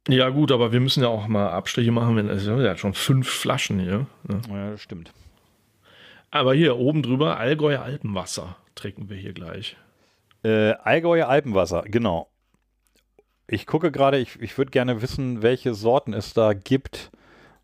Ja, 0.07 0.29
gut, 0.29 0.51
aber 0.51 0.71
wir 0.71 0.79
müssen 0.79 1.03
ja 1.03 1.09
auch 1.09 1.27
mal 1.27 1.49
Abstriche 1.49 1.91
machen, 1.91 2.15
wenn 2.15 2.29
also, 2.29 2.55
es 2.57 2.63
ja 2.63 2.77
schon 2.77 2.93
fünf 2.93 3.27
Flaschen 3.29 3.79
hier. 3.79 4.07
Ne? 4.23 4.41
Ja, 4.49 4.71
das 4.71 4.81
stimmt. 4.81 5.11
Aber 6.31 6.53
hier 6.53 6.77
oben 6.77 7.03
drüber 7.03 7.37
Allgäuer 7.37 7.81
Alpenwasser 7.81 8.57
trinken 8.75 9.09
wir 9.09 9.17
hier 9.17 9.33
gleich. 9.33 9.77
Äh, 10.43 10.71
Allgäuer 10.83 11.27
Alpenwasser, 11.27 11.83
genau. 11.85 12.29
Ich 13.47 13.65
gucke 13.65 13.91
gerade, 13.91 14.17
ich, 14.17 14.39
ich 14.41 14.57
würde 14.57 14.71
gerne 14.71 15.01
wissen, 15.01 15.41
welche 15.41 15.73
Sorten 15.73 16.13
es 16.13 16.33
da 16.33 16.53
gibt. 16.53 17.11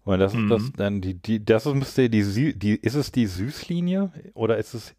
Und 0.06 0.20
das 0.20 0.34
ist 0.34 0.40
mhm. 0.40 0.50
das 0.50 0.72
dann 0.76 1.02
die, 1.02 1.14
die 1.14 1.44
das 1.44 1.66
müsste 1.66 2.10
die, 2.10 2.24
die, 2.24 2.60
die 2.60 2.76
ist 2.76 2.96
es 2.96 3.12
die 3.14 3.26
Süßlinie 3.26 4.12
oder 4.34 4.58
ist 4.58 4.74
es 4.74 4.94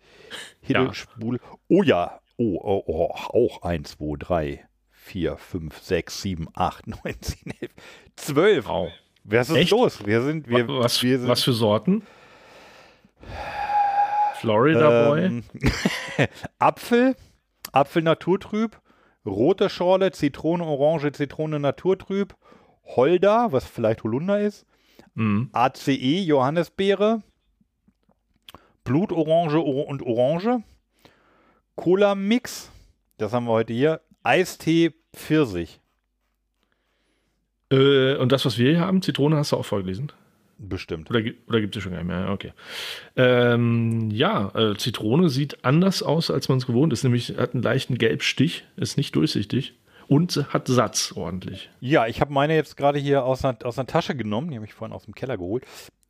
Hiddelspul? 0.62 1.36
Ja. 1.42 1.58
Oh 1.68 1.82
ja, 1.82 2.20
oh, 2.38 2.58
oh, 2.62 2.82
oh, 2.86 3.12
auch 3.50 3.62
eins, 3.62 3.92
zwei, 3.98 4.16
drei. 4.18 4.64
4, 5.04 5.36
5, 5.38 5.78
6, 5.82 6.22
7, 6.22 6.46
8, 6.56 6.86
9, 6.86 7.00
10, 7.20 7.36
11, 7.60 7.70
12. 8.16 8.66
Wow. 8.66 8.88
Was 9.24 9.50
ist 9.50 9.56
Echt? 9.56 9.70
los? 9.70 10.06
Wir 10.06 10.22
sind, 10.22 10.48
wir, 10.48 10.66
was, 10.66 11.02
wir 11.02 11.18
sind, 11.18 11.28
was 11.28 11.42
für 11.42 11.52
Sorten? 11.52 12.02
Florida 14.40 15.14
ähm, 15.16 15.44
Boy. 15.60 15.68
Apfel, 16.58 17.16
Apfel 17.72 18.02
naturtrüb, 18.02 18.80
rote 19.26 19.68
Schorle, 19.70 20.10
Zitrone, 20.12 20.64
Orange, 20.64 21.12
Zitrone 21.12 21.60
naturtrüb, 21.60 22.34
Holder, 22.84 23.52
was 23.52 23.66
vielleicht 23.66 24.04
Holunder 24.04 24.40
ist, 24.40 24.66
mhm. 25.14 25.50
ACE, 25.54 25.92
Johannisbeere, 26.24 27.22
Blutorange 28.84 29.60
und 29.60 30.02
Orange, 30.02 30.60
Cola 31.76 32.14
Mix, 32.14 32.70
das 33.16 33.32
haben 33.32 33.46
wir 33.46 33.52
heute 33.52 33.72
hier, 33.72 34.00
Eistee 34.24 34.90
Pfirsich. 35.14 35.80
Äh, 37.70 38.16
und 38.16 38.32
das, 38.32 38.44
was 38.46 38.58
wir 38.58 38.70
hier 38.70 38.80
haben, 38.80 39.02
Zitrone 39.02 39.36
hast 39.36 39.52
du 39.52 39.56
auch 39.58 39.66
vorgelesen? 39.66 40.10
Bestimmt. 40.58 41.10
Oder, 41.10 41.20
oder 41.46 41.60
gibt 41.60 41.76
es 41.76 41.82
schon 41.82 41.92
gar 41.92 41.98
nicht 41.98 42.06
mehr? 42.08 42.30
Okay. 42.30 42.52
Ähm, 43.16 44.10
ja, 44.10 44.48
äh, 44.54 44.76
Zitrone 44.76 45.28
sieht 45.28 45.64
anders 45.64 46.02
aus, 46.02 46.30
als 46.30 46.48
man 46.48 46.58
es 46.58 46.66
gewohnt 46.66 46.92
ist. 46.92 47.04
Nämlich 47.04 47.36
hat 47.36 47.52
einen 47.52 47.62
leichten 47.62 47.98
Gelbstich, 47.98 48.64
ist 48.76 48.96
nicht 48.96 49.14
durchsichtig 49.14 49.74
und 50.08 50.46
hat 50.52 50.68
Satz 50.68 51.12
ordentlich. 51.16 51.68
Ja, 51.80 52.06
ich 52.06 52.20
habe 52.22 52.32
meine 52.32 52.54
jetzt 52.54 52.76
gerade 52.78 52.98
hier 52.98 53.24
aus 53.24 53.42
der, 53.42 53.58
aus 53.64 53.78
einer 53.78 53.86
Tasche 53.86 54.14
genommen. 54.16 54.50
Die 54.50 54.56
habe 54.56 54.64
ich 54.64 54.72
vorhin 54.72 54.94
aus 54.96 55.04
dem 55.04 55.14
Keller 55.14 55.36
geholt. 55.36 55.64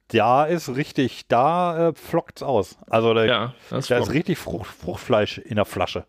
Da 0.09 0.45
ist 0.45 0.69
richtig, 0.69 1.27
da 1.27 1.89
äh, 1.89 1.93
flockt 1.95 2.37
es 2.39 2.43
aus. 2.45 2.79
Also 2.87 3.13
da, 3.15 3.25
ja, 3.25 3.55
da 3.71 3.79
ist 3.79 3.91
richtig 3.91 4.39
Frucht, 4.39 4.67
Fruchtfleisch 4.69 5.39
in 5.39 5.57
der 5.57 5.65
Flasche. 5.65 6.05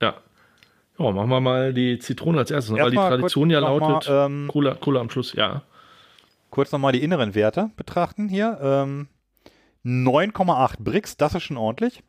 Ja, 0.00 0.18
Oh, 1.02 1.10
machen 1.10 1.30
wir 1.30 1.40
mal 1.40 1.74
die 1.74 1.98
Zitrone 1.98 2.38
als 2.38 2.50
erstes, 2.52 2.70
Erst 2.76 2.78
ne? 2.78 2.84
weil 2.84 2.90
die 2.92 2.96
Tradition 3.18 3.50
ja 3.50 3.58
lautet, 3.58 4.08
mal, 4.08 4.26
ähm, 4.26 4.48
Cola, 4.50 4.74
Cola 4.74 5.00
am 5.00 5.10
Schluss, 5.10 5.32
ja. 5.32 5.62
Kurz 6.50 6.70
nochmal 6.70 6.92
die 6.92 7.02
inneren 7.02 7.34
Werte 7.34 7.70
betrachten 7.76 8.28
hier. 8.28 8.58
Ähm, 8.62 9.08
9,8 9.84 10.76
Bricks, 10.80 11.16
das 11.16 11.34
ist 11.34 11.42
schon 11.42 11.56
ordentlich. 11.56 12.04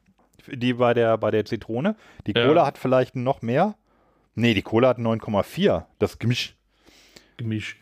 Die 0.47 0.73
bei 0.73 0.93
der, 0.93 1.17
bei 1.17 1.31
der 1.31 1.43
Zitrone. 1.45 1.95
Die 2.27 2.33
Cola 2.33 2.55
ja. 2.61 2.65
hat 2.67 2.77
vielleicht 2.77 3.15
noch 3.15 3.41
mehr. 3.41 3.75
Nee, 4.35 4.53
die 4.53 4.61
Cola 4.61 4.89
hat 4.89 4.99
9,4. 4.99 5.85
Das 5.97 6.19
Gemisch. 6.19 6.55
Gemisch. 7.37 7.77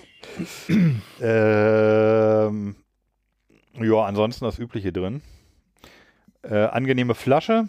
ähm, 1.20 2.74
ja, 3.74 4.04
ansonsten 4.06 4.44
das 4.44 4.58
Übliche 4.58 4.92
drin. 4.92 5.22
Äh, 6.42 6.56
angenehme 6.56 7.14
Flasche. 7.14 7.66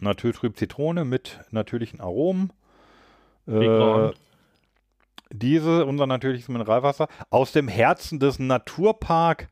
Naturtrüb 0.00 0.56
Zitrone 0.56 1.04
mit 1.04 1.38
natürlichen 1.50 2.00
Aromen. 2.00 2.52
Äh, 3.48 4.10
diese, 5.30 5.86
unser 5.86 6.06
natürliches 6.06 6.48
Mineralwasser, 6.48 7.08
aus 7.30 7.52
dem 7.52 7.68
Herzen 7.68 8.20
des 8.20 8.38
Naturpark 8.38 9.48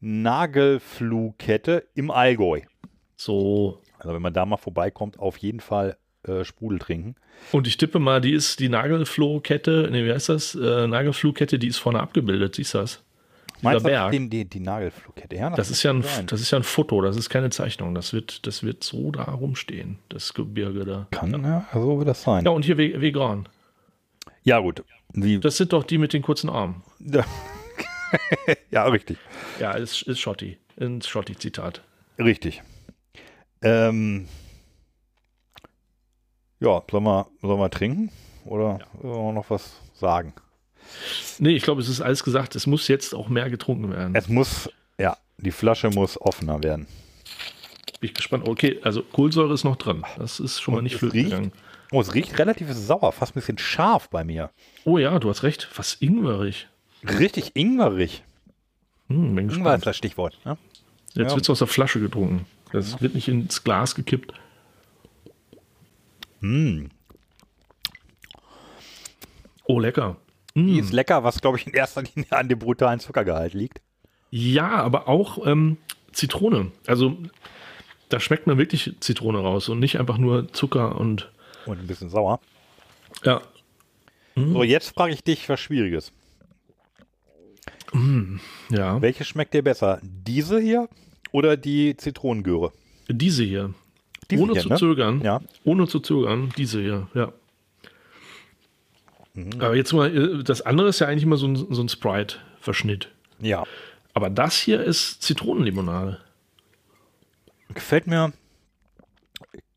Nagelfluhkette 0.00 1.86
im 1.94 2.10
Allgäu. 2.10 2.60
So. 3.16 3.80
Also 3.98 4.14
wenn 4.14 4.22
man 4.22 4.32
da 4.34 4.44
mal 4.46 4.56
vorbeikommt, 4.56 5.18
auf 5.18 5.36
jeden 5.36 5.60
Fall 5.60 5.96
äh, 6.24 6.44
Sprudel 6.44 6.78
trinken. 6.80 7.14
Und 7.52 7.66
ich 7.68 7.76
tippe 7.76 7.98
mal, 7.98 8.20
die 8.20 8.32
ist 8.32 8.58
die 8.60 8.68
Nagelflohkette, 8.68 9.88
nee, 9.92 10.04
wie 10.04 10.12
heißt 10.12 10.28
das? 10.28 10.54
Äh, 10.54 10.86
Nagelfluhkette, 10.88 11.58
die 11.58 11.68
ist 11.68 11.78
vorne 11.78 12.00
abgebildet, 12.00 12.56
siehst 12.56 12.74
du 12.74 12.78
das? 12.78 13.04
dieser 13.62 13.80
Berg. 13.80 14.12
Den, 14.12 14.30
die, 14.30 14.44
die 14.44 14.60
Nagelflughette, 14.60 15.36
ja? 15.36 15.48
Das, 15.50 15.56
das 15.56 15.70
ist 15.70 15.82
ja 15.82 15.90
ein, 15.92 16.02
das 16.26 16.40
ist 16.40 16.50
ja 16.50 16.58
ein 16.58 16.62
Foto, 16.64 17.00
das 17.00 17.16
ist 17.16 17.28
keine 17.30 17.50
Zeichnung. 17.50 17.94
Das 17.94 18.12
wird, 18.12 18.46
das 18.46 18.62
wird 18.62 18.84
so 18.84 19.10
da 19.10 19.24
rumstehen, 19.24 19.98
das 20.08 20.34
Gebirge 20.34 20.84
da. 20.84 21.06
Kann, 21.10 21.30
ja, 21.32 21.38
ja 21.72 21.80
so 21.80 21.98
wird 21.98 22.08
das 22.08 22.22
sein. 22.22 22.44
Ja, 22.44 22.50
und 22.50 22.64
hier 22.64 22.76
Vegan. 22.76 23.48
Ja, 24.42 24.58
gut. 24.58 24.84
Die 25.14 25.38
das 25.40 25.56
sind 25.56 25.72
doch 25.72 25.84
die 25.84 25.98
mit 25.98 26.12
den 26.12 26.22
kurzen 26.22 26.50
Armen. 26.50 26.82
Ja, 26.98 27.24
ja 28.70 28.84
richtig. 28.86 29.18
Ja, 29.60 29.72
ist, 29.72 30.02
ist 30.02 30.18
Schotti. 30.20 30.58
Ein 30.80 31.02
Schotti-Zitat. 31.02 31.82
Richtig. 32.18 32.62
Ähm, 33.60 34.26
ja, 36.60 36.82
sollen 36.90 37.04
wir, 37.04 37.26
sollen 37.42 37.60
wir 37.60 37.70
trinken? 37.70 38.10
Oder 38.44 38.80
ja. 39.02 39.08
noch 39.32 39.48
was 39.50 39.80
sagen? 39.94 40.32
Nee, 41.38 41.54
ich 41.56 41.62
glaube, 41.62 41.80
es 41.80 41.88
ist 41.88 42.00
alles 42.00 42.24
gesagt. 42.24 42.54
Es 42.56 42.66
muss 42.66 42.88
jetzt 42.88 43.14
auch 43.14 43.28
mehr 43.28 43.50
getrunken 43.50 43.90
werden. 43.90 44.14
Es 44.14 44.28
muss, 44.28 44.68
ja, 44.98 45.16
die 45.38 45.50
Flasche 45.50 45.90
muss 45.90 46.20
offener 46.20 46.62
werden. 46.62 46.86
Bin 48.00 48.08
ich 48.10 48.14
gespannt. 48.14 48.48
Okay, 48.48 48.78
also 48.82 49.02
Kohlsäure 49.02 49.52
ist 49.54 49.64
noch 49.64 49.76
drin. 49.76 50.04
Das 50.18 50.40
ist 50.40 50.60
schon 50.60 50.74
Und 50.74 50.78
mal 50.78 50.82
nicht 50.82 50.98
viel 50.98 51.10
gegangen. 51.10 51.52
Oh, 51.92 52.00
es 52.00 52.14
riecht 52.14 52.38
relativ 52.38 52.72
sauer, 52.72 53.12
fast 53.12 53.32
ein 53.32 53.40
bisschen 53.40 53.58
scharf 53.58 54.08
bei 54.08 54.24
mir. 54.24 54.50
Oh 54.84 54.98
ja, 54.98 55.18
du 55.18 55.28
hast 55.28 55.42
recht. 55.42 55.64
Fast 55.70 56.00
ingwerig. 56.02 56.68
Richtig 57.06 57.54
ingwerig. 57.54 58.22
Hm, 59.08 59.34
bin 59.34 59.50
Ingwer 59.50 59.74
ist 59.74 59.86
das 59.86 59.96
Stichwort. 59.96 60.38
Ne? 60.44 60.56
Jetzt 61.14 61.30
ja. 61.30 61.34
wird 61.36 61.42
es 61.42 61.50
aus 61.50 61.58
der 61.58 61.68
Flasche 61.68 62.00
getrunken. 62.00 62.46
Das 62.72 62.92
ja. 62.92 63.00
wird 63.02 63.14
nicht 63.14 63.28
ins 63.28 63.62
Glas 63.62 63.94
gekippt. 63.94 64.32
Hm. 66.40 66.88
Oh, 69.64 69.78
lecker. 69.78 70.16
Mm. 70.54 70.66
Die 70.66 70.78
ist 70.78 70.92
lecker, 70.92 71.24
was 71.24 71.40
glaube 71.40 71.58
ich 71.58 71.66
in 71.66 71.72
erster 71.72 72.02
Linie 72.02 72.30
an 72.30 72.48
dem 72.48 72.58
brutalen 72.58 73.00
Zuckergehalt 73.00 73.54
liegt. 73.54 73.80
Ja, 74.30 74.68
aber 74.70 75.08
auch 75.08 75.46
ähm, 75.46 75.76
Zitrone. 76.12 76.72
Also 76.86 77.16
da 78.08 78.20
schmeckt 78.20 78.46
man 78.46 78.58
wirklich 78.58 78.94
Zitrone 79.00 79.38
raus 79.40 79.68
und 79.68 79.78
nicht 79.78 79.98
einfach 79.98 80.18
nur 80.18 80.52
Zucker 80.52 80.98
und. 80.98 81.30
Und 81.66 81.78
ein 81.78 81.86
bisschen 81.86 82.10
sauer. 82.10 82.40
Ja. 83.24 83.40
Mm. 84.34 84.52
So, 84.52 84.62
jetzt 84.62 84.90
frage 84.94 85.12
ich 85.14 85.22
dich 85.24 85.48
was 85.48 85.60
Schwieriges. 85.60 86.12
Mm, 87.92 88.36
ja. 88.70 89.00
Welche 89.00 89.24
schmeckt 89.24 89.54
dir 89.54 89.62
besser? 89.62 90.00
Diese 90.02 90.58
hier 90.60 90.88
oder 91.30 91.56
die 91.56 91.96
Zitronengöre? 91.96 92.72
Diese 93.08 93.44
hier. 93.44 93.74
Diese 94.30 94.42
ohne 94.42 94.52
hier, 94.54 94.62
zu 94.62 94.68
ne? 94.70 94.76
zögern. 94.78 95.20
Ja. 95.22 95.40
Ohne 95.64 95.86
zu 95.86 96.00
zögern, 96.00 96.52
diese 96.56 96.80
hier, 96.80 97.08
ja. 97.14 97.32
Mhm. 99.34 99.60
Aber 99.60 99.74
jetzt 99.74 99.92
mal, 99.92 100.14
äh, 100.14 100.42
das 100.44 100.62
andere 100.62 100.88
ist 100.88 100.98
ja 101.00 101.06
eigentlich 101.08 101.22
immer 101.22 101.36
so 101.36 101.46
ein, 101.46 101.56
so 101.56 101.82
ein 101.82 101.88
Sprite-Verschnitt. 101.88 103.08
Ja. 103.40 103.64
Aber 104.14 104.28
das 104.28 104.60
hier 104.60 104.82
ist 104.82 105.22
Zitronenlimonade. 105.22 106.20
Gefällt 107.72 108.06
mir. 108.06 108.32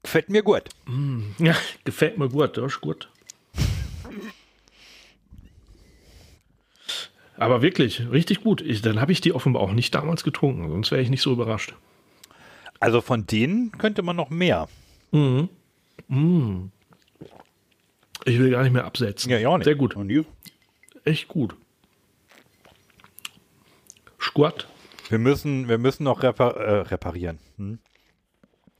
Gefällt 0.03 0.29
mir 0.29 0.43
gut. 0.43 0.63
Mm, 0.85 1.23
ja, 1.39 1.55
gefällt 1.85 2.17
mir 2.17 2.27
gut, 2.29 2.57
das 2.57 2.65
ist 2.73 2.81
gut. 2.81 3.09
Aber 7.37 7.61
wirklich, 7.61 8.09
richtig 8.11 8.43
gut. 8.43 8.61
Ich, 8.61 8.81
dann 8.81 9.01
habe 9.01 9.11
ich 9.11 9.19
die 9.19 9.33
offenbar 9.33 9.61
auch 9.61 9.73
nicht 9.73 9.93
damals 9.95 10.23
getrunken, 10.23 10.69
sonst 10.69 10.91
wäre 10.91 11.01
ich 11.01 11.09
nicht 11.09 11.21
so 11.21 11.31
überrascht. 11.33 11.73
Also 12.79 13.01
von 13.01 13.25
denen 13.27 13.71
könnte 13.73 14.03
man 14.03 14.15
noch 14.15 14.29
mehr. 14.29 14.67
Mhm. 15.11 15.49
Mm. 16.07 16.69
Ich 18.23 18.39
will 18.39 18.49
gar 18.51 18.63
nicht 18.63 18.71
mehr 18.71 18.85
absetzen. 18.85 19.29
Ja, 19.29 19.37
ja 19.37 19.49
auch 19.49 19.57
nicht. 19.57 19.65
Sehr 19.65 19.75
gut. 19.75 19.95
Und 19.95 20.09
you? 20.09 20.23
Echt 21.03 21.27
gut. 21.27 21.55
Squat. 24.19 24.67
Wir 25.09 25.17
müssen, 25.19 25.67
wir 25.67 25.77
müssen 25.77 26.03
noch 26.03 26.23
repar 26.23 26.55
äh, 26.57 26.71
reparieren. 26.81 27.39
Hm? 27.57 27.79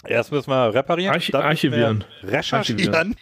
Erst 0.06 0.32
müssen 0.32 0.50
wir 0.50 0.74
reparieren, 0.74 1.14
Arch 1.14 1.32
dann 1.32 1.44
archivieren. 1.44 2.04
recherchieren. 2.24 3.16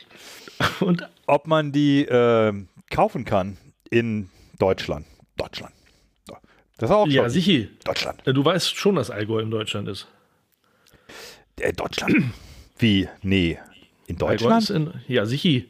Archivieren. 0.59 0.79
Und 0.79 1.09
ob 1.25 1.47
man 1.47 1.71
die 1.71 2.03
äh, 2.05 2.53
kaufen 2.89 3.25
kann 3.25 3.57
in 3.89 4.29
Deutschland. 4.59 5.05
Deutschland. 5.37 5.73
Das 6.77 6.89
ist 6.89 6.95
auch 6.95 7.07
Ja, 7.07 7.29
sicher. 7.29 7.67
Deutschland. 7.83 8.21
Du 8.25 8.43
weißt 8.45 8.75
schon, 8.75 8.95
dass 8.95 9.09
Allgäu 9.09 9.39
in 9.41 9.51
Deutschland 9.51 9.87
ist. 9.87 10.07
Äh, 11.59 11.71
Deutschland. 11.73 12.33
Wie? 12.77 13.07
Nee. 13.21 13.59
In 14.07 14.17
Deutschland? 14.17 14.69
In, 14.69 14.93
ja, 15.07 15.25
sicher. 15.25 15.63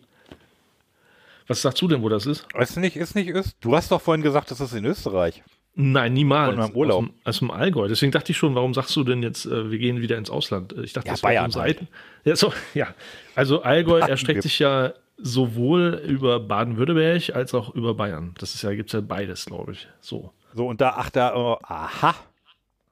Was 1.47 1.61
sagst 1.61 1.81
du 1.81 1.87
denn, 1.87 2.01
wo 2.01 2.09
das 2.09 2.25
ist? 2.25 2.45
Ist 2.57 2.77
nicht, 2.77 2.95
ist 2.95 3.15
nicht 3.15 3.27
ist. 3.29 3.55
Du 3.61 3.75
hast 3.75 3.91
doch 3.91 4.01
vorhin 4.01 4.23
gesagt, 4.23 4.51
das 4.51 4.59
ist 4.61 4.73
in 4.73 4.85
Österreich. 4.85 5.43
Nein, 5.75 6.13
niemals. 6.13 6.57
Aus 6.57 6.71
dem, 6.73 7.13
aus 7.23 7.39
dem 7.39 7.51
Allgäu. 7.51 7.87
Deswegen 7.87 8.11
dachte 8.11 8.31
ich 8.31 8.37
schon, 8.37 8.53
warum 8.55 8.73
sagst 8.73 8.95
du 8.95 9.03
denn 9.03 9.23
jetzt, 9.23 9.45
äh, 9.45 9.71
wir 9.71 9.79
gehen 9.79 10.01
wieder 10.01 10.17
ins 10.17 10.29
Ausland? 10.29 10.73
Äh, 10.77 10.81
ich 10.83 10.93
dachte, 10.93 11.07
ja, 11.07 11.13
das 11.13 11.21
Bayern 11.21 11.53
war 11.55 11.63
halt. 11.63 11.79
ja, 12.23 12.35
so, 12.35 12.53
ja, 12.75 12.93
also 13.35 13.63
Allgäu 13.63 13.99
Baden 13.99 14.09
erstreckt 14.11 14.43
sich 14.43 14.59
ja 14.59 14.93
sowohl 15.17 16.01
über 16.07 16.39
Baden-Württemberg 16.39 17.31
als 17.33 17.53
auch 17.53 17.73
über 17.73 17.95
Bayern. 17.95 18.35
Das 18.39 18.53
ist 18.53 18.61
ja, 18.61 18.73
gibt 18.73 18.89
es 18.89 18.93
ja 18.93 19.01
beides, 19.01 19.45
glaube 19.47 19.73
ich. 19.73 19.87
So. 19.99 20.31
So, 20.53 20.67
und 20.67 20.79
da, 20.79 20.93
ach, 20.97 21.09
da, 21.09 21.35
oh, 21.35 21.57
aha. 21.63 22.15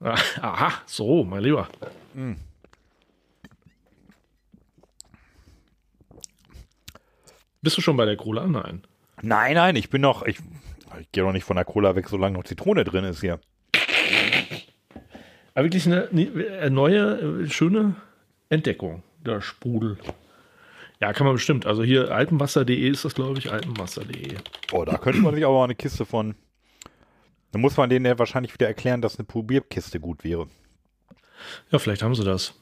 Ah, 0.04 0.16
aha, 0.42 0.74
so, 0.88 1.24
mein 1.24 1.44
Lieber. 1.44 1.68
Mhm. 2.16 2.38
Bist 7.62 7.78
du 7.78 7.82
schon 7.82 7.96
bei 7.96 8.06
der 8.06 8.18
Cola? 8.18 8.48
Nein. 8.48 8.82
Nein, 9.22 9.54
nein, 9.54 9.76
ich 9.76 9.92
bin 9.92 10.02
noch, 10.02 10.24
ich, 10.26 10.40
ich 11.00 11.12
gehe 11.12 11.24
noch 11.24 11.32
nicht 11.32 11.44
von 11.44 11.58
der 11.58 11.66
Cola 11.66 11.96
weg, 11.96 12.10
solange 12.10 12.36
noch 12.36 12.44
Zitrone 12.44 12.84
drin 12.84 13.06
ist 13.06 13.22
hier. 13.22 13.40
Aber 15.54 15.66
wirklich 15.66 15.86
eine, 15.86 16.08
eine 16.10 16.26
äh, 16.26 16.70
neue, 16.72 17.44
äh, 17.46 17.50
schöne 17.50 17.96
Entdeckung, 18.50 19.04
der 19.24 19.42
Sprudel. 19.42 19.98
Ja, 21.00 21.14
kann 21.14 21.28
man 21.28 21.36
bestimmt. 21.36 21.68
Also 21.68 21.84
hier 21.84 22.10
alpenwasser.de 22.10 22.88
ist 22.90 23.06
das, 23.06 23.14
glaube 23.14 23.38
ich, 23.38 23.52
alpenwasser.de. 23.52 24.38
Oh, 24.72 24.84
da 24.86 24.98
könnte 24.98 25.20
man 25.22 25.36
sich 25.36 25.46
auch 25.46 25.64
eine 25.64 25.76
Kiste 25.76 26.06
von. 26.06 26.36
Da 27.52 27.60
muss 27.60 27.78
man 27.78 27.90
denen 27.90 28.06
ja 28.06 28.18
wahrscheinlich 28.18 28.54
wieder 28.56 28.68
erklären, 28.68 29.02
dass 29.02 29.18
eine 29.18 29.26
Probierkiste 29.26 30.00
gut 30.00 30.24
wäre. 30.24 30.48
Ja, 31.70 31.80
vielleicht 31.80 32.02
haben 32.02 32.16
sie 32.16 32.24
das. 32.24 32.56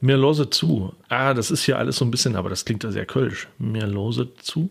Mir 0.00 0.16
lose 0.16 0.50
zu. 0.50 0.94
Ah, 1.08 1.32
das 1.34 1.50
ist 1.50 1.64
hier 1.64 1.78
alles 1.78 1.96
so 1.96 2.04
ein 2.04 2.10
bisschen, 2.10 2.36
aber 2.36 2.50
das 2.50 2.64
klingt 2.64 2.84
ja 2.84 2.90
sehr 2.90 3.06
kölsch. 3.06 3.48
Mir 3.58 3.86
lose 3.86 4.34
zu. 4.36 4.70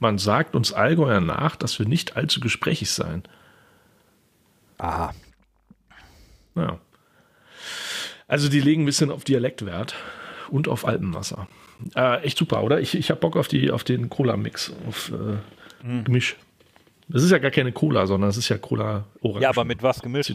Man 0.00 0.18
sagt 0.18 0.56
uns 0.56 0.72
Allgäuer 0.72 1.20
nach, 1.20 1.56
dass 1.56 1.78
wir 1.78 1.86
nicht 1.86 2.16
allzu 2.16 2.40
gesprächig 2.40 2.90
seien. 2.90 3.22
Aha. 4.78 5.14
Ja. 6.56 6.78
Also 8.26 8.48
die 8.48 8.60
legen 8.60 8.82
ein 8.82 8.86
bisschen 8.86 9.10
auf 9.12 9.22
Dialektwert 9.22 9.94
und 10.50 10.66
auf 10.66 10.84
Alpenwasser. 10.86 11.46
Äh, 11.96 12.22
echt 12.24 12.38
super, 12.38 12.64
oder? 12.64 12.80
Ich, 12.80 12.94
ich 12.96 13.10
habe 13.10 13.20
Bock 13.20 13.36
auf, 13.36 13.46
die, 13.46 13.70
auf 13.70 13.84
den 13.84 14.10
Cola-Mix, 14.10 14.72
auf 14.88 15.12
äh, 15.12 15.86
mhm. 15.86 16.04
Gemisch. 16.04 16.36
Das 17.08 17.22
ist 17.22 17.30
ja 17.30 17.38
gar 17.38 17.50
keine 17.50 17.70
Cola, 17.72 18.06
sondern 18.06 18.30
es 18.30 18.36
ist 18.36 18.48
ja 18.48 18.58
Cola 18.58 19.04
Orange. 19.20 19.42
Ja, 19.42 19.50
aber 19.50 19.64
mit 19.64 19.82
was 19.82 20.00
gemischt? 20.00 20.34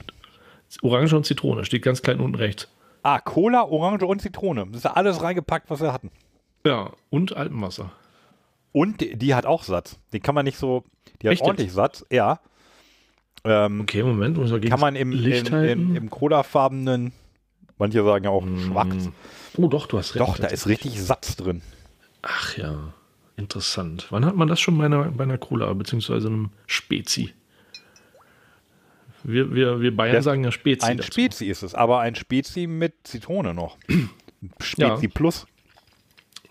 Orange 0.84 1.14
und 1.16 1.26
Zitrone, 1.26 1.66
steht 1.66 1.82
ganz 1.82 2.02
klein 2.02 2.20
unten 2.20 2.36
rechts. 2.36 2.68
Ah, 3.04 3.20
Cola, 3.20 3.64
Orange 3.70 4.06
und 4.06 4.22
Zitrone. 4.22 4.68
Das 4.72 4.80
ist 4.80 4.86
alles 4.86 5.22
reingepackt, 5.22 5.70
was 5.70 5.80
wir 5.80 5.94
hatten. 5.94 6.12
Ja, 6.66 6.92
und 7.10 7.36
Alpenwasser. 7.36 7.92
Und 8.72 9.02
die, 9.02 9.16
die 9.16 9.34
hat 9.36 9.46
auch 9.46 9.64
Satz. 9.64 9.98
Die 10.14 10.20
kann 10.20 10.36
man 10.36 10.46
nicht 10.46 10.58
so. 10.58 10.84
Die 11.22 11.28
hat 11.28 11.34
Echt? 11.34 11.42
ordentlich 11.44 11.72
Satz, 11.72 12.06
ja. 12.12 12.40
Ähm, 13.46 13.82
okay, 13.82 14.04
Moment, 14.04 14.38
muss 14.38 14.52
man 14.52 14.62
Kann 14.62 14.80
man 14.82 14.96
im, 14.98 15.12
Licht 15.12 15.50
im, 15.50 15.64
im, 15.66 15.96
im 15.96 16.10
colafarbenen, 16.10 17.14
manche 17.78 18.04
sagen 18.04 18.26
ja 18.26 18.30
auch 18.32 18.44
mm. 18.46 18.60
schwarz. 18.66 19.10
Oh, 19.56 19.68
doch, 19.68 19.88
du 19.88 19.98
hast 19.98 20.16
recht. 20.16 20.20
Doch, 20.20 20.38
da 20.38 20.48
ist 20.48 20.68
richtig 20.68 21.02
Satz 21.02 21.38
drin. 21.38 21.62
Ach 22.22 22.58
ja, 22.58 22.94
interessant. 23.38 24.08
Wann 24.10 24.26
hat 24.26 24.36
man 24.36 24.50
das 24.50 24.60
schon 24.60 24.78
bei 24.78 24.86
einer, 24.86 25.06
bei 25.06 25.24
einer 25.24 25.38
Cola, 25.38 25.72
beziehungsweise 25.72 26.28
einem 26.28 26.50
Spezi? 26.68 27.32
Wir, 29.24 29.54
wir, 29.54 29.82
wir 29.82 29.96
Bayern 29.96 30.16
das 30.16 30.26
sagen 30.26 30.44
ja 30.44 30.52
Spezi. 30.52 30.86
Ein 30.86 30.98
dazu. 30.98 31.12
Spezi 31.12 31.46
ist 31.48 31.62
es, 31.64 31.76
aber 31.76 32.00
ein 32.00 32.16
Spezi 32.16 32.68
mit 32.68 32.96
Zitrone 33.06 33.54
noch. 33.54 33.78
Spezi 34.60 35.06
ja. 35.06 35.12
Plus. 35.14 35.46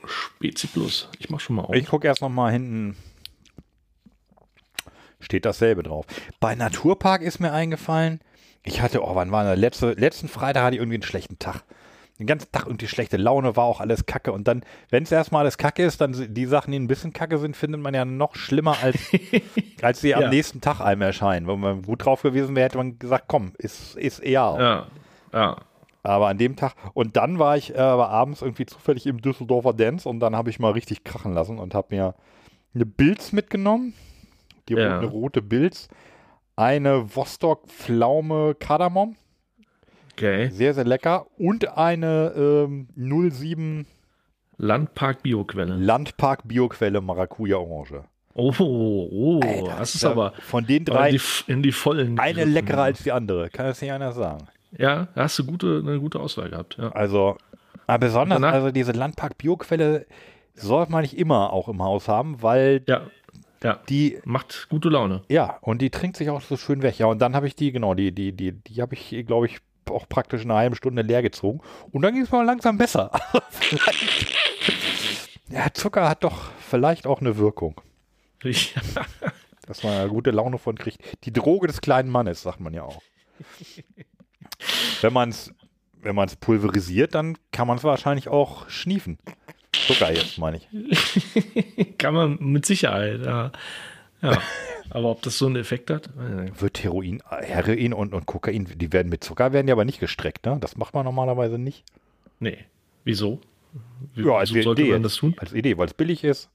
Spezi 0.05 0.67
Plus. 0.67 1.09
Ich 1.19 1.31
mach 1.31 1.41
schon 1.41 1.57
mal 1.57 1.63
auf. 1.63 1.75
Ich 1.75 1.87
gucke 1.87 2.07
erst 2.07 2.21
noch 2.21 2.29
mal 2.29 2.53
hinten. 2.53 2.97
Steht 5.21 5.45
dasselbe 5.45 5.83
drauf. 5.83 6.07
Bei 6.41 6.55
Naturpark 6.55 7.23
ist 7.23 7.41
mir 7.41 7.53
eingefallen, 7.53 8.21
ich 8.65 8.83
hatte, 8.83 9.03
oh, 9.03 9.15
wann 9.15 9.33
war 9.33 9.45
der 9.45 9.57
letzte, 9.57 9.93
letzten 9.95 10.29
Freitag 10.29 10.63
hatte 10.65 10.77
ich 10.77 10.81
irgendwie 10.81 10.97
einen 10.97 11.03
schlechten 11.03 11.39
Tag 11.39 11.65
den 12.19 12.27
ganzen 12.27 12.51
Tag 12.51 12.67
irgendwie 12.67 12.89
schlechte 12.89 13.17
Laune 13.17 13.55
war, 13.57 13.65
auch 13.65 13.81
alles 13.81 14.05
kacke. 14.07 14.33
Und 14.33 14.49
dann, 14.49 14.65
wenn 14.91 15.05
es 15.05 15.13
erstmal 15.13 15.43
alles 15.43 15.57
kacke 15.57 15.85
ist, 15.85 16.01
dann 16.01 16.35
die 16.35 16.47
Sachen, 16.47 16.73
die 16.73 16.79
ein 16.79 16.89
bisschen 16.89 17.13
kacke 17.13 17.39
sind, 17.39 17.57
findet 17.57 17.81
man 17.81 17.95
ja 17.95 18.05
noch 18.05 18.35
schlimmer, 18.35 18.75
als, 18.83 18.99
als 19.83 20.01
sie 20.01 20.09
ja. 20.11 20.19
am 20.19 20.31
nächsten 20.31 20.61
Tag 20.61 20.81
einem 20.81 21.03
erscheinen. 21.03 21.47
Wenn 21.47 21.61
man 21.61 21.83
gut 21.83 22.05
drauf 22.05 22.23
gewesen 22.23 22.57
wäre, 22.57 22.65
hätte 22.65 22.79
man 22.79 22.99
gesagt, 22.99 23.27
komm, 23.29 23.53
ist, 23.59 23.97
ist 23.97 24.19
eher. 24.19 24.49
Ja, 24.59 24.87
ja. 25.33 25.57
Aber 26.03 26.27
an 26.29 26.39
dem 26.39 26.57
Tag, 26.57 26.75
und 26.95 27.17
dann 27.17 27.39
war 27.39 27.57
ich 27.57 27.73
äh, 27.75 27.79
war 27.79 28.09
abends 28.09 28.43
irgendwie 28.43 28.67
zufällig 28.67 29.07
im 29.07 29.21
Düsseldorfer 29.21 29.75
Dance 29.75 30.09
und 30.09 30.19
dann 30.21 30.35
habe 30.37 30.49
ich 30.51 30.59
mal 30.59 30.73
richtig 30.73 31.05
krachen 31.05 31.35
lassen 31.35 31.59
und 31.59 31.75
habe 31.75 31.89
mir 31.95 32.15
eine 32.75 32.87
Bilz 32.87 33.31
mitgenommen. 33.33 33.93
Die, 34.69 34.75
ja. 34.75 34.99
Eine 34.99 35.07
rote 35.07 35.41
Bilz. 35.43 35.89
Eine 36.57 37.15
Vostok-Pflaume-Kardamom 37.15 39.17
Okay. 40.19 40.51
Sehr, 40.51 40.75
sehr 40.75 40.85
lecker. 40.85 41.27
Und 41.39 41.77
eine 41.79 42.33
ähm, 42.67 42.89
07 42.97 43.87
Landpark 44.57 45.23
Bioquelle. 45.23 45.77
Landpark 45.77 46.47
Bioquelle 46.49 47.01
Maracuja 47.01 47.57
Orange. 47.57 48.03
Oh, 48.35 48.53
oh, 48.59 49.09
oh 49.11 49.41
Alter, 49.41 49.77
das 49.79 49.95
ist 49.95 50.05
aber 50.05 50.33
von 50.41 50.67
den 50.67 50.85
drei 50.85 51.11
in 51.11 51.15
die, 51.17 51.53
in 51.53 51.63
die 51.63 51.73
vollen. 51.73 52.19
Eine 52.19 52.33
gegriffen. 52.35 52.53
leckerer 52.53 52.83
als 52.83 53.03
die 53.03 53.13
andere, 53.13 53.49
kann 53.51 53.67
das 53.67 53.81
nicht 53.81 53.93
anders 53.93 54.17
sagen. 54.17 54.47
Ja, 54.77 55.09
da 55.15 55.23
hast 55.25 55.39
du 55.39 55.45
gute, 55.47 55.83
eine 55.85 55.99
gute 56.01 56.19
Auswahl 56.21 56.51
gehabt. 56.51 56.77
Ja. 56.79 56.91
Also, 56.91 57.37
aber 57.87 57.99
besonders, 58.07 58.37
danach, 58.41 58.53
also 58.55 58.71
diese 58.73 58.93
Landpark 58.93 59.39
Bioquelle 59.39 60.07
sollte 60.55 60.91
man 60.93 61.03
nicht 61.03 61.17
immer 61.17 61.53
auch 61.53 61.69
im 61.69 61.81
Haus 61.83 62.07
haben, 62.09 62.43
weil 62.43 62.83
ja, 62.89 63.03
ja, 63.63 63.81
die 63.89 64.19
macht 64.25 64.69
gute 64.69 64.89
Laune. 64.89 65.23
Ja, 65.29 65.59
und 65.63 65.83
die 65.83 65.91
trinkt 65.91 66.17
sich 66.17 66.31
auch 66.31 66.41
so 66.41 66.57
schön 66.57 66.83
weg. 66.83 66.99
Ja, 66.99 67.07
und 67.07 67.21
dann 67.21 67.35
habe 67.35 67.47
ich 67.49 67.57
die, 67.57 67.73
genau, 67.73 67.95
die, 67.95 68.13
die, 68.13 68.33
die, 68.33 68.53
die 68.53 68.83
habe 68.83 68.95
ich, 68.95 69.17
glaube 69.27 69.47
ich, 69.47 69.59
auch 69.91 70.09
praktisch 70.09 70.43
eine 70.43 70.55
halbe 70.55 70.77
Stunde 70.77 71.03
leer 71.03 71.23
gezogen. 71.23 71.61
Und 71.91 72.03
dann 72.03 72.15
ging 72.15 72.23
es 72.23 72.31
mal 72.31 72.45
langsam 72.45 72.79
besser. 72.79 73.11
ja, 75.51 75.67
Zucker 75.73 76.09
hat 76.09 76.25
doch 76.25 76.51
vielleicht 76.69 77.07
auch 77.07 77.21
eine 77.21 77.37
Wirkung. 77.39 77.81
Dass 79.67 79.83
man 79.83 79.93
eine 79.95 80.09
gute 80.09 80.31
Laune 80.31 80.59
von 80.59 80.77
kriegt. 80.77 80.99
Die 81.25 81.33
Droge 81.33 81.67
des 81.67 81.81
kleinen 81.81 82.09
Mannes, 82.11 82.43
sagt 82.43 82.61
man 82.61 82.73
ja 82.75 82.83
auch. 82.83 83.03
Wenn 85.01 85.13
man 85.13 85.31
es 85.31 85.53
wenn 86.01 86.15
man's 86.15 86.37
pulverisiert, 86.37 87.17
dann 87.17 87.37
kann 87.51 87.67
man 87.67 87.77
es 87.79 87.83
wahrscheinlich 87.85 88.29
auch 88.29 88.69
schniefen. 88.71 89.19
Zucker 89.73 90.13
jetzt, 90.13 90.39
meine 90.39 90.59
ich. 90.59 91.99
kann 91.99 92.15
man 92.15 92.39
mit 92.39 92.65
Sicherheit, 92.67 93.21
ja. 93.27 93.51
Ja, 94.23 94.41
aber 94.91 95.11
ob 95.11 95.23
das 95.23 95.39
so 95.39 95.47
einen 95.47 95.57
Effekt 95.57 95.91
hat? 95.91 96.11
Wird 96.17 96.83
Heroin, 96.83 97.23
Heroin 97.29 97.93
und, 97.93 98.15
und 98.15 98.27
Kokain, 98.27 98.67
die 98.77 98.93
werden 98.93 99.09
mit 99.11 99.23
Zucker, 99.23 99.53
werden 99.53 99.69
ja 99.69 99.75
aber 99.75 99.85
nicht 99.85 100.01
gestreckt, 100.01 100.47
ne? 100.47 100.59
Das 100.61 100.77
macht 100.77 100.95
man 100.95 101.05
normalerweise 101.05 101.59
nicht. 101.59 101.85
Nee. 102.41 102.59
Wieso? 103.05 103.41
Wie, 104.15 104.25
ja, 104.27 104.33
als 104.33 104.53
wieso 104.53 104.73
Idee, 104.73 104.99
das 104.99 105.15
tun? 105.15 105.35
Als 105.39 105.53
Idee, 105.53 105.77
weil 105.79 105.87
es 105.87 105.95
billig 105.95 106.25
ist. 106.25 106.51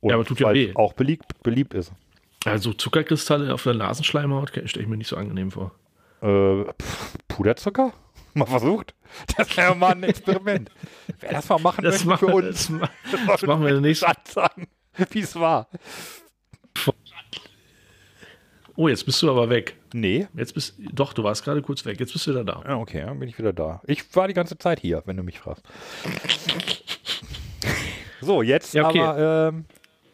Und 0.00 0.10
ja, 0.10 0.16
aber 0.16 0.24
tut 0.24 0.40
ja 0.40 0.52
weh. 0.52 0.72
auch 0.74 0.92
beliebt, 0.92 1.42
beliebt 1.42 1.74
ist. 1.74 1.92
Also 2.44 2.72
Zuckerkristalle 2.72 3.54
auf 3.54 3.62
der 3.62 3.74
Nasenschleimhaut 3.74 4.50
stelle 4.64 4.82
ich 4.82 4.88
mir 4.88 4.96
nicht 4.96 5.06
so 5.08 5.16
angenehm 5.16 5.50
vor. 5.52 5.70
Äh, 6.20 6.64
Puderzucker? 7.28 7.92
Mal 8.34 8.46
versucht. 8.46 8.94
Das 9.36 9.56
wäre 9.56 9.74
mal 9.76 9.92
ein 9.92 10.02
Experiment. 10.04 10.70
Wer 11.20 11.32
das 11.32 11.46
mal 11.50 11.58
machen 11.60 11.84
das 11.84 12.04
möchte 12.06 12.26
machen, 12.26 12.42
für 12.42 12.48
uns. 12.48 12.68
Das, 12.80 12.88
das, 13.12 13.26
das 13.40 13.42
machen 13.44 13.62
wir 13.62 13.68
in 13.68 13.74
der 13.74 13.80
nächsten. 13.90 14.06
Wie 15.10 15.20
es 15.20 15.34
war. 15.36 15.68
Oh, 18.76 18.88
jetzt 18.88 19.04
bist 19.04 19.20
du 19.22 19.28
aber 19.30 19.50
weg. 19.50 19.76
Nee. 19.92 20.28
Jetzt 20.34 20.54
bist 20.54 20.74
doch, 20.78 21.12
du 21.12 21.22
warst 21.24 21.44
gerade 21.44 21.60
kurz 21.60 21.84
weg. 21.84 22.00
Jetzt 22.00 22.12
bist 22.14 22.26
du 22.26 22.30
wieder 22.30 22.44
da. 22.44 22.62
Ja, 22.66 22.76
okay, 22.76 23.02
dann 23.04 23.18
bin 23.18 23.28
ich 23.28 23.38
wieder 23.38 23.52
da. 23.52 23.82
Ich 23.86 24.14
war 24.16 24.28
die 24.28 24.34
ganze 24.34 24.56
Zeit 24.56 24.80
hier, 24.80 25.02
wenn 25.04 25.16
du 25.16 25.22
mich 25.22 25.38
fragst. 25.40 25.62
so, 28.22 28.42
jetzt 28.42 28.72
ja, 28.74 28.88
okay. 28.88 29.00
aber. 29.00 29.48
Ähm, 29.48 29.64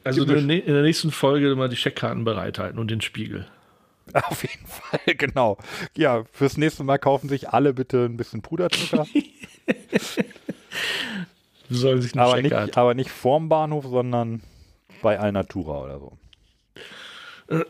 also 0.03 0.23
in 0.25 0.49
der, 0.49 0.83
nächsten 0.83 1.11
Folge 1.11 1.51
immer 1.53 1.69
die 1.69 1.77
Scheckkarten 1.77 2.25
bereithalten 2.25 2.79
und 2.79 2.91
den 2.91 3.01
Spiegel. 3.01 3.47
Auf 4.15 4.43
jeden 4.43 4.67
Fall, 4.67 5.15
genau. 5.17 5.59
Ja, 5.95 6.25
fürs 6.33 6.57
nächste 6.57 6.83
Mal 6.83 6.99
kaufen 6.99 7.29
sich 7.29 7.51
alle 7.51 7.75
bitte 7.75 8.07
ein 8.07 8.17
bisschen 8.17 8.41
Puderzucker. 8.43 9.07
Sollen 11.71 12.01
sich 12.01 12.19
aber 12.19 12.41
Checkart. 12.41 12.67
nicht, 12.69 12.79
aber 12.79 12.95
nicht 12.95 13.11
vorm 13.11 13.51
Bahnhof, 13.51 13.85
sondern 13.85 14.43
bei 15.03 15.19
Alnatura 15.21 15.83
oder 15.83 15.99
so. 16.01 16.19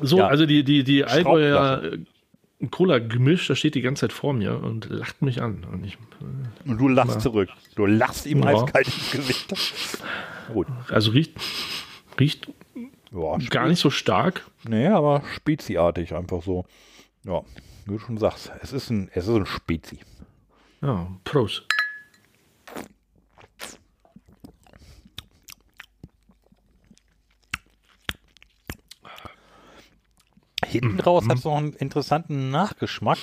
So, 0.00 0.18
ja. 0.18 0.26
also 0.28 0.46
die, 0.46 0.64
die, 0.64 0.84
die 0.84 1.04
Allgäuer 1.04 1.82
äh, 1.82 1.98
Cola-Gemisch, 2.70 3.46
da 3.48 3.54
steht 3.54 3.74
die 3.74 3.80
ganze 3.82 4.00
Zeit 4.02 4.12
vor 4.12 4.32
mir 4.32 4.60
und 4.62 4.88
lacht 4.90 5.22
mich 5.22 5.42
an. 5.42 5.64
Und, 5.70 5.84
ich, 5.86 5.94
äh, 5.94 6.70
und 6.70 6.78
du 6.78 6.88
lachst 6.88 7.16
na. 7.16 7.20
zurück. 7.20 7.50
Du 7.76 7.86
lachst 7.86 8.26
ihm 8.26 8.42
ja. 8.42 8.46
eiskalt 8.50 8.86
ins 8.86 9.10
Gesicht. 9.12 9.54
Gut. 10.52 10.66
Also 10.90 11.12
riecht, 11.12 11.34
riecht 12.18 12.48
Boah, 13.10 13.38
gar 13.50 13.68
nicht 13.68 13.80
so 13.80 13.90
stark. 13.90 14.44
Nee, 14.68 14.88
aber 14.88 15.22
speziartig 15.36 16.14
einfach 16.14 16.42
so. 16.42 16.66
Ja, 17.24 17.42
wie 17.86 17.92
du 17.92 17.98
schon 17.98 18.18
sagst, 18.18 18.52
es 18.60 18.72
ist 18.72 18.90
ein, 18.90 19.10
es 19.14 19.28
ist 19.28 19.34
ein 19.34 19.46
Spezi. 19.46 20.00
Ja, 20.82 21.06
Prost. 21.24 21.64
Hinten 30.68 30.94
mhm. 30.94 31.00
raus 31.00 31.24
mhm. 31.24 31.30
hat 31.30 31.38
es 31.38 31.44
noch 31.44 31.56
einen 31.56 31.72
interessanten 31.72 32.50
Nachgeschmack. 32.50 33.18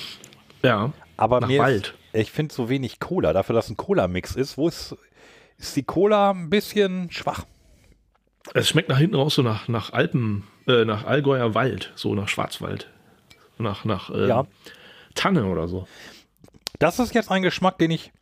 Ja. 0.62 0.92
Aber 1.16 1.40
nach 1.40 1.48
mir 1.48 1.60
Wald. 1.60 1.94
Ist, 2.12 2.20
ich 2.20 2.32
finde 2.32 2.52
so 2.52 2.68
wenig 2.68 2.98
Cola, 3.00 3.32
dafür, 3.32 3.54
dass 3.54 3.70
ein 3.70 3.76
Cola-Mix 3.76 4.34
ist. 4.34 4.58
Wo 4.58 4.66
ist, 4.68 4.96
ist 5.58 5.76
die 5.76 5.84
Cola 5.84 6.30
ein 6.32 6.50
bisschen 6.50 7.10
schwach? 7.12 7.44
Es 8.54 8.68
schmeckt 8.68 8.88
nach 8.88 8.98
hinten 8.98 9.14
raus 9.16 9.36
so 9.36 9.42
nach, 9.42 9.68
nach 9.68 9.92
Alpen, 9.92 10.44
äh, 10.68 10.84
nach 10.84 11.04
Allgäuer 11.04 11.54
Wald, 11.54 11.92
so 11.94 12.14
nach 12.16 12.28
Schwarzwald. 12.28 12.88
Nach, 13.58 13.84
nach 13.84 14.10
äh, 14.10 14.26
ja. 14.28 14.46
Tanne 15.14 15.46
oder 15.46 15.68
so. 15.68 15.86
Das 16.80 16.98
ist 16.98 17.14
jetzt 17.14 17.30
ein 17.30 17.42
Geschmack, 17.42 17.78
den 17.78 17.90
ich, 17.92 18.12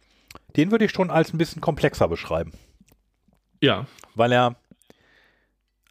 den 0.56 0.70
würde 0.70 0.84
ich 0.84 0.92
schon 0.92 1.10
als 1.10 1.32
ein 1.34 1.38
bisschen 1.38 1.60
komplexer 1.62 2.08
beschreiben. 2.08 2.52
Ja. 3.60 3.86
Weil 4.14 4.32
er 4.32 4.54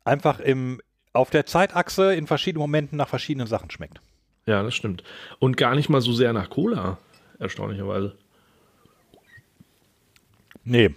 einfach 0.05 0.39
im, 0.39 0.80
auf 1.14 1.30
der 1.30 1.45
Zeitachse 1.45 2.14
in 2.15 2.27
verschiedenen 2.27 2.61
Momenten 2.61 2.98
nach 2.98 3.07
verschiedenen 3.07 3.48
Sachen 3.48 3.69
schmeckt. 3.72 3.99
Ja, 4.45 4.61
das 4.64 4.73
stimmt. 4.76 5.03
Und 5.40 5.56
gar 5.56 5.76
nicht 5.76 5.88
mal 5.90 6.02
so 6.02 6.11
sehr 6.11 6.34
nach 6.34 6.49
Cola, 6.49 6.98
erstaunlicherweise. 7.40 8.18
Nee. 10.65 10.94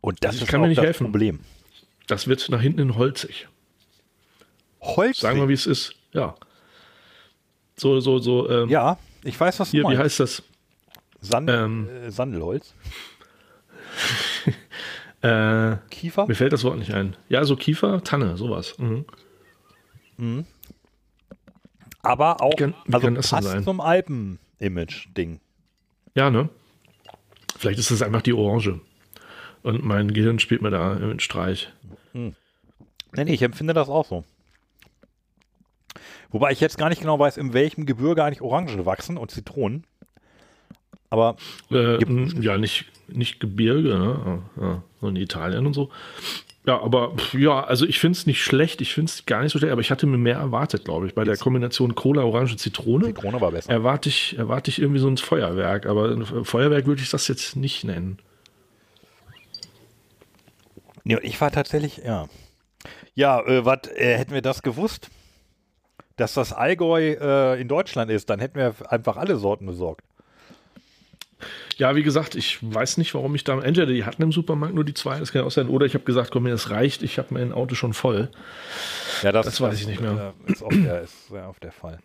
Und 0.00 0.24
das 0.24 0.36
ich 0.36 0.42
ist 0.42 0.48
kann 0.48 0.60
mir 0.60 0.68
nicht 0.68 0.78
das 0.78 0.84
helfen. 0.84 1.04
Problem. 1.04 1.40
Das 2.08 2.26
wird 2.26 2.48
nach 2.48 2.60
hinten 2.60 2.80
hin 2.80 2.94
holzig. 2.96 3.48
Holzig? 4.80 5.20
Sagen 5.20 5.38
wir, 5.38 5.48
wie 5.48 5.52
es 5.54 5.66
ist. 5.66 5.94
Ja. 6.12 6.34
So, 7.76 8.00
so, 8.00 8.18
so. 8.18 8.50
Ähm, 8.50 8.68
ja, 8.68 8.98
ich 9.22 9.38
weiß, 9.38 9.60
was 9.60 9.70
hier, 9.70 9.82
du 9.82 9.88
meinst. 9.88 10.00
Wie 10.00 10.02
heißt 10.02 10.20
das? 10.20 10.42
Sand, 11.20 11.48
ähm, 11.48 11.88
äh, 11.88 12.10
Sandelholz. 12.10 12.74
Äh, 15.22 15.76
Kiefer? 15.90 16.26
Mir 16.26 16.34
fällt 16.34 16.52
das 16.52 16.64
Wort 16.64 16.78
nicht 16.78 16.92
ein. 16.92 17.16
Ja, 17.28 17.44
so 17.44 17.54
Kiefer, 17.54 18.02
Tanne, 18.02 18.36
sowas. 18.36 18.76
Mhm. 18.78 19.04
Mhm. 20.16 20.46
Aber 22.02 22.40
auch 22.42 22.52
wie 22.52 22.56
kann, 22.72 22.74
also 22.90 23.30
passt 23.36 23.62
zum 23.64 23.80
Alpen-Image-Ding. 23.80 25.40
Ja, 26.16 26.30
ne? 26.30 26.48
Vielleicht 27.56 27.78
ist 27.78 27.92
das 27.92 28.02
einfach 28.02 28.22
die 28.22 28.32
Orange. 28.32 28.80
Und 29.62 29.84
mein 29.84 30.12
Gehirn 30.12 30.40
spielt 30.40 30.60
mir 30.60 30.70
da 30.70 30.94
einen 30.94 31.20
Streich. 31.20 31.72
Hm. 32.12 32.34
Nee, 33.14 33.24
nee, 33.24 33.32
ich 33.34 33.42
empfinde 33.42 33.74
das 33.74 33.88
auch 33.88 34.04
so. 34.04 34.24
Wobei 36.30 36.50
ich 36.50 36.58
jetzt 36.60 36.76
gar 36.78 36.88
nicht 36.88 37.00
genau 37.00 37.20
weiß, 37.20 37.36
in 37.36 37.52
welchem 37.52 37.86
Gebirge 37.86 38.24
eigentlich 38.24 38.42
Orangen 38.42 38.84
wachsen 38.84 39.16
und 39.16 39.30
Zitronen. 39.30 39.84
Aber 41.12 41.36
äh, 41.70 41.98
ja, 42.42 42.56
nicht, 42.56 42.86
nicht 43.06 43.38
Gebirge, 43.38 43.98
ne? 43.98 44.42
Ah, 44.56 44.62
ja, 45.02 45.08
in 45.10 45.16
Italien 45.16 45.66
und 45.66 45.74
so. 45.74 45.90
Ja, 46.64 46.80
aber 46.80 47.14
ja, 47.34 47.62
also 47.64 47.84
ich 47.84 47.98
finde 47.98 48.16
es 48.16 48.24
nicht 48.26 48.42
schlecht, 48.42 48.80
ich 48.80 48.94
finde 48.94 49.10
es 49.10 49.26
gar 49.26 49.42
nicht 49.42 49.52
so 49.52 49.58
schlecht, 49.58 49.72
aber 49.72 49.82
ich 49.82 49.90
hatte 49.90 50.06
mir 50.06 50.16
mehr 50.16 50.38
erwartet, 50.38 50.86
glaube 50.86 51.06
ich. 51.06 51.14
Bei 51.14 51.20
Jetzt. 51.22 51.40
der 51.40 51.42
Kombination 51.42 51.94
Cola, 51.94 52.22
Orange, 52.22 52.56
Zitrone. 52.56 53.04
Zitrone 53.08 53.40
war 53.42 53.50
besser. 53.52 53.70
Erwarte 53.70 54.08
ich, 54.08 54.38
erwarte 54.38 54.70
ich 54.70 54.78
irgendwie 54.80 55.00
so 55.00 55.08
ein 55.08 55.18
Feuerwerk, 55.18 55.84
aber 55.84 56.12
ein 56.12 56.24
Feuerwerk 56.46 56.86
würde 56.86 57.02
ich 57.02 57.10
das 57.10 57.28
jetzt 57.28 57.56
nicht 57.56 57.84
nennen. 57.84 58.16
Ja, 61.04 61.18
ich 61.20 61.38
war 61.42 61.50
tatsächlich, 61.52 61.98
ja. 61.98 62.26
Ja, 63.14 63.40
äh, 63.42 63.64
was 63.66 63.80
äh, 63.96 64.16
hätten 64.16 64.32
wir 64.32 64.40
das 64.40 64.62
gewusst? 64.62 65.10
Dass 66.16 66.32
das 66.34 66.52
Allgäu 66.54 67.00
äh, 67.20 67.60
in 67.60 67.68
Deutschland 67.68 68.10
ist, 68.10 68.30
dann 68.30 68.38
hätten 68.38 68.54
wir 68.54 68.72
einfach 68.90 69.16
alle 69.18 69.36
Sorten 69.36 69.66
besorgt. 69.66 70.04
Ja, 71.78 71.94
wie 71.96 72.02
gesagt, 72.02 72.34
ich 72.34 72.58
weiß 72.60 72.98
nicht, 72.98 73.14
warum 73.14 73.34
ich 73.34 73.44
da. 73.44 73.58
Entweder 73.60 73.86
die 73.86 74.04
hatten 74.04 74.22
im 74.22 74.32
Supermarkt 74.32 74.74
nur 74.74 74.84
die 74.84 74.94
zwei, 74.94 75.18
das 75.18 75.32
kann 75.32 75.42
ja 75.42 75.46
auch 75.46 75.50
sein. 75.52 75.68
Oder 75.68 75.86
ich 75.86 75.94
habe 75.94 76.04
gesagt, 76.04 76.30
komm, 76.30 76.44
mir 76.44 76.50
das 76.50 76.70
reicht, 76.70 77.02
ich 77.02 77.18
habe 77.18 77.28
mein 77.30 77.52
Auto 77.52 77.74
schon 77.74 77.94
voll. 77.94 78.28
Ja, 79.22 79.32
das, 79.32 79.46
das 79.46 79.60
weiß 79.60 79.80
ich 79.80 79.86
nicht 79.86 80.00
mehr. 80.00 80.34
Ist 80.46 80.62
oft, 80.62 80.76
ja, 80.76 80.96
ist 80.98 81.28
sehr 81.28 81.48
oft 81.48 81.62
der 81.62 81.72
Fall. 81.72 81.98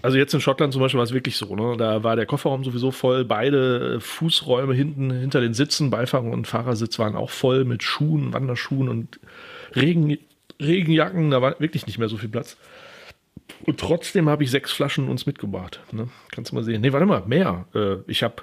Also 0.00 0.16
jetzt 0.16 0.34
in 0.34 0.40
Schottland 0.40 0.72
zum 0.72 0.82
Beispiel 0.82 0.98
war 0.98 1.04
es 1.04 1.12
wirklich 1.12 1.36
so, 1.36 1.54
ne? 1.54 1.76
Da 1.76 2.02
war 2.02 2.16
der 2.16 2.26
Kofferraum 2.26 2.64
sowieso 2.64 2.90
voll, 2.90 3.24
beide 3.24 4.00
Fußräume 4.00 4.74
hinten 4.74 5.12
hinter 5.12 5.40
den 5.40 5.54
Sitzen, 5.54 5.90
Beifahrer 5.90 6.24
und 6.24 6.48
Fahrersitz 6.48 6.98
waren 6.98 7.14
auch 7.14 7.30
voll 7.30 7.64
mit 7.64 7.84
Schuhen, 7.84 8.32
Wanderschuhen 8.32 8.88
und 8.88 9.20
Regen, 9.76 10.18
Regenjacken, 10.60 11.30
da 11.30 11.40
war 11.40 11.60
wirklich 11.60 11.86
nicht 11.86 11.98
mehr 11.98 12.08
so 12.08 12.16
viel 12.16 12.28
Platz. 12.28 12.56
Und 13.64 13.78
trotzdem 13.78 14.28
habe 14.28 14.42
ich 14.42 14.50
sechs 14.50 14.72
Flaschen 14.72 15.08
uns 15.08 15.24
mitgebracht. 15.26 15.78
Ne? 15.92 16.08
Kannst 16.32 16.50
du 16.50 16.56
mal 16.56 16.64
sehen. 16.64 16.80
Nee, 16.80 16.92
warte 16.92 17.06
mal, 17.06 17.22
mehr. 17.26 17.66
Äh, 17.74 17.96
ich 18.10 18.22
habe 18.22 18.42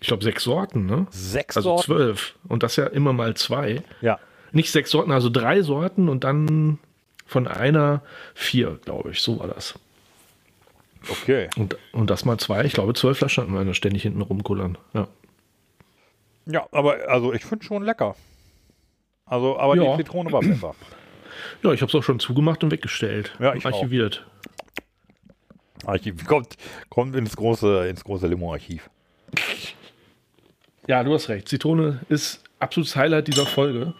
ich 0.00 0.08
glaube, 0.08 0.22
sechs 0.24 0.44
Sorten, 0.44 0.84
ne? 0.86 1.06
Sechs 1.10 1.56
also 1.56 1.70
Sorten. 1.70 1.84
zwölf. 1.84 2.34
Und 2.48 2.62
das 2.62 2.76
ja 2.76 2.86
immer 2.86 3.12
mal 3.12 3.34
zwei. 3.36 3.82
Ja. 4.00 4.18
Nicht 4.52 4.70
sechs 4.70 4.90
Sorten, 4.90 5.10
also 5.12 5.30
drei 5.30 5.62
Sorten 5.62 6.08
und 6.08 6.24
dann 6.24 6.78
von 7.26 7.48
einer 7.48 8.02
vier, 8.34 8.78
glaube 8.84 9.10
ich. 9.10 9.20
So 9.22 9.38
war 9.40 9.48
das. 9.48 9.74
Okay. 11.08 11.48
Und, 11.56 11.76
und 11.92 12.10
das 12.10 12.24
mal 12.24 12.38
zwei, 12.38 12.64
ich 12.64 12.72
glaube, 12.72 12.94
zwölf 12.94 13.18
Flaschen 13.18 13.44
hatten 13.44 13.54
wir 13.54 13.64
da 13.64 13.74
ständig 13.74 14.02
hinten 14.02 14.20
rumkullern. 14.20 14.78
Ja. 14.92 15.08
Ja, 16.48 16.66
aber 16.70 17.08
also 17.08 17.32
ich 17.32 17.44
finde 17.44 17.64
schon 17.64 17.82
lecker. 17.82 18.14
Also, 19.24 19.58
aber 19.58 19.76
ja. 19.76 19.82
die 19.96 20.04
Zitrone 20.04 20.30
war 20.32 20.40
besser. 20.40 20.74
Ja, 21.62 21.72
ich 21.72 21.82
habe 21.82 21.90
es 21.90 21.94
auch 21.94 22.02
schon 22.02 22.18
zugemacht 22.18 22.64
und 22.64 22.70
weggestellt. 22.70 23.36
Ja, 23.38 23.54
ich 23.54 23.66
archiviert. 23.66 24.26
Auch. 25.84 25.88
Archiv 25.88 26.24
kommt, 26.24 26.56
kommt 26.88 27.14
ins 27.14 27.36
große, 27.36 27.88
ins 27.88 28.02
große 28.04 28.26
Limo-Archiv. 28.26 28.88
Ja, 30.86 31.02
du 31.02 31.12
hast 31.14 31.28
recht. 31.28 31.48
Zitrone 31.48 32.00
ist 32.08 32.42
absolutes 32.60 32.94
Highlight 32.94 33.26
dieser 33.28 33.44
Folge. 33.46 33.92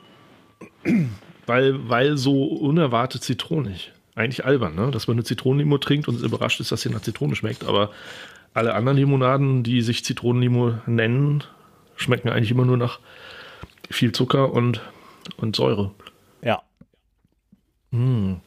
Weil, 1.47 1.89
weil 1.89 2.17
so 2.17 2.45
unerwartet 2.45 3.23
zitronig. 3.25 3.93
Eigentlich 4.15 4.45
albern, 4.45 4.75
ne? 4.77 4.91
dass 4.93 5.09
man 5.09 5.17
eine 5.17 5.25
Zitronenlimo 5.25 5.79
trinkt 5.79 6.09
und 6.09 6.21
überrascht 6.23 6.61
ist, 6.61 6.73
dass 6.73 6.81
sie 6.81 6.91
nach 6.91 7.03
Zitrone 7.03 7.35
schmeckt. 7.37 7.65
Aber 7.65 7.91
alle 8.55 8.75
anderen 8.75 8.97
Limonaden, 8.97 9.63
die 9.65 9.83
sich 9.83 10.05
Zitronenlimo 10.05 10.75
nennen, 10.87 11.43
schmecken 11.97 12.29
eigentlich 12.29 12.51
immer 12.53 12.65
nur 12.65 12.77
nach 12.79 13.01
viel 13.91 14.13
Zucker 14.13 14.53
und, 14.53 14.81
und 15.37 15.57
Säure. 15.57 15.91
Ja. 16.41 16.63
Mmh. 17.91 18.41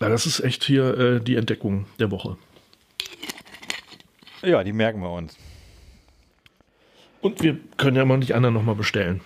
ja. 0.00 0.08
Das 0.08 0.26
ist 0.26 0.40
echt 0.40 0.64
hier 0.64 0.96
äh, 0.98 1.20
die 1.20 1.36
Entdeckung 1.36 1.86
der 1.98 2.10
Woche. 2.10 2.36
Ja, 4.42 4.62
die 4.64 4.72
merken 4.74 5.00
wir 5.00 5.10
uns. 5.12 5.38
Und 7.24 7.42
wir 7.42 7.56
können 7.78 7.96
ja 7.96 8.04
mal 8.04 8.18
nicht 8.18 8.34
anderen 8.34 8.52
nochmal 8.54 8.74
bestellen. 8.74 9.22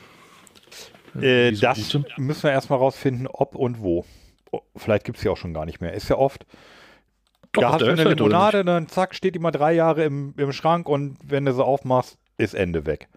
Äh, 1.20 1.51
das 1.51 1.77
gute. 1.91 2.05
müssen 2.16 2.45
wir 2.45 2.53
erstmal 2.53 2.79
rausfinden, 2.79 3.27
ob 3.27 3.57
und 3.57 3.83
wo. 3.83 4.05
Oh, 4.53 4.61
vielleicht 4.77 5.05
gibt 5.05 5.19
es 5.19 5.25
ja 5.25 5.33
auch 5.33 5.37
schon 5.37 5.53
gar 5.53 5.65
nicht 5.66 5.81
mehr. 5.81 5.93
Ist 5.95 6.09
ja 6.09 6.16
oft. 6.16 6.47
Doch, 7.51 7.62
da 7.62 7.73
hast 7.73 7.81
du 7.81 7.87
eine 7.87 8.05
Limonade, 8.15 8.65
dann 8.65 8.87
zack, 8.87 9.16
steht 9.16 9.35
die 9.35 9.41
mal 9.41 9.51
drei 9.51 9.73
Jahre 9.73 10.05
im, 10.05 10.33
im 10.37 10.53
Schrank 10.53 10.89
und 10.89 11.16
wenn 11.25 11.45
du 11.45 11.53
sie 11.53 11.65
aufmachst, 11.65 12.19
ist 12.37 12.55
Ende 12.55 12.87
weg. 12.87 13.09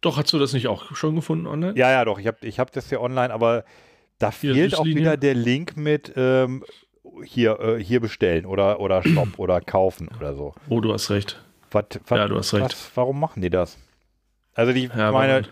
Doch, 0.00 0.16
hast 0.16 0.32
du 0.32 0.40
das 0.40 0.52
nicht 0.54 0.66
auch 0.66 0.96
schon 0.96 1.14
gefunden 1.14 1.46
online? 1.46 1.74
Ja, 1.76 1.92
ja, 1.92 2.04
doch. 2.04 2.18
Ich 2.18 2.26
habe 2.26 2.38
ich 2.40 2.58
hab 2.58 2.72
das 2.72 2.88
hier 2.88 3.00
online, 3.00 3.32
aber 3.32 3.64
da 4.18 4.32
hier 4.32 4.54
fehlt 4.54 4.74
auch 4.76 4.84
wieder 4.86 5.16
der 5.18 5.34
Link 5.34 5.76
mit 5.76 6.12
ähm, 6.16 6.64
hier, 7.22 7.60
äh, 7.60 7.78
hier 7.80 8.00
bestellen 8.00 8.44
oder, 8.44 8.80
oder 8.80 9.04
Shop 9.04 9.38
oder 9.38 9.60
kaufen 9.60 10.08
oder 10.18 10.34
so. 10.34 10.52
Oh, 10.68 10.80
du 10.80 10.92
hast 10.92 11.10
recht. 11.10 11.40
Was, 11.70 11.84
was, 12.08 12.16
ja, 12.18 12.26
du 12.26 12.38
hast 12.38 12.52
recht. 12.54 12.64
Was, 12.72 12.90
warum 12.96 13.20
machen 13.20 13.40
die 13.40 13.50
das? 13.50 13.78
Also 14.54 14.72
die 14.72 14.88
ja, 14.94 15.12
meine, 15.12 15.42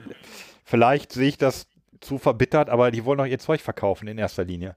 vielleicht 0.64 1.12
sehe 1.12 1.28
ich 1.28 1.38
das 1.38 1.68
zu 2.00 2.18
verbittert, 2.18 2.68
aber 2.70 2.90
die 2.90 3.04
wollen 3.04 3.18
doch 3.18 3.26
ihr 3.26 3.38
Zeug 3.38 3.60
verkaufen 3.60 4.08
in 4.08 4.18
erster 4.18 4.44
Linie. 4.44 4.76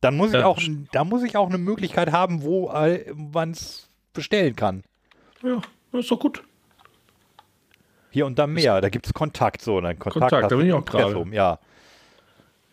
Dann 0.00 0.16
muss 0.16 0.28
ich 0.28 0.40
ja. 0.40 0.46
auch, 0.46 0.60
da 0.92 1.04
muss 1.04 1.22
ich 1.22 1.36
auch 1.36 1.48
eine 1.48 1.58
Möglichkeit 1.58 2.12
haben, 2.12 2.42
wo 2.42 2.70
man 3.14 3.52
es 3.52 3.88
bestellen 4.12 4.56
kann. 4.56 4.82
Ja, 5.42 5.60
ist 5.98 6.10
doch 6.10 6.18
gut. 6.20 6.42
Hier 8.10 8.26
und 8.26 8.38
da 8.38 8.46
mehr, 8.46 8.80
da 8.80 8.90
gibt 8.90 9.06
es 9.06 9.14
Kontakt, 9.14 9.62
so, 9.62 9.80
ne? 9.80 9.94
Kontakt. 9.96 10.30
Kontakt 10.30 10.52
da 10.52 10.56
bin 10.56 10.66
ich 10.66 10.72
auch 10.74 10.84
gerade. 10.84 11.24
Ja. 11.32 11.58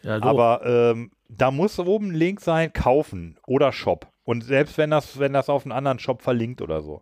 ja 0.02 0.22
aber 0.22 0.62
ähm, 0.66 1.12
da 1.30 1.52
muss 1.52 1.80
oben 1.80 2.10
ein 2.10 2.16
Link 2.16 2.42
sein, 2.42 2.74
kaufen 2.74 3.38
oder 3.48 3.72
Shop. 3.72 4.08
Und 4.26 4.44
selbst 4.44 4.78
wenn 4.78 4.90
das, 4.90 5.18
wenn 5.18 5.32
das 5.32 5.48
auf 5.48 5.64
einen 5.66 5.72
anderen 5.72 6.00
Shop 6.00 6.22
verlinkt 6.22 6.62
oder 6.62 6.82
so. 6.82 7.02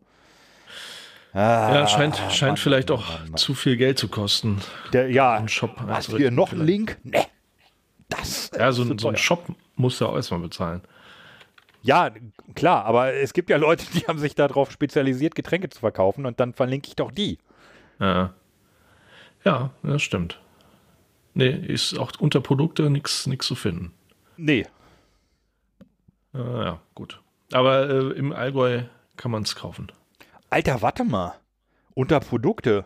Ah, 1.34 1.74
ja, 1.74 1.88
scheint, 1.88 2.22
ah, 2.22 2.30
scheint 2.30 2.50
Mann, 2.52 2.58
vielleicht 2.58 2.90
Mann, 2.90 3.00
auch 3.00 3.20
Mann, 3.26 3.38
zu 3.38 3.54
viel 3.54 3.78
Geld 3.78 4.00
zu 4.00 4.08
kosten. 4.08 4.62
Der, 4.94 5.10
ja, 5.12 5.46
Shop. 5.48 5.76
Hast 5.88 6.12
du 6.12 6.18
hier 6.18 6.32
noch 6.32 6.52
einen 6.52 6.66
Link? 6.66 6.98
Nee. 7.04 7.24
Das 8.10 8.50
ja, 8.58 8.72
so, 8.72 8.84
ein, 8.84 8.98
so 8.98 9.10
ein 9.10 9.18
Shop 9.18 9.46
muss 9.76 10.00
ja 10.00 10.08
auch 10.08 10.16
erstmal 10.16 10.40
bezahlen. 10.40 10.82
Ja, 11.82 12.10
klar, 12.56 12.86
aber 12.86 13.14
es 13.14 13.34
gibt 13.34 13.50
ja 13.50 13.58
Leute, 13.58 13.86
die 13.94 14.08
haben 14.08 14.18
sich 14.20 14.34
darauf 14.36 14.72
spezialisiert, 14.72 15.36
Getränke 15.36 15.70
zu 15.70 15.80
verkaufen 15.80 16.26
und 16.26 16.40
dann 16.40 16.54
verlinke 16.54 16.88
ich 16.88 16.96
doch 16.96 17.12
die. 17.12 17.38
Ja, 18.00 18.34
ja 19.44 19.72
das 19.84 20.02
stimmt. 20.02 20.40
Nee, 21.34 21.50
ist 21.50 21.98
auch 22.00 22.12
unter 22.20 22.42
Produkte 22.42 22.90
nichts 22.90 23.30
zu 23.40 23.56
finden. 23.56 23.92
Nee. 24.38 24.66
Ah, 26.34 26.38
ja, 26.64 26.80
gut. 26.96 27.22
Aber 27.52 27.90
äh, 27.90 28.12
im 28.18 28.32
Allgäu 28.32 28.84
kann 29.18 29.32
man 29.32 29.44
es 29.44 29.56
kaufen. 29.56 29.92
Alter, 30.50 30.82
warte 30.82 31.04
mal. 31.04 31.36
Unter 31.94 32.20
Produkte. 32.20 32.86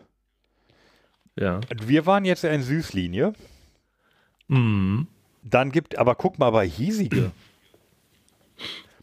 Ja. 1.36 1.62
Wir 1.74 2.06
waren 2.06 2.26
jetzt 2.26 2.44
in 2.44 2.62
Süßlinie. 2.64 3.34
Mhm. 4.48 5.08
Dann 5.44 5.72
gibt, 5.72 5.98
aber 5.98 6.16
guck 6.16 6.40
mal 6.40 6.50
bei 6.50 6.68
Hiesige. 6.68 7.32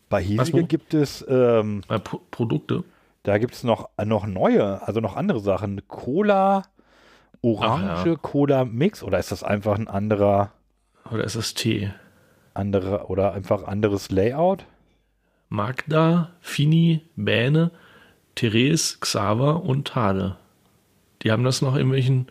bei 0.09 0.23
Hiesige 0.23 0.65
gibt 0.65 0.95
es 0.95 1.25
ähm, 1.29 1.83
ja, 1.89 1.99
Pro 1.99 2.21
Produkte. 2.31 2.85
Da 3.23 3.39
gibt 3.39 3.55
es 3.55 3.65
noch, 3.65 3.91
äh, 3.97 4.05
noch 4.05 4.27
neue, 4.27 4.83
also 4.87 5.01
noch 5.01 5.17
andere 5.17 5.41
Sachen. 5.41 5.81
Cola, 5.89 6.63
Orange, 7.43 8.11
ja. 8.11 8.17
Cola 8.17 8.65
Mix 8.65 9.03
oder 9.03 9.19
ist 9.19 9.31
das 9.33 9.43
einfach 9.45 9.77
ein 9.79 9.89
anderer? 9.89 10.53
Oder 11.11 11.25
ist 11.25 11.37
das 11.37 11.55
Tee? 11.55 11.93
Andere 12.55 13.07
oder 13.07 13.35
einfach 13.35 13.63
anderes 13.65 14.11
Layout? 14.11 14.65
Magda, 15.49 16.31
Fini, 16.41 17.03
Bäne. 17.17 17.71
Therese, 18.39 18.99
Xaver 19.01 19.65
und 19.65 19.89
Tade. 19.89 20.37
Die 21.23 21.33
haben 21.33 21.43
das 21.43 21.61
nach 21.61 21.75
irgendwelchen 21.75 22.29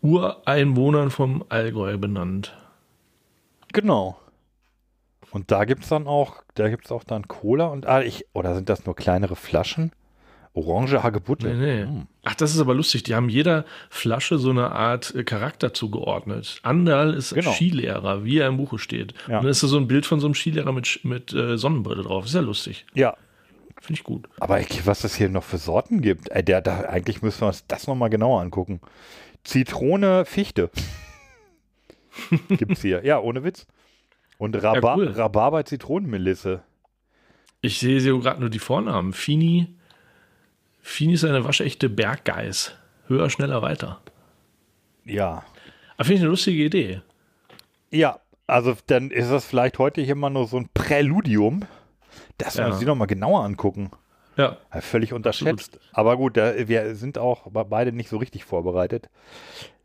Ureinwohnern 0.00 1.10
vom 1.10 1.44
Allgäu 1.50 1.98
benannt. 1.98 2.56
Genau. 3.74 4.18
Und 5.30 5.50
da 5.50 5.64
gibt 5.66 5.82
es 5.84 5.90
dann 5.90 6.06
auch, 6.06 6.42
da 6.54 6.70
gibt 6.70 6.90
auch 6.90 7.04
dann 7.04 7.28
Cola 7.28 7.66
und 7.66 7.84
ah, 7.86 8.02
ich, 8.02 8.24
oder 8.32 8.54
sind 8.54 8.70
das 8.70 8.86
nur 8.86 8.96
kleinere 8.96 9.36
Flaschen? 9.36 9.92
Orange 10.54 11.02
Hagebutte. 11.04 11.46
Nee, 11.48 11.84
nee. 11.84 11.84
Hm. 11.84 12.06
Ach, 12.24 12.34
das 12.34 12.54
ist 12.54 12.60
aber 12.60 12.74
lustig. 12.74 13.02
Die 13.04 13.14
haben 13.14 13.28
jeder 13.28 13.64
Flasche 13.90 14.38
so 14.38 14.48
eine 14.50 14.72
Art 14.72 15.14
äh, 15.14 15.22
Charakter 15.22 15.72
zugeordnet. 15.74 16.58
Anderl 16.64 17.12
ist 17.14 17.32
genau. 17.34 17.52
Skilehrer, 17.52 18.24
wie 18.24 18.38
er 18.38 18.48
im 18.48 18.56
Buche 18.56 18.78
steht. 18.80 19.12
Ja. 19.28 19.36
Und 19.36 19.44
dann 19.44 19.50
ist 19.50 19.62
da 19.62 19.66
so 19.68 19.76
ein 19.78 19.86
Bild 19.86 20.06
von 20.06 20.18
so 20.18 20.26
einem 20.26 20.34
Skilehrer 20.34 20.72
mit, 20.72 21.00
mit 21.04 21.32
äh, 21.34 21.56
Sonnenbrille 21.58 22.02
drauf. 22.04 22.24
Ist 22.24 22.34
ja 22.34 22.40
lustig. 22.40 22.84
Ja, 22.94 23.14
Finde 23.80 23.98
ich 23.98 24.04
gut. 24.04 24.28
Aber 24.38 24.60
was 24.84 25.04
es 25.04 25.14
hier 25.14 25.30
noch 25.30 25.42
für 25.44 25.58
Sorten 25.58 26.02
gibt, 26.02 26.28
äh, 26.28 26.44
der, 26.44 26.60
da, 26.60 26.82
eigentlich 26.82 27.22
müssen 27.22 27.40
wir 27.40 27.46
uns 27.48 27.64
das 27.66 27.86
nochmal 27.86 28.10
genauer 28.10 28.42
angucken. 28.42 28.80
Zitrone, 29.42 30.26
Fichte. 30.26 30.70
gibt 32.48 32.72
es 32.72 32.82
hier. 32.82 33.04
Ja, 33.04 33.18
ohne 33.18 33.42
Witz. 33.42 33.66
Und 34.36 34.54
Rhaba 34.62 34.88
ja, 34.92 34.96
cool. 34.96 35.08
Rhabarber, 35.08 35.64
Zitronenmelisse. 35.64 36.62
Ich 37.62 37.78
sehe 37.78 38.00
hier 38.00 38.18
gerade 38.18 38.40
nur 38.40 38.50
die 38.50 38.58
Vornamen. 38.58 39.14
Fini. 39.14 39.74
Fini 40.82 41.14
ist 41.14 41.24
eine 41.24 41.44
waschechte 41.44 41.88
Berggeiß. 41.88 42.72
Höher, 43.06 43.30
schneller, 43.30 43.62
weiter. 43.62 44.00
Ja. 45.04 45.32
Aber 45.94 46.02
ah, 46.04 46.04
finde 46.04 46.14
ich 46.16 46.20
eine 46.22 46.30
lustige 46.30 46.64
Idee. 46.64 47.00
Ja, 47.90 48.20
also 48.46 48.76
dann 48.86 49.10
ist 49.10 49.30
das 49.30 49.46
vielleicht 49.46 49.78
heute 49.78 50.02
hier 50.02 50.14
mal 50.14 50.30
nur 50.30 50.46
so 50.46 50.58
ein 50.58 50.68
Präludium 50.72 51.64
das 52.40 52.54
ja. 52.56 52.64
müssen 52.66 52.72
wir 52.72 52.76
uns 52.82 52.86
nochmal 52.86 53.06
genauer 53.06 53.44
angucken. 53.44 53.90
Ja. 54.36 54.56
ja 54.72 54.80
völlig 54.80 55.12
unterschätzt. 55.12 55.74
Absolut. 55.74 55.80
Aber 55.92 56.16
gut, 56.16 56.36
da, 56.36 56.68
wir 56.68 56.94
sind 56.94 57.18
auch 57.18 57.46
beide 57.66 57.92
nicht 57.92 58.08
so 58.08 58.16
richtig 58.16 58.44
vorbereitet. 58.44 59.10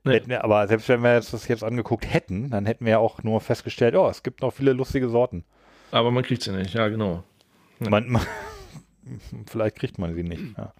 Nee. 0.03 0.21
Wir, 0.25 0.43
aber 0.43 0.67
selbst 0.67 0.87
wenn 0.89 1.01
wir 1.01 1.15
das 1.15 1.47
jetzt 1.47 1.63
angeguckt 1.63 2.11
hätten, 2.13 2.49
dann 2.51 2.65
hätten 2.65 2.85
wir 2.85 2.93
ja 2.93 2.97
auch 2.99 3.23
nur 3.23 3.41
festgestellt, 3.41 3.95
oh, 3.95 4.07
es 4.07 4.23
gibt 4.23 4.41
noch 4.41 4.53
viele 4.53 4.73
lustige 4.73 5.09
Sorten. 5.09 5.43
Aber 5.91 6.11
man 6.11 6.23
kriegt 6.23 6.43
sie 6.43 6.51
nicht, 6.51 6.73
ja, 6.73 6.87
genau. 6.89 7.23
Ja. 7.79 7.89
Man, 7.89 8.09
man, 8.09 8.21
vielleicht 9.47 9.75
kriegt 9.77 9.97
man 9.97 10.13
sie 10.13 10.23
nicht. 10.23 10.57
Ja. 10.57 10.73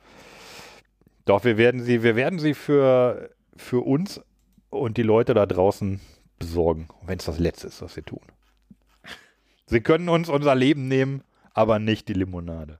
Doch, 1.25 1.43
wir 1.43 1.57
werden 1.57 1.81
sie, 1.81 2.03
wir 2.03 2.15
werden 2.15 2.37
sie 2.39 2.53
für, 2.53 3.31
für 3.57 3.83
uns 3.85 4.21
und 4.69 4.97
die 4.97 5.03
Leute 5.03 5.33
da 5.33 5.47
draußen 5.47 5.99
besorgen, 6.37 6.87
wenn 7.03 7.17
es 7.17 7.25
das 7.25 7.39
Letzte 7.39 7.67
ist, 7.67 7.81
was 7.81 7.95
wir 7.95 8.05
tun. 8.05 8.21
Sie 9.65 9.81
können 9.81 10.07
uns 10.09 10.29
unser 10.29 10.53
Leben 10.53 10.87
nehmen 10.87 11.23
aber 11.55 11.79
nicht 11.79 12.09
die 12.09 12.13
Limonade. 12.13 12.79